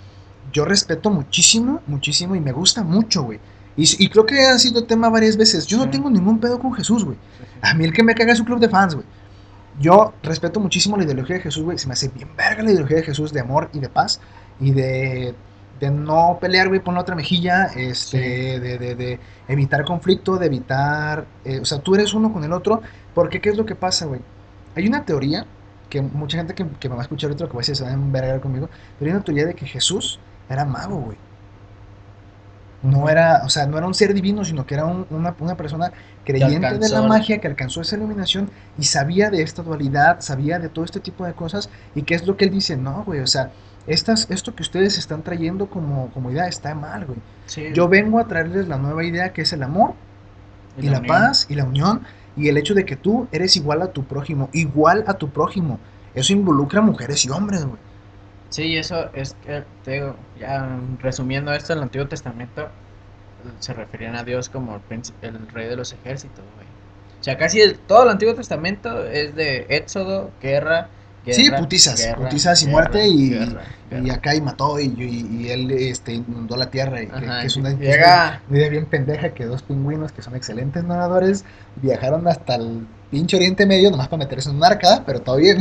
yo 0.53 0.67
respeto 0.67 1.11
muchísimo, 1.11 1.81
muchísimo 1.87 2.37
y 2.37 2.41
me 2.41 2.53
gusta 2.53 2.85
mucho, 2.85 3.23
güey. 3.23 3.41
Y, 3.77 4.09
creo 4.11 4.27
que 4.27 4.43
ha 4.43 4.59
sido 4.59 4.85
tema 4.85 5.09
varias 5.09 5.39
veces. 5.39 5.67
Yo 5.67 5.79
no 5.79 5.89
tengo 5.89 6.11
ningún 6.11 6.39
pedo 6.39 6.59
con 6.59 6.75
Jesús, 6.75 7.03
güey. 7.03 7.17
A 7.63 7.73
mí 7.73 7.85
el 7.85 7.95
que 7.95 8.03
me 8.03 8.15
caga 8.15 8.33
es 8.35 8.41
un 8.41 8.45
club 8.45 8.59
de 8.59 8.69
fans, 8.69 8.95
güey. 8.95 9.07
Yo 9.79 10.13
respeto 10.23 10.61
muchísimo 10.61 10.99
la 10.99 11.05
ideología 11.05 11.37
de 11.37 11.43
Jesús, 11.43 11.65
güey. 11.65 11.79
Se 11.79 11.87
me 11.87 11.95
hace 11.95 12.09
bien 12.09 12.29
verga 12.37 12.63
la 12.63 12.73
ideología 12.73 12.99
de 12.99 13.05
Jesús 13.05 13.33
de 13.33 13.41
amor 13.41 13.71
y 13.73 13.79
de 13.79 13.89
paz 13.89 14.21
y 14.59 14.73
de 14.73 15.35
de 15.81 15.91
no 15.91 16.39
pelear, 16.41 16.69
güey, 16.69 16.81
por 16.81 16.93
la 16.93 17.01
otra 17.01 17.17
mejilla, 17.17 17.65
este, 17.75 18.61
de, 18.61 18.79
de, 18.79 18.95
de, 18.95 19.19
evitar 19.49 19.85
conflicto, 19.85 20.37
de 20.37 20.47
evitar, 20.47 21.27
eh, 21.45 21.61
o 21.61 21.65
sea, 21.65 21.79
tú 21.79 21.95
eres 21.95 22.13
uno 22.13 22.33
con 22.33 22.45
el 22.45 22.53
otro, 22.53 22.83
porque 23.15 23.41
¿qué 23.41 23.49
es 23.49 23.57
lo 23.57 23.65
que 23.65 23.75
pasa, 23.75 24.05
güey? 24.05 24.21
Hay 24.77 24.87
una 24.87 25.05
teoría, 25.05 25.47
que 25.89 26.03
mucha 26.03 26.37
gente 26.37 26.55
que, 26.55 26.89
me 26.89 26.95
va 26.95 27.01
a 27.01 27.05
escuchar 27.05 27.31
otro 27.31 27.49
que 27.49 27.55
va 27.55 27.59
a 27.59 27.63
decir, 27.63 27.77
se 27.77 27.83
va 27.83 27.91
a 27.91 27.95
envergar 27.95 28.41
conmigo, 28.41 28.69
pero 28.99 29.11
hay 29.11 29.17
una 29.17 29.25
teoría 29.25 29.47
de 29.47 29.55
que 29.55 29.67
Jesús 29.67 30.21
era 30.49 30.65
mago, 30.65 30.97
güey. 30.97 31.17
No 32.83 33.11
era, 33.11 33.43
o 33.45 33.51
sea, 33.51 33.67
no 33.67 33.77
era 33.77 33.87
un 33.87 33.93
ser 33.93 34.15
divino, 34.15 34.43
sino 34.43 34.65
que 34.65 34.75
era 34.75 34.87
una, 34.87 35.35
una, 35.39 35.55
persona 35.55 35.93
creyente 36.25 36.79
de 36.79 36.89
la 36.89 37.03
magia 37.03 37.39
que 37.39 37.47
alcanzó 37.47 37.83
esa 37.83 37.97
iluminación 37.97 38.51
y 38.79 38.85
sabía 38.85 39.29
de 39.29 39.43
esta 39.43 39.63
dualidad, 39.63 40.21
sabía 40.21 40.59
de 40.59 40.71
todo 40.71 40.87
este 40.87 40.99
tipo 40.99 41.27
de 41.27 41.35
cosas. 41.35 41.69
¿Y 41.95 42.03
qué 42.03 42.15
es 42.15 42.27
lo 42.27 42.39
que 42.39 42.47
él 42.47 42.51
dice? 42.51 42.79
No, 42.79 43.05
güey, 43.05 43.21
o 43.21 43.27
sea, 43.27 43.51
estas, 43.87 44.31
esto 44.31 44.55
que 44.55 44.63
ustedes 44.63 44.99
están 44.99 45.23
trayendo 45.23 45.69
como, 45.69 46.11
como 46.13 46.31
idea 46.31 46.47
está 46.47 46.75
mal, 46.75 47.07
güey. 47.07 47.73
Yo 47.73 47.89
vengo 47.89 48.19
a 48.19 48.29
traerles 48.29 48.69
la 48.69 48.79
nueva 48.79 49.05
idea 49.05 49.33
que 49.33 49.43
es 49.43 49.53
el 49.53 49.63
amor 49.63 49.95
y, 50.79 50.89
la, 50.89 51.03
paz 51.03 51.47
y 51.49 51.55
la 51.55 51.65
unión 51.65 52.03
y 52.37 52.49
el 52.49 52.57
hecho 52.57 52.75
de 52.75 52.85
que 52.85 52.97
tú 52.97 53.29
eres 53.33 53.57
igual 53.57 53.83
a 53.83 53.89
tu 53.89 54.05
prójimo, 54.05 54.49
igual 54.53 55.05
a 55.07 55.15
tu 55.15 55.31
prójimo. 55.31 55.79
Eso 56.15 56.33
involucra 56.33 56.81
mujeres 56.81 57.25
y 57.25 57.31
hombres, 57.31 57.65
güey. 57.65 57.79
Sí, 58.51 58.77
eso 58.77 59.11
es 59.15 59.37
que, 59.45 59.63
te 59.85 59.93
digo, 59.93 60.17
ya 60.39 60.69
resumiendo 61.01 61.53
esto, 61.53 61.73
el 61.73 61.83
Antiguo 61.83 62.09
Testamento 62.09 62.69
se 63.61 63.73
referían 63.73 64.17
a 64.17 64.25
Dios 64.25 64.49
como 64.49 64.81
el, 64.91 65.03
el 65.23 65.49
rey 65.49 65.69
de 65.69 65.77
los 65.77 65.93
ejércitos, 65.93 66.45
güey. 66.57 66.67
O 67.21 67.23
sea, 67.23 67.37
casi 67.37 67.61
todo 67.87 68.05
el 68.05 68.09
Antiguo 68.09 68.35
Testamento 68.35 69.05
es 69.07 69.35
de 69.35 69.67
éxodo, 69.69 70.31
guerra, 70.43 70.89
sí, 71.27 71.51
putizas, 71.51 72.15
putizas 72.17 72.63
y 72.63 72.67
muerte 72.69 73.07
y, 73.07 73.57
y, 73.91 74.11
acá 74.11 74.35
y 74.35 74.41
mató 74.41 74.79
y, 74.81 74.87
y, 74.87 75.49
él 75.51 75.71
este, 75.71 76.15
inundó 76.15 76.57
la 76.57 76.71
tierra. 76.71 77.03
Y 77.03 77.07
que, 77.09 77.47
es 77.47 77.57
una, 77.57 77.73
idea 77.73 78.43
bien 78.49 78.87
pendeja 78.87 79.31
que 79.31 79.45
dos 79.45 79.63
pingüinos 79.63 80.13
que 80.13 80.23
son 80.23 80.37
excelentes 80.37 80.85
nadadores 80.85 81.45
viajaron 81.77 82.27
hasta 82.29 82.57
el 82.57 82.87
pinche 83.11 83.37
Oriente 83.37 83.67
Medio 83.67 83.91
nomás 83.91 84.09
para 84.09 84.25
meterse 84.25 84.51
en 84.51 84.57
un 84.57 84.65
arca, 84.65 85.03
pero 85.05 85.21
todo 85.21 85.37
bien. 85.37 85.59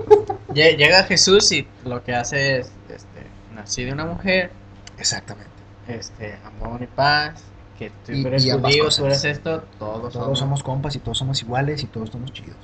Llega 0.54 1.04
Jesús 1.04 1.50
y 1.52 1.66
lo 1.84 2.04
que 2.04 2.14
hace 2.14 2.58
es, 2.60 2.66
este, 2.88 3.26
nací 3.54 3.84
de 3.84 3.92
una 3.92 4.04
mujer. 4.04 4.50
Exactamente. 4.98 5.50
Este, 5.88 6.36
amor 6.44 6.82
y 6.82 6.86
paz. 6.86 7.42
Que 7.78 7.90
tú 8.06 8.12
eres 8.28 8.44
judío, 8.44 8.88
tú 8.88 9.06
eres 9.06 9.24
esto, 9.24 9.64
todos, 9.78 10.12
todos 10.12 10.38
somos 10.38 10.62
compas 10.62 10.94
y 10.94 11.00
todos 11.00 11.18
somos 11.18 11.40
iguales 11.42 11.82
y 11.82 11.86
todos 11.86 12.10
somos 12.10 12.32
chidos. 12.32 12.56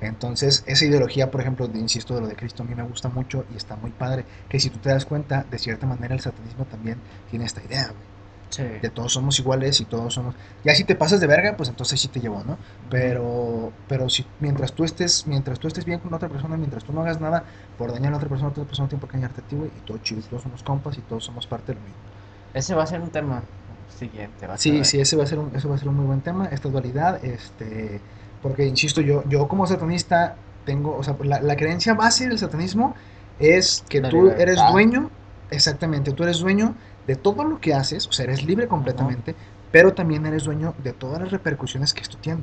Entonces, 0.00 0.64
esa 0.66 0.84
ideología, 0.84 1.30
por 1.30 1.40
ejemplo, 1.40 1.68
de, 1.68 1.78
insisto, 1.78 2.14
de 2.14 2.22
lo 2.22 2.26
de 2.26 2.36
Cristo, 2.36 2.62
a 2.62 2.66
mí 2.66 2.74
me 2.74 2.82
gusta 2.82 3.08
mucho 3.08 3.44
y 3.52 3.56
está 3.56 3.76
muy 3.76 3.90
padre. 3.90 4.24
Que 4.48 4.58
si 4.58 4.70
tú 4.70 4.78
te 4.78 4.88
das 4.88 5.04
cuenta, 5.04 5.44
de 5.50 5.58
cierta 5.58 5.86
manera 5.86 6.14
el 6.14 6.20
satanismo 6.20 6.64
también 6.64 6.98
tiene 7.30 7.44
esta 7.44 7.62
idea, 7.62 7.86
güey. 7.86 8.10
Sí. 8.48 8.64
De 8.64 8.90
todos 8.90 9.12
somos 9.12 9.38
iguales 9.38 9.80
y 9.80 9.84
todos 9.84 10.14
somos. 10.14 10.34
Ya 10.64 10.74
si 10.74 10.82
te 10.82 10.96
pasas 10.96 11.20
de 11.20 11.28
verga, 11.28 11.56
pues 11.56 11.68
entonces 11.68 12.00
sí 12.00 12.08
te 12.08 12.18
llevó, 12.18 12.42
¿no? 12.42 12.58
Pero, 12.90 13.72
pero 13.86 14.08
si 14.08 14.26
mientras 14.40 14.72
tú 14.72 14.82
estés, 14.82 15.24
mientras 15.28 15.60
tú 15.60 15.68
estés 15.68 15.84
bien 15.84 16.00
con 16.00 16.12
otra 16.12 16.28
persona, 16.28 16.56
mientras 16.56 16.82
tú 16.82 16.92
no 16.92 17.02
hagas 17.02 17.20
nada 17.20 17.44
por 17.78 17.92
dañar 17.92 18.12
a 18.12 18.16
otra 18.16 18.28
persona, 18.28 18.50
otra 18.50 18.64
persona 18.64 18.88
tiene 18.88 19.00
por 19.00 19.08
qué 19.08 19.18
dañarte 19.18 19.42
a 19.42 19.44
ti, 19.44 19.54
güey, 19.54 19.70
y 19.76 19.86
todo 19.86 19.98
chido, 19.98 20.20
todos 20.22 20.42
somos 20.42 20.64
compas 20.64 20.98
y 20.98 21.00
todos 21.02 21.24
somos 21.24 21.46
parte 21.46 21.68
de 21.68 21.74
lo 21.74 21.80
mismo. 21.82 22.00
Ese 22.52 22.74
va 22.74 22.82
a 22.82 22.86
ser 22.86 23.00
un 23.00 23.10
tema 23.10 23.42
siguiente. 23.88 24.48
sí, 24.56 24.84
sí, 24.84 25.00
ese 25.00 25.16
va 25.16 25.22
a 25.22 25.26
ser 25.26 25.38
un, 25.38 25.54
eso 25.54 25.68
va 25.68 25.76
a 25.76 25.78
ser 25.78 25.88
un 25.88 25.94
muy 25.94 26.06
buen 26.06 26.20
tema, 26.20 26.46
esta 26.46 26.68
dualidad, 26.68 27.24
este 27.24 28.00
porque, 28.42 28.66
insisto, 28.66 29.00
yo, 29.00 29.22
yo 29.28 29.48
como 29.48 29.66
satanista 29.66 30.36
tengo, 30.64 30.96
o 30.96 31.02
sea, 31.02 31.16
la, 31.22 31.56
creencia 31.56 31.94
base 31.94 32.28
del 32.28 32.38
satanismo 32.38 32.94
es 33.38 33.84
que 33.88 34.00
tú 34.00 34.30
eres 34.30 34.58
dueño, 34.70 35.10
exactamente, 35.50 36.12
tú 36.12 36.22
eres 36.22 36.38
dueño 36.38 36.74
de 37.06 37.16
todo 37.16 37.44
lo 37.44 37.60
que 37.60 37.74
haces, 37.74 38.06
o 38.06 38.12
sea, 38.12 38.24
eres 38.24 38.44
libre 38.44 38.68
completamente, 38.68 39.34
pero 39.72 39.94
también 39.94 40.26
eres 40.26 40.44
dueño 40.44 40.74
de 40.82 40.92
todas 40.92 41.20
las 41.20 41.30
repercusiones 41.30 41.94
que 41.94 42.02
esto 42.02 42.18
tiene. 42.18 42.42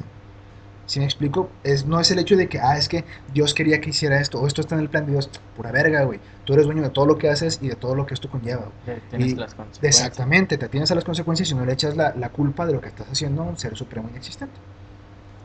Si 0.87 0.99
me 0.99 1.05
explico, 1.05 1.49
es, 1.65 1.85
no 1.85 1.99
es 1.99 2.09
el 2.11 2.19
hecho 2.19 2.37
de 2.37 2.47
que, 2.47 2.61
ah, 2.61 2.77
es 2.77 2.87
que 2.87 3.03
Dios 3.33 3.53
quería 3.53 3.81
que 3.81 3.89
hiciera 3.89 4.21
esto, 4.21 4.39
o 4.39 4.47
esto 4.47 4.61
está 4.61 4.75
en 4.75 4.81
el 4.81 4.89
plan 4.89 5.05
de 5.05 5.11
Dios, 5.11 5.29
pura 5.55 5.69
verga, 5.69 6.03
güey. 6.03 6.21
Tú 6.45 6.53
eres 6.53 6.65
dueño 6.65 6.81
de 6.81 6.89
todo 6.89 7.05
lo 7.05 7.17
que 7.17 7.29
haces 7.29 7.59
y 7.61 7.67
de 7.67 7.75
todo 7.75 7.93
lo 7.93 8.05
que 8.05 8.13
esto 8.13 8.29
conlleva. 8.29 8.69
Tienes 9.09 9.35
las 9.35 9.53
consecuencias. 9.53 9.83
Exactamente, 9.83 10.57
te 10.57 10.69
tienes 10.69 10.89
a 10.89 10.95
las 10.95 11.03
consecuencias 11.03 11.51
y 11.51 11.55
no 11.55 11.65
le 11.65 11.73
echas 11.73 11.97
la, 11.97 12.15
la 12.15 12.29
culpa 12.29 12.65
de 12.65 12.71
lo 12.71 12.79
que 12.79 12.87
estás 12.87 13.07
haciendo 13.11 13.41
a 13.43 13.45
un 13.45 13.57
ser 13.57 13.75
supremo 13.75 14.07
inexistente. 14.09 14.55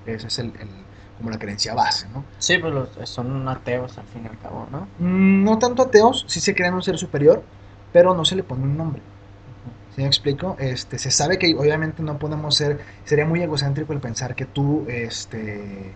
Esa 0.06 0.26
es 0.26 0.38
el, 0.38 0.52
como 1.18 1.30
la 1.30 1.38
creencia 1.38 1.74
base, 1.74 2.08
¿no? 2.12 2.24
Sí, 2.38 2.58
pues 2.58 2.74
son 3.08 3.48
ateos 3.48 3.96
al 3.98 4.06
fin 4.06 4.24
y 4.24 4.28
al 4.28 4.38
cabo, 4.38 4.66
¿no? 4.70 4.88
Mm, 4.98 5.44
no 5.44 5.58
tanto 5.58 5.82
ateos, 5.82 6.24
sí 6.28 6.40
se 6.40 6.54
creen 6.54 6.74
un 6.74 6.82
ser 6.82 6.98
superior, 6.98 7.42
pero 7.92 8.14
no 8.14 8.24
se 8.24 8.34
le 8.34 8.42
pone 8.42 8.64
un 8.64 8.76
nombre. 8.76 9.02
¿Sí 9.94 10.00
me 10.00 10.06
explico? 10.06 10.56
Este, 10.58 10.98
se 10.98 11.10
sabe 11.10 11.38
que 11.38 11.54
obviamente 11.54 12.02
no 12.02 12.18
podemos 12.18 12.54
ser, 12.54 12.80
sería 13.04 13.26
muy 13.26 13.42
egocéntrico 13.42 13.92
el 13.92 14.00
pensar 14.00 14.34
que 14.34 14.46
tú, 14.46 14.84
este... 14.88 15.94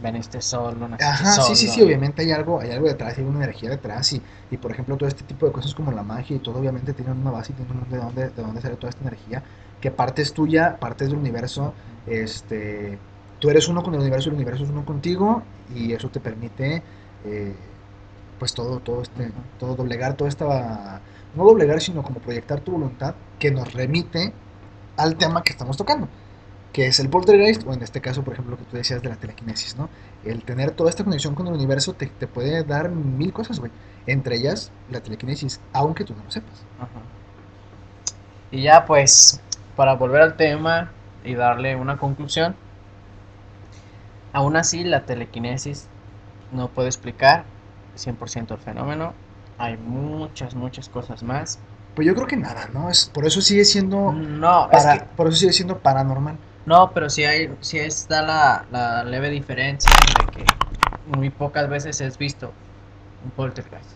Veniste 0.00 0.40
solo, 0.40 0.86
naciste 0.86 1.04
Ajá, 1.04 1.32
sí, 1.42 1.56
sí, 1.56 1.66
sí, 1.66 1.82
obviamente 1.82 2.22
hay 2.22 2.30
algo, 2.30 2.60
hay 2.60 2.70
algo 2.70 2.86
detrás, 2.86 3.18
hay 3.18 3.24
una 3.24 3.38
energía 3.38 3.70
detrás 3.70 4.12
y, 4.12 4.22
y 4.48 4.56
por 4.56 4.70
ejemplo 4.70 4.96
todo 4.96 5.08
este 5.08 5.24
tipo 5.24 5.44
de 5.44 5.50
cosas 5.50 5.74
como 5.74 5.90
la 5.90 6.04
magia 6.04 6.36
y 6.36 6.38
todo 6.38 6.60
obviamente 6.60 6.92
tienen 6.92 7.18
una 7.18 7.32
base 7.32 7.52
y 7.52 7.56
tienen 7.56 7.90
de 7.90 7.96
dónde, 7.96 8.28
de 8.28 8.42
dónde 8.42 8.60
sale 8.60 8.76
toda 8.76 8.90
esta 8.90 9.02
energía, 9.02 9.42
que 9.80 9.90
parte 9.90 10.22
es 10.22 10.34
tuya, 10.34 10.76
parte 10.78 11.02
es 11.02 11.10
del 11.10 11.18
universo, 11.18 11.74
este 12.06 13.00
tú 13.38 13.50
eres 13.50 13.68
uno 13.68 13.82
con 13.82 13.94
el 13.94 14.00
universo, 14.00 14.30
el 14.30 14.36
universo 14.36 14.64
es 14.64 14.70
uno 14.70 14.84
contigo 14.84 15.42
y 15.74 15.92
eso 15.92 16.08
te 16.08 16.20
permite 16.20 16.82
eh, 17.24 17.54
pues 18.38 18.54
todo, 18.54 18.80
todo 18.80 19.02
este, 19.02 19.30
todo 19.58 19.74
doblegar, 19.74 20.14
toda 20.14 20.28
esta, 20.28 21.00
no 21.34 21.44
doblegar, 21.44 21.80
sino 21.80 22.02
como 22.02 22.20
proyectar 22.20 22.60
tu 22.60 22.72
voluntad 22.72 23.14
que 23.38 23.50
nos 23.50 23.72
remite 23.72 24.32
al 24.96 25.16
tema 25.16 25.42
que 25.42 25.52
estamos 25.52 25.76
tocando, 25.76 26.08
que 26.72 26.86
es 26.86 27.00
el 27.00 27.08
poltergeist, 27.08 27.66
o 27.66 27.72
en 27.72 27.82
este 27.82 28.00
caso, 28.00 28.22
por 28.22 28.34
ejemplo, 28.34 28.52
lo 28.52 28.58
que 28.58 28.64
tú 28.64 28.76
decías 28.76 29.02
de 29.02 29.08
la 29.08 29.16
telequinesis, 29.16 29.76
¿no? 29.76 29.88
El 30.24 30.44
tener 30.44 30.72
toda 30.72 30.90
esta 30.90 31.04
conexión 31.04 31.34
con 31.34 31.46
el 31.46 31.54
universo 31.54 31.94
te, 31.94 32.06
puede 32.26 32.62
dar 32.64 32.90
mil 32.90 33.32
cosas, 33.32 33.58
güey. 33.58 33.70
Entre 34.06 34.36
ellas, 34.36 34.70
la 34.90 35.00
telequinesis, 35.00 35.60
aunque 35.72 36.04
tú 36.04 36.14
no 36.14 36.24
lo 36.24 36.30
sepas. 36.30 36.64
Y 38.50 38.62
ya, 38.62 38.86
pues, 38.86 39.40
para 39.76 39.94
volver 39.94 40.22
al 40.22 40.36
tema 40.36 40.90
y 41.24 41.34
darle 41.34 41.76
una 41.76 41.98
conclusión, 41.98 42.56
Aún 44.38 44.54
así, 44.54 44.84
la 44.84 45.04
telequinesis 45.04 45.88
no 46.52 46.68
puede 46.68 46.86
explicar 46.86 47.42
100% 47.96 48.52
el 48.52 48.58
fenómeno. 48.58 49.12
Hay 49.58 49.76
muchas, 49.76 50.54
muchas 50.54 50.88
cosas 50.88 51.24
más. 51.24 51.58
Pues 51.96 52.06
yo 52.06 52.14
creo 52.14 52.28
que 52.28 52.36
nada, 52.36 52.68
¿no? 52.72 52.88
Es, 52.88 53.10
por 53.12 53.26
eso 53.26 53.40
sigue 53.40 53.64
siendo. 53.64 54.12
No, 54.12 54.68
por 55.16 55.26
eso 55.26 55.36
sigue 55.36 55.52
siendo 55.52 55.78
paranormal. 55.78 56.36
No, 56.66 56.92
pero 56.92 57.10
sí, 57.10 57.24
hay, 57.24 57.52
sí 57.62 57.80
está 57.80 58.22
la, 58.22 58.64
la 58.70 59.02
leve 59.02 59.28
diferencia 59.28 59.90
de 60.20 60.32
que 60.32 60.44
muy 61.16 61.30
pocas 61.30 61.68
veces 61.68 62.00
es 62.00 62.16
visto 62.16 62.52
un 63.24 63.32
poltergeist. 63.32 63.90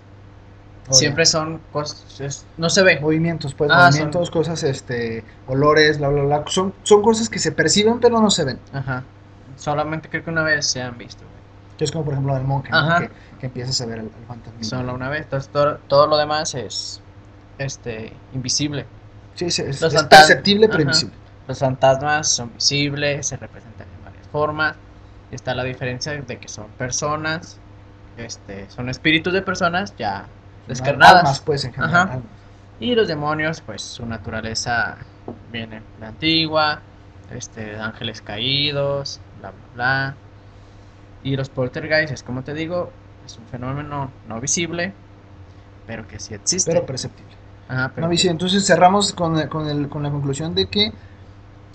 Siempre 0.91 1.25
son 1.25 1.61
cosas, 1.73 2.45
no 2.57 2.69
se 2.69 2.83
ve. 2.83 2.99
Movimientos, 2.99 3.55
pues, 3.55 3.71
ah, 3.73 3.87
movimientos, 3.87 4.29
cosas, 4.33 4.65
este, 4.65 5.23
olores, 5.47 5.99
bla, 5.99 6.09
bla, 6.09 6.25
bla. 6.25 6.45
Son, 6.49 6.75
son 6.83 7.01
cosas 7.01 7.29
que 7.29 7.39
se 7.39 7.53
perciben, 7.53 8.01
pero 8.01 8.21
no 8.21 8.29
se 8.29 8.45
ven. 8.45 8.59
Ajá. 8.73 9.05
Solamente 9.63 10.09
creo 10.09 10.25
que 10.25 10.31
una 10.31 10.43
vez 10.43 10.67
se 10.67 10.83
han 10.83 10.99
visto, 10.99 11.23
Que 11.79 11.85
es 11.85 11.93
como 11.93 12.05
por 12.05 12.15
ejemplo 12.15 12.37
el 12.37 12.43
monje, 12.43 12.73
que, 13.39 13.47
empiezas 13.47 13.81
a 13.81 13.87
ver 13.87 14.01
el, 14.01 14.11
fantasma. 14.27 14.65
Solo 14.65 14.93
una 14.93 15.09
vez. 15.09 15.23
Entonces 15.23 15.53
todo, 15.53 16.07
lo 16.09 16.17
demás 16.17 16.57
es 16.57 17.01
este, 17.59 18.13
invisible. 18.35 18.87
Sí, 19.37 19.53
sí, 19.53 19.63
es, 19.63 19.81
Los 19.81 19.95
es 19.95 20.03
perceptible 20.03 20.67
pero 20.67 20.81
Ajá. 20.81 20.83
invisible. 20.83 21.15
Los 21.47 21.61
fantasmas 21.61 22.29
son 22.29 22.53
visibles, 22.53 23.29
se 23.29 23.37
representan 23.37 23.87
en 23.87 24.05
varias 24.05 24.27
formas. 24.33 24.75
Está 25.31 25.55
la 25.55 25.63
diferencia 25.63 26.11
de 26.21 26.39
que 26.39 26.49
son 26.49 26.67
personas, 26.77 27.61
este, 28.17 28.69
son 28.69 28.89
espíritus 28.89 29.33
de 29.33 29.43
personas 29.43 29.95
ya 29.97 30.27
descarnadas. 30.67 31.19
Almas, 31.19 31.41
pues, 31.41 31.65
en 31.65 31.73
general. 31.73 31.95
Ajá. 31.95 32.21
Y 32.81 32.97
los 32.97 33.07
demonios, 33.07 33.61
pues 33.61 33.83
su 33.83 34.05
naturaleza 34.07 34.97
viene 35.53 35.83
de 36.01 36.07
antigua, 36.07 36.81
este, 37.31 37.77
ángeles 37.77 38.23
caídos, 38.23 39.21
bla, 39.43 39.51
bla, 39.53 39.69
bla. 39.75 40.19
Y 41.23 41.37
los 41.37 41.51
poltergeists, 41.51 42.13
es 42.13 42.23
como 42.23 42.43
te 42.45 42.55
digo, 42.55 42.93
es 43.25 43.39
un 43.39 43.47
fenómeno 43.49 44.13
no 44.25 44.41
visible, 44.41 44.95
pero 45.87 46.07
que 46.07 46.19
sí 46.21 46.35
existe. 46.35 46.71
Pero 46.71 46.87
perceptible. 46.87 47.35
Ajá, 47.69 47.93
pero 47.95 48.09
No, 48.09 48.17
sí, 48.17 48.29
entonces 48.29 48.67
cerramos 48.67 49.13
con, 49.13 49.39
el- 49.39 49.49
con, 49.49 49.69
el- 49.69 49.89
con 49.89 50.03
la 50.03 50.11
conclusión 50.11 50.55
de 50.55 50.67
que 50.69 50.93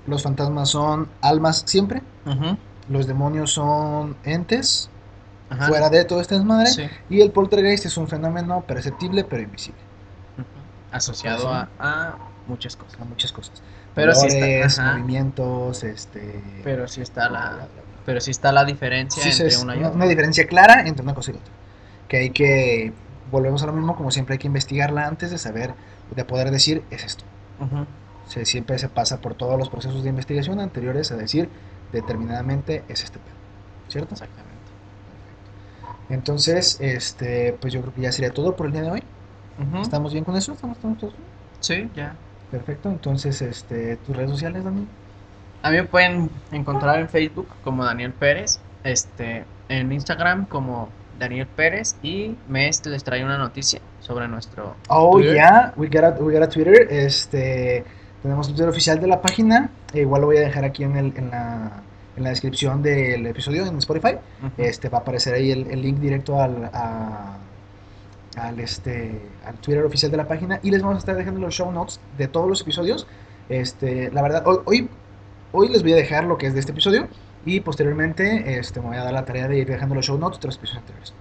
los 0.05 0.23
fantasmas 0.23 0.69
son 0.69 1.09
almas 1.21 1.63
siempre, 1.67 2.03
los 2.87 3.07
demonios 3.07 3.51
son 3.53 4.17
entes 4.23 4.89
ajá, 5.49 5.67
fuera 5.67 5.89
de 5.89 6.05
todo 6.05 6.21
este 6.21 6.35
desmadre, 6.35 6.71
sí, 6.71 6.83
y 7.09 7.21
el 7.21 7.31
poltergeist 7.31 7.85
es 7.87 7.97
un 7.97 8.07
fenómeno 8.07 8.65
perceptible 8.67 9.23
pero 9.25 9.43
invisible 9.43 9.81
asociado 10.89 11.49
a, 11.49 11.71
a 11.79 12.17
muchas 12.45 12.75
cosas. 12.75 12.99
a 12.99 13.05
muchas 13.05 13.31
cosas. 13.31 13.63
Pero 13.97 14.13
sí 14.13 14.27
Olores, 14.27 14.71
está, 14.71 14.91
movimientos, 14.93 15.83
este... 15.83 16.41
pero 16.63 16.87
sí 16.87 17.01
está 17.01 17.29
la, 17.29 17.49
bla. 17.49 17.67
pero 18.05 18.21
sí 18.21 18.31
está 18.31 18.51
la 18.53 18.63
diferencia 18.63 19.23
Sí, 19.23 19.31
sí, 19.31 19.37
entre 19.43 19.47
es 19.47 19.61
una 19.63 19.75
y 19.75 19.79
una, 19.79 19.87
otra. 19.87 19.97
una 19.97 20.07
diferencia 20.07 20.47
clara 20.47 20.87
entre 20.87 21.03
una 21.03 21.13
cosa 21.13 21.31
y 21.31 21.33
otra. 21.33 21.51
Que 22.07 22.17
hay 22.17 22.29
que, 22.29 22.93
volvemos 23.31 23.63
a 23.63 23.65
lo 23.65 23.73
mismo, 23.73 23.95
como 23.95 24.11
siempre 24.11 24.33
hay 24.33 24.39
que 24.39 24.47
investigarla 24.47 25.07
antes 25.07 25.31
de 25.31 25.37
saber, 25.37 25.73
de 26.15 26.23
poder 26.25 26.51
decir, 26.51 26.83
es 26.91 27.03
esto. 27.03 27.23
Ujú, 27.59 27.85
Se, 28.29 28.45
siempre 28.45 28.77
se 28.77 28.87
pasa 28.87 29.17
por 29.19 29.33
todos 29.33 29.57
los 29.57 29.69
procesos 29.69 30.03
de 30.03 30.09
investigación 30.09 30.59
anteriores 30.59 31.11
a 31.11 31.15
decir, 31.17 31.49
determinadamente 31.91 32.83
es 32.87 33.03
este 33.03 33.19
pedo. 33.19 33.35
¿Cierto? 33.89 34.13
Exactamente. 34.13 34.47
Entonces, 36.09 36.77
este, 36.79 37.53
pues 37.59 37.73
yo 37.73 37.81
creo 37.81 37.93
que 37.93 38.01
ya 38.01 38.11
sería 38.11 38.31
todo 38.31 38.55
por 38.55 38.67
el 38.67 38.71
día 38.73 38.81
de 38.83 38.91
hoy. 38.91 39.03
Ujú, 39.59 39.81
¿Estamos 39.81 40.13
bien 40.13 40.23
con 40.23 40.35
eso? 40.37 40.53
¿Estamos, 40.53 40.77
estamos 40.77 40.97
todos 40.99 41.13
bien? 41.17 41.27
Sí, 41.59 41.89
ya. 41.95 42.15
Perfecto. 42.51 42.89
Entonces, 42.89 43.41
este, 43.41 43.97
tus 43.97 44.15
redes 44.15 44.31
sociales, 44.31 44.63
Dani. 44.63 44.87
A 45.63 45.71
mí 45.71 45.77
me 45.77 45.83
pueden 45.83 46.29
encontrar 46.51 46.99
en 46.99 47.09
Facebook 47.09 47.47
como 47.63 47.83
Daniel 47.83 48.13
Pérez, 48.13 48.59
este, 48.83 49.43
en 49.69 49.91
Instagram 49.91 50.45
como 50.45 50.89
Daniel 51.19 51.47
Pérez 51.47 51.95
y 52.03 52.35
mes 52.47 52.85
les 52.85 53.03
trae 53.03 53.23
una 53.25 53.37
noticia 53.37 53.81
sobre 53.99 54.27
nuestro 54.27 54.75
Oh, 54.87 55.13
Twitter. 55.17 55.35
ya, 55.35 55.73
we, 55.75 55.87
got 55.87 56.03
a, 56.03 56.09
we 56.21 56.31
got 56.33 56.43
a 56.43 56.49
Twitter. 56.49 56.87
Este, 56.89 57.83
tenemos 58.21 58.47
el 58.47 58.53
Twitter 58.53 58.69
oficial 58.69 58.99
de 58.99 59.07
la 59.07 59.19
página. 59.21 59.69
eh, 59.93 60.01
igual 60.01 60.21
lo 60.21 60.27
voy 60.27 60.37
a 60.37 60.41
dejar 60.41 60.63
aquí 60.63 60.83
en, 60.83 60.95
el, 60.95 61.13
en, 61.17 61.31
la, 61.31 61.71
en 62.15 62.23
la 62.23 62.29
descripción 62.29 62.81
del 62.83 63.25
episodio 63.25 63.65
en 63.65 63.77
Spotify. 63.79 64.15
Este, 64.57 64.89
va 64.89 64.99
a 64.99 65.01
aparecer 65.01 65.33
ahí 65.33 65.51
el, 65.51 65.69
el 65.71 65.81
link 65.81 65.97
directo 65.97 66.39
al, 66.39 66.69
a- 66.71 67.37
al, 68.37 68.59
este, 68.59 69.19
al 69.45 69.55
Twitter 69.55 69.83
oficial 69.83 70.11
de 70.11 70.17
la 70.17 70.27
página. 70.27 70.59
Y 70.63 70.71
les 70.71 70.81
vamos 70.81 70.95
a 70.95 70.99
estar 70.99 71.15
dejando 71.15 71.41
los 71.41 71.53
show 71.53 71.71
notes 71.71 71.99
de 72.17 72.27
todos 72.27 72.47
los 72.47 72.61
episodios. 72.61 73.07
Este, 73.49 74.11
la 74.11 74.21
verdad, 74.21 74.43
hoy, 74.45 74.89
hoy, 75.51 75.69
les 75.69 75.81
voy 75.83 75.93
a 75.93 75.95
dejar 75.95 76.25
lo 76.25 76.37
que 76.37 76.47
es 76.47 76.53
de 76.53 76.59
este 76.59 76.71
episodio. 76.71 77.07
Y 77.45 77.61
posteriormente 77.61 78.57
este, 78.57 78.79
me 78.81 78.87
voy 78.87 78.97
a 78.97 79.03
dar 79.03 79.13
la 79.13 79.25
tarea 79.25 79.47
de 79.47 79.57
ir 79.57 79.67
dejando 79.67 79.95
los 79.95 80.05
show 80.05 80.17
notes 80.17 80.39
de 80.39 80.47
los 80.47 80.57
episodios 80.57 80.81
anteriores. 80.81 81.13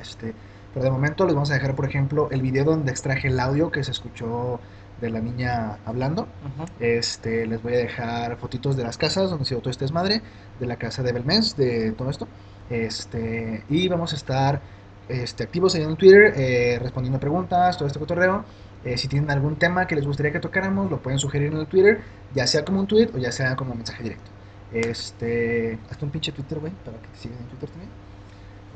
Este, 0.00 0.34
pero 0.72 0.84
de 0.84 0.90
momento 0.90 1.24
les 1.26 1.34
vamos 1.34 1.50
a 1.50 1.54
dejar, 1.54 1.74
por 1.74 1.84
ejemplo, 1.84 2.28
el 2.30 2.40
video 2.40 2.64
donde 2.64 2.90
extraje 2.90 3.28
el 3.28 3.38
audio 3.38 3.70
que 3.70 3.84
se 3.84 3.90
escuchó 3.90 4.60
de 5.00 5.10
la 5.10 5.20
niña 5.20 5.78
hablando. 5.84 6.22
ujú. 6.22 6.66
Este, 6.80 7.46
les 7.46 7.62
voy 7.62 7.74
a 7.74 7.78
dejar 7.78 8.36
fotitos 8.36 8.76
de 8.76 8.84
las 8.84 8.96
casas 8.96 9.30
donde 9.30 9.44
se 9.44 9.54
todo 9.56 9.70
este 9.70 9.84
desmadre, 9.84 10.22
de 10.58 10.66
la 10.66 10.76
casa 10.76 11.02
de 11.02 11.12
Belmez, 11.12 11.56
de 11.56 11.92
todo 11.92 12.08
esto. 12.08 12.26
Este, 12.70 13.64
y 13.68 13.88
vamos 13.88 14.12
a 14.12 14.16
estar 14.16 14.62
este, 15.08 15.44
activos 15.44 15.74
en 15.74 15.96
Twitter, 15.96 16.34
eh, 16.36 16.78
respondiendo 16.80 17.18
preguntas, 17.20 17.76
todo 17.76 17.86
este 17.86 17.98
cotorreo. 17.98 18.44
Eh, 18.84 18.96
si 18.98 19.06
tienen 19.06 19.30
algún 19.30 19.56
tema 19.56 19.86
que 19.86 19.94
les 19.94 20.06
gustaría 20.06 20.32
que 20.32 20.40
tocáramos, 20.40 20.90
lo 20.90 21.00
pueden 21.00 21.18
sugerir 21.18 21.52
en 21.52 21.58
el 21.58 21.66
Twitter, 21.66 22.00
ya 22.34 22.46
sea 22.46 22.64
como 22.64 22.80
un 22.80 22.86
tweet 22.86 23.10
o 23.14 23.18
ya 23.18 23.30
sea 23.30 23.54
como 23.54 23.74
mensaje 23.74 24.02
directo. 24.02 24.30
Este, 24.72 25.78
hasta 25.90 26.04
un 26.04 26.10
pinche 26.10 26.32
Twitter, 26.32 26.58
güey, 26.58 26.72
para 26.84 26.98
que 26.98 27.08
te 27.08 27.18
sigan 27.18 27.38
en 27.38 27.46
Twitter 27.46 27.68
también. 27.70 27.90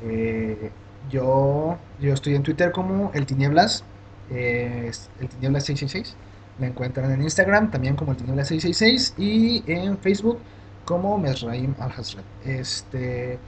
Eh, 0.03 0.71
yo, 1.09 1.77
yo 1.99 2.13
estoy 2.13 2.35
en 2.35 2.43
Twitter 2.43 2.71
como 2.71 3.11
el 3.13 3.25
Tinieblas, 3.25 3.83
eh, 4.29 4.91
el 5.19 5.29
Tinieblas 5.29 5.65
666. 5.65 6.15
Me 6.59 6.67
encuentran 6.67 7.11
en 7.11 7.21
Instagram 7.21 7.71
también 7.71 7.95
como 7.95 8.11
el 8.11 8.17
Tinieblas 8.17 8.47
666 8.47 9.15
y 9.17 9.63
en 9.71 9.97
Facebook 9.97 10.39
como 10.85 11.17
Mesraim 11.17 11.75
Al 11.79 11.91
Hasrat. 11.91 12.25
Este, 12.45 13.39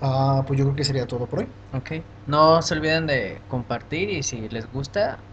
ah, 0.00 0.44
pues 0.46 0.58
yo 0.58 0.64
creo 0.66 0.76
que 0.76 0.84
sería 0.84 1.06
todo 1.06 1.26
por 1.28 1.40
hoy. 1.40 1.48
Ok. 1.72 1.90
No 2.26 2.62
se 2.62 2.74
olviden 2.74 3.06
de 3.06 3.44
compartir 3.48 4.10
y 4.10 4.22
si 4.22 4.48
les 4.48 4.70
gusta, 4.70 5.24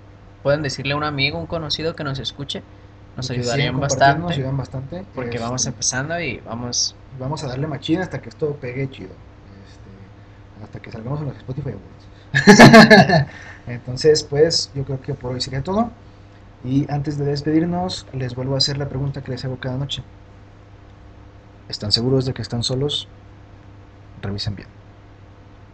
pueden 0.42 0.62
decirle 0.62 0.94
a 0.94 0.98
un 0.98 1.04
amigo, 1.04 1.38
un 1.40 1.48
conocido 1.48 1.96
que 1.96 2.04
nos 2.04 2.20
escuche. 2.20 2.64
Nos 3.16 3.30
Y 3.32 3.34
ayudarían 3.34 3.74
compartiendo, 3.74 4.20
Nos 4.22 4.32
bastante 4.32 4.34
ayudan 4.34 4.58
bastante. 4.58 5.06
porque 5.14 5.38
Este, 5.38 5.40
vamos 5.40 5.66
empezando 5.66 6.20
y 6.20 6.40
vamos. 6.40 6.96
vamos 7.12 7.44
a 7.44 7.48
darle 7.48 7.68
machina 7.68 8.04
hasta 8.04 8.22
que 8.22 8.30
esto 8.30 8.60
pegue 8.60 8.90
chido. 8.90 9.20
Este, 9.66 10.12
hasta 10.64 10.82
que 10.82 10.92
salgamos 10.92 11.22
en 11.22 11.28
los 11.28 11.38
Spotify 11.38 11.72
Awards. 11.72 12.12
Entonces, 13.66 14.24
pues 14.24 14.72
yo 14.74 14.86
creo 14.86 15.02
que 15.02 15.16
por 15.16 15.34
hoy 15.34 15.42
sería 15.42 15.64
todo. 15.64 15.98
Y 16.64 16.92
antes 16.92 17.18
de 17.18 17.26
despedirnos, 17.26 18.08
les 18.14 18.36
vuelvo 18.36 18.56
a 18.56 18.60
hacer 18.60 18.78
la 18.78 18.90
pregunta 18.90 19.24
que 19.24 19.32
les 19.32 19.46
hago 19.46 19.60
cada 19.60 19.78
noche. 19.78 20.06
¿Están 21.68 21.92
seguros 21.92 22.26
de 22.26 22.34
que 22.36 22.42
están 22.44 22.62
solos? 22.64 23.12
Revisen 24.22 24.56
bien. 24.56 24.70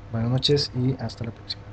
Buenas 0.09 0.29
noches 0.31 0.69
y 0.73 1.01
hasta 1.01 1.23
la 1.23 1.31
próxima. 1.31 1.66